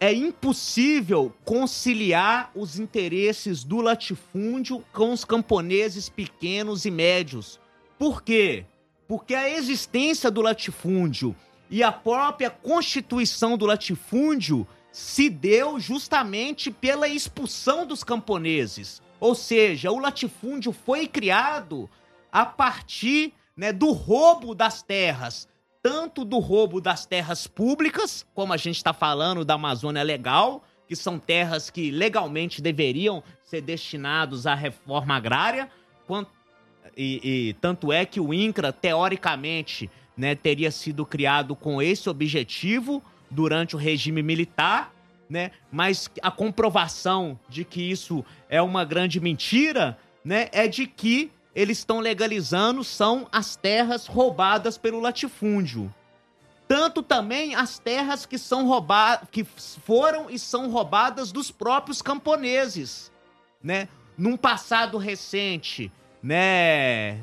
é 0.02 0.12
impossível 0.12 1.32
conciliar 1.44 2.50
os 2.56 2.76
interesses 2.76 3.62
do 3.62 3.80
latifúndio 3.80 4.84
com 4.92 5.12
os 5.12 5.24
camponeses 5.24 6.08
pequenos 6.08 6.84
e 6.84 6.90
médios. 6.90 7.60
Por 7.96 8.20
quê? 8.20 8.66
Porque 9.06 9.32
a 9.32 9.48
existência 9.48 10.28
do 10.28 10.42
latifúndio 10.42 11.36
e 11.70 11.84
a 11.84 11.92
própria 11.92 12.50
constituição 12.50 13.56
do 13.56 13.64
latifúndio 13.64 14.66
se 14.90 15.30
deu 15.30 15.78
justamente 15.78 16.68
pela 16.68 17.06
expulsão 17.06 17.86
dos 17.86 18.02
camponeses. 18.02 19.00
Ou 19.20 19.36
seja, 19.36 19.92
o 19.92 20.00
latifúndio 20.00 20.72
foi 20.72 21.06
criado 21.06 21.88
a 22.32 22.44
partir 22.44 23.32
né, 23.56 23.72
do 23.72 23.92
roubo 23.92 24.52
das 24.52 24.82
terras, 24.82 25.46
tanto 25.82 26.24
do 26.24 26.38
roubo 26.38 26.80
das 26.80 27.04
terras 27.04 27.46
públicas, 27.46 28.24
como 28.34 28.52
a 28.52 28.56
gente 28.56 28.76
está 28.76 28.92
falando 28.92 29.44
da 29.44 29.54
Amazônia 29.54 30.02
Legal, 30.02 30.62
que 30.86 30.94
são 30.94 31.18
terras 31.18 31.70
que 31.70 31.90
legalmente 31.90 32.62
deveriam 32.62 33.22
ser 33.42 33.60
destinados 33.60 34.46
à 34.46 34.54
reforma 34.54 35.16
agrária, 35.16 35.68
quanto, 36.06 36.30
e, 36.96 37.48
e 37.48 37.52
tanto 37.54 37.92
é 37.92 38.04
que 38.06 38.20
o 38.20 38.32
INCRA, 38.32 38.72
teoricamente, 38.72 39.90
né, 40.16 40.34
teria 40.34 40.70
sido 40.70 41.04
criado 41.04 41.56
com 41.56 41.82
esse 41.82 42.08
objetivo 42.08 43.02
durante 43.30 43.74
o 43.74 43.78
regime 43.78 44.22
militar, 44.22 44.94
né? 45.28 45.50
Mas 45.70 46.10
a 46.20 46.30
comprovação 46.30 47.40
de 47.48 47.64
que 47.64 47.80
isso 47.80 48.24
é 48.48 48.60
uma 48.60 48.84
grande 48.84 49.18
mentira, 49.18 49.98
né, 50.22 50.48
é 50.52 50.68
de 50.68 50.86
que 50.86 51.32
eles 51.54 51.78
estão 51.78 52.00
legalizando 52.00 52.82
são 52.82 53.28
as 53.30 53.56
terras 53.56 54.06
roubadas 54.06 54.78
pelo 54.78 55.00
latifúndio. 55.00 55.92
Tanto 56.66 57.02
também 57.02 57.54
as 57.54 57.78
terras 57.78 58.24
que 58.24 58.38
são 58.38 58.66
roubadas, 58.66 59.28
que 59.30 59.44
foram 59.44 60.30
e 60.30 60.38
são 60.38 60.70
roubadas 60.70 61.30
dos 61.30 61.50
próprios 61.50 62.00
camponeses, 62.00 63.12
né? 63.62 63.88
Num 64.16 64.36
passado 64.36 64.96
recente, 64.96 65.92
né? 66.22 67.20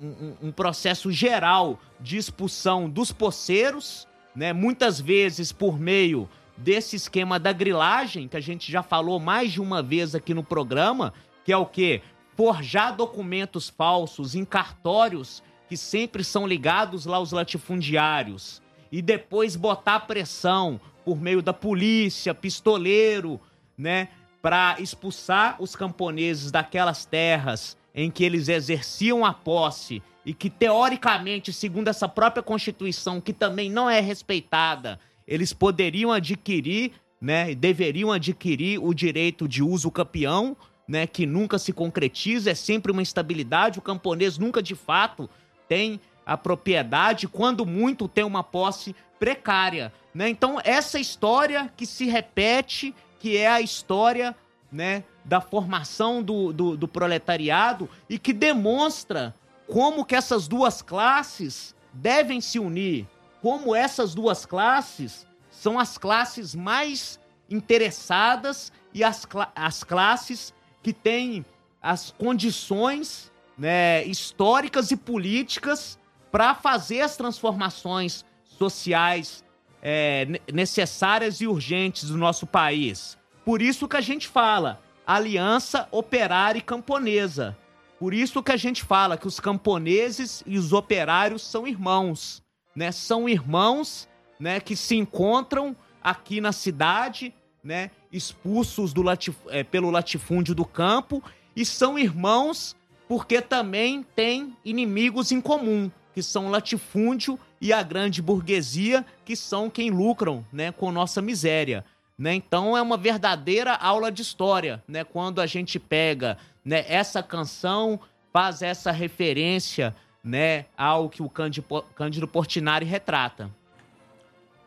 Um, 0.00 0.36
um 0.42 0.52
processo 0.52 1.10
geral 1.10 1.80
de 1.98 2.18
expulsão 2.18 2.90
dos 2.90 3.10
poceiros, 3.10 4.06
né? 4.36 4.52
Muitas 4.52 5.00
vezes 5.00 5.50
por 5.50 5.78
meio 5.78 6.28
desse 6.54 6.96
esquema 6.96 7.38
da 7.38 7.52
grilagem, 7.52 8.28
que 8.28 8.36
a 8.36 8.40
gente 8.40 8.70
já 8.70 8.82
falou 8.82 9.18
mais 9.18 9.52
de 9.52 9.62
uma 9.62 9.82
vez 9.82 10.14
aqui 10.14 10.34
no 10.34 10.44
programa, 10.44 11.14
que 11.44 11.52
é 11.52 11.56
o 11.56 11.64
quê? 11.64 12.02
Forjar 12.36 12.96
documentos 12.96 13.68
falsos 13.68 14.34
em 14.34 14.44
cartórios 14.44 15.42
que 15.68 15.76
sempre 15.76 16.22
são 16.22 16.46
ligados 16.46 17.06
lá 17.06 17.16
aos 17.16 17.32
latifundiários. 17.32 18.60
E 18.90 19.00
depois 19.00 19.56
botar 19.56 20.00
pressão 20.00 20.80
por 21.04 21.20
meio 21.20 21.42
da 21.42 21.52
polícia, 21.52 22.34
pistoleiro, 22.34 23.40
né, 23.76 24.08
para 24.40 24.76
expulsar 24.80 25.56
os 25.60 25.74
camponeses 25.76 26.50
daquelas 26.50 27.04
terras 27.04 27.76
em 27.94 28.10
que 28.10 28.24
eles 28.24 28.48
exerciam 28.48 29.24
a 29.24 29.32
posse 29.32 30.02
e 30.24 30.32
que 30.32 30.48
teoricamente, 30.48 31.52
segundo 31.52 31.88
essa 31.88 32.08
própria 32.08 32.42
Constituição, 32.42 33.20
que 33.20 33.32
também 33.32 33.70
não 33.70 33.88
é 33.88 34.00
respeitada, 34.00 34.98
eles 35.26 35.52
poderiam 35.52 36.12
adquirir, 36.12 36.92
né, 37.20 37.54
deveriam 37.54 38.10
adquirir 38.10 38.78
o 38.82 38.92
direito 38.92 39.48
de 39.48 39.62
uso 39.62 39.90
campeão, 39.90 40.56
né, 40.92 41.06
que 41.06 41.24
nunca 41.24 41.58
se 41.58 41.72
concretiza, 41.72 42.50
é 42.50 42.54
sempre 42.54 42.92
uma 42.92 43.00
instabilidade, 43.00 43.78
o 43.78 43.82
camponês 43.82 44.36
nunca 44.36 44.62
de 44.62 44.74
fato 44.74 45.28
tem 45.66 45.98
a 46.26 46.36
propriedade, 46.36 47.26
quando 47.26 47.64
muito 47.64 48.06
tem 48.06 48.22
uma 48.24 48.44
posse 48.44 48.94
precária, 49.18 49.90
né? 50.14 50.28
Então 50.28 50.60
essa 50.62 50.98
história 50.98 51.72
que 51.78 51.86
se 51.86 52.04
repete, 52.04 52.94
que 53.18 53.38
é 53.38 53.48
a 53.48 53.62
história, 53.62 54.36
né, 54.70 55.02
da 55.24 55.40
formação 55.40 56.22
do, 56.22 56.52
do, 56.52 56.76
do 56.76 56.86
proletariado 56.86 57.88
e 58.06 58.18
que 58.18 58.34
demonstra 58.34 59.34
como 59.66 60.04
que 60.04 60.14
essas 60.14 60.46
duas 60.46 60.82
classes 60.82 61.74
devem 61.90 62.38
se 62.38 62.58
unir, 62.58 63.08
como 63.40 63.74
essas 63.74 64.14
duas 64.14 64.44
classes 64.44 65.26
são 65.50 65.78
as 65.78 65.96
classes 65.96 66.54
mais 66.54 67.18
interessadas 67.48 68.70
e 68.92 69.02
as, 69.02 69.26
as 69.54 69.82
classes 69.82 70.52
que 70.82 70.92
têm 70.92 71.44
as 71.80 72.10
condições 72.10 73.30
né, 73.56 74.04
históricas 74.04 74.90
e 74.90 74.96
políticas 74.96 75.98
para 76.30 76.54
fazer 76.54 77.00
as 77.00 77.16
transformações 77.16 78.24
sociais 78.44 79.44
é, 79.82 80.40
necessárias 80.52 81.40
e 81.40 81.46
urgentes 81.46 82.08
do 82.08 82.16
nosso 82.16 82.46
país. 82.46 83.18
Por 83.44 83.60
isso 83.60 83.88
que 83.88 83.96
a 83.96 84.00
gente 84.00 84.28
fala 84.28 84.80
aliança 85.06 85.88
operária 85.90 86.58
e 86.58 86.62
camponesa. 86.62 87.56
Por 87.98 88.14
isso 88.14 88.42
que 88.42 88.52
a 88.52 88.56
gente 88.56 88.82
fala 88.82 89.16
que 89.16 89.26
os 89.26 89.38
camponeses 89.38 90.42
e 90.46 90.58
os 90.58 90.72
operários 90.72 91.42
são 91.42 91.66
irmãos, 91.66 92.42
né? 92.74 92.90
São 92.90 93.28
irmãos, 93.28 94.08
né, 94.40 94.58
que 94.58 94.74
se 94.74 94.96
encontram 94.96 95.76
aqui 96.02 96.40
na 96.40 96.50
cidade, 96.50 97.32
né, 97.62 97.90
expulsos 98.12 98.92
latif 98.94 99.36
é, 99.48 99.64
pelo 99.64 99.90
latifúndio 99.90 100.54
do 100.54 100.64
campo 100.64 101.22
e 101.56 101.64
são 101.64 101.98
irmãos 101.98 102.76
porque 103.08 103.40
também 103.40 104.02
têm 104.14 104.56
inimigos 104.64 105.32
em 105.32 105.40
comum, 105.40 105.90
que 106.14 106.22
são 106.22 106.46
o 106.46 106.50
latifúndio 106.50 107.38
e 107.60 107.72
a 107.72 107.82
grande 107.82 108.22
burguesia, 108.22 109.04
que 109.24 109.36
são 109.36 109.68
quem 109.68 109.90
lucram 109.90 110.44
né, 110.52 110.72
com 110.72 110.90
nossa 110.90 111.20
miséria. 111.20 111.84
Né? 112.16 112.34
Então 112.34 112.76
é 112.76 112.82
uma 112.82 112.96
verdadeira 112.96 113.74
aula 113.74 114.10
de 114.10 114.22
história, 114.22 114.82
né? 114.86 115.02
Quando 115.02 115.40
a 115.40 115.46
gente 115.46 115.78
pega 115.78 116.38
né, 116.64 116.84
essa 116.88 117.22
canção, 117.22 117.98
faz 118.32 118.62
essa 118.62 118.90
referência 118.90 119.94
né, 120.22 120.66
ao 120.76 121.08
que 121.08 121.22
o 121.22 121.28
Cândido 121.28 122.28
Portinari 122.28 122.86
retrata. 122.86 123.50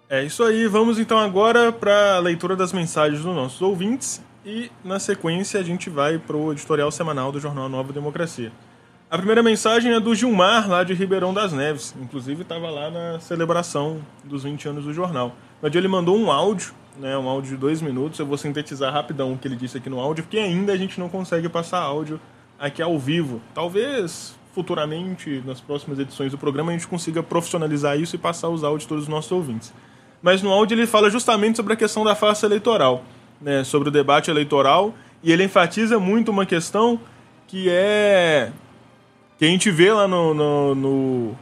É 0.07 0.23
isso 0.23 0.43
aí, 0.43 0.67
vamos 0.67 0.99
então 0.99 1.17
agora 1.17 1.71
para 1.71 2.17
a 2.17 2.19
leitura 2.19 2.55
das 2.55 2.71
mensagens 2.71 3.23
dos 3.23 3.35
nossos 3.35 3.59
ouvintes 3.59 4.21
e 4.45 4.69
na 4.83 4.99
sequência 4.99 5.59
a 5.59 5.63
gente 5.63 5.89
vai 5.89 6.19
para 6.19 6.37
o 6.37 6.51
editorial 6.51 6.91
semanal 6.91 7.31
do 7.31 7.39
jornal 7.39 7.67
Nova 7.67 7.91
Democracia. 7.91 8.51
A 9.09 9.17
primeira 9.17 9.41
mensagem 9.41 9.93
é 9.93 9.99
do 9.99 10.13
Gilmar, 10.13 10.69
lá 10.69 10.83
de 10.83 10.93
Ribeirão 10.93 11.33
das 11.33 11.53
Neves. 11.53 11.95
Inclusive 11.99 12.43
estava 12.43 12.69
lá 12.69 12.91
na 12.91 13.19
celebração 13.19 13.99
dos 14.23 14.43
20 14.43 14.67
anos 14.67 14.85
do 14.85 14.93
jornal. 14.93 15.35
Mas 15.59 15.73
ele 15.73 15.87
mandou 15.87 16.15
um 16.15 16.31
áudio, 16.31 16.75
né, 16.99 17.17
um 17.17 17.27
áudio 17.27 17.55
de 17.55 17.57
dois 17.57 17.81
minutos. 17.81 18.19
Eu 18.19 18.27
vou 18.27 18.37
sintetizar 18.37 18.93
rapidão 18.93 19.33
o 19.33 19.37
que 19.39 19.47
ele 19.47 19.55
disse 19.55 19.77
aqui 19.77 19.89
no 19.89 19.99
áudio, 19.99 20.23
porque 20.23 20.37
ainda 20.37 20.71
a 20.71 20.77
gente 20.77 20.99
não 20.99 21.09
consegue 21.09 21.49
passar 21.49 21.79
áudio 21.79 22.21
aqui 22.59 22.79
ao 22.79 22.99
vivo. 22.99 23.41
Talvez 23.55 24.35
futuramente, 24.53 25.41
nas 25.45 25.59
próximas 25.59 25.97
edições 25.97 26.31
do 26.31 26.37
programa, 26.37 26.71
a 26.71 26.73
gente 26.73 26.87
consiga 26.87 27.23
profissionalizar 27.23 27.99
isso 27.99 28.15
e 28.15 28.19
passar 28.19 28.49
os 28.49 28.63
áudios 28.63 28.87
todos 28.87 29.05
os 29.05 29.09
nossos 29.09 29.31
ouvintes. 29.31 29.73
Mas 30.25 30.41
no 30.41 30.51
áudio 30.51 30.73
ele 30.73 30.87
fala 30.87 31.07
justamente 31.07 31.57
sobre 31.57 31.73
a 31.73 31.75
questão 31.75 32.03
da 32.03 32.15
face 32.15 32.43
eleitoral 32.43 33.05
né, 33.39 33.63
sobre 33.63 33.89
o 33.89 33.91
debate 33.91 34.31
eleitoral 34.31 34.95
e 35.21 35.31
ele 35.31 35.43
enfatiza 35.43 35.99
muito 35.99 36.31
uma 36.31 36.47
questão 36.47 36.99
que 37.45 37.69
é 37.69 38.51
que 39.37 39.45
a 39.45 39.47
gente 39.47 39.69
vê 39.69 39.93
lá 39.93 40.07
no, 40.07 40.33
no, 40.33 40.73
no, 40.73 41.35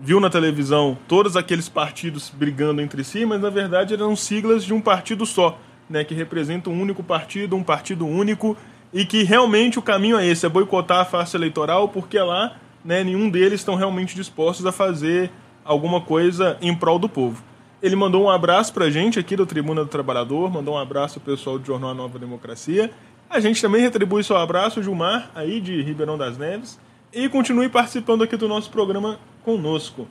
viu 0.00 0.20
na 0.20 0.30
televisão 0.30 0.96
todos 1.06 1.36
aqueles 1.36 1.68
partidos 1.68 2.30
brigando 2.30 2.80
entre 2.80 3.04
si, 3.04 3.26
mas 3.26 3.42
na 3.42 3.50
verdade 3.50 3.92
eram 3.92 4.16
siglas 4.16 4.64
de 4.64 4.72
um 4.72 4.80
partido 4.80 5.26
só, 5.26 5.58
né, 5.88 6.02
que 6.02 6.14
representa 6.14 6.70
um 6.70 6.80
único 6.80 7.02
partido, 7.02 7.54
um 7.54 7.62
partido 7.62 8.06
único 8.06 8.56
e 8.90 9.04
que 9.04 9.22
realmente 9.22 9.78
o 9.78 9.82
caminho 9.82 10.16
é 10.16 10.26
esse, 10.26 10.46
é 10.46 10.48
boicotar 10.48 11.00
a 11.00 11.04
face 11.04 11.36
eleitoral, 11.36 11.90
porque 11.90 12.18
lá 12.18 12.56
né, 12.82 13.04
nenhum 13.04 13.28
deles 13.28 13.60
estão 13.60 13.74
realmente 13.74 14.14
dispostos 14.14 14.64
a 14.64 14.72
fazer 14.72 15.30
alguma 15.62 16.00
coisa 16.00 16.56
em 16.62 16.74
prol 16.74 16.98
do 16.98 17.06
povo. 17.06 17.49
Ele 17.82 17.96
mandou 17.96 18.24
um 18.24 18.30
abraço 18.30 18.72
pra 18.74 18.90
gente 18.90 19.18
aqui 19.18 19.34
do 19.34 19.46
Tribuna 19.46 19.82
do 19.82 19.90
Trabalhador, 19.90 20.50
mandou 20.50 20.74
um 20.74 20.78
abraço 20.78 21.18
pro 21.18 21.34
pessoal 21.34 21.58
do 21.58 21.66
Jornal 21.66 21.94
Nova 21.94 22.18
Democracia. 22.18 22.90
A 23.28 23.40
gente 23.40 23.62
também 23.62 23.80
retribui 23.80 24.22
seu 24.22 24.36
abraço, 24.36 24.82
Gilmar, 24.82 25.30
aí 25.34 25.60
de 25.60 25.80
Ribeirão 25.80 26.18
das 26.18 26.36
Neves. 26.36 26.78
E 27.12 27.28
continue 27.28 27.68
participando 27.68 28.22
aqui 28.22 28.36
do 28.36 28.46
nosso 28.46 28.70
programa 28.70 29.18
conosco. 29.42 30.06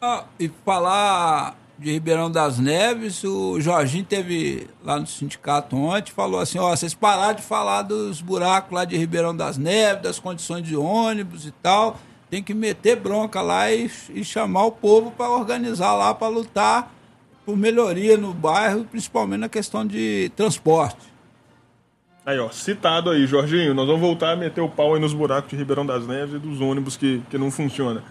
Ah, 0.00 0.24
e 0.38 0.50
falar 0.64 1.56
de 1.78 1.90
Ribeirão 1.90 2.30
das 2.30 2.58
Neves, 2.58 3.24
o 3.24 3.58
Jorginho 3.60 4.04
teve 4.04 4.68
lá 4.84 4.98
no 4.98 5.06
sindicato 5.06 5.76
ontem, 5.76 6.12
falou 6.12 6.38
assim, 6.38 6.58
ó, 6.58 6.74
vocês 6.74 6.92
pararam 6.92 7.34
de 7.34 7.42
falar 7.42 7.82
dos 7.82 8.20
buracos 8.20 8.72
lá 8.72 8.84
de 8.84 8.96
Ribeirão 8.96 9.34
das 9.34 9.56
Neves, 9.56 10.02
das 10.02 10.18
condições 10.18 10.62
de 10.62 10.76
ônibus 10.76 11.46
e 11.46 11.50
tal, 11.50 11.98
tem 12.30 12.42
que 12.42 12.52
meter 12.52 12.96
bronca 12.96 13.40
lá 13.40 13.72
e, 13.72 13.90
e 14.10 14.24
chamar 14.24 14.64
o 14.66 14.72
povo 14.72 15.10
para 15.10 15.30
organizar 15.30 15.94
lá, 15.94 16.14
para 16.14 16.28
lutar 16.28 16.95
por 17.46 17.56
melhoria 17.56 18.16
no 18.16 18.34
bairro, 18.34 18.84
principalmente 18.84 19.38
na 19.38 19.48
questão 19.48 19.86
de 19.86 20.32
transporte. 20.34 21.14
Aí, 22.26 22.40
ó, 22.40 22.50
citado 22.50 23.08
aí, 23.08 23.24
Jorginho. 23.24 23.72
Nós 23.72 23.86
vamos 23.86 24.00
voltar 24.00 24.32
a 24.32 24.36
meter 24.36 24.60
o 24.60 24.68
pau 24.68 24.94
aí 24.94 25.00
nos 25.00 25.14
buracos 25.14 25.48
de 25.48 25.54
Ribeirão 25.54 25.86
das 25.86 26.04
Neves 26.04 26.34
e 26.34 26.38
dos 26.40 26.60
ônibus 26.60 26.96
que, 26.96 27.22
que 27.30 27.38
não 27.38 27.52
funcionam. 27.52 28.02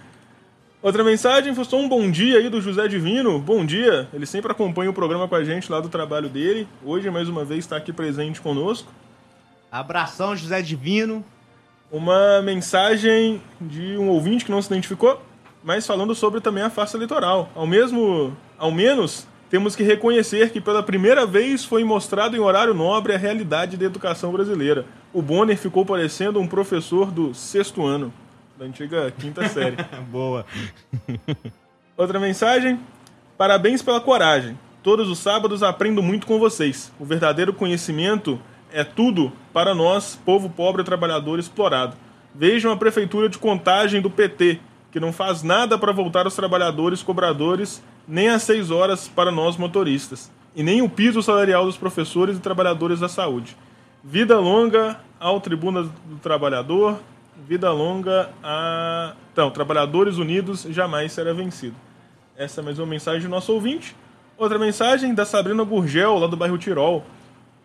Outra 0.82 1.03
mensagem 1.03 1.53
foi 1.53 1.66
só 1.66 1.78
um 1.78 1.90
bom 1.90 2.10
dia 2.10 2.38
aí 2.38 2.48
do 2.48 2.62
José 2.62 2.88
Divino. 2.88 3.38
Bom 3.38 3.66
dia. 3.66 4.07
Ele 4.14 4.26
sempre 4.26 4.53
acompanha 4.53 4.90
o 4.90 4.94
programa 4.94 5.28
com 5.28 5.36
a 5.36 5.44
gente 5.44 5.70
lá 5.70 5.82
do 5.82 5.90
trabalho 5.90 6.30
dele. 6.30 6.66
Hoje, 6.82 7.10
mais 7.10 7.28
uma 7.28 7.44
vez, 7.44 7.66
está 7.66 7.76
aqui 7.76 7.91
presente 7.91 8.40
conosco. 8.40 8.90
Abração, 9.70 10.34
José 10.34 10.62
Divino. 10.62 11.26
Uma 11.91 12.41
mensagem 12.41 13.41
de 13.60 13.98
um 13.98 14.07
ouvinte 14.07 14.45
que 14.45 14.52
não 14.52 14.62
se 14.62 14.68
identificou, 14.70 15.22
mas 15.66 15.88
falando 15.88 16.14
sobre 16.14 16.40
também 16.40 16.64
a 16.64 16.70
farsa 16.70 16.96
eleitoral. 16.96 17.50
Ao 17.56 17.66
mesmo 17.66 18.38
ao 18.56 18.72
menos, 18.72 19.28
temos 19.50 19.76
que 19.76 19.82
reconhecer 19.82 20.52
que 20.52 20.62
pela 20.62 20.84
primeira 20.84 21.26
vez 21.26 21.66
foi 21.66 21.84
mostrado 21.84 22.38
em 22.38 22.40
horário 22.40 22.76
nobre 22.76 23.16
a 23.16 23.18
realidade 23.18 23.76
da 23.76 23.86
educação 23.86 24.32
brasileira. 24.32 24.86
O 25.12 25.24
Bonner 25.24 25.58
ficou 25.58 25.84
parecendo 25.84 26.40
um 26.40 26.48
professor 26.48 27.10
do 27.10 27.34
sexto 27.34 27.84
ano, 27.84 28.14
da 28.56 28.66
antiga 28.66 29.12
quinta 29.18 29.48
série. 29.50 29.76
Boa. 30.12 30.46
Outra 31.98 32.20
mensagem. 32.20 32.80
Parabéns 33.36 33.82
pela 33.82 34.00
coragem. 34.00 34.58
Todos 34.84 35.10
os 35.10 35.18
sábados 35.18 35.64
aprendo 35.64 36.04
muito 36.04 36.28
com 36.28 36.38
vocês. 36.38 36.92
O 37.00 37.06
verdadeiro 37.06 37.52
conhecimento 37.52 38.40
é 38.72 38.84
tudo 38.84 39.32
para 39.52 39.74
nós, 39.74 40.16
povo 40.24 40.48
pobre 40.48 40.84
trabalhador 40.84 41.40
explorado. 41.40 41.98
Vejam 42.36 42.72
a 42.72 42.78
prefeitura 42.78 43.28
de 43.28 43.40
Contagem 43.40 44.00
do 44.00 44.12
PT, 44.12 44.60
que 44.96 45.00
não 45.02 45.12
faz 45.12 45.44
nada 45.44 45.78
para 45.78 45.92
voltar 45.92 46.26
os 46.26 46.34
trabalhadores 46.38 47.04
cobradores, 47.04 47.84
nem 48.08 48.30
às 48.30 48.44
seis 48.44 48.72
horas 48.72 49.10
para 49.10 49.30
nós 49.30 49.58
motoristas, 49.58 50.32
e 50.56 50.64
nem 50.64 50.82
o 50.82 50.88
piso 50.88 51.22
salarial 51.22 51.66
dos 51.66 51.76
professores 51.76 52.38
e 52.38 52.40
trabalhadores 52.40 53.02
da 53.02 53.10
saúde. 53.10 53.58
Vida 54.02 54.40
longa 54.40 54.98
ao 55.20 55.42
Tribuna 55.42 55.84
do 55.84 56.16
Trabalhador, 56.24 56.98
vida 57.46 57.70
longa 57.74 58.30
a. 58.42 59.16
Então, 59.34 59.52
Trabalhadores 59.52 60.16
Unidos 60.16 60.66
jamais 60.70 61.12
será 61.12 61.34
vencido. 61.34 61.76
Essa 62.38 62.62
é 62.62 62.64
mais 62.64 62.80
uma 62.80 62.88
mensagem 62.88 63.24
do 63.24 63.30
nosso 63.30 63.52
ouvinte. 63.52 63.94
Outra 64.38 64.58
mensagem 64.58 65.14
da 65.14 65.26
Sabrina 65.26 65.66
Gurgel, 65.66 66.20
lá 66.20 66.28
do 66.28 66.38
bairro 66.38 66.58
Tirol. 66.58 67.04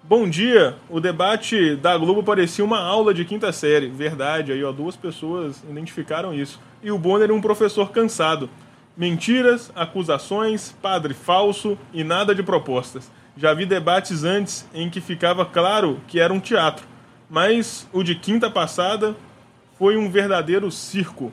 Bom 0.02 0.28
dia, 0.28 0.76
o 0.88 0.98
debate 0.98 1.76
da 1.76 1.96
Globo 1.96 2.22
parecia 2.22 2.64
uma 2.64 2.80
aula 2.80 3.12
de 3.12 3.22
quinta 3.24 3.52
série. 3.52 3.88
Verdade, 3.88 4.50
aí 4.50 4.64
ó, 4.64 4.72
duas 4.72 4.96
pessoas 4.96 5.62
identificaram 5.68 6.32
isso. 6.32 6.58
E 6.82 6.90
o 6.90 6.98
Bonner 6.98 7.30
um 7.30 7.40
professor 7.40 7.92
cansado. 7.92 8.48
Mentiras, 8.96 9.70
acusações, 9.76 10.74
padre 10.80 11.12
falso 11.12 11.78
e 11.92 12.02
nada 12.02 12.34
de 12.34 12.42
propostas. 12.42 13.12
Já 13.36 13.52
vi 13.52 13.66
debates 13.66 14.24
antes 14.24 14.66
em 14.72 14.88
que 14.88 15.02
ficava 15.02 15.44
claro 15.44 16.00
que 16.08 16.18
era 16.18 16.32
um 16.32 16.40
teatro, 16.40 16.86
mas 17.28 17.86
o 17.92 18.02
de 18.02 18.14
quinta 18.14 18.50
passada 18.50 19.14
foi 19.78 19.98
um 19.98 20.10
verdadeiro 20.10 20.70
circo. 20.72 21.30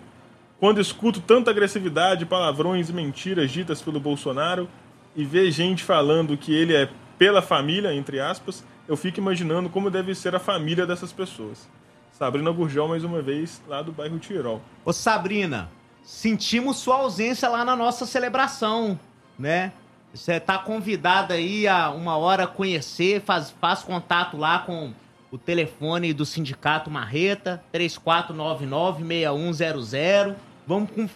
Quando 0.60 0.81
escuto 0.81 1.22
tanta 1.22 1.52
agressividade, 1.52 2.26
palavrões 2.26 2.89
e 2.89 2.94
mentiras 2.94 3.49
ditas 3.49 3.81
pelo 3.81 3.99
Bolsonaro 3.99 4.69
e 5.15 5.23
ver 5.23 5.49
gente 5.52 5.84
falando 5.84 6.38
que 6.38 6.53
ele 6.53 6.76
é 6.76 6.89
pela 7.18 7.41
família, 7.41 7.94
entre 7.94 8.19
aspas, 8.19 8.64
eu 8.88 8.95
fico 8.95 9.19
imaginando 9.19 9.69
como 9.69 9.89
deve 9.89 10.14
ser 10.15 10.35
a 10.35 10.39
família 10.39 10.85
dessas 10.85 11.11
pessoas. 11.11 11.68
Sabrina 12.11 12.52
Gurgel, 12.52 12.88
mais 12.88 13.03
uma 13.03 13.22
vez, 13.22 13.61
lá 13.68 13.81
do 13.81 13.91
bairro 13.91 14.18
Tirol. 14.18 14.61
Ô 14.84 14.91
Sabrina, 14.91 15.69
sentimos 16.03 16.77
sua 16.77 16.98
ausência 16.98 17.48
lá 17.49 17.64
na 17.64 17.76
nossa 17.76 18.06
celebração, 18.06 18.99
né? 19.38 19.72
Você 20.14 20.39
tá 20.39 20.57
convidada 20.57 21.35
aí 21.35 21.68
a 21.68 21.91
uma 21.91 22.18
hora 22.18 22.48
conhecer, 22.48 23.22
faz, 23.22 23.53
faz 23.61 23.84
contato 23.84 24.38
lá 24.38 24.60
com 24.60 24.94
o 25.30 25.38
telefone 25.38 26.14
do 26.14 26.26
Sindicato 26.26 26.89
Marreta, 26.89 27.61
3499-6100. 27.73 30.35
Vamos 30.65 30.89
com. 30.91 31.10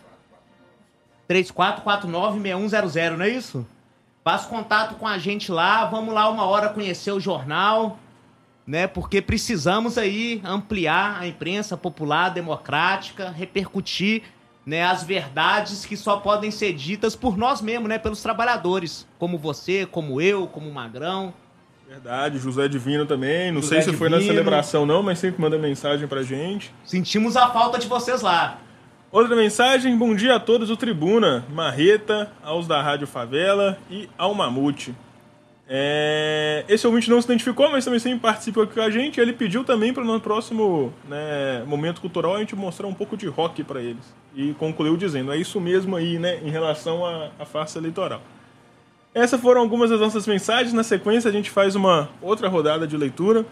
3449-6100, 1.30 3.15
não 3.15 3.26
é 3.26 3.30
isso? 3.30 3.65
Faz 4.23 4.45
contato 4.45 4.95
com 4.95 5.07
a 5.07 5.18
gente 5.18 5.52
lá, 5.52 5.85
vamos 5.85 6.14
lá 6.14 6.30
uma 6.30 6.45
hora 6.45 6.69
conhecer 6.69 7.11
o 7.11 7.19
jornal, 7.19 7.98
né? 8.68 8.85
Porque 8.85 9.22
precisamos 9.22 9.98
aí 9.98 10.39
ampliar 10.43 11.19
a 11.19 11.27
imprensa 11.27 11.76
popular, 11.76 12.30
democrática, 12.30 13.31
repercutir 13.31 14.23
né, 14.64 14.84
as 14.84 15.03
verdades 15.03 15.85
que 15.85 15.98
só 15.98 16.18
podem 16.18 16.52
ser 16.52 16.73
ditas 16.73 17.15
por 17.15 17.35
nós 17.35 17.61
mesmos, 17.61 17.89
né? 17.89 17.98
Pelos 17.98 18.22
trabalhadores, 18.22 19.07
como 19.18 19.39
você, 19.39 19.88
como 19.88 20.22
eu, 20.22 20.45
como 20.45 20.69
o 20.69 20.73
Magrão. 20.73 21.34
Verdade, 21.89 22.38
José 22.38 22.68
Divino 22.68 23.06
também. 23.07 23.52
Não 23.52 23.61
José 23.61 23.81
sei 23.81 23.91
se 23.91 23.98
foi 23.98 24.07
na 24.07 24.18
Divino. 24.18 24.35
celebração 24.35 24.85
não, 24.85 25.02
mas 25.02 25.18
sempre 25.19 25.41
manda 25.41 25.57
mensagem 25.57 26.07
pra 26.07 26.22
gente. 26.22 26.72
Sentimos 26.85 27.35
a 27.35 27.49
falta 27.49 27.80
de 27.80 27.88
vocês 27.88 28.22
lá. 28.22 28.60
Outra 29.11 29.35
mensagem, 29.35 29.97
bom 29.97 30.15
dia 30.15 30.35
a 30.35 30.39
todos 30.39 30.69
do 30.69 30.77
Tribuna, 30.77 31.43
Marreta, 31.49 32.31
aos 32.41 32.65
da 32.65 32.81
Rádio 32.81 33.05
Favela 33.05 33.77
e 33.89 34.07
ao 34.17 34.33
Mamute. 34.33 34.95
É, 35.67 36.63
Esse 36.69 36.88
ouvinte 36.88 37.09
não 37.09 37.19
se 37.21 37.27
identificou, 37.27 37.69
mas 37.69 37.83
também 37.83 37.99
sempre 37.99 38.19
participa 38.19 38.63
aqui 38.63 38.75
com 38.75 38.81
a 38.81 38.89
gente. 38.89 39.19
Ele 39.19 39.33
pediu 39.33 39.65
também 39.65 39.93
para 39.93 40.05
no 40.05 40.17
próximo 40.21 40.93
né, 41.09 41.61
momento 41.67 41.99
cultural 41.99 42.38
a 42.38 42.39
gente 42.39 42.55
mostrar 42.55 42.88
um 42.88 42.93
pouco 42.93 43.17
de 43.17 43.27
rock 43.27 43.65
para 43.65 43.81
eles. 43.81 44.15
E 44.33 44.53
concluiu 44.53 44.95
dizendo, 44.95 45.33
é 45.33 45.35
isso 45.35 45.59
mesmo 45.59 45.97
aí, 45.97 46.17
né, 46.17 46.39
em 46.41 46.49
relação 46.49 47.05
à, 47.05 47.31
à 47.38 47.45
farsa 47.45 47.79
eleitoral. 47.79 48.21
Essas 49.13 49.41
foram 49.41 49.59
algumas 49.59 49.89
das 49.89 49.99
nossas 49.99 50.25
mensagens. 50.25 50.71
Na 50.71 50.83
sequência, 50.83 51.27
a 51.27 51.33
gente 51.33 51.49
faz 51.49 51.75
uma 51.75 52.07
outra 52.21 52.47
rodada 52.47 52.88
de 52.88 52.95
leitura. 52.95 53.45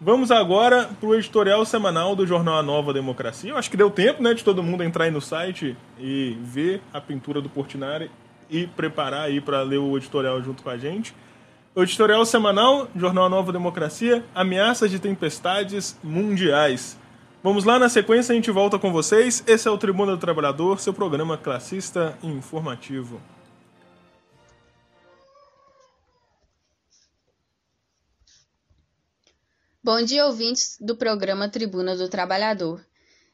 Vamos 0.00 0.30
agora 0.30 0.90
para 1.00 1.08
o 1.08 1.14
editorial 1.14 1.64
semanal 1.64 2.16
do 2.16 2.26
jornal 2.26 2.58
A 2.58 2.62
Nova 2.62 2.92
Democracia. 2.92 3.50
Eu 3.50 3.56
acho 3.56 3.70
que 3.70 3.76
deu 3.76 3.90
tempo 3.90 4.22
né, 4.22 4.34
de 4.34 4.42
todo 4.42 4.62
mundo 4.62 4.82
entrar 4.82 5.04
aí 5.04 5.10
no 5.10 5.20
site 5.20 5.76
e 5.98 6.36
ver 6.42 6.82
a 6.92 7.00
pintura 7.00 7.40
do 7.40 7.48
Portinari 7.48 8.10
e 8.50 8.66
preparar 8.66 9.22
aí 9.22 9.40
para 9.40 9.62
ler 9.62 9.78
o 9.78 9.96
editorial 9.96 10.42
junto 10.42 10.62
com 10.62 10.70
a 10.70 10.76
gente. 10.76 11.14
O 11.74 11.82
editorial 11.82 12.24
semanal, 12.26 12.88
Jornal 12.94 13.24
A 13.24 13.28
Nova 13.28 13.52
Democracia, 13.52 14.24
Ameaças 14.34 14.90
de 14.90 14.98
Tempestades 14.98 15.96
Mundiais. 16.02 16.98
Vamos 17.42 17.64
lá, 17.64 17.78
na 17.78 17.88
sequência 17.88 18.34
Bom 29.84 30.02
dia, 30.02 30.24
ouvintes 30.24 30.78
do 30.80 30.96
programa 30.96 31.46
Tribuna 31.46 31.94
do 31.94 32.08
Trabalhador. 32.08 32.82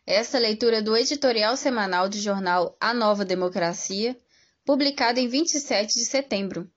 Esta 0.05 0.37
leitura 0.37 0.83
do 0.83 0.97
editorial 0.97 1.57
semanal 1.57 2.09
do 2.09 2.19
jornal 2.19 2.77
A 2.81 2.93
Nova 2.93 3.25
Democracia, 3.25 4.19
publicado 4.65 5.21
em 5.21 5.29
27 5.29 5.95
de 5.95 6.05
setembro. 6.05 6.69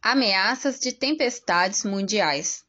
Ameaças 0.00 0.78
de 0.78 0.92
tempestades 0.92 1.82
mundiais. 1.82 2.64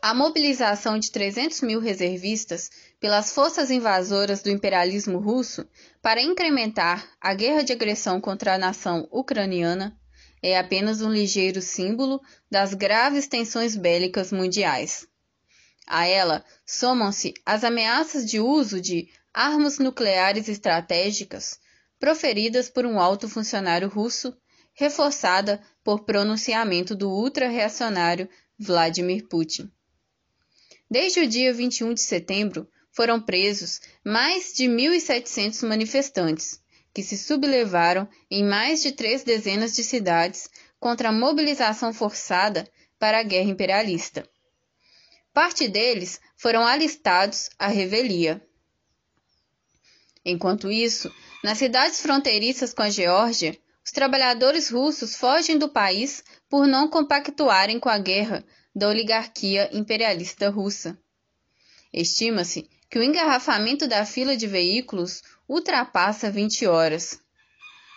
A 0.00 0.14
mobilização 0.14 0.96
de 0.96 1.10
300 1.10 1.60
mil 1.62 1.80
reservistas 1.80 2.70
pelas 3.00 3.32
forças 3.32 3.68
invasoras 3.68 4.42
do 4.42 4.48
imperialismo 4.48 5.18
russo 5.18 5.68
para 6.00 6.22
incrementar 6.22 7.04
a 7.20 7.34
guerra 7.34 7.64
de 7.64 7.72
agressão 7.72 8.20
contra 8.20 8.54
a 8.54 8.58
nação 8.58 9.08
ucraniana 9.10 9.97
é 10.42 10.58
apenas 10.58 11.00
um 11.00 11.12
ligeiro 11.12 11.60
símbolo 11.60 12.20
das 12.50 12.74
graves 12.74 13.26
tensões 13.26 13.76
bélicas 13.76 14.32
mundiais. 14.32 15.06
A 15.86 16.06
ela 16.06 16.44
somam-se 16.66 17.34
as 17.44 17.64
ameaças 17.64 18.28
de 18.28 18.38
uso 18.38 18.80
de 18.80 19.08
armas 19.32 19.78
nucleares 19.78 20.48
estratégicas 20.48 21.58
proferidas 21.98 22.68
por 22.68 22.86
um 22.86 23.00
alto 23.00 23.28
funcionário 23.28 23.88
russo, 23.88 24.36
reforçada 24.74 25.60
por 25.82 26.04
pronunciamento 26.04 26.94
do 26.94 27.10
ultra-reacionário 27.10 28.28
Vladimir 28.58 29.26
Putin. 29.28 29.70
Desde 30.90 31.20
o 31.20 31.28
dia 31.28 31.52
21 31.52 31.94
de 31.94 32.00
setembro, 32.00 32.68
foram 32.92 33.20
presos 33.20 33.80
mais 34.04 34.52
de 34.54 34.64
1.700 34.64 35.66
manifestantes, 35.66 36.60
que 36.98 37.02
se 37.04 37.16
sublevaram 37.16 38.08
em 38.28 38.42
mais 38.42 38.82
de 38.82 38.90
três 38.90 39.22
dezenas 39.22 39.72
de 39.72 39.84
cidades 39.84 40.50
contra 40.80 41.10
a 41.10 41.12
mobilização 41.12 41.94
forçada 41.94 42.68
para 42.98 43.20
a 43.20 43.22
guerra 43.22 43.50
imperialista. 43.50 44.28
Parte 45.32 45.68
deles 45.68 46.20
foram 46.36 46.66
alistados 46.66 47.50
à 47.56 47.68
revelia. 47.68 48.44
Enquanto 50.24 50.72
isso, 50.72 51.08
nas 51.44 51.58
cidades 51.58 52.00
fronteiriças 52.00 52.74
com 52.74 52.82
a 52.82 52.90
Geórgia, 52.90 53.56
os 53.84 53.92
trabalhadores 53.92 54.68
russos 54.68 55.14
fogem 55.14 55.56
do 55.56 55.68
país 55.68 56.24
por 56.48 56.66
não 56.66 56.88
compactuarem 56.88 57.78
com 57.78 57.88
a 57.88 57.98
guerra 57.98 58.44
da 58.74 58.88
oligarquia 58.88 59.70
imperialista 59.72 60.50
russa. 60.50 60.98
Estima-se 61.92 62.68
que 62.90 62.98
o 62.98 63.02
engarrafamento 63.02 63.86
da 63.86 64.04
fila 64.04 64.36
de 64.36 64.46
veículos 64.46 65.22
ultrapassa 65.48 66.30
20 66.30 66.66
horas. 66.66 67.20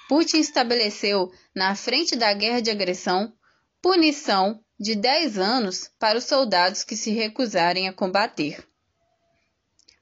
Putin 0.10 0.40
estabeleceu, 0.40 1.32
na 1.56 1.76
frente 1.76 2.16
da 2.16 2.34
guerra 2.34 2.62
de 2.62 2.70
agressão, 2.70 3.34
punição 3.82 4.62
de 4.80 4.96
10 4.96 5.38
anos 5.38 5.90
para 5.98 6.18
os 6.18 6.26
soldados 6.26 6.84
que 6.84 6.98
se 6.98 7.12
recusarem 7.12 7.88
a 7.88 7.94
combater. 7.94 8.68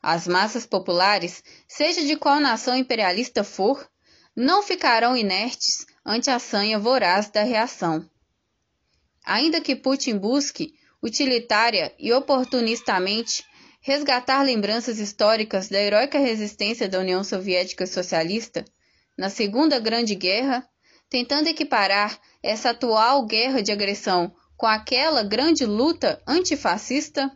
As 0.02 0.28
massas 0.28 0.66
populares, 0.66 1.44
seja 1.68 2.04
de 2.06 2.16
qual 2.16 2.40
nação 2.40 2.76
imperialista 2.76 3.44
for, 3.44 3.88
não 4.36 4.64
ficarão 4.64 5.18
inertes 5.18 5.86
ante 6.06 6.30
a 6.30 6.40
sanha 6.40 6.80
voraz 6.80 7.30
da 7.30 7.44
reação. 7.44 8.10
Ainda 9.26 9.60
que 9.60 9.76
Putin 9.76 10.18
busque, 10.18 10.74
utilitária 11.04 11.94
e 12.00 12.14
oportunistamente, 12.14 13.44
resgatar 13.80 14.44
lembranças 14.44 15.00
históricas 15.00 15.70
da 15.70 15.80
heróica 15.80 16.20
resistência 16.20 16.88
da 16.88 17.00
União 17.00 17.24
Soviética 17.24 17.88
Socialista 17.88 18.66
na 19.18 19.30
Segunda 19.30 19.80
Grande 19.80 20.16
Guerra, 20.16 20.68
tentando 21.10 21.48
equiparar 21.48 22.20
essa 22.44 22.72
atual 22.72 23.26
guerra 23.26 23.62
de 23.62 23.72
agressão 23.72 24.34
com 24.56 24.66
aquela 24.66 25.24
grande 25.24 25.66
luta 25.66 26.22
antifascista, 26.28 27.32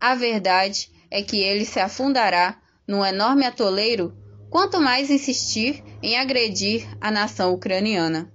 a 0.00 0.14
verdade 0.14 0.90
é 1.10 1.22
que 1.22 1.38
ele 1.38 1.64
se 1.64 1.78
afundará 1.78 2.60
num 2.86 3.04
enorme 3.04 3.44
atoleiro 3.44 4.16
quanto 4.50 4.80
mais 4.80 5.10
insistir 5.10 5.82
em 6.02 6.18
agredir 6.18 6.86
a 7.00 7.10
nação 7.10 7.54
ucraniana. 7.54 8.32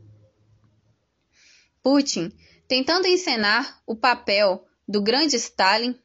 Putin, 1.83 2.31
tentando 2.67 3.07
encenar 3.07 3.81
o 3.85 3.95
papel 3.95 4.65
do 4.87 5.01
grande 5.01 5.35
Stalin, 5.35 5.95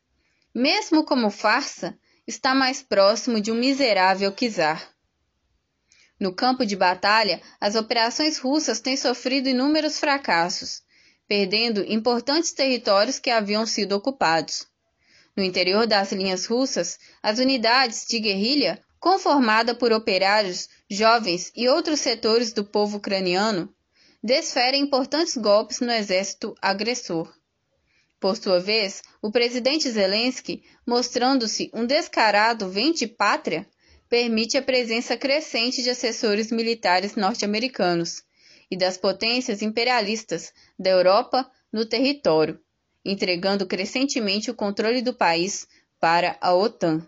mesmo 0.55 1.05
como 1.05 1.31
farsa, 1.31 1.99
está 2.27 2.55
mais 2.55 2.83
próximo 2.83 3.41
de 3.41 3.51
um 3.51 3.55
miserável 3.55 4.33
czar. 4.33 4.93
No 6.19 6.35
campo 6.35 6.65
de 6.65 6.77
batalha, 6.77 7.43
as 7.61 7.75
operações 7.75 8.39
russas 8.39 8.81
têm 8.81 8.97
sofrido 8.97 9.49
inúmeros 9.49 9.99
fracassos, 9.99 10.83
perdendo 11.27 11.83
importantes 11.85 12.53
territórios 12.53 13.19
que 13.19 13.31
haviam 13.31 13.67
sido 13.67 13.97
ocupados. 13.97 14.67
No 15.37 15.43
interior 15.43 15.87
das 15.87 16.13
linhas 16.13 16.47
russas, 16.47 16.99
as 17.23 17.39
unidades 17.39 18.05
de 18.07 18.21
guerrilha, 18.21 18.81
conformada 19.01 19.75
por 19.75 19.93
operários, 19.93 20.69
jovens 20.89 21.51
e 21.57 21.69
outros 21.69 22.01
setores 22.01 22.53
do 22.53 22.65
povo 22.65 22.99
ucraniano, 22.99 23.75
desferem 24.23 24.83
importantes 24.83 25.37
golpes 25.37 25.81
no 25.81 25.91
exército 25.91 26.55
agressor. 26.63 27.33
Por 28.23 28.37
sua 28.37 28.61
vez, 28.61 29.03
o 29.21 29.33
presidente 29.33 29.91
Zelensky, 29.91 30.63
mostrando-se 30.87 31.69
um 31.75 31.85
descarado 31.85 32.69
vente-pátria, 32.69 33.69
permite 34.09 34.57
a 34.57 34.63
presença 34.63 35.17
crescente 35.17 35.83
de 35.83 35.91
assessores 35.91 36.53
militares 36.53 37.17
norte-americanos 37.17 38.23
e 38.71 38.77
das 38.77 38.97
potências 38.97 39.61
imperialistas 39.61 40.53
da 40.79 40.89
Europa 40.89 41.51
no 41.73 41.85
território, 41.85 42.61
entregando 43.05 43.67
crescentemente 43.67 44.53
o 44.53 44.55
controle 44.55 45.03
do 45.03 45.13
país 45.13 45.67
para 45.99 46.39
a 46.41 46.55
OTAN. 46.55 47.05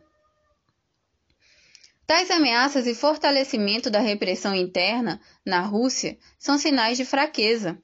Tais 2.09 2.29
ameaças 2.29 2.89
e 2.89 2.95
fortalecimento 2.95 3.89
da 3.89 4.01
repressão 4.01 4.53
interna 4.53 5.21
na 5.47 5.61
Rússia 5.61 6.19
são 6.41 6.59
sinais 6.59 6.97
de 6.97 7.05
fraqueza. 7.05 7.81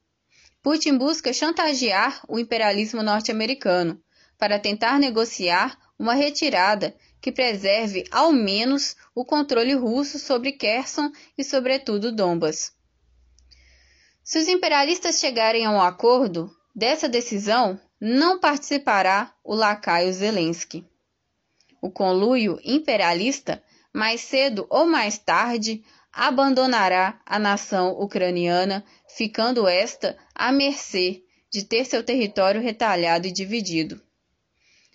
Putin 0.61 0.97
busca 0.97 1.33
chantagear 1.33 2.23
o 2.27 2.37
imperialismo 2.37 3.01
norte-americano 3.01 4.01
para 4.37 4.59
tentar 4.59 4.99
negociar 4.99 5.77
uma 5.97 6.13
retirada 6.13 6.95
que 7.19 7.31
preserve 7.31 8.03
ao 8.11 8.31
menos 8.31 8.95
o 9.13 9.25
controle 9.25 9.73
russo 9.73 10.19
sobre 10.19 10.51
Kherson 10.51 11.11
e, 11.37 11.43
sobretudo, 11.43 12.11
Donbas. 12.11 12.73
Se 14.23 14.39
os 14.39 14.47
imperialistas 14.47 15.19
chegarem 15.19 15.65
a 15.65 15.71
um 15.71 15.81
acordo, 15.81 16.49
dessa 16.75 17.09
decisão 17.09 17.79
não 17.99 18.39
participará 18.39 19.33
o 19.43 19.53
lacaio 19.53 20.11
Zelensky. 20.13 20.85
O 21.81 21.91
conluio 21.91 22.59
imperialista, 22.63 23.61
mais 23.93 24.21
cedo 24.21 24.65
ou 24.69 24.85
mais 24.85 25.17
tarde, 25.17 25.83
abandonará 26.11 27.19
a 27.25 27.39
nação 27.39 27.91
ucraniana, 27.99 28.83
ficando 29.07 29.67
esta 29.67 30.17
à 30.41 30.51
mercê 30.51 31.21
de 31.51 31.63
ter 31.63 31.85
seu 31.85 32.01
território 32.01 32.59
retalhado 32.59 33.27
e 33.27 33.31
dividido. 33.31 34.01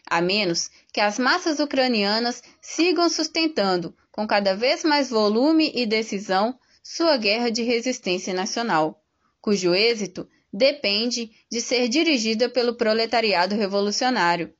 A 0.05 0.21
menos 0.21 0.69
que 0.93 1.01
as 1.01 1.21
massas 1.21 1.61
ucranianas 1.61 2.43
sigam 2.61 3.09
sustentando, 3.09 3.97
com 4.11 4.27
cada 4.27 4.57
vez 4.57 4.83
mais 4.83 5.09
volume 5.09 5.71
e 5.73 5.87
decisão, 5.87 6.59
sua 6.83 7.17
guerra 7.17 7.49
de 7.49 7.63
resistência 7.63 8.35
nacional, 8.35 9.01
cujo 9.41 9.73
êxito 9.73 10.29
depende 10.53 11.31
de 11.49 11.61
ser 11.61 11.89
dirigida 11.89 12.49
pelo 12.49 12.75
proletariado 12.75 13.55
revolucionário, 13.55 14.53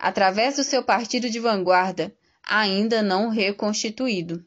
através 0.00 0.56
do 0.56 0.64
seu 0.64 0.82
partido 0.82 1.30
de 1.30 1.38
vanguarda, 1.38 2.12
ainda 2.42 3.02
não 3.02 3.28
reconstituído. 3.28 4.44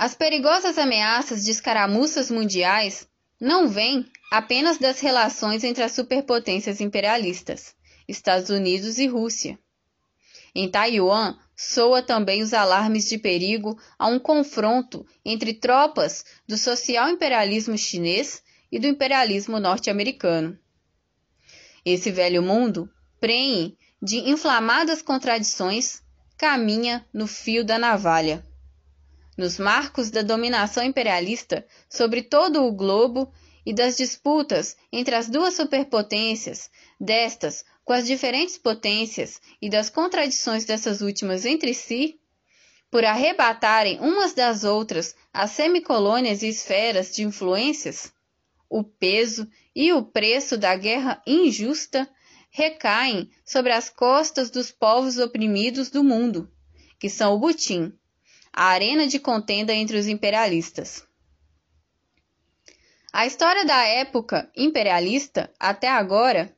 As 0.00 0.14
perigosas 0.14 0.78
ameaças 0.78 1.44
de 1.44 1.50
escaramuças 1.50 2.30
mundiais 2.30 3.06
não 3.38 3.68
vêm 3.68 4.10
apenas 4.32 4.78
das 4.78 4.98
relações 4.98 5.62
entre 5.62 5.82
as 5.82 5.92
superpotências 5.92 6.80
imperialistas, 6.80 7.74
Estados 8.08 8.48
Unidos 8.48 8.98
e 8.98 9.06
Rússia. 9.06 9.58
Em 10.54 10.70
Taiwan, 10.70 11.36
soa 11.54 12.02
também 12.02 12.40
os 12.40 12.54
alarmes 12.54 13.10
de 13.10 13.18
perigo 13.18 13.78
a 13.98 14.06
um 14.06 14.18
confronto 14.18 15.04
entre 15.22 15.52
tropas 15.52 16.24
do 16.48 16.56
social 16.56 17.10
imperialismo 17.10 17.76
chinês 17.76 18.42
e 18.72 18.78
do 18.78 18.86
imperialismo 18.86 19.60
norte-americano. 19.60 20.58
Esse 21.84 22.10
velho 22.10 22.42
mundo, 22.42 22.88
prenhe 23.20 23.76
de 24.00 24.30
inflamadas 24.30 25.02
contradições, 25.02 26.00
caminha 26.38 27.06
no 27.12 27.26
fio 27.26 27.62
da 27.62 27.78
navalha. 27.78 28.48
Nos 29.40 29.58
marcos 29.58 30.10
da 30.10 30.20
dominação 30.20 30.84
imperialista 30.84 31.66
sobre 31.88 32.20
todo 32.20 32.62
o 32.62 32.72
globo 32.72 33.32
e 33.64 33.72
das 33.72 33.96
disputas 33.96 34.76
entre 34.92 35.14
as 35.14 35.30
duas 35.30 35.54
superpotências, 35.54 36.68
destas 37.00 37.64
com 37.82 37.94
as 37.94 38.06
diferentes 38.06 38.58
potências 38.58 39.40
e 39.62 39.70
das 39.70 39.88
contradições 39.88 40.66
dessas 40.66 41.00
últimas 41.00 41.46
entre 41.46 41.72
si, 41.72 42.20
por 42.90 43.02
arrebatarem 43.02 43.98
umas 44.00 44.34
das 44.34 44.62
outras 44.62 45.16
as 45.32 45.52
semicolônias 45.52 46.42
e 46.42 46.48
esferas 46.50 47.10
de 47.10 47.22
influências, 47.22 48.12
o 48.68 48.84
peso 48.84 49.48
e 49.74 49.90
o 49.90 50.02
preço 50.02 50.58
da 50.58 50.76
guerra 50.76 51.22
injusta 51.26 52.06
recaem 52.50 53.30
sobre 53.42 53.72
as 53.72 53.88
costas 53.88 54.50
dos 54.50 54.70
povos 54.70 55.16
oprimidos 55.16 55.88
do 55.88 56.04
mundo, 56.04 56.46
que 56.98 57.08
são 57.08 57.32
o 57.32 57.38
butim, 57.38 57.98
a 58.52 58.66
arena 58.66 59.06
de 59.06 59.18
contenda 59.18 59.72
entre 59.72 59.96
os 59.96 60.06
imperialistas. 60.06 61.04
A 63.12 63.26
história 63.26 63.64
da 63.64 63.84
época 63.84 64.50
imperialista, 64.56 65.50
até 65.58 65.88
agora, 65.88 66.54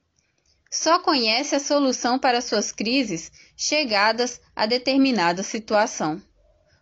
só 0.71 0.99
conhece 0.99 1.55
a 1.55 1.61
solução 1.61 2.19
para 2.19 2.41
suas 2.41 2.73
crises 2.73 3.31
chegadas 3.57 4.41
a 4.55 4.67
determinada 4.67 5.43
situação. 5.43 6.21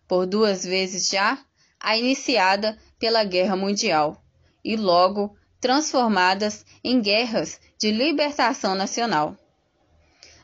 Por 0.07 0.25
duas 0.25 0.65
vezes 0.65 1.09
já, 1.09 1.37
a 1.79 1.97
iniciada 1.97 2.77
pela 2.99 3.23
Guerra 3.23 3.55
Mundial 3.55 4.21
e 4.63 4.75
logo 4.75 5.35
transformadas 5.59 6.65
em 6.83 7.01
guerras 7.01 7.59
de 7.77 7.91
libertação 7.91 8.75
nacional. 8.75 9.37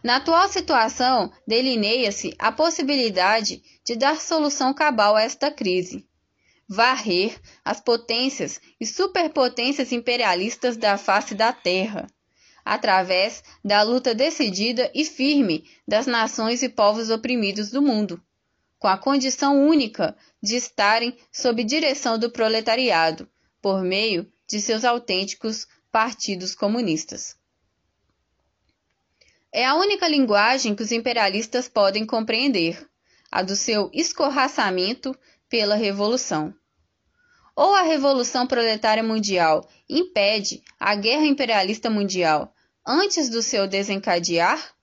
Na 0.03 0.17
atual 0.17 0.47
situação, 0.47 1.31
delineia-se 1.45 2.33
a 2.39 2.51
possibilidade 2.51 3.61
de 3.87 3.95
dar 3.95 4.19
solução 4.19 4.73
cabal 4.73 5.15
a 5.15 5.21
esta 5.21 5.49
crise, 5.49 6.05
varrer 6.67 7.39
as 7.63 7.79
potências 7.79 8.59
e 8.81 8.85
superpotências 8.85 9.93
imperialistas 9.93 10.75
da 10.75 10.97
face 10.97 11.33
da 11.33 11.53
Terra 11.53 12.05
através 12.65 13.41
da 13.63 13.83
luta 13.83 14.13
decidida 14.13 14.91
e 14.93 15.05
firme 15.05 15.63
das 15.87 16.05
nações 16.05 16.61
e 16.61 16.67
povos 16.67 17.09
oprimidos 17.09 17.71
do 17.71 17.81
mundo, 17.81 18.21
com 18.77 18.89
a 18.89 18.97
condição 18.97 19.65
única 19.65 20.17
de 20.43 20.57
estarem 20.57 21.17
sob 21.31 21.63
direção 21.63 22.19
do 22.19 22.29
proletariado, 22.29 23.25
por 23.61 23.81
meio 23.83 24.29
de 24.45 24.59
seus 24.59 24.83
autênticos 24.83 25.65
partidos 25.89 26.53
comunistas. 26.53 27.37
É 29.49 29.65
a 29.65 29.75
única 29.75 30.09
linguagem 30.09 30.75
que 30.75 30.83
os 30.83 30.91
imperialistas 30.91 31.69
podem 31.69 32.05
compreender, 32.05 32.86
a 33.31 33.41
do 33.41 33.55
seu 33.55 33.89
escorraçamento 33.93 35.15
pela 35.49 35.75
revolução. 35.75 36.53
Ou 37.55 37.73
a 37.73 37.81
revolução 37.81 38.45
proletária 38.45 39.03
mundial 39.03 39.67
impede 39.89 40.61
a 40.79 40.95
guerra 40.95 41.25
imperialista 41.25 41.89
mundial 41.89 42.53
antes 42.85 43.29
do 43.29 43.41
seu 43.41 43.67
desencadear? 43.67 44.73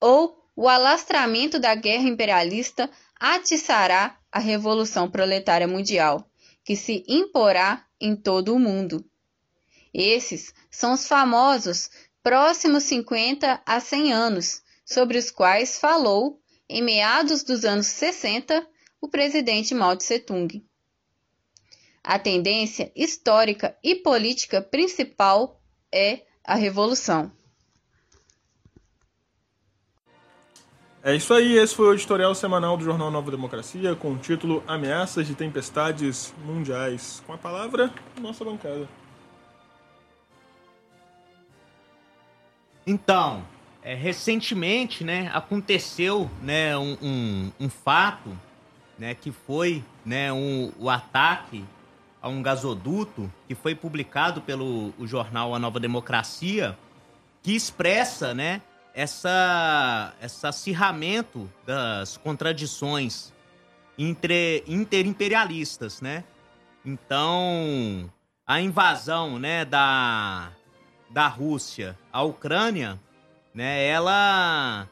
Ou 0.00 0.36
o 0.56 0.68
alastramento 0.68 1.58
da 1.58 1.74
guerra 1.74 2.08
imperialista 2.08 2.90
atiçará 3.18 4.18
a 4.30 4.38
revolução 4.38 5.10
proletária 5.10 5.68
mundial, 5.68 6.26
que 6.64 6.74
se 6.74 7.04
imporá 7.06 7.86
em 8.00 8.16
todo 8.16 8.54
o 8.54 8.58
mundo? 8.58 9.04
Esses 9.94 10.54
são 10.70 10.94
os 10.94 11.06
famosos 11.06 11.90
próximos 12.22 12.84
50 12.84 13.62
a 13.64 13.80
100 13.80 14.12
anos, 14.12 14.62
sobre 14.84 15.18
os 15.18 15.30
quais 15.30 15.78
falou, 15.78 16.41
em 16.72 16.82
meados 16.82 17.42
dos 17.42 17.64
anos 17.66 17.86
60, 17.86 18.66
o 18.98 19.06
presidente 19.06 19.74
Mao 19.74 19.94
Tse-tung. 19.94 20.64
A 22.02 22.18
tendência 22.18 22.90
histórica 22.96 23.76
e 23.84 23.94
política 23.94 24.62
principal 24.62 25.60
é 25.92 26.22
a 26.42 26.54
revolução. 26.54 27.30
É 31.04 31.14
isso 31.14 31.34
aí, 31.34 31.58
esse 31.58 31.74
foi 31.74 31.88
o 31.88 31.92
editorial 31.92 32.34
semanal 32.34 32.76
do 32.76 32.84
Jornal 32.84 33.10
Nova 33.10 33.30
Democracia 33.30 33.94
com 33.94 34.12
o 34.12 34.18
título 34.18 34.64
Ameaças 34.66 35.26
de 35.26 35.34
Tempestades 35.34 36.32
Mundiais. 36.44 37.22
Com 37.26 37.34
a 37.34 37.38
palavra, 37.38 37.92
nossa 38.18 38.44
bancada. 38.44 38.88
Então, 42.86 43.44
é, 43.82 43.94
recentemente, 43.94 45.02
né, 45.04 45.30
aconteceu, 45.34 46.30
né, 46.40 46.76
um, 46.76 46.96
um, 47.02 47.52
um 47.60 47.68
fato, 47.68 48.38
né, 48.98 49.14
que 49.14 49.32
foi, 49.32 49.82
né, 50.04 50.32
um, 50.32 50.72
o 50.78 50.88
ataque 50.88 51.64
a 52.20 52.28
um 52.28 52.40
gasoduto 52.40 53.30
que 53.48 53.54
foi 53.54 53.74
publicado 53.74 54.40
pelo 54.40 54.94
o 54.96 55.06
jornal 55.06 55.54
A 55.54 55.58
Nova 55.58 55.80
Democracia, 55.80 56.78
que 57.42 57.56
expressa, 57.56 58.32
né, 58.32 58.62
essa, 58.94 60.14
esse 60.22 60.46
acirramento 60.46 61.50
das 61.66 62.16
contradições 62.16 63.32
entre, 63.98 64.62
interimperialistas, 64.66 66.00
né? 66.00 66.24
Então, 66.84 68.10
a 68.46 68.60
invasão, 68.60 69.38
né, 69.38 69.64
da, 69.64 70.50
da 71.10 71.26
Rússia 71.26 71.98
à 72.12 72.22
Ucrânia, 72.22 73.00
né, 73.54 73.86
ela, 73.86 74.88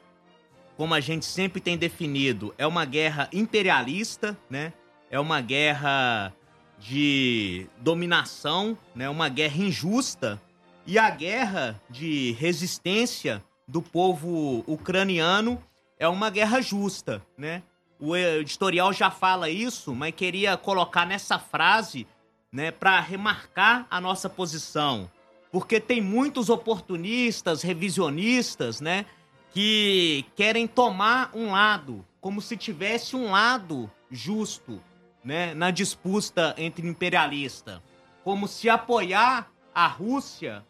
como 0.76 0.94
a 0.94 1.00
gente 1.00 1.24
sempre 1.24 1.60
tem 1.60 1.76
definido, 1.76 2.54
é 2.58 2.66
uma 2.66 2.84
guerra 2.84 3.28
imperialista, 3.32 4.36
né? 4.48 4.72
É 5.10 5.18
uma 5.18 5.40
guerra 5.40 6.32
de 6.78 7.66
dominação, 7.78 8.76
né? 8.94 9.08
Uma 9.08 9.28
guerra 9.28 9.56
injusta 9.56 10.40
e 10.86 10.98
a 10.98 11.10
guerra 11.10 11.80
de 11.88 12.32
resistência 12.32 13.42
do 13.66 13.82
povo 13.82 14.64
ucraniano 14.66 15.62
é 15.98 16.08
uma 16.08 16.30
guerra 16.30 16.60
justa, 16.60 17.22
né? 17.36 17.62
O 17.98 18.16
editorial 18.16 18.92
já 18.92 19.10
fala 19.10 19.50
isso, 19.50 19.94
mas 19.94 20.14
queria 20.14 20.56
colocar 20.56 21.04
nessa 21.04 21.38
frase, 21.38 22.06
né, 22.50 22.70
para 22.70 22.98
remarcar 22.98 23.86
a 23.90 24.00
nossa 24.00 24.28
posição, 24.28 25.10
porque 25.50 25.80
tem 25.80 26.00
muitos 26.00 26.48
oportunistas, 26.48 27.62
revisionistas, 27.62 28.80
né, 28.80 29.06
que 29.52 30.24
querem 30.36 30.66
tomar 30.66 31.30
um 31.34 31.50
lado, 31.50 32.04
como 32.20 32.40
se 32.40 32.56
tivesse 32.56 33.16
um 33.16 33.30
lado 33.30 33.90
justo, 34.10 34.80
né, 35.24 35.54
na 35.54 35.70
disputa 35.70 36.54
entre 36.56 36.86
imperialista, 36.86 37.82
como 38.22 38.46
se 38.46 38.68
apoiar 38.68 39.50
a 39.74 39.86
Rússia 39.86 40.64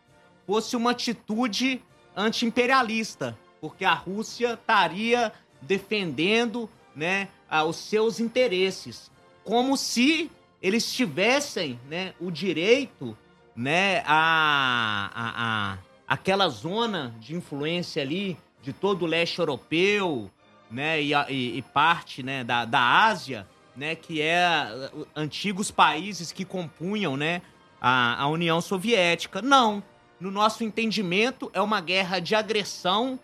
fosse 0.47 0.77
uma 0.77 0.91
atitude 0.91 1.83
anti-imperialista, 2.17 3.39
porque 3.61 3.85
a 3.85 3.95
Rússia 3.95 4.55
estaria 4.55 5.33
defendendo 5.61 6.69
né, 6.95 7.29
os 7.67 7.77
seus 7.77 8.19
interesses, 8.19 9.11
como 9.45 9.77
se 9.77 10.31
eles 10.63 10.93
tivessem 10.93 11.79
né, 11.89 12.15
o 12.21 12.31
direito 12.31 13.17
né, 13.55 14.03
a, 14.07 15.11
a, 15.15 15.73
a 15.75 15.79
aquela 16.07 16.49
zona 16.49 17.15
de 17.21 17.35
influência 17.37 18.03
ali 18.03 18.37
de 18.63 18.73
todo 18.73 19.03
o 19.03 19.07
leste 19.07 19.39
europeu 19.39 20.31
né, 20.71 21.01
e, 21.01 21.13
e, 21.29 21.59
e 21.59 21.63
parte 21.63 22.23
né, 22.23 22.43
da, 22.43 22.65
da 22.65 22.81
Ásia, 22.81 23.47
né, 23.77 23.95
que 23.95 24.21
é 24.21 24.91
antigos 25.15 25.71
países 25.71 26.33
que 26.33 26.45
compunham 26.45 27.17
né, 27.17 27.43
a, 27.81 28.23
a 28.23 28.29
União 28.29 28.61
Soviética. 28.61 29.41
Não, 29.41 29.83
no 30.21 30.31
nosso 30.31 30.63
entendimento, 30.63 31.51
é 31.55 31.61
uma 31.61 31.81
guerra 31.81 32.21
de 32.21 32.35
agressão, 32.35 33.19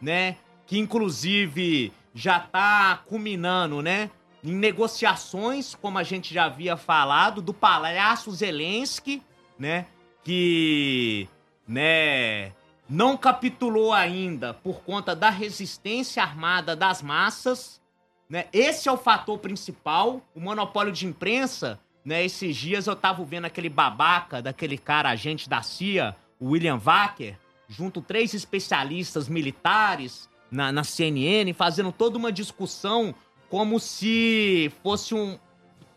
né? 0.00 0.36
Que 0.66 0.78
inclusive 0.78 1.92
já 2.14 2.36
está 2.36 3.02
culminando, 3.06 3.80
né? 3.80 4.10
Em 4.44 4.54
negociações, 4.54 5.74
como 5.74 5.98
a 5.98 6.02
gente 6.02 6.34
já 6.34 6.44
havia 6.44 6.76
falado, 6.76 7.40
do 7.40 7.54
palhaço 7.54 8.30
Zelensky, 8.32 9.22
né? 9.62 9.86
Que, 10.24 11.28
né? 11.68 12.52
Não 12.88 13.16
capitulou 13.16 13.92
ainda 13.92 14.52
por 14.52 14.82
conta 14.82 15.14
da 15.14 15.30
resistência 15.30 16.20
armada 16.20 16.74
das 16.74 17.00
massas, 17.00 17.80
né? 18.28 18.46
Esse 18.52 18.88
é 18.88 18.92
o 18.92 18.96
fator 18.96 19.38
principal. 19.38 20.20
O 20.34 20.40
monopólio 20.40 20.92
de 20.92 21.06
imprensa, 21.06 21.78
né? 22.04 22.24
Esses 22.24 22.56
dias 22.56 22.88
eu 22.88 22.96
tava 22.96 23.24
vendo 23.24 23.44
aquele 23.44 23.68
babaca 23.68 24.42
daquele 24.42 24.76
cara 24.76 25.10
agente 25.10 25.48
da 25.48 25.62
CIA, 25.62 26.16
William 26.40 26.76
Wacker, 26.76 27.38
junto 27.68 28.02
três 28.02 28.34
especialistas 28.34 29.28
militares 29.28 30.28
na, 30.50 30.72
na 30.72 30.82
CNN, 30.82 31.52
fazendo 31.54 31.92
toda 31.92 32.18
uma 32.18 32.32
discussão 32.32 33.14
como 33.48 33.78
se 33.78 34.72
fosse 34.82 35.14
um 35.14 35.38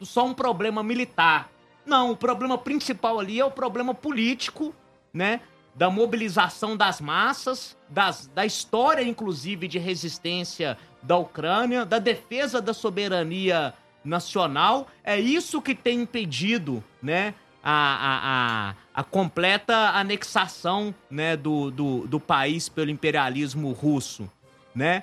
só 0.02 0.24
um 0.24 0.36
problema 0.36 0.84
militar. 0.84 1.50
Não, 1.86 2.12
o 2.12 2.18
problema 2.18 2.58
principal 2.58 3.20
ali 3.20 3.40
é 3.40 3.46
o 3.46 3.52
problema 3.52 3.94
político, 3.94 4.74
né? 5.14 5.42
Da 5.76 5.90
mobilização 5.90 6.76
das 6.76 7.02
massas, 7.02 7.78
das, 7.90 8.28
da 8.28 8.46
história, 8.46 9.04
inclusive, 9.04 9.68
de 9.68 9.78
resistência 9.78 10.78
da 11.02 11.18
Ucrânia, 11.18 11.86
da 11.86 12.00
defesa 12.00 12.62
da 12.62 12.74
soberania 12.74 13.74
nacional. 14.04 14.88
É 15.04 15.20
isso 15.20 15.62
que 15.62 15.76
tem 15.76 16.02
impedido, 16.02 16.84
né? 17.02 17.34
a, 17.66 17.72
a, 17.72 18.70
a, 18.70 18.76
a 19.02 19.04
completa 19.04 19.90
anexação 19.90 20.94
né, 21.10 21.36
do, 21.36 21.72
do, 21.72 22.08
do 22.08 22.20
país 22.20 22.70
pelo 22.70 22.92
imperialismo 22.92 23.72
russo, 23.72 24.30
né? 24.76 25.02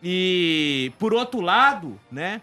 E, 0.00 0.92
por 0.96 1.12
outro 1.12 1.40
lado, 1.40 1.98
né, 2.12 2.40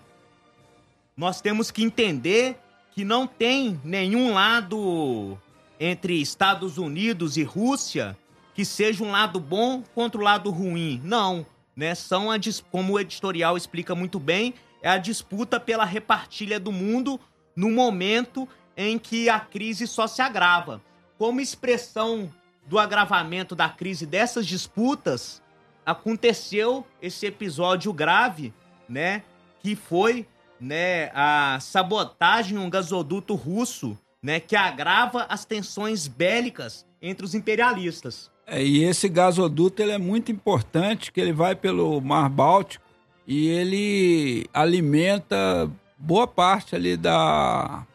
nós 1.15 1.39
temos 1.39 1.71
que 1.71 1.83
entender 1.83 2.59
que 2.91 3.03
não 3.03 3.25
tem 3.25 3.79
nenhum 3.83 4.33
lado 4.33 5.37
entre 5.79 6.21
Estados 6.21 6.77
Unidos 6.77 7.37
e 7.37 7.43
Rússia 7.43 8.17
que 8.53 8.65
seja 8.65 9.03
um 9.03 9.11
lado 9.11 9.39
bom 9.39 9.81
contra 9.95 10.19
o 10.19 10.23
lado 10.23 10.49
ruim. 10.49 11.01
Não, 11.03 11.45
né? 11.75 11.95
São 11.95 12.29
a, 12.29 12.35
como 12.69 12.93
o 12.93 12.99
editorial 12.99 13.57
explica 13.57 13.95
muito 13.95 14.19
bem, 14.19 14.53
é 14.81 14.89
a 14.89 14.97
disputa 14.97 15.59
pela 15.59 15.85
repartilha 15.85 16.59
do 16.59 16.71
mundo 16.71 17.19
no 17.55 17.69
momento 17.69 18.47
em 18.75 18.97
que 18.97 19.29
a 19.29 19.39
crise 19.39 19.87
só 19.87 20.07
se 20.07 20.21
agrava. 20.21 20.81
Como 21.17 21.39
expressão 21.39 22.31
do 22.65 22.79
agravamento 22.79 23.55
da 23.55 23.69
crise 23.69 24.05
dessas 24.05 24.45
disputas, 24.45 25.41
aconteceu 25.85 26.85
esse 27.01 27.25
episódio 27.25 27.91
grave, 27.91 28.53
né, 28.87 29.23
que 29.61 29.75
foi, 29.75 30.27
né, 30.61 31.09
a 31.13 31.57
sabotagem 31.59 32.55
em 32.55 32.59
um 32.59 32.69
gasoduto 32.69 33.33
russo, 33.33 33.97
né, 34.21 34.39
que 34.39 34.55
agrava 34.55 35.25
as 35.27 35.43
tensões 35.43 36.07
bélicas 36.07 36.85
entre 37.01 37.25
os 37.25 37.33
imperialistas. 37.33 38.29
É, 38.45 38.63
e 38.63 38.83
esse 38.83 39.09
gasoduto 39.09 39.81
ele 39.81 39.91
é 39.91 39.97
muito 39.97 40.31
importante, 40.31 41.11
que 41.11 41.19
ele 41.19 41.33
vai 41.33 41.55
pelo 41.55 41.99
Mar 41.99 42.29
Báltico 42.29 42.85
e 43.25 43.47
ele 43.47 44.45
alimenta 44.53 45.69
boa 45.97 46.27
parte 46.27 46.75
ali 46.75 46.95
da 46.95 47.85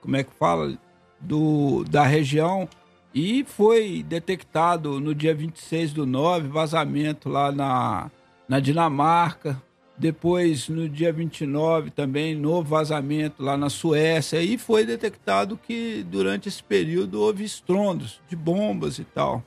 como 0.00 0.16
é 0.16 0.24
que 0.24 0.32
fala, 0.38 0.78
do, 1.20 1.84
da 1.84 2.04
região 2.04 2.68
e 3.14 3.44
foi 3.44 4.04
detectado 4.06 5.00
no 5.00 5.14
dia 5.14 5.34
26 5.34 5.92
do 5.92 6.06
9 6.06 6.48
vazamento 6.48 7.28
lá 7.28 7.50
na, 7.50 8.10
na 8.48 8.60
Dinamarca. 8.60 9.60
Depois, 9.98 10.68
no 10.68 10.88
dia 10.88 11.10
29, 11.10 11.90
também 11.90 12.34
novo 12.34 12.68
vazamento 12.68 13.42
lá 13.42 13.56
na 13.56 13.70
Suécia. 13.70 14.42
E 14.42 14.58
foi 14.58 14.84
detectado 14.84 15.58
que 15.58 16.04
durante 16.10 16.48
esse 16.48 16.62
período 16.62 17.20
houve 17.20 17.44
estrondos 17.44 18.20
de 18.28 18.36
bombas 18.36 18.98
e 18.98 19.04
tal. 19.04 19.42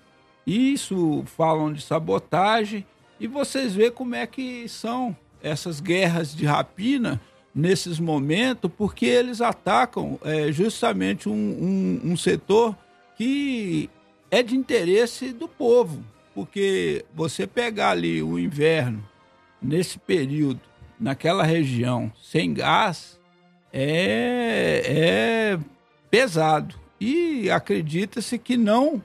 Isso 0.45 1.23
falam 1.25 1.71
de 1.71 1.81
sabotagem. 1.81 2.85
E 3.19 3.27
vocês 3.27 3.75
vê 3.75 3.91
como 3.91 4.15
é 4.15 4.25
que 4.25 4.67
são 4.67 5.15
essas 5.41 5.79
guerras 5.79 6.35
de 6.35 6.45
rapina 6.45 7.21
nesses 7.53 7.99
momentos, 7.99 8.71
porque 8.75 9.05
eles 9.05 9.41
atacam 9.41 10.19
é, 10.23 10.51
justamente 10.51 11.29
um, 11.29 11.33
um, 11.33 12.11
um 12.11 12.17
setor 12.17 12.75
que 13.15 13.89
é 14.31 14.41
de 14.41 14.55
interesse 14.55 15.31
do 15.31 15.47
povo. 15.47 16.03
Porque 16.33 17.05
você 17.13 17.45
pegar 17.45 17.91
ali 17.91 18.23
o 18.23 18.39
inverno, 18.39 19.03
nesse 19.61 19.97
período, 19.99 20.61
naquela 20.99 21.43
região, 21.43 22.11
sem 22.21 22.53
gás, 22.53 23.19
é, 23.71 24.83
é 24.85 25.59
pesado. 26.09 26.75
E 26.99 27.49
acredita-se 27.49 28.37
que 28.37 28.57
não 28.57 29.01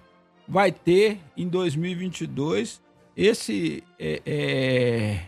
vai 0.49 0.73
ter 0.73 1.19
em 1.37 1.49
2022 1.49 2.83
esse 3.17 3.85
é, 3.99 4.21
é, 4.27 5.21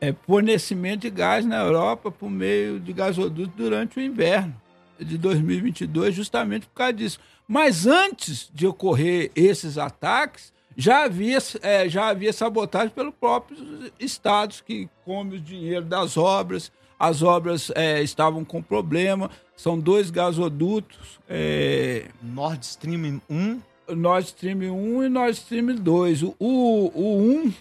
é, 0.00 0.14
fornecimento 0.26 1.02
de 1.02 1.10
gás 1.10 1.46
na 1.46 1.58
Europa 1.58 2.10
por 2.10 2.28
meio 2.28 2.80
de 2.80 2.92
gasoduto 2.92 3.52
durante 3.56 3.98
o 3.98 4.02
inverno 4.02 4.60
de 4.98 5.16
2022, 5.16 6.14
justamente 6.14 6.66
por 6.66 6.74
causa 6.74 6.92
disso. 6.92 7.20
Mas 7.46 7.86
antes 7.86 8.50
de 8.52 8.66
ocorrer 8.66 9.30
esses 9.36 9.78
ataques, 9.78 10.52
já 10.76 11.04
havia, 11.04 11.38
é, 11.62 11.88
já 11.88 12.08
havia 12.08 12.32
sabotagem 12.32 12.90
pelos 12.90 13.14
próprios 13.14 13.60
estados 13.98 14.60
que 14.60 14.88
comem 15.04 15.38
o 15.38 15.40
dinheiro 15.40 15.84
das 15.84 16.16
obras. 16.16 16.70
As 16.98 17.22
obras 17.22 17.70
é, 17.74 18.02
estavam 18.02 18.44
com 18.44 18.62
problema. 18.62 19.30
São 19.56 19.78
dois 19.78 20.10
gasodutos. 20.10 21.18
É... 21.28 22.08
Nord 22.22 22.64
Stream 22.64 23.20
1. 23.28 23.60
Nord 23.94 24.26
Stream 24.26 24.58
1 24.70 25.04
e 25.04 25.08
Nord 25.08 25.32
Stream 25.32 25.74
2. 25.76 26.22
O, 26.22 26.34
o, 26.38 26.92
o 26.94 27.18
1 27.46 27.52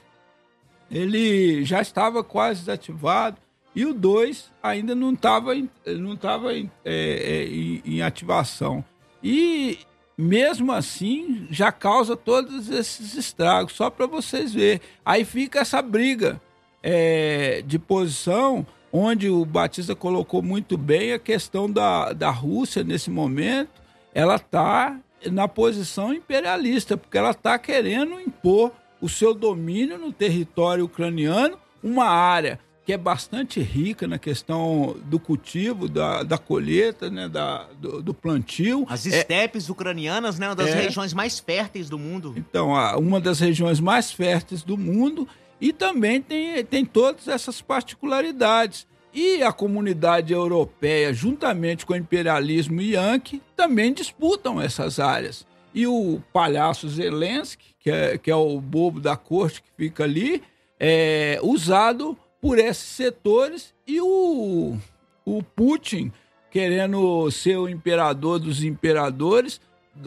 ele 0.92 1.64
já 1.66 1.82
estava 1.82 2.24
quase 2.24 2.62
desativado 2.62 3.38
e 3.74 3.86
o 3.86 3.94
2 3.94 4.52
ainda 4.62 4.94
não 4.94 5.14
estava 5.14 5.54
não 5.86 6.16
tava, 6.16 6.54
é, 6.54 6.68
é, 6.86 7.46
em, 7.48 7.82
em 7.86 8.02
ativação. 8.02 8.84
E 9.24 9.80
mesmo 10.18 10.72
assim 10.72 11.48
já 11.50 11.72
causa 11.72 12.16
todos 12.16 12.70
esses 12.70 13.16
estragos, 13.16 13.74
só 13.74 13.90
para 13.90 14.06
vocês 14.06 14.54
verem. 14.54 14.82
Aí 15.06 15.26
fica 15.26 15.60
essa 15.60 15.82
briga 15.82 16.42
é, 16.82 17.64
de 17.66 17.78
posição, 17.78 18.66
onde 18.92 19.30
o 19.30 19.44
Batista 19.44 19.96
colocou 19.96 20.42
muito 20.42 20.78
bem 20.78 21.14
a 21.14 21.20
questão 21.20 21.70
da, 21.70 22.14
da 22.14 22.30
Rússia 22.30 22.84
nesse 22.84 23.10
momento, 23.10 23.82
ela 24.14 24.38
está 24.38 24.98
na 25.32 25.48
posição 25.48 26.14
imperialista, 26.14 26.96
porque 26.96 27.18
ela 27.18 27.32
está 27.32 27.58
querendo 27.60 28.20
impor 28.20 28.72
o 29.02 29.10
seu 29.10 29.34
domínio 29.34 29.98
no 29.98 30.14
território 30.14 30.86
ucraniano, 30.86 31.58
uma 31.84 32.06
área 32.06 32.60
que 32.86 32.94
é 32.94 32.98
bastante 32.98 33.60
rica 33.60 34.08
na 34.08 34.20
questão 34.20 34.96
do 35.06 35.20
cultivo, 35.20 35.90
da, 35.90 36.22
da 36.22 36.38
colheita, 36.38 37.10
né, 37.10 37.28
da, 37.28 37.68
do, 37.80 38.02
do 38.04 38.14
plantio. 38.14 38.86
As 38.88 39.08
estepes 39.08 39.68
é, 39.68 39.72
ucranianas, 39.72 40.38
né, 40.38 40.48
uma 40.50 40.56
das 40.56 40.70
é, 40.70 40.82
regiões 40.82 41.12
mais 41.12 41.40
férteis 41.40 41.90
do 41.90 41.98
mundo. 41.98 42.36
Então, 42.38 42.70
uma 43.00 43.20
das 43.20 43.40
regiões 43.40 43.80
mais 43.80 44.12
férteis 44.12 44.62
do 44.62 44.78
mundo 44.78 45.28
e 45.60 45.74
também 45.74 46.22
tem, 46.22 46.64
tem 46.64 46.86
todas 46.86 47.28
essas 47.28 47.60
particularidades. 47.60 48.86
E 49.12 49.42
a 49.42 49.52
comunidade 49.52 50.32
europeia, 50.34 51.12
juntamente 51.14 51.86
com 51.86 51.94
o 51.94 51.98
imperialismo 51.98 52.82
yankee, 52.82 53.42
também 53.56 53.94
disputam 53.94 54.62
essas 54.62 55.00
áreas. 55.00 55.48
E 55.74 55.88
o 55.88 56.22
palhaço 56.32 56.88
Zelensky, 56.88 57.74
que 57.80 57.90
é, 57.90 58.18
que 58.18 58.30
é 58.30 58.36
o 58.36 58.60
bobo 58.60 59.00
da 59.00 59.16
corte 59.16 59.64
que 59.64 59.70
fica 59.76 60.04
ali, 60.04 60.44
é 60.80 61.40
usado 61.42 62.18
por 62.46 62.60
esses 62.60 62.84
setores 62.84 63.74
e 63.88 64.00
o, 64.00 64.78
o 65.26 65.42
Putin, 65.42 66.12
querendo 66.52 67.32
ser 67.32 67.58
o 67.58 67.68
imperador 67.68 68.38
dos 68.38 68.64
imperadores, 68.64 69.60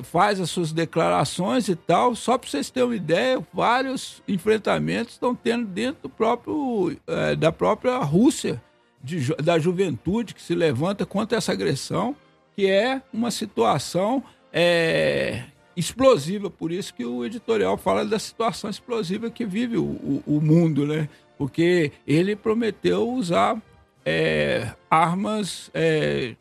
faz 0.05 0.39
as 0.39 0.49
suas 0.49 0.71
declarações 0.71 1.67
e 1.67 1.75
tal. 1.75 2.15
Só 2.15 2.39
para 2.39 2.49
vocês 2.49 2.71
terem 2.71 2.91
uma 2.91 2.95
ideia, 2.95 3.45
vários 3.53 4.23
enfrentamentos 4.29 5.15
estão 5.15 5.35
tendo 5.35 5.67
dentro 5.67 6.03
do 6.03 6.09
próprio, 6.09 6.97
é, 7.09 7.35
da 7.35 7.51
própria 7.51 7.99
Rússia, 7.99 8.63
de, 9.03 9.35
da 9.43 9.59
juventude 9.59 10.33
que 10.33 10.41
se 10.41 10.55
levanta 10.55 11.05
contra 11.05 11.39
essa 11.39 11.51
agressão, 11.51 12.15
que 12.55 12.69
é 12.69 13.03
uma 13.13 13.33
situação 13.33 14.23
é, 14.53 15.43
explosiva. 15.77 16.49
Por 16.49 16.71
isso 16.71 16.95
que 16.95 17.05
o 17.05 17.25
editorial 17.25 17.77
fala 17.77 18.05
da 18.05 18.19
situação 18.21 18.71
explosiva 18.71 19.29
que 19.29 19.45
vive 19.45 19.77
o, 19.77 19.83
o, 19.83 20.23
o 20.25 20.41
mundo, 20.41 20.87
né? 20.87 21.09
Porque 21.39 21.93
ele 22.07 22.35
prometeu 22.37 23.09
usar 23.09 23.57
é, 24.05 24.75
armas 24.91 25.71
é, 25.73 26.35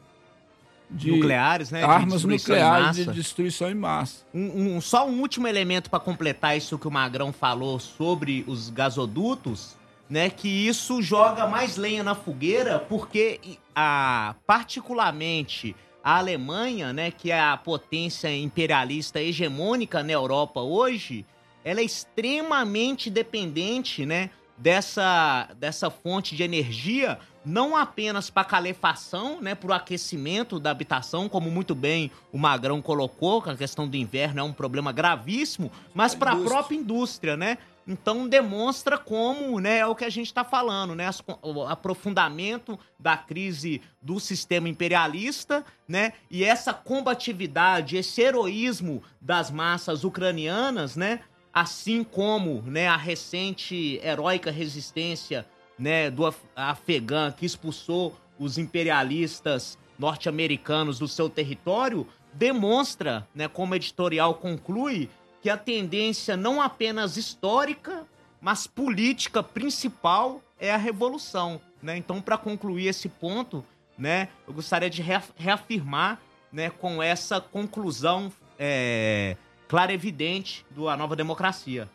de 0.89 1.11
nucleares, 1.11 1.69
né? 1.71 1.83
Armas 1.83 2.21
de 2.21 2.27
nucleares 2.27 2.95
de 2.95 3.05
destruição 3.05 3.69
em 3.69 3.75
massa. 3.75 4.25
Um, 4.33 4.77
um, 4.77 4.81
só 4.81 5.07
um 5.07 5.21
último 5.21 5.47
elemento 5.47 5.89
para 5.89 5.99
completar 5.99 6.57
isso 6.57 6.77
que 6.79 6.87
o 6.87 6.91
Magrão 6.91 7.31
falou 7.31 7.79
sobre 7.79 8.43
os 8.47 8.69
gasodutos, 8.69 9.77
né? 10.09 10.29
Que 10.29 10.47
isso 10.47 11.01
joga 11.01 11.45
mais 11.45 11.77
lenha 11.77 12.03
na 12.03 12.15
fogueira, 12.15 12.79
porque 12.79 13.39
a 13.75 14.35
particularmente 14.45 15.75
a 16.03 16.19
Alemanha, 16.19 16.93
né, 16.93 17.11
que 17.11 17.31
é 17.31 17.39
a 17.39 17.57
potência 17.57 18.33
imperialista 18.33 19.21
hegemônica 19.21 20.01
na 20.01 20.13
Europa 20.13 20.61
hoje, 20.61 21.25
ela 21.65 21.81
é 21.81 21.83
extremamente 21.83 23.09
dependente, 23.09 24.05
né, 24.05 24.29
dessa, 24.57 25.49
dessa 25.57 25.89
fonte 25.89 26.35
de 26.35 26.43
energia, 26.43 27.19
não 27.45 27.77
apenas 27.77 28.29
para 28.29 28.43
calefação, 28.43 29.39
né, 29.39 29.55
para 29.55 29.69
o 29.69 29.73
aquecimento 29.73 30.59
da 30.59 30.71
habitação, 30.71 31.29
como 31.29 31.49
muito 31.49 31.73
bem 31.73 32.11
o 32.31 32.37
Magrão 32.37 32.81
colocou, 32.81 33.41
que 33.41 33.49
a 33.49 33.55
questão 33.55 33.87
do 33.87 33.95
inverno 33.95 34.41
é 34.41 34.43
um 34.43 34.51
problema 34.51 34.91
gravíssimo, 34.91 35.71
mas 35.93 36.13
para 36.13 36.31
a 36.31 36.35
própria 36.35 36.75
indústria, 36.75 37.37
né? 37.37 37.57
Então 37.87 38.27
demonstra 38.27 38.97
como, 38.97 39.61
né, 39.61 39.77
é 39.77 39.85
o 39.85 39.95
que 39.95 40.03
a 40.03 40.09
gente 40.09 40.27
está 40.27 40.43
falando, 40.43 40.93
né, 40.93 41.09
o 41.41 41.63
aprofundamento 41.63 42.77
da 42.99 43.15
crise 43.15 43.81
do 44.01 44.19
sistema 44.19 44.67
imperialista, 44.67 45.63
né, 45.87 46.11
e 46.29 46.43
essa 46.43 46.73
combatividade, 46.73 47.95
esse 47.95 48.21
heroísmo 48.21 49.01
das 49.21 49.49
massas 49.49 50.03
ucranianas, 50.03 50.97
né, 50.97 51.21
assim 51.59 52.03
como 52.03 52.61
né, 52.67 52.87
a 52.87 52.95
recente 52.95 53.99
heróica 54.03 54.51
resistência 54.51 55.43
né, 55.77 56.11
do 56.11 56.31
Afegã 56.55 57.31
que 57.31 57.47
expulsou 57.47 58.15
os 58.37 58.59
imperialistas 58.59 59.75
norte-americanos 59.97 60.99
do 60.99 61.07
seu 61.07 61.27
território, 61.27 62.05
demonstra, 62.31 63.27
né, 63.33 63.47
como 63.47 63.73
o 63.73 63.75
editorial 63.75 64.35
conclui, 64.35 65.09
que 65.41 65.49
a 65.49 65.57
tendência 65.57 66.37
não 66.37 66.61
apenas 66.61 67.17
histórica, 67.17 68.05
mas 68.39 68.67
política 68.67 69.41
principal 69.41 70.43
é 70.59 70.71
a 70.71 70.77
revolução. 70.77 71.59
Né? 71.81 71.97
Então, 71.97 72.21
para 72.21 72.37
concluir 72.37 72.85
esse 72.85 73.09
ponto, 73.09 73.65
né, 73.97 74.29
eu 74.47 74.53
gostaria 74.53 74.91
de 74.91 75.01
reafirmar 75.01 76.19
né, 76.51 76.69
com 76.69 77.01
essa 77.01 77.41
conclusão 77.41 78.31
é, 78.59 79.35
clara 79.67 79.93
evidente 79.93 80.65
do 80.71 80.87
A 80.89 80.97
Nova 80.97 81.15
Democracia. 81.15 81.89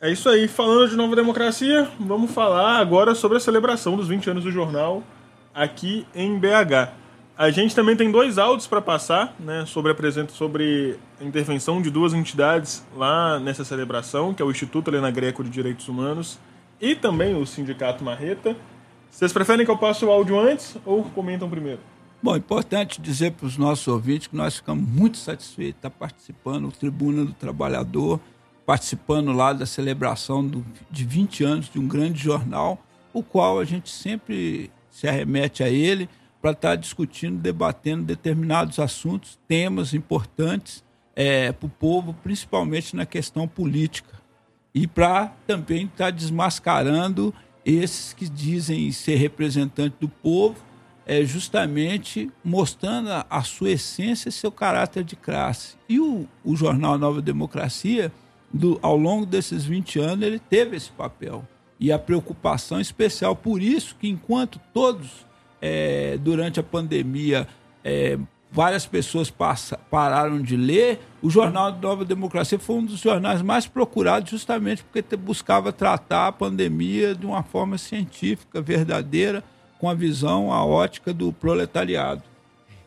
É 0.00 0.10
isso 0.10 0.28
aí. 0.28 0.48
Falando 0.48 0.90
de 0.90 0.96
Nova 0.96 1.16
Democracia, 1.16 1.88
vamos 1.98 2.30
falar 2.30 2.78
agora 2.78 3.14
sobre 3.14 3.38
a 3.38 3.40
celebração 3.40 3.96
dos 3.96 4.08
20 4.08 4.30
anos 4.30 4.44
do 4.44 4.50
jornal 4.50 5.02
aqui 5.54 6.06
em 6.14 6.38
BH. 6.38 6.92
A 7.36 7.50
gente 7.50 7.74
também 7.74 7.96
tem 7.96 8.12
dois 8.12 8.38
áudios 8.38 8.66
para 8.66 8.80
passar, 8.80 9.34
né, 9.40 9.64
sobre 9.66 9.90
a 9.90 10.28
sobre 10.28 10.96
a 11.20 11.24
intervenção 11.24 11.82
de 11.82 11.90
duas 11.90 12.12
entidades 12.12 12.84
lá 12.94 13.40
nessa 13.40 13.64
celebração, 13.64 14.32
que 14.32 14.42
é 14.42 14.44
o 14.44 14.50
Instituto 14.50 14.88
Helena 14.88 15.10
Greco 15.10 15.42
de 15.42 15.50
Direitos 15.50 15.88
Humanos 15.88 16.38
e 16.80 16.94
também 16.94 17.34
o 17.34 17.46
Sindicato 17.46 18.04
Marreta. 18.04 18.56
Vocês 19.10 19.32
preferem 19.32 19.64
que 19.64 19.70
eu 19.70 19.78
passe 19.78 20.04
o 20.04 20.10
áudio 20.10 20.38
antes 20.38 20.76
ou 20.84 21.02
comentam 21.04 21.48
primeiro? 21.48 21.80
Bom, 22.24 22.34
importante 22.38 23.02
dizer 23.02 23.32
para 23.32 23.44
os 23.46 23.58
nossos 23.58 23.86
ouvintes 23.86 24.28
que 24.28 24.34
nós 24.34 24.56
ficamos 24.56 24.88
muito 24.88 25.18
satisfeitos 25.18 25.74
de 25.74 25.76
estar 25.76 25.90
participando, 25.90 26.68
o 26.68 26.72
Tribuna 26.72 27.22
do 27.22 27.34
Trabalhador, 27.34 28.18
participando 28.64 29.30
lá 29.30 29.52
da 29.52 29.66
celebração 29.66 30.42
do, 30.42 30.64
de 30.90 31.04
20 31.04 31.44
anos 31.44 31.68
de 31.68 31.78
um 31.78 31.86
grande 31.86 32.22
jornal, 32.22 32.82
o 33.12 33.22
qual 33.22 33.60
a 33.60 33.64
gente 33.66 33.90
sempre 33.90 34.70
se 34.90 35.06
arremete 35.06 35.62
a 35.62 35.68
ele 35.68 36.08
para 36.40 36.52
estar 36.52 36.76
discutindo, 36.76 37.38
debatendo 37.38 38.04
determinados 38.04 38.78
assuntos, 38.78 39.38
temas 39.46 39.92
importantes 39.92 40.82
é, 41.14 41.52
para 41.52 41.66
o 41.66 41.68
povo, 41.68 42.14
principalmente 42.22 42.96
na 42.96 43.04
questão 43.04 43.46
política. 43.46 44.18
E 44.74 44.86
para 44.86 45.26
também 45.46 45.84
estar 45.84 46.10
desmascarando 46.10 47.34
esses 47.66 48.14
que 48.14 48.26
dizem 48.26 48.90
ser 48.92 49.16
representantes 49.16 49.98
do 50.00 50.08
povo 50.08 50.56
é 51.06 51.22
justamente 51.24 52.30
mostrando 52.42 53.10
a, 53.28 53.42
sua 53.42 53.70
essência 53.70 54.28
e 54.28 54.32
seu 54.32 54.50
caráter 54.50 55.04
de 55.04 55.16
classe. 55.16 55.76
E 55.88 56.00
o, 56.00 56.26
o 56.44 56.56
jornal 56.56 56.96
Nova 56.96 57.20
Democracia, 57.20 58.10
do, 58.52 58.78
ao 58.80 58.96
longo 58.96 59.26
desses 59.26 59.64
20 59.64 59.98
anos, 59.98 60.26
ele 60.26 60.38
teve 60.38 60.76
esse 60.76 60.90
papel. 60.90 61.46
E 61.78 61.92
a 61.92 61.98
preocupação 61.98 62.80
especial, 62.80 63.36
por 63.36 63.60
isso 63.60 63.96
que 64.00 64.08
enquanto 64.08 64.58
todos, 64.72 65.26
é, 65.60 66.16
durante 66.18 66.58
a 66.58 66.62
pandemia, 66.62 67.46
é, 67.84 68.18
várias 68.50 68.86
pessoas 68.86 69.30
passa, 69.30 69.76
pararam 69.90 70.40
de 70.40 70.56
ler, 70.56 71.00
o 71.20 71.28
Jornal 71.28 71.72
Nova 71.72 72.04
Democracia 72.04 72.58
foi 72.58 72.76
um 72.76 72.84
dos 72.84 73.00
jornais 73.00 73.42
mais 73.42 73.66
procurados 73.66 74.30
justamente 74.30 74.84
porque 74.84 75.16
buscava 75.16 75.72
tratar 75.72 76.28
a 76.28 76.32
pandemia 76.32 77.14
de 77.14 77.26
uma 77.26 77.42
forma 77.42 77.76
científica, 77.76 78.62
verdadeira, 78.62 79.42
com 79.84 79.90
a 79.90 79.92
visão, 79.92 80.50
a 80.50 80.64
ótica 80.64 81.12
do 81.12 81.30
proletariado. 81.30 82.22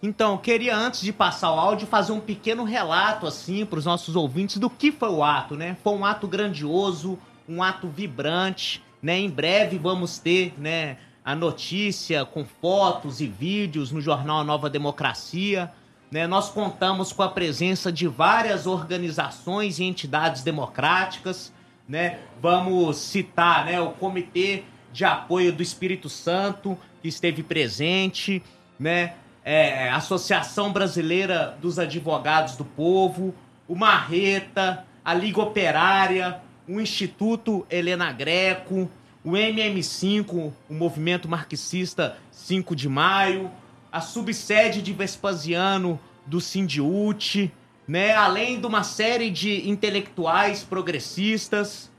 Então, 0.01 0.35
queria, 0.35 0.75
antes 0.75 1.01
de 1.01 1.13
passar 1.13 1.51
o 1.53 1.59
áudio, 1.59 1.85
fazer 1.85 2.11
um 2.11 2.19
pequeno 2.19 2.63
relato, 2.63 3.27
assim, 3.27 3.63
para 3.67 3.77
os 3.77 3.85
nossos 3.85 4.15
ouvintes 4.15 4.57
do 4.57 4.67
que 4.67 4.91
foi 4.91 5.09
o 5.09 5.23
ato, 5.23 5.55
né? 5.55 5.77
Foi 5.83 5.93
um 5.93 6.03
ato 6.03 6.27
grandioso, 6.27 7.19
um 7.47 7.61
ato 7.61 7.87
vibrante, 7.87 8.83
né? 8.99 9.19
Em 9.19 9.29
breve 9.29 9.77
vamos 9.77 10.17
ter, 10.17 10.55
né, 10.57 10.97
a 11.23 11.35
notícia 11.35 12.25
com 12.25 12.43
fotos 12.43 13.21
e 13.21 13.27
vídeos 13.27 13.91
no 13.91 14.01
jornal 14.01 14.43
Nova 14.43 14.67
Democracia. 14.67 15.71
Né? 16.09 16.25
Nós 16.25 16.49
contamos 16.49 17.13
com 17.13 17.21
a 17.21 17.29
presença 17.29 17.91
de 17.91 18.07
várias 18.07 18.65
organizações 18.65 19.77
e 19.77 19.83
entidades 19.83 20.41
democráticas. 20.41 21.53
Né? 21.87 22.17
Vamos 22.41 22.97
citar 22.97 23.65
né, 23.65 23.79
o 23.79 23.91
Comitê 23.91 24.63
de 24.97 25.05
Apoio 25.05 25.53
do 25.53 25.61
Espírito 25.61 26.09
Santo, 26.09 26.75
que 27.01 27.07
esteve 27.07 27.43
presente, 27.43 28.41
né? 28.79 29.13
É, 29.43 29.89
Associação 29.89 30.73
Brasileira 30.73 31.57
dos 31.61 31.79
Advogados 31.79 32.57
do 32.57 32.65
Povo, 32.65 33.33
o 33.67 33.75
Marreta, 33.75 34.85
a 35.05 35.13
Liga 35.13 35.41
Operária, 35.41 36.41
o 36.67 36.81
Instituto 36.81 37.65
Helena 37.69 38.11
Greco, 38.11 38.89
o 39.23 39.31
MM5, 39.31 40.51
o 40.69 40.73
movimento 40.73 41.29
marxista 41.29 42.17
5 42.31 42.75
de 42.75 42.89
maio, 42.89 43.49
a 43.91 44.01
subsede 44.01 44.81
de 44.81 44.91
Vespasiano 44.91 45.99
do 46.25 46.41
Sindiute, 46.41 47.51
né, 47.87 48.13
além 48.13 48.59
de 48.59 48.65
uma 48.65 48.83
série 48.83 49.29
de 49.29 49.69
intelectuais 49.69 50.63
progressistas, 50.63 51.89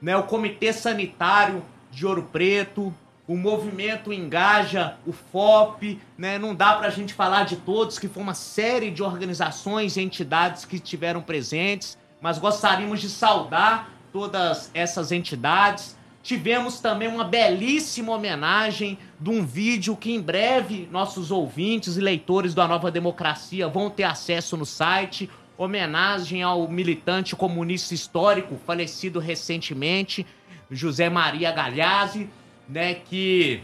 né, 0.00 0.14
o 0.16 0.24
Comitê 0.24 0.72
Sanitário 0.72 1.62
de 1.90 2.06
Ouro 2.06 2.24
Preto, 2.30 2.94
o 3.28 3.36
movimento 3.36 4.10
engaja 4.10 4.96
o 5.06 5.12
FOP, 5.12 6.00
né? 6.16 6.38
Não 6.38 6.54
dá 6.54 6.72
para 6.76 6.86
a 6.86 6.90
gente 6.90 7.12
falar 7.12 7.44
de 7.44 7.56
todos, 7.56 7.98
que 7.98 8.08
foi 8.08 8.22
uma 8.22 8.32
série 8.32 8.90
de 8.90 9.02
organizações 9.02 9.98
e 9.98 10.00
entidades 10.00 10.64
que 10.64 10.76
estiveram 10.76 11.20
presentes, 11.20 11.98
mas 12.22 12.38
gostaríamos 12.38 13.02
de 13.02 13.10
saudar 13.10 13.90
todas 14.10 14.70
essas 14.72 15.12
entidades. 15.12 15.94
Tivemos 16.22 16.80
também 16.80 17.06
uma 17.06 17.22
belíssima 17.22 18.12
homenagem 18.12 18.98
de 19.20 19.28
um 19.28 19.44
vídeo 19.44 19.94
que 19.94 20.10
em 20.10 20.22
breve 20.22 20.88
nossos 20.90 21.30
ouvintes 21.30 21.98
e 21.98 22.00
leitores 22.00 22.54
da 22.54 22.66
Nova 22.66 22.90
Democracia 22.90 23.68
vão 23.68 23.90
ter 23.90 24.04
acesso 24.04 24.56
no 24.56 24.64
site. 24.64 25.28
Homenagem 25.58 26.42
ao 26.42 26.66
militante 26.66 27.36
comunista 27.36 27.92
histórico 27.92 28.58
falecido 28.66 29.18
recentemente, 29.18 30.26
José 30.70 31.10
Maria 31.10 31.52
Galhazzi 31.52 32.30
né, 32.68 32.94
que 32.94 33.62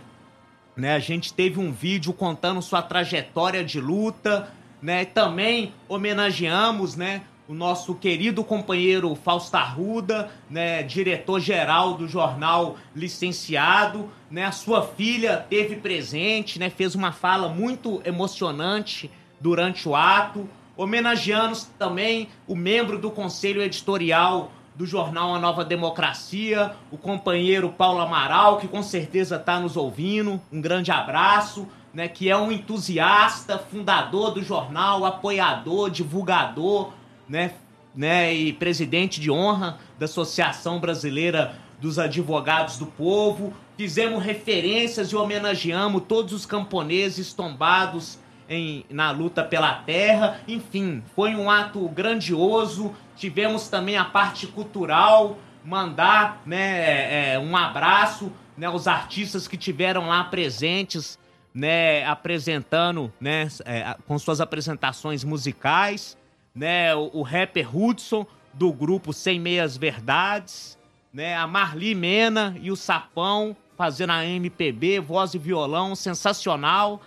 né, 0.76 0.94
a 0.94 0.98
gente 0.98 1.32
teve 1.32 1.60
um 1.60 1.72
vídeo 1.72 2.12
contando 2.12 2.60
sua 2.62 2.82
trajetória 2.82 3.64
de 3.64 3.80
luta, 3.80 4.50
né? 4.82 5.04
Também 5.04 5.72
homenageamos, 5.88 6.96
né, 6.96 7.22
o 7.46 7.54
nosso 7.54 7.94
querido 7.94 8.42
companheiro 8.42 9.14
Fausto 9.14 9.54
Arruda, 9.56 10.30
né, 10.50 10.82
diretor-geral 10.82 11.94
do 11.94 12.08
jornal 12.08 12.76
Licenciado, 12.94 14.10
né? 14.30 14.44
A 14.44 14.52
sua 14.52 14.82
filha 14.82 15.36
teve 15.48 15.76
presente, 15.76 16.58
né, 16.58 16.70
fez 16.70 16.94
uma 16.94 17.12
fala 17.12 17.48
muito 17.48 18.02
emocionante 18.04 19.10
durante 19.40 19.88
o 19.88 19.94
ato. 19.94 20.48
Homenageamos 20.76 21.70
também 21.78 22.28
o 22.48 22.56
membro 22.56 22.98
do 22.98 23.10
conselho 23.10 23.62
editorial 23.62 24.50
do 24.74 24.84
jornal 24.84 25.34
A 25.34 25.38
Nova 25.38 25.64
Democracia, 25.64 26.72
o 26.90 26.98
companheiro 26.98 27.70
Paulo 27.70 28.00
Amaral, 28.00 28.58
que 28.58 28.66
com 28.66 28.82
certeza 28.82 29.36
está 29.36 29.60
nos 29.60 29.76
ouvindo. 29.76 30.40
Um 30.52 30.60
grande 30.60 30.90
abraço, 30.90 31.68
né? 31.92 32.08
Que 32.08 32.28
é 32.28 32.36
um 32.36 32.50
entusiasta, 32.50 33.56
fundador 33.58 34.32
do 34.32 34.42
jornal, 34.42 35.04
apoiador, 35.04 35.90
divulgador, 35.90 36.90
né? 37.28 37.52
né 37.94 38.34
e 38.34 38.52
presidente 38.52 39.20
de 39.20 39.30
honra 39.30 39.78
da 39.98 40.06
Associação 40.06 40.80
Brasileira 40.80 41.54
dos 41.80 41.98
Advogados 41.98 42.76
do 42.76 42.86
Povo. 42.86 43.52
Fizemos 43.76 44.22
referências 44.22 45.10
e 45.10 45.16
homenageamos 45.16 46.02
todos 46.08 46.32
os 46.32 46.46
camponeses 46.46 47.32
tombados 47.32 48.18
em, 48.48 48.84
na 48.90 49.10
luta 49.10 49.42
pela 49.42 49.72
terra. 49.74 50.40
Enfim, 50.46 51.02
foi 51.14 51.34
um 51.34 51.50
ato 51.50 51.88
grandioso. 51.88 52.92
Tivemos 53.16 53.68
também 53.68 53.96
a 53.96 54.04
parte 54.04 54.46
cultural, 54.46 55.38
mandar 55.64 56.42
né, 56.44 57.34
é, 57.34 57.38
um 57.38 57.56
abraço 57.56 58.32
né, 58.56 58.66
aos 58.66 58.86
artistas 58.86 59.48
que 59.48 59.56
tiveram 59.56 60.08
lá 60.08 60.24
presentes, 60.24 61.18
né, 61.52 62.04
apresentando, 62.04 63.12
né, 63.20 63.48
é, 63.64 63.96
com 64.06 64.18
suas 64.18 64.40
apresentações 64.40 65.24
musicais. 65.24 66.16
Né, 66.54 66.94
o, 66.94 67.10
o 67.14 67.22
rapper 67.22 67.76
Hudson, 67.76 68.26
do 68.52 68.72
grupo 68.72 69.12
Sem 69.12 69.40
Meias 69.40 69.76
Verdades, 69.76 70.78
né, 71.12 71.36
a 71.36 71.46
Marli 71.46 71.94
Mena 71.94 72.56
e 72.60 72.70
o 72.70 72.76
Sapão 72.76 73.56
fazendo 73.76 74.10
a 74.10 74.24
MPB, 74.24 75.00
voz 75.00 75.34
e 75.34 75.38
violão, 75.38 75.94
sensacional 75.94 77.00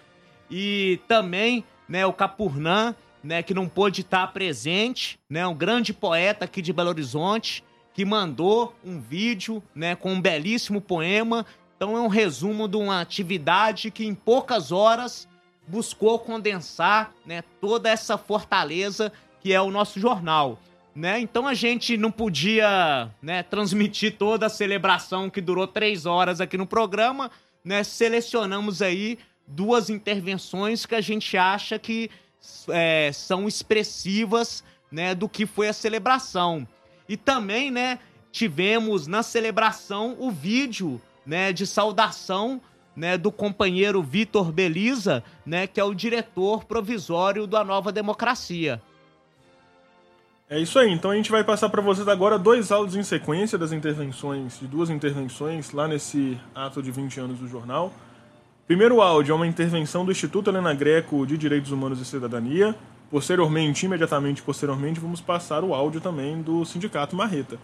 e 0.49 0.99
também, 1.07 1.63
né, 1.87 2.05
o 2.05 2.13
Capurnã, 2.13 2.95
né, 3.23 3.41
que 3.43 3.53
não 3.53 3.67
pôde 3.67 4.01
estar 4.01 4.27
presente, 4.27 5.19
né, 5.29 5.45
um 5.45 5.55
grande 5.55 5.93
poeta 5.93 6.45
aqui 6.45 6.61
de 6.61 6.71
Belo 6.71 6.89
Horizonte, 6.89 7.63
que 7.93 8.05
mandou 8.05 8.75
um 8.83 8.99
vídeo, 8.99 9.61
né, 9.73 9.95
com 9.95 10.13
um 10.13 10.21
belíssimo 10.21 10.79
poema. 10.79 11.45
Então 11.75 11.97
é 11.97 12.01
um 12.01 12.07
resumo 12.07 12.67
de 12.67 12.77
uma 12.77 13.01
atividade 13.01 13.89
que 13.91 14.05
em 14.05 14.13
poucas 14.13 14.71
horas 14.71 15.27
buscou 15.67 16.19
condensar, 16.19 17.11
né, 17.25 17.43
toda 17.59 17.89
essa 17.89 18.17
fortaleza 18.17 19.11
que 19.41 19.53
é 19.53 19.61
o 19.61 19.71
nosso 19.71 19.99
jornal. 19.99 20.59
Né? 20.95 21.19
Então 21.19 21.47
a 21.47 21.53
gente 21.53 21.95
não 21.95 22.11
podia 22.11 23.11
né, 23.21 23.43
transmitir 23.43 24.17
toda 24.17 24.47
a 24.47 24.49
celebração 24.49 25.29
que 25.29 25.39
durou 25.39 25.67
três 25.67 26.07
horas 26.07 26.41
aqui 26.41 26.57
no 26.57 26.65
programa, 26.65 27.29
né? 27.63 27.83
Selecionamos 27.83 28.81
aí 28.81 29.19
duas 29.45 29.89
intervenções 29.89 30.85
que 30.85 30.95
a 30.95 31.01
gente 31.01 31.37
acha 31.37 31.77
que 31.77 32.09
é, 32.69 33.11
são 33.13 33.47
expressivas 33.47 34.63
né, 34.91 35.13
do 35.13 35.27
que 35.27 35.45
foi 35.45 35.67
a 35.67 35.73
celebração. 35.73 36.67
E 37.07 37.15
também, 37.15 37.71
né, 37.71 37.99
tivemos 38.31 39.07
na 39.07 39.23
celebração 39.23 40.15
o 40.19 40.31
vídeo 40.31 41.01
né, 41.25 41.51
de 41.51 41.65
saudação 41.65 42.61
né, 42.95 43.17
do 43.17 43.31
companheiro 43.31 44.01
Vitor 44.01 44.51
Beliza, 44.51 45.23
né, 45.45 45.67
que 45.67 45.79
é 45.79 45.83
o 45.83 45.93
diretor 45.93 46.65
provisório 46.65 47.45
da 47.45 47.63
Nova 47.63 47.91
Democracia. 47.91 48.81
É 50.49 50.57
isso 50.59 50.79
aí, 50.79 50.89
então 50.89 51.11
a 51.11 51.15
gente 51.15 51.29
vai 51.29 51.43
passar 51.43 51.67
para 51.67 51.81
vocês 51.81 52.07
agora 52.07 52.39
dois 52.39 52.71
áudios 52.71 52.95
em 52.95 53.03
sequência 53.03 53.57
das 53.57 53.73
intervenções, 53.73 54.57
de 54.57 54.65
duas 54.65 54.89
intervenções 54.89 55.71
lá 55.71 55.89
nesse 55.89 56.39
ato 56.55 56.81
de 56.81 56.89
20 56.89 57.19
anos 57.19 57.39
do 57.39 57.47
jornal. 57.49 57.91
Primeiro 58.67 59.01
áudio 59.01 59.31
é 59.31 59.35
uma 59.35 59.47
intervenção 59.47 60.03
do 60.03 60.11
Instituto 60.11 60.49
Helena 60.49 60.73
Greco 60.73 61.25
de 61.25 61.37
Direitos 61.37 61.71
Humanos 61.71 62.01
e 62.01 62.05
Cidadania. 62.05 62.75
Posteriormente, 63.09 63.85
imediatamente 63.85 64.41
posteriormente, 64.41 64.99
vamos 64.99 65.21
passar 65.21 65.63
o 65.63 65.73
áudio 65.73 66.01
também 66.01 66.41
do 66.41 66.65
Sindicato 66.65 67.15
Marreta. 67.15 67.57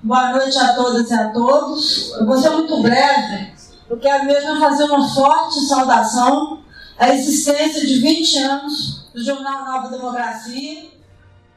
Boa 0.00 0.30
noite 0.30 0.56
a 0.56 0.74
todas 0.76 1.10
e 1.10 1.14
a 1.14 1.32
todos. 1.32 2.12
Eu 2.12 2.24
vou 2.24 2.38
ser 2.38 2.50
muito 2.50 2.80
breve. 2.80 3.52
Eu 3.90 3.98
quero 3.98 4.24
mesmo 4.24 4.60
fazer 4.60 4.84
uma 4.84 5.12
forte 5.12 5.66
saudação 5.66 6.62
à 6.96 7.08
existência 7.08 7.84
de 7.84 7.98
20 7.98 8.38
anos 8.38 9.10
do 9.12 9.24
Jornal 9.24 9.64
Nova 9.64 9.88
Democracia. 9.88 10.92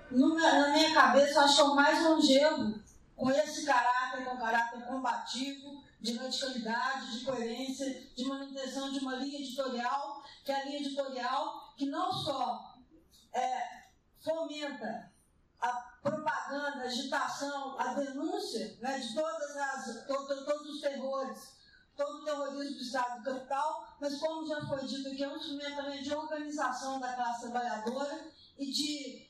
Na 0.09 0.69
minha 0.71 0.91
cabeça, 0.95 1.35
eu 1.35 1.41
acho 1.43 1.55
que 1.55 1.61
é 1.61 1.65
o 1.65 1.75
mais 1.75 2.03
longevo 2.03 2.73
com 3.15 3.29
esse 3.29 3.63
caráter, 3.63 4.25
com 4.25 4.37
caráter 4.37 4.81
combativo, 4.87 5.83
de 5.99 6.17
radicalidade, 6.17 7.19
de 7.19 7.25
coerência, 7.25 8.07
de 8.15 8.25
manutenção 8.25 8.91
de 8.91 8.99
uma 8.99 9.15
linha 9.15 9.39
editorial, 9.39 10.23
que 10.43 10.51
é 10.51 10.61
a 10.61 10.65
linha 10.65 10.79
editorial 10.79 11.73
que 11.75 11.85
não 11.85 12.11
só 12.11 12.75
é, 13.33 13.89
fomenta 14.23 15.11
a 15.61 15.71
propaganda, 16.01 16.83
a 16.83 16.85
agitação, 16.85 17.77
a 17.79 17.93
denúncia 17.93 18.77
né, 18.81 18.99
de 18.99 19.13
todas 19.13 19.57
as, 19.57 20.07
todo, 20.07 20.45
todos 20.45 20.75
os 20.75 20.81
terrores, 20.81 21.59
todo 21.95 22.21
o 22.21 22.23
terrorismo 22.23 22.77
do 22.77 22.81
Estado 22.81 23.17
do 23.17 23.25
capital, 23.25 23.97
mas 23.99 24.17
como 24.19 24.47
já 24.47 24.65
foi 24.65 24.85
dito 24.85 25.09
aqui, 25.09 25.23
é 25.23 25.27
um 25.27 25.35
instrumento 25.35 25.75
também 25.75 26.01
de 26.01 26.13
organização 26.13 26.99
da 26.99 27.13
classe 27.13 27.41
trabalhadora 27.41 28.31
e 28.57 28.71
de 28.71 29.29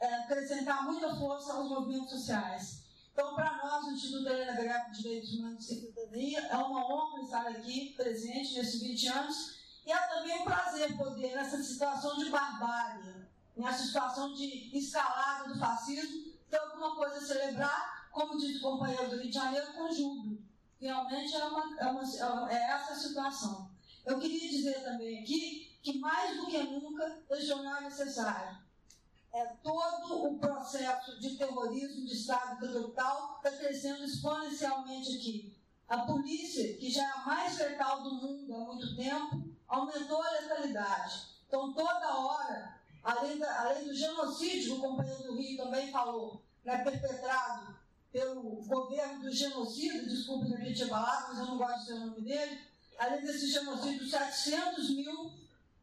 é, 0.00 0.14
acrescentar 0.16 0.84
muita 0.84 1.14
força 1.14 1.52
aos 1.52 1.68
movimentos 1.68 2.10
sociais. 2.10 2.81
Então, 3.12 3.34
para 3.34 3.58
nós, 3.58 3.84
o 3.84 3.90
Instituto 3.90 4.26
Helena 4.26 4.52
Greco 4.54 4.90
de 4.90 5.02
Direitos 5.02 5.34
Humanos 5.34 5.70
e 5.70 5.80
Cidadania, 5.80 6.40
é 6.46 6.56
uma 6.56 6.86
honra 6.86 7.22
estar 7.22 7.46
aqui 7.46 7.92
presente 7.94 8.54
nesses 8.54 8.80
20 8.80 9.08
anos 9.08 9.36
e 9.84 9.92
é 9.92 9.98
também 10.08 10.40
um 10.40 10.44
prazer 10.44 10.96
poder, 10.96 11.34
nessa 11.34 11.62
situação 11.62 12.16
de 12.16 12.30
barbárie, 12.30 13.26
nessa 13.54 13.84
situação 13.84 14.32
de 14.32 14.76
escalada 14.76 15.52
do 15.52 15.58
fascismo, 15.58 16.32
ter 16.48 16.56
alguma 16.56 16.96
coisa 16.96 17.18
a 17.18 17.20
celebrar, 17.20 18.08
como 18.10 18.38
diz 18.38 18.56
o 18.56 18.62
companheiro 18.62 19.10
do 19.10 19.16
Rio 19.16 19.28
de 19.28 19.34
Janeiro, 19.34 19.72
com 19.74 19.92
júbilo. 19.92 20.42
Realmente 20.80 21.36
é, 21.36 21.44
uma, 21.44 21.80
é, 21.80 21.86
uma, 21.86 22.52
é 22.52 22.70
essa 22.70 22.92
a 22.94 22.96
situação. 22.96 23.70
Eu 24.06 24.18
queria 24.18 24.50
dizer 24.50 24.82
também 24.82 25.22
aqui 25.22 25.78
que, 25.82 25.98
mais 25.98 26.36
do 26.36 26.46
que 26.46 26.62
nunca, 26.62 27.22
esse 27.30 27.46
jornal 27.46 27.76
é 27.76 27.80
necessário 27.82 28.62
é, 29.32 29.46
todo 29.62 30.26
o 30.26 30.38
processo 30.38 31.18
de 31.18 31.36
terrorismo 31.36 32.06
de 32.06 32.12
Estado 32.12 32.70
total 32.72 33.36
está 33.36 33.50
crescendo 33.56 34.04
exponencialmente 34.04 35.16
aqui. 35.16 35.56
A 35.88 35.98
polícia, 35.98 36.76
que 36.76 36.90
já 36.90 37.02
é 37.02 37.12
a 37.12 37.24
mais 37.24 37.58
letal 37.58 38.02
do 38.02 38.14
mundo 38.14 38.54
há 38.54 38.58
muito 38.58 38.94
tempo, 38.94 39.42
aumentou 39.66 40.22
a 40.22 40.30
letalidade. 40.30 41.32
Então, 41.46 41.72
toda 41.72 42.18
hora, 42.18 42.80
além, 43.02 43.38
da, 43.38 43.60
além 43.60 43.84
do 43.84 43.94
genocídio, 43.94 44.76
o 44.76 44.80
companheiro 44.80 45.22
do 45.24 45.36
Rio 45.36 45.56
também 45.56 45.90
falou, 45.90 46.42
né, 46.64 46.78
perpetrado 46.78 47.76
pelo 48.10 48.42
governo 48.66 49.22
do 49.22 49.32
genocídio, 49.32 50.08
desculpe 50.08 50.48
repetir 50.48 50.84
a 50.84 50.90
palavra, 50.90 51.28
mas 51.28 51.38
eu 51.38 51.46
não 51.46 51.58
gosto 51.58 51.80
de 51.80 51.86
ser 51.86 51.92
o 51.94 52.06
nome 52.06 52.20
dele, 52.20 52.60
além 52.98 53.22
desse 53.22 53.50
genocídio, 53.50 54.06
700 54.06 54.90
mil 54.90 55.32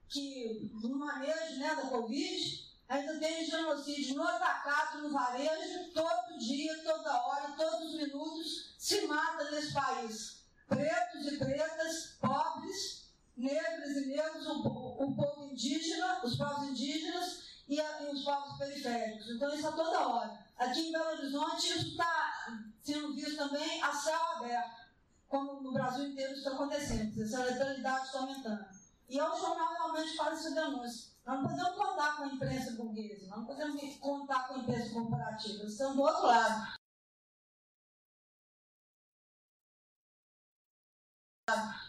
que, 0.07 0.71
no 0.81 0.97
manejo 0.97 1.57
né, 1.57 1.75
da 1.75 1.87
Covid, 1.87 2.68
Ainda 2.89 3.19
tem 3.19 3.45
genocídio 3.45 4.15
no 4.15 4.23
atacado, 4.23 5.03
no 5.03 5.11
varejo, 5.11 5.91
todo 5.93 6.39
dia, 6.39 6.83
toda 6.83 7.21
hora, 7.21 7.53
todos 7.55 7.87
os 7.87 7.93
minutos, 7.93 8.73
se 8.79 9.05
mata 9.05 9.51
nesse 9.51 9.71
país. 9.71 10.39
Pretos 10.67 11.27
e 11.27 11.37
pretas, 11.37 12.17
pobres, 12.19 13.11
negros 13.37 13.91
e 13.91 14.07
negros, 14.07 14.47
o, 14.47 14.59
o 15.03 15.15
povo 15.15 15.51
indígena, 15.51 16.19
os 16.23 16.35
povos 16.35 16.69
indígenas 16.69 17.43
e, 17.67 17.79
a, 17.79 18.01
e, 18.01 18.07
os 18.07 18.23
povos 18.23 18.57
periféricos. 18.57 19.29
Então, 19.29 19.53
isso 19.53 19.67
a 19.67 19.71
toda 19.71 20.07
hora. 20.07 20.45
Aqui 20.57 20.87
em 20.87 20.91
Belo 20.91 21.11
Horizonte, 21.11 21.67
isso 21.67 21.89
está 21.89 22.59
sendo 22.81 23.13
visto 23.13 23.37
também 23.37 23.83
a 23.83 23.93
céu 23.93 24.19
aberto, 24.35 24.89
como 25.27 25.61
no 25.61 25.71
Brasil 25.71 26.07
inteiro 26.07 26.33
está 26.33 26.53
acontecendo. 26.53 27.21
Essa 27.21 27.43
letalidade 27.43 28.07
está 28.07 28.19
aumentando. 28.19 28.78
E 29.09 29.17
é 29.17 29.27
o 29.27 29.35
jornal 29.35 29.73
realmente 29.73 30.15
faz 30.15 30.39
essa 30.39 30.53
denúncia. 30.53 31.09
Nós 31.25 31.41
não 31.41 31.49
podemos 31.49 31.75
contar 31.75 32.17
com 32.17 32.23
a 32.23 32.27
imprensa 32.27 32.71
burguesa, 32.71 33.27
nós 33.27 33.39
não 33.39 33.45
podemos 33.45 33.97
contar 33.97 34.47
com 34.47 34.53
a 34.53 34.57
imprensa 34.59 34.93
corporativa, 34.93 35.63
estamos 35.63 35.95
do 35.95 36.01
outro 36.03 36.27
lado. 36.27 36.79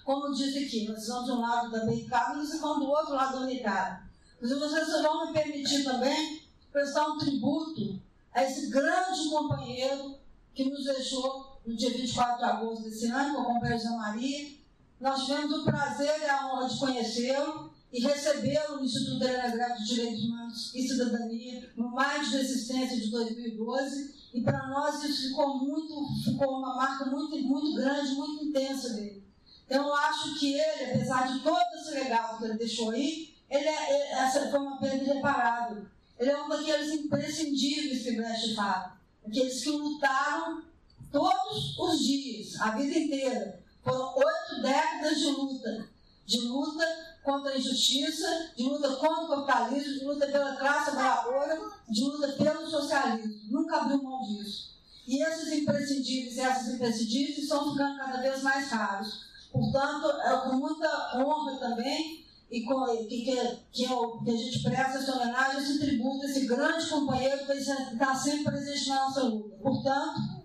Como 0.05 0.33
diz 0.33 0.57
aqui, 0.57 0.89
nós 0.89 1.03
estamos 1.03 1.27
de 1.27 1.33
um 1.33 1.41
lado 1.41 1.71
da 1.71 1.85
BK, 1.85 2.09
mas 2.09 2.55
estamos 2.55 2.79
do 2.79 2.91
outro 2.91 3.15
lado 3.15 3.39
do 3.39 3.45
unitário. 3.45 4.09
Mas 4.41 4.51
vocês 4.51 5.03
vão 5.03 5.27
me 5.27 5.33
permitir 5.35 5.85
também 5.85 6.49
prestar 6.73 7.07
um 7.09 7.19
tributo 7.19 8.01
a 8.33 8.45
esse 8.45 8.71
grande 8.71 9.29
companheiro 9.29 10.19
que 10.55 10.65
nos 10.65 10.85
deixou 10.85 11.61
no 11.67 11.77
dia 11.77 11.91
24 11.91 12.39
de 12.39 12.45
agosto 12.45 12.85
desse 12.85 13.11
ano, 13.11 13.41
o 13.41 13.45
companheiro 13.45 13.83
Zé 13.83 13.91
Maria. 13.91 14.60
Nós 15.01 15.25
tivemos 15.25 15.61
o 15.61 15.65
prazer 15.65 16.21
e 16.21 16.29
a 16.29 16.47
honra 16.47 16.69
de 16.69 16.79
conhecê-lo 16.79 17.73
e 17.91 18.01
recebê-lo 18.01 18.77
no 18.77 18.85
Instituto 18.85 19.19
Delegato 19.19 19.83
de 19.83 19.95
Direitos 19.95 20.25
Humanos 20.25 20.75
e 20.75 20.87
Cidadania 20.87 21.73
no 21.75 21.91
maio 21.91 22.23
de 22.23 22.37
resistência 22.37 23.01
de 23.01 23.11
2012 23.11 24.15
e 24.35 24.43
para 24.43 24.69
nós 24.69 25.03
isso 25.03 25.29
ficou 25.29 25.59
muito, 25.59 26.07
ficou 26.23 26.59
uma 26.59 26.77
marca 26.77 27.07
muito, 27.07 27.37
muito 27.39 27.75
grande, 27.75 28.15
muito 28.15 28.45
intensa 28.45 28.91
dele. 28.91 29.25
Então 29.67 29.89
eu 29.89 29.95
acho 29.95 30.39
que 30.39 30.53
ele, 30.53 30.91
apesar 30.91 31.33
de 31.33 31.43
todo 31.43 31.59
esse 31.75 31.91
legado 31.93 32.39
que 32.39 32.45
ele 32.45 32.59
deixou 32.59 32.91
aí, 32.91 33.35
ele 33.49 33.69
é, 33.69 34.13
essa 34.13 34.51
foi 34.51 34.61
uma 34.61 34.79
perda 34.79 35.03
irreparável. 35.03 35.87
Ele 36.19 36.31
é 36.31 36.43
um 36.43 36.49
daqueles 36.49 36.93
imprescindíveis 36.93 38.03
que 38.03 38.17
Brecht 38.17 38.55
fala, 38.55 39.01
aqueles 39.27 39.65
que 39.65 39.71
lutaram 39.71 40.63
todos 41.11 41.79
os 41.79 41.99
dias, 42.01 42.61
a 42.61 42.73
vida 42.73 42.99
inteira. 42.99 43.61
Foram 43.83 44.15
oito 44.17 44.63
décadas 44.63 45.19
de 45.19 45.31
luta, 45.31 45.89
de 46.27 46.41
luta 46.41 46.85
contra 47.25 47.53
a 47.53 47.59
injustiça, 47.59 48.53
de 48.57 48.65
luta 48.65 48.97
contra 48.97 49.25
o 49.25 49.47
capitalismo, 49.47 49.99
de 49.99 50.05
luta 50.05 50.27
pela 50.27 50.57
classe 50.57 50.91
trabalhadora, 50.91 51.61
de 51.89 52.05
luta 52.05 52.29
pelo 52.33 52.69
socialismo. 52.69 53.41
Nunca 53.51 53.77
abriu 53.77 54.03
mão 54.03 54.23
disso. 54.23 54.71
E 55.07 55.23
esses 55.23 55.53
imprescindíveis 55.53 56.37
e 56.37 56.41
essas 56.41 56.75
imprescindíveis 56.75 57.39
estão 57.39 57.73
ficando 57.73 57.99
cada 57.99 58.21
vez 58.21 58.43
mais 58.43 58.71
raros. 58.71 59.31
Portanto, 59.53 60.09
é 60.09 60.37
com 60.37 60.57
muita 60.57 61.19
honra 61.19 61.59
também 61.59 62.25
e 62.51 62.63
com, 62.63 62.85
que, 62.85 63.25
que, 63.25 63.59
que, 63.73 63.85
eu, 63.85 64.19
que 64.25 64.31
a 64.31 64.37
gente 64.37 64.63
presta 64.63 64.99
essa 64.99 65.17
homenagem, 65.17 65.63
esse 65.63 65.79
tributo, 65.79 66.27
esse 66.27 66.47
grande 66.47 66.89
companheiro 66.89 67.47
que 67.47 67.53
está 67.53 68.15
sempre 68.15 68.45
presente 68.45 68.89
na 68.89 69.05
nossa 69.07 69.23
luta. 69.23 69.57
Portanto, 69.57 70.40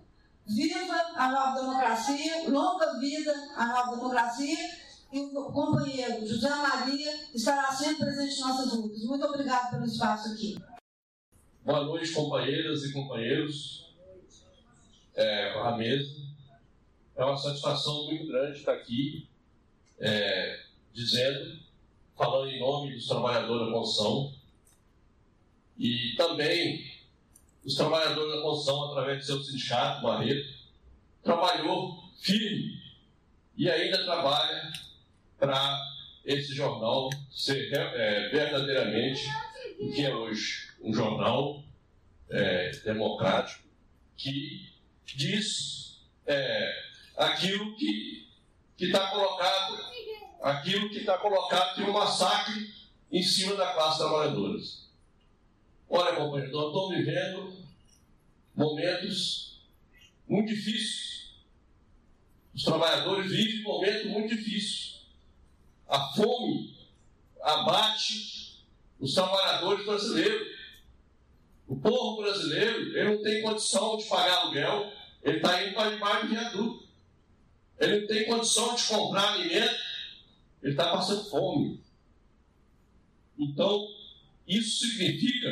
viva 0.46 0.94
a 1.16 1.30
nova 1.30 1.60
democracia, 1.60 2.48
longa 2.48 2.98
vida 2.98 3.32
a 3.56 3.66
nova 3.66 3.96
democracia 3.96 4.58
e 5.12 5.18
o 5.20 5.52
companheiro 5.52 6.26
José 6.26 6.48
Maria 6.48 7.12
estará 7.34 7.72
sempre 7.72 8.06
presente 8.06 8.36
em 8.36 8.40
nossas 8.40 8.72
lutas. 8.72 9.02
Muito 9.04 9.24
obrigado 9.24 9.70
pelo 9.70 9.84
espaço 9.84 10.32
aqui. 10.32 10.56
Boa 11.64 11.84
noite, 11.84 12.12
companheiras 12.12 12.84
e 12.84 12.92
companheiros 12.92 13.92
é, 15.14 15.52
à 15.58 15.76
mesa. 15.76 16.14
É 17.16 17.24
uma 17.24 17.36
satisfação 17.36 18.04
muito 18.04 18.26
grande 18.26 18.58
estar 18.58 18.74
aqui 18.74 19.28
é, 19.98 20.60
dizendo, 20.92 21.58
falando 22.16 22.50
em 22.50 22.60
nome 22.60 22.94
dos 22.94 23.08
trabalhadores 23.08 23.66
da 23.66 23.72
construção 23.72 24.34
e 25.78 26.14
também 26.16 26.95
os 27.66 27.74
trabalhadores 27.74 28.36
da 28.36 28.42
construção, 28.42 28.84
através 28.84 29.18
do 29.18 29.24
seu 29.24 29.42
sindicato, 29.42 30.02
Barreto, 30.02 30.54
trabalhou 31.20 32.00
firme 32.20 32.80
e 33.56 33.68
ainda 33.68 34.04
trabalha 34.04 34.72
para 35.36 35.76
esse 36.24 36.54
jornal 36.54 37.10
ser 37.28 37.68
é, 37.74 38.28
verdadeiramente 38.28 39.22
o 39.80 39.90
que 39.92 40.04
é 40.04 40.14
hoje 40.14 40.68
um 40.80 40.94
jornal 40.94 41.64
é, 42.30 42.70
democrático 42.84 43.64
que 44.16 44.72
diz 45.04 46.00
é, 46.24 46.72
aquilo 47.16 47.76
que 47.76 48.28
está 48.78 49.10
colocado, 49.10 49.78
aquilo 50.40 50.88
que 50.90 50.98
está 50.98 51.18
colocado 51.18 51.74
de 51.74 51.82
um 51.82 51.92
massacre 51.92 52.72
em 53.10 53.22
cima 53.22 53.56
da 53.56 53.72
classe 53.72 53.98
trabalhadora. 53.98 54.56
Olha, 55.88 56.16
companheiro, 56.16 56.52
nós 56.52 56.66
estamos 56.66 56.96
vivendo 56.96 57.52
momentos 58.54 59.60
muito 60.28 60.48
difíceis. 60.48 61.30
Os 62.54 62.62
trabalhadores 62.64 63.30
vivem 63.30 63.60
um 63.60 63.64
momento 63.64 64.08
muito 64.08 64.34
difícil 64.34 64.96
a 65.88 66.12
fome 66.12 66.74
abate 67.40 68.64
os 68.98 69.14
trabalhadores 69.14 69.86
brasileiros. 69.86 70.56
O 71.66 71.76
povo 71.76 72.22
brasileiro 72.22 72.96
ele 72.96 73.16
não 73.16 73.22
tem 73.22 73.42
condição 73.42 73.96
de 73.96 74.04
pagar 74.04 74.38
aluguel, 74.38 74.92
ele 75.22 75.36
está 75.36 75.62
indo 75.62 75.74
para 75.74 75.90
debaixo 75.90 76.26
do 76.26 76.32
viaduto. 76.32 76.86
Ele 77.78 78.00
não 78.00 78.06
tem 78.06 78.26
condição 78.26 78.74
de 78.74 78.84
comprar 78.84 79.34
alimento, 79.34 79.76
ele 80.62 80.72
está 80.72 80.90
passando 80.90 81.28
fome. 81.28 81.80
Então, 83.38 83.86
isso 84.46 84.86
significa, 84.86 85.48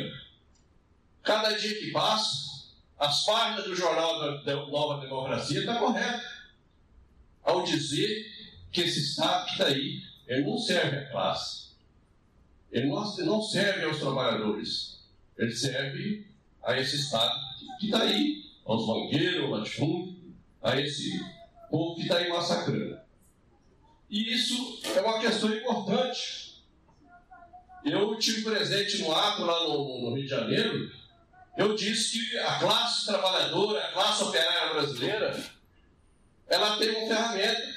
cada 1.25 1.51
dia 1.51 1.79
que 1.79 1.91
passa, 1.91 2.69
as 2.97 3.25
páginas 3.25 3.65
do 3.65 3.75
jornal 3.75 4.43
da 4.43 4.55
Nova 4.67 5.01
Democracia 5.01 5.59
estão 5.59 5.73
tá 5.73 5.79
corretas 5.79 6.35
ao 7.43 7.63
dizer 7.63 8.31
que 8.71 8.81
esse 8.81 8.99
Estado 8.99 9.45
que 9.45 9.51
está 9.51 9.65
aí 9.65 10.01
ele 10.27 10.43
não 10.43 10.57
serve 10.57 10.97
à 10.97 11.09
classe. 11.09 11.65
Ele 12.71 12.87
não, 12.87 13.41
serve 13.41 13.85
aos 13.85 13.99
trabalhadores. 13.99 14.99
Ele 15.37 15.51
serve 15.51 16.27
a 16.63 16.77
esse 16.77 16.95
Estado 16.97 17.39
que 17.79 17.85
está 17.85 18.01
aí, 18.01 18.43
aos 18.65 18.85
banqueiros, 18.87 19.43
ao 19.43 19.51
latifúndio, 19.51 20.35
a 20.61 20.79
esse 20.79 21.23
povo 21.69 21.95
que 21.95 22.01
está 22.01 22.17
aí 22.17 22.29
massacrando. 22.29 22.99
E 24.09 24.33
isso 24.33 24.81
é 24.95 25.01
uma 25.01 25.19
questão 25.19 25.53
importante. 25.53 26.63
Eu 27.83 28.17
tive 28.17 28.43
presente 28.43 29.03
no 29.03 29.13
ato 29.13 29.43
lá 29.43 29.63
no, 29.63 30.01
no 30.01 30.15
Rio 30.15 30.23
de 30.23 30.29
Janeiro, 30.29 30.91
eu 31.57 31.75
disse 31.75 32.29
que 32.29 32.37
a 32.37 32.59
classe 32.59 33.05
trabalhadora, 33.05 33.83
a 33.83 33.91
classe 33.91 34.23
operária 34.23 34.73
brasileira, 34.73 35.43
ela 36.47 36.77
tem 36.77 36.89
uma 36.89 37.07
ferramenta 37.07 37.75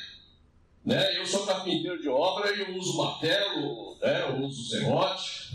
né? 0.88 1.18
Eu 1.18 1.26
sou 1.26 1.44
carpinteiro 1.44 2.00
de 2.00 2.08
obra 2.08 2.50
e 2.50 2.74
uso 2.74 2.96
martelo, 2.96 3.98
né? 4.00 4.22
eu 4.22 4.42
uso 4.42 4.70
serrote. 4.70 5.54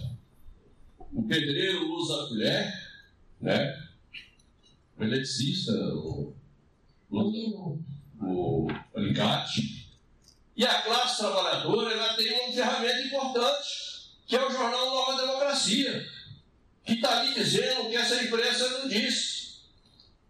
O 1.12 1.24
pedreiro 1.24 1.92
usa 1.92 2.24
a 2.24 2.28
colher, 2.28 2.74
né? 3.42 3.84
o 4.96 5.04
eletricista 5.04 5.72
o, 5.72 6.36
o, 7.10 7.80
o 8.22 8.68
alicate. 8.96 9.92
E 10.56 10.64
a 10.64 10.82
classe 10.84 11.18
trabalhadora 11.18 11.96
ela 11.96 12.14
tem 12.14 12.32
uma 12.32 12.54
ferramenta 12.54 13.02
importante, 13.02 14.14
que 14.28 14.36
é 14.36 14.48
o 14.48 14.52
jornal 14.52 14.86
Nova 14.86 15.20
Democracia, 15.20 16.06
que 16.86 16.94
está 16.94 17.20
ali 17.20 17.34
dizendo 17.34 17.90
que 17.90 17.96
essa 17.96 18.24
imprensa 18.24 18.70
não 18.80 18.88
disse. 18.88 19.54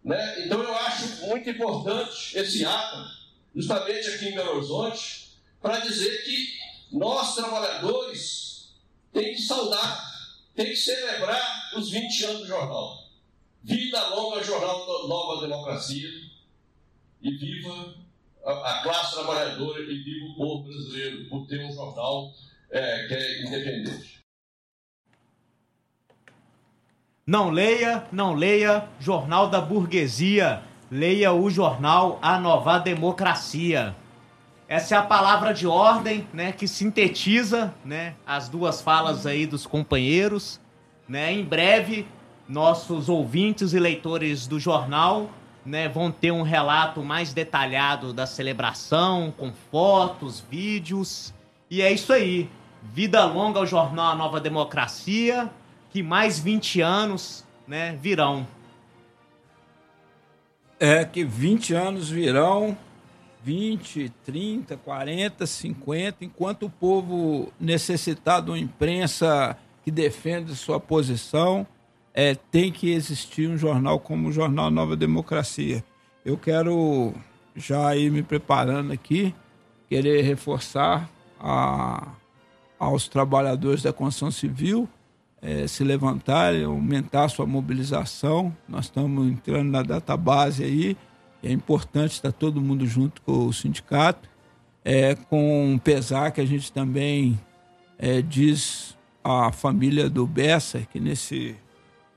Né? 0.03 0.45
Então 0.45 0.61
eu 0.61 0.75
acho 0.75 1.25
muito 1.27 1.49
importante 1.49 2.37
esse 2.37 2.65
ato 2.65 3.23
justamente 3.55 4.09
aqui 4.09 4.29
em 4.29 4.35
Belo 4.35 4.57
Horizonte, 4.57 5.37
para 5.61 5.79
dizer 5.79 6.23
que 6.23 6.57
nós, 6.91 7.35
trabalhadores, 7.35 8.73
tem 9.11 9.33
que 9.33 9.41
saudar, 9.41 10.11
tem 10.55 10.67
que 10.67 10.75
celebrar 10.75 11.71
os 11.75 11.89
20 11.89 12.25
anos 12.25 12.41
do 12.41 12.47
jornal. 12.47 13.03
Vida 13.63 14.07
longa, 14.09 14.43
Jornal 14.43 15.07
Nova 15.07 15.41
Democracia, 15.41 16.09
e 17.21 17.31
viva 17.37 17.95
a 18.43 18.81
classe 18.83 19.13
trabalhadora 19.13 19.81
e 19.81 20.03
viva 20.03 20.25
o 20.25 20.35
povo 20.35 20.63
brasileiro 20.63 21.29
por 21.29 21.47
ter 21.47 21.63
um 21.63 21.71
jornal 21.71 22.33
é, 22.69 23.07
que 23.07 23.13
é 23.13 23.41
independente. 23.43 24.22
Não 27.25 27.49
leia, 27.49 28.03
não 28.11 28.33
leia 28.33 28.85
Jornal 28.99 29.47
da 29.47 29.61
Burguesia 29.61 30.61
leia 30.93 31.33
o 31.33 31.49
jornal 31.49 32.19
A 32.21 32.39
Nova 32.39 32.77
Democracia. 32.77 33.95
Essa 34.67 34.93
é 34.93 34.97
a 34.99 35.01
palavra 35.01 35.51
de 35.51 35.65
ordem, 35.65 36.27
né, 36.31 36.51
que 36.51 36.67
sintetiza, 36.67 37.73
né, 37.83 38.13
as 38.27 38.47
duas 38.47 38.79
falas 38.79 39.25
aí 39.25 39.47
dos 39.47 39.65
companheiros. 39.65 40.59
né? 41.09 41.33
Em 41.33 41.43
breve, 41.43 42.07
nossos 42.47 43.09
ouvintes 43.09 43.73
e 43.73 43.79
leitores 43.79 44.45
do 44.45 44.59
jornal 44.59 45.29
né, 45.65 45.89
vão 45.89 46.11
ter 46.11 46.31
um 46.31 46.43
relato 46.43 47.01
mais 47.01 47.33
detalhado 47.33 48.13
da 48.13 48.27
celebração, 48.27 49.33
com 49.35 49.51
fotos, 49.71 50.45
vídeos. 50.47 51.33
E 51.71 51.81
é 51.81 51.91
isso 51.91 52.13
aí. 52.13 52.49
Vida 52.83 53.25
longa 53.25 53.59
ao 53.59 53.65
jornal 53.65 54.11
A 54.11 54.15
Nova 54.15 54.39
Democracia, 54.39 55.49
que 55.93 56.01
mais 56.01 56.39
20 56.39 56.81
anos 56.81 57.45
né, 57.67 57.95
virão. 58.01 58.47
É 60.79 61.05
que 61.05 61.23
20 61.23 61.75
anos 61.75 62.09
virão, 62.09 62.75
20, 63.43 64.11
30, 64.25 64.75
40, 64.75 65.45
50, 65.45 66.25
enquanto 66.25 66.65
o 66.65 66.69
povo 66.69 67.53
necessitar 67.59 68.41
de 68.41 68.49
uma 68.49 68.57
imprensa 68.57 69.55
que 69.83 69.91
defenda 69.91 70.55
sua 70.55 70.79
posição, 70.79 71.65
é, 72.11 72.33
tem 72.33 72.71
que 72.71 72.91
existir 72.91 73.47
um 73.47 73.55
jornal 73.57 73.99
como 73.99 74.29
o 74.29 74.31
Jornal 74.31 74.71
Nova 74.71 74.95
Democracia. 74.95 75.85
Eu 76.25 76.37
quero 76.37 77.13
já 77.55 77.95
ir 77.95 78.09
me 78.09 78.23
preparando 78.23 78.91
aqui, 78.91 79.33
querer 79.87 80.23
reforçar 80.23 81.07
a, 81.39 82.13
aos 82.79 83.07
trabalhadores 83.07 83.83
da 83.83 83.93
construção 83.93 84.31
civil 84.31 84.89
é, 85.43 85.67
se 85.67 85.83
levantarem, 85.83 86.63
aumentar 86.63 87.27
sua 87.27 87.45
mobilização. 87.45 88.55
Nós 88.67 88.85
estamos 88.85 89.27
entrando 89.27 89.69
na 89.69 89.83
database 89.83 90.63
aí, 90.63 90.97
é 91.43 91.51
importante 91.51 92.13
estar 92.13 92.31
todo 92.31 92.61
mundo 92.61 92.87
junto 92.87 93.21
com 93.21 93.45
o 93.45 93.53
sindicato. 93.53 94.29
É, 94.85 95.15
com 95.15 95.79
pesar 95.83 96.31
que 96.31 96.41
a 96.41 96.45
gente 96.45 96.71
também 96.71 97.39
é, 97.97 98.21
diz 98.21 98.97
à 99.23 99.51
família 99.51 100.09
do 100.09 100.27
Bessa 100.27 100.81
que 100.91 100.99
nesse 100.99 101.55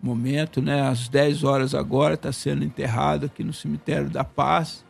momento, 0.00 0.60
né, 0.60 0.82
às 0.82 1.08
10 1.08 1.44
horas 1.44 1.74
agora, 1.74 2.14
está 2.14 2.32
sendo 2.32 2.64
enterrado 2.64 3.26
aqui 3.26 3.42
no 3.42 3.52
cemitério 3.52 4.08
da 4.08 4.24
Paz. 4.24 4.84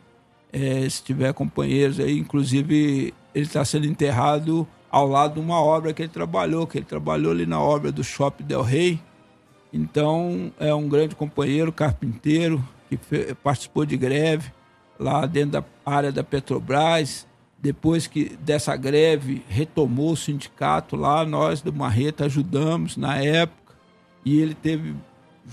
É, 0.51 0.87
se 0.89 1.03
tiver 1.03 1.33
companheiros 1.33 1.99
aí, 1.99 2.17
inclusive 2.17 3.13
ele 3.33 3.45
está 3.45 3.63
sendo 3.65 3.85
enterrado 3.85 4.67
ao 4.89 5.07
lado 5.07 5.35
de 5.35 5.39
uma 5.39 5.61
obra 5.61 5.93
que 5.93 6.01
ele 6.01 6.09
trabalhou, 6.09 6.67
que 6.67 6.77
ele 6.77 6.85
trabalhou 6.85 7.31
ali 7.31 7.45
na 7.45 7.59
obra 7.61 7.91
do 7.91 8.03
Shopping 8.03 8.43
Del 8.43 8.61
Rey. 8.61 8.99
Então, 9.71 10.51
é 10.59 10.73
um 10.73 10.87
grande 10.87 11.15
companheiro, 11.15 11.71
carpinteiro, 11.71 12.63
que 12.89 12.97
participou 13.43 13.85
de 13.85 13.97
greve 13.97 14.51
lá 14.99 15.25
dentro 15.25 15.51
da 15.51 15.63
área 15.85 16.11
da 16.11 16.23
Petrobras. 16.23 17.27
Depois 17.59 18.07
que 18.07 18.37
dessa 18.39 18.75
greve 18.75 19.43
retomou 19.49 20.13
o 20.13 20.17
sindicato 20.17 20.95
lá, 20.95 21.25
nós 21.25 21.61
do 21.61 21.73
Marreta 21.73 22.25
ajudamos 22.25 22.97
na 22.97 23.17
época 23.17 23.73
e 24.23 24.39
ele 24.39 24.53
teve 24.53 24.95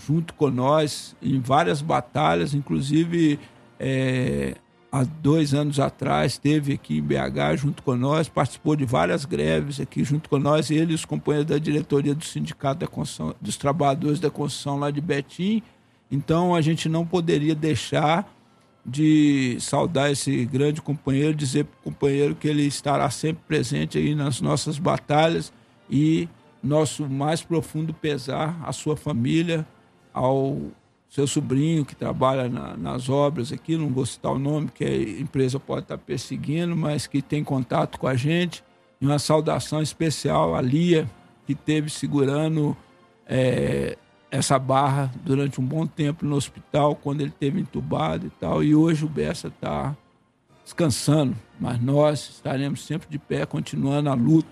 junto 0.06 0.34
com 0.34 0.50
nós 0.50 1.16
em 1.22 1.40
várias 1.40 1.80
batalhas, 1.80 2.52
inclusive 2.52 3.38
é, 3.78 4.56
há 4.94 5.02
dois 5.02 5.52
anos 5.52 5.80
atrás, 5.80 6.32
esteve 6.32 6.74
aqui 6.74 6.98
em 6.98 7.02
BH 7.02 7.56
junto 7.56 7.82
com 7.82 7.96
nós, 7.96 8.28
participou 8.28 8.76
de 8.76 8.84
várias 8.84 9.24
greves 9.24 9.80
aqui 9.80 10.04
junto 10.04 10.28
com 10.28 10.38
nós, 10.38 10.70
ele 10.70 10.92
e 10.92 10.94
os 10.94 11.04
companheiros 11.04 11.50
da 11.50 11.58
diretoria 11.58 12.14
do 12.14 12.24
Sindicato 12.24 12.78
da 12.78 12.86
Construção, 12.86 13.34
dos 13.40 13.56
Trabalhadores 13.56 14.20
da 14.20 14.30
Construção 14.30 14.78
lá 14.78 14.92
de 14.92 15.00
Betim. 15.00 15.60
Então 16.08 16.54
a 16.54 16.60
gente 16.60 16.88
não 16.88 17.04
poderia 17.04 17.56
deixar 17.56 18.32
de 18.86 19.56
saudar 19.58 20.12
esse 20.12 20.44
grande 20.44 20.80
companheiro, 20.80 21.34
dizer 21.34 21.64
para 21.64 21.76
o 21.80 21.82
companheiro 21.90 22.36
que 22.36 22.46
ele 22.46 22.62
estará 22.62 23.10
sempre 23.10 23.42
presente 23.48 23.98
aí 23.98 24.14
nas 24.14 24.40
nossas 24.40 24.78
batalhas 24.78 25.52
e 25.90 26.28
nosso 26.62 27.08
mais 27.08 27.42
profundo 27.42 27.92
pesar 27.92 28.56
à 28.64 28.70
sua 28.70 28.96
família, 28.96 29.66
ao 30.12 30.56
seu 31.14 31.28
sobrinho 31.28 31.84
que 31.84 31.94
trabalha 31.94 32.48
na, 32.48 32.76
nas 32.76 33.08
obras 33.08 33.52
aqui, 33.52 33.76
não 33.76 33.88
vou 33.88 34.04
citar 34.04 34.32
o 34.32 34.38
nome, 34.38 34.68
que 34.74 34.84
a 34.84 35.20
empresa 35.20 35.60
pode 35.60 35.82
estar 35.82 35.96
perseguindo, 35.96 36.74
mas 36.74 37.06
que 37.06 37.22
tem 37.22 37.44
contato 37.44 38.00
com 38.00 38.08
a 38.08 38.16
gente. 38.16 38.64
E 39.00 39.06
uma 39.06 39.20
saudação 39.20 39.80
especial 39.80 40.56
à 40.56 40.60
Lia, 40.60 41.08
que 41.46 41.54
teve 41.54 41.88
segurando 41.88 42.76
é, 43.28 43.96
essa 44.28 44.58
barra 44.58 45.08
durante 45.24 45.60
um 45.60 45.64
bom 45.64 45.86
tempo 45.86 46.26
no 46.26 46.34
hospital, 46.34 46.96
quando 46.96 47.20
ele 47.20 47.30
teve 47.30 47.60
entubado 47.60 48.26
e 48.26 48.30
tal. 48.30 48.64
E 48.64 48.74
hoje 48.74 49.04
o 49.04 49.08
Bessa 49.08 49.46
está 49.46 49.96
descansando, 50.64 51.36
mas 51.60 51.80
nós 51.80 52.28
estaremos 52.28 52.84
sempre 52.84 53.08
de 53.08 53.20
pé, 53.20 53.46
continuando 53.46 54.10
a 54.10 54.14
luta 54.14 54.50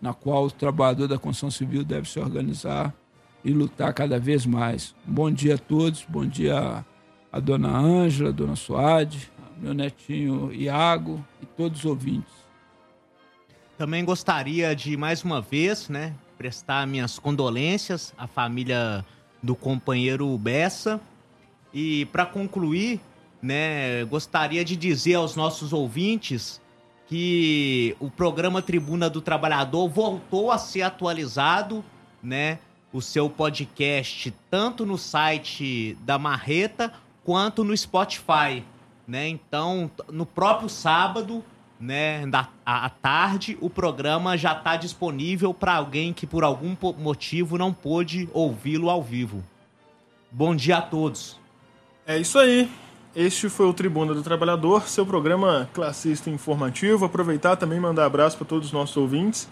na 0.00 0.14
qual 0.14 0.44
o 0.44 0.50
trabalhador 0.50 1.08
da 1.08 1.18
construção 1.18 1.50
civil 1.50 1.82
deve 1.82 2.08
se 2.08 2.20
organizar 2.20 2.94
e 3.44 3.52
lutar 3.52 3.92
cada 3.92 4.18
vez 4.18 4.46
mais. 4.46 4.94
Bom 5.04 5.30
dia 5.30 5.56
a 5.56 5.58
todos, 5.58 6.04
bom 6.08 6.24
dia 6.26 6.84
a 7.30 7.40
dona 7.40 7.68
Ângela, 7.68 8.30
a 8.30 8.32
dona 8.32 8.56
Suade, 8.56 9.30
meu 9.60 9.74
netinho 9.74 10.52
Iago 10.52 11.24
e 11.42 11.46
todos 11.46 11.80
os 11.80 11.84
ouvintes. 11.84 12.32
Também 13.76 14.04
gostaria 14.04 14.74
de, 14.74 14.96
mais 14.96 15.22
uma 15.24 15.40
vez, 15.40 15.88
né, 15.88 16.14
prestar 16.38 16.86
minhas 16.86 17.18
condolências 17.18 18.14
à 18.16 18.26
família 18.26 19.04
do 19.42 19.54
companheiro 19.54 20.36
Bessa. 20.38 21.00
E 21.72 22.06
para 22.06 22.24
concluir, 22.24 23.00
né, 23.42 24.04
gostaria 24.04 24.64
de 24.64 24.76
dizer 24.76 25.14
aos 25.14 25.34
nossos 25.34 25.72
ouvintes 25.72 26.62
que 27.06 27.96
o 28.00 28.08
programa 28.08 28.62
Tribuna 28.62 29.10
do 29.10 29.20
Trabalhador 29.20 29.88
voltou 29.88 30.50
a 30.50 30.56
ser 30.56 30.82
atualizado, 30.82 31.84
né? 32.22 32.58
O 32.94 33.02
seu 33.02 33.28
podcast 33.28 34.32
tanto 34.48 34.86
no 34.86 34.96
site 34.96 35.98
da 36.02 36.16
Marreta 36.16 36.92
quanto 37.24 37.64
no 37.64 37.76
Spotify, 37.76 38.62
né? 39.06 39.28
Então, 39.28 39.90
no 40.08 40.24
próprio 40.24 40.68
sábado, 40.68 41.42
né, 41.80 42.24
da, 42.28 42.48
à 42.64 42.88
tarde, 42.88 43.58
o 43.60 43.68
programa 43.68 44.38
já 44.38 44.52
está 44.52 44.76
disponível 44.76 45.52
para 45.52 45.74
alguém 45.74 46.12
que 46.12 46.24
por 46.24 46.44
algum 46.44 46.76
motivo 46.96 47.58
não 47.58 47.72
pôde 47.72 48.28
ouvi-lo 48.32 48.88
ao 48.88 49.02
vivo. 49.02 49.42
Bom 50.30 50.54
dia 50.54 50.76
a 50.76 50.82
todos. 50.82 51.36
É 52.06 52.16
isso 52.16 52.38
aí. 52.38 52.70
Este 53.14 53.48
foi 53.48 53.66
o 53.66 53.74
Tribuna 53.74 54.14
do 54.14 54.22
Trabalhador, 54.22 54.88
seu 54.88 55.04
programa 55.04 55.68
classista 55.74 56.30
informativo. 56.30 57.04
Aproveitar 57.04 57.56
também 57.56 57.80
mandar 57.80 58.06
abraço 58.06 58.36
para 58.36 58.46
todos 58.46 58.68
os 58.68 58.72
nossos 58.72 58.96
ouvintes, 58.96 59.48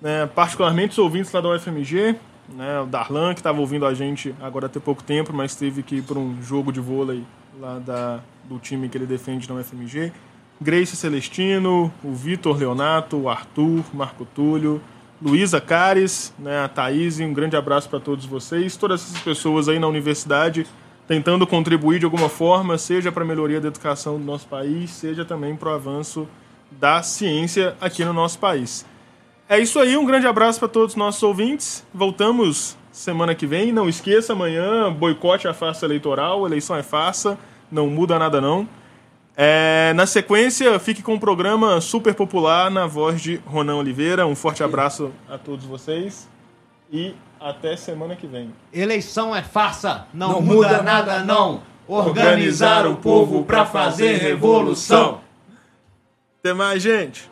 né, 0.00 0.26
particularmente 0.26 0.92
os 0.92 0.98
ouvintes 0.98 1.32
lá 1.32 1.40
da 1.40 1.48
UFMG, 1.50 2.16
né? 2.54 2.80
O 2.80 2.86
Darlan, 2.86 3.34
que 3.34 3.40
estava 3.40 3.60
ouvindo 3.60 3.86
a 3.86 3.94
gente 3.94 4.34
agora 4.40 4.66
há 4.66 4.80
pouco 4.80 5.02
tempo, 5.02 5.32
mas 5.32 5.54
teve 5.54 5.82
que 5.82 5.96
ir 5.96 6.02
para 6.02 6.18
um 6.18 6.42
jogo 6.42 6.72
de 6.72 6.80
vôlei 6.80 7.24
lá 7.60 7.78
da, 7.78 8.20
do 8.44 8.58
time 8.58 8.88
que 8.88 8.96
ele 8.96 9.06
defende 9.06 9.48
na 9.48 9.56
UFMG. 9.56 10.12
Grace 10.60 10.96
Celestino, 10.96 11.92
o 12.02 12.12
Vitor 12.12 12.56
Leonato, 12.56 13.16
o 13.16 13.28
Arthur, 13.28 13.84
Marco 13.94 14.24
Túlio, 14.24 14.80
Luísa 15.20 15.60
Cares, 15.60 16.32
né, 16.38 16.60
a 16.64 16.68
Thaís, 16.68 17.20
um 17.20 17.32
grande 17.32 17.56
abraço 17.56 17.88
para 17.88 18.00
todos 18.00 18.24
vocês, 18.24 18.76
todas 18.76 19.02
essas 19.02 19.20
pessoas 19.22 19.68
aí 19.68 19.78
na 19.78 19.86
universidade 19.86 20.66
tentando 21.08 21.46
contribuir 21.46 21.98
de 21.98 22.04
alguma 22.04 22.28
forma, 22.28 22.76
seja 22.76 23.10
para 23.10 23.24
a 23.24 23.26
melhoria 23.26 23.58
da 23.58 23.68
educação 23.68 24.18
do 24.18 24.24
nosso 24.24 24.46
país, 24.46 24.90
seja 24.90 25.24
também 25.24 25.56
para 25.56 25.70
o 25.70 25.72
avanço 25.72 26.28
da 26.70 27.02
ciência 27.02 27.74
aqui 27.80 28.04
no 28.04 28.12
nosso 28.12 28.38
país. 28.38 28.84
É 29.50 29.58
isso 29.58 29.78
aí, 29.78 29.96
um 29.96 30.04
grande 30.04 30.26
abraço 30.26 30.58
para 30.58 30.68
todos 30.68 30.92
os 30.92 30.96
nossos 30.96 31.22
ouvintes. 31.22 31.86
Voltamos 31.94 32.76
semana 32.92 33.34
que 33.34 33.46
vem. 33.46 33.72
Não 33.72 33.88
esqueça, 33.88 34.34
amanhã, 34.34 34.92
boicote 34.92 35.48
a 35.48 35.54
farsa 35.54 35.86
eleitoral, 35.86 36.44
eleição 36.44 36.76
é 36.76 36.82
farsa, 36.82 37.38
não 37.72 37.86
muda 37.86 38.18
nada 38.18 38.42
não. 38.42 38.68
É, 39.34 39.92
na 39.94 40.04
sequência, 40.04 40.78
fique 40.78 41.02
com 41.02 41.14
o 41.14 41.20
programa 41.20 41.80
super 41.80 42.14
popular 42.14 42.70
na 42.70 42.86
voz 42.86 43.22
de 43.22 43.40
Ronan 43.46 43.76
Oliveira. 43.76 44.26
Um 44.26 44.34
forte 44.34 44.62
abraço 44.62 45.12
a 45.30 45.38
todos 45.38 45.64
vocês 45.64 46.28
e 46.92 47.14
até 47.40 47.74
semana 47.74 48.16
que 48.16 48.26
vem. 48.26 48.52
Eleição 48.70 49.34
é 49.34 49.42
farsa, 49.42 50.06
não, 50.12 50.32
não 50.32 50.42
muda, 50.42 50.68
muda, 50.68 50.82
nada 50.82 51.24
não. 51.24 51.62
Organizar 51.86 52.86
o 52.86 52.96
povo 52.96 53.44
para 53.44 53.64
fazer 53.64 54.18
revolução. 54.18 55.22
Até 56.38 56.52
mais, 56.52 56.82
gente. 56.82 57.30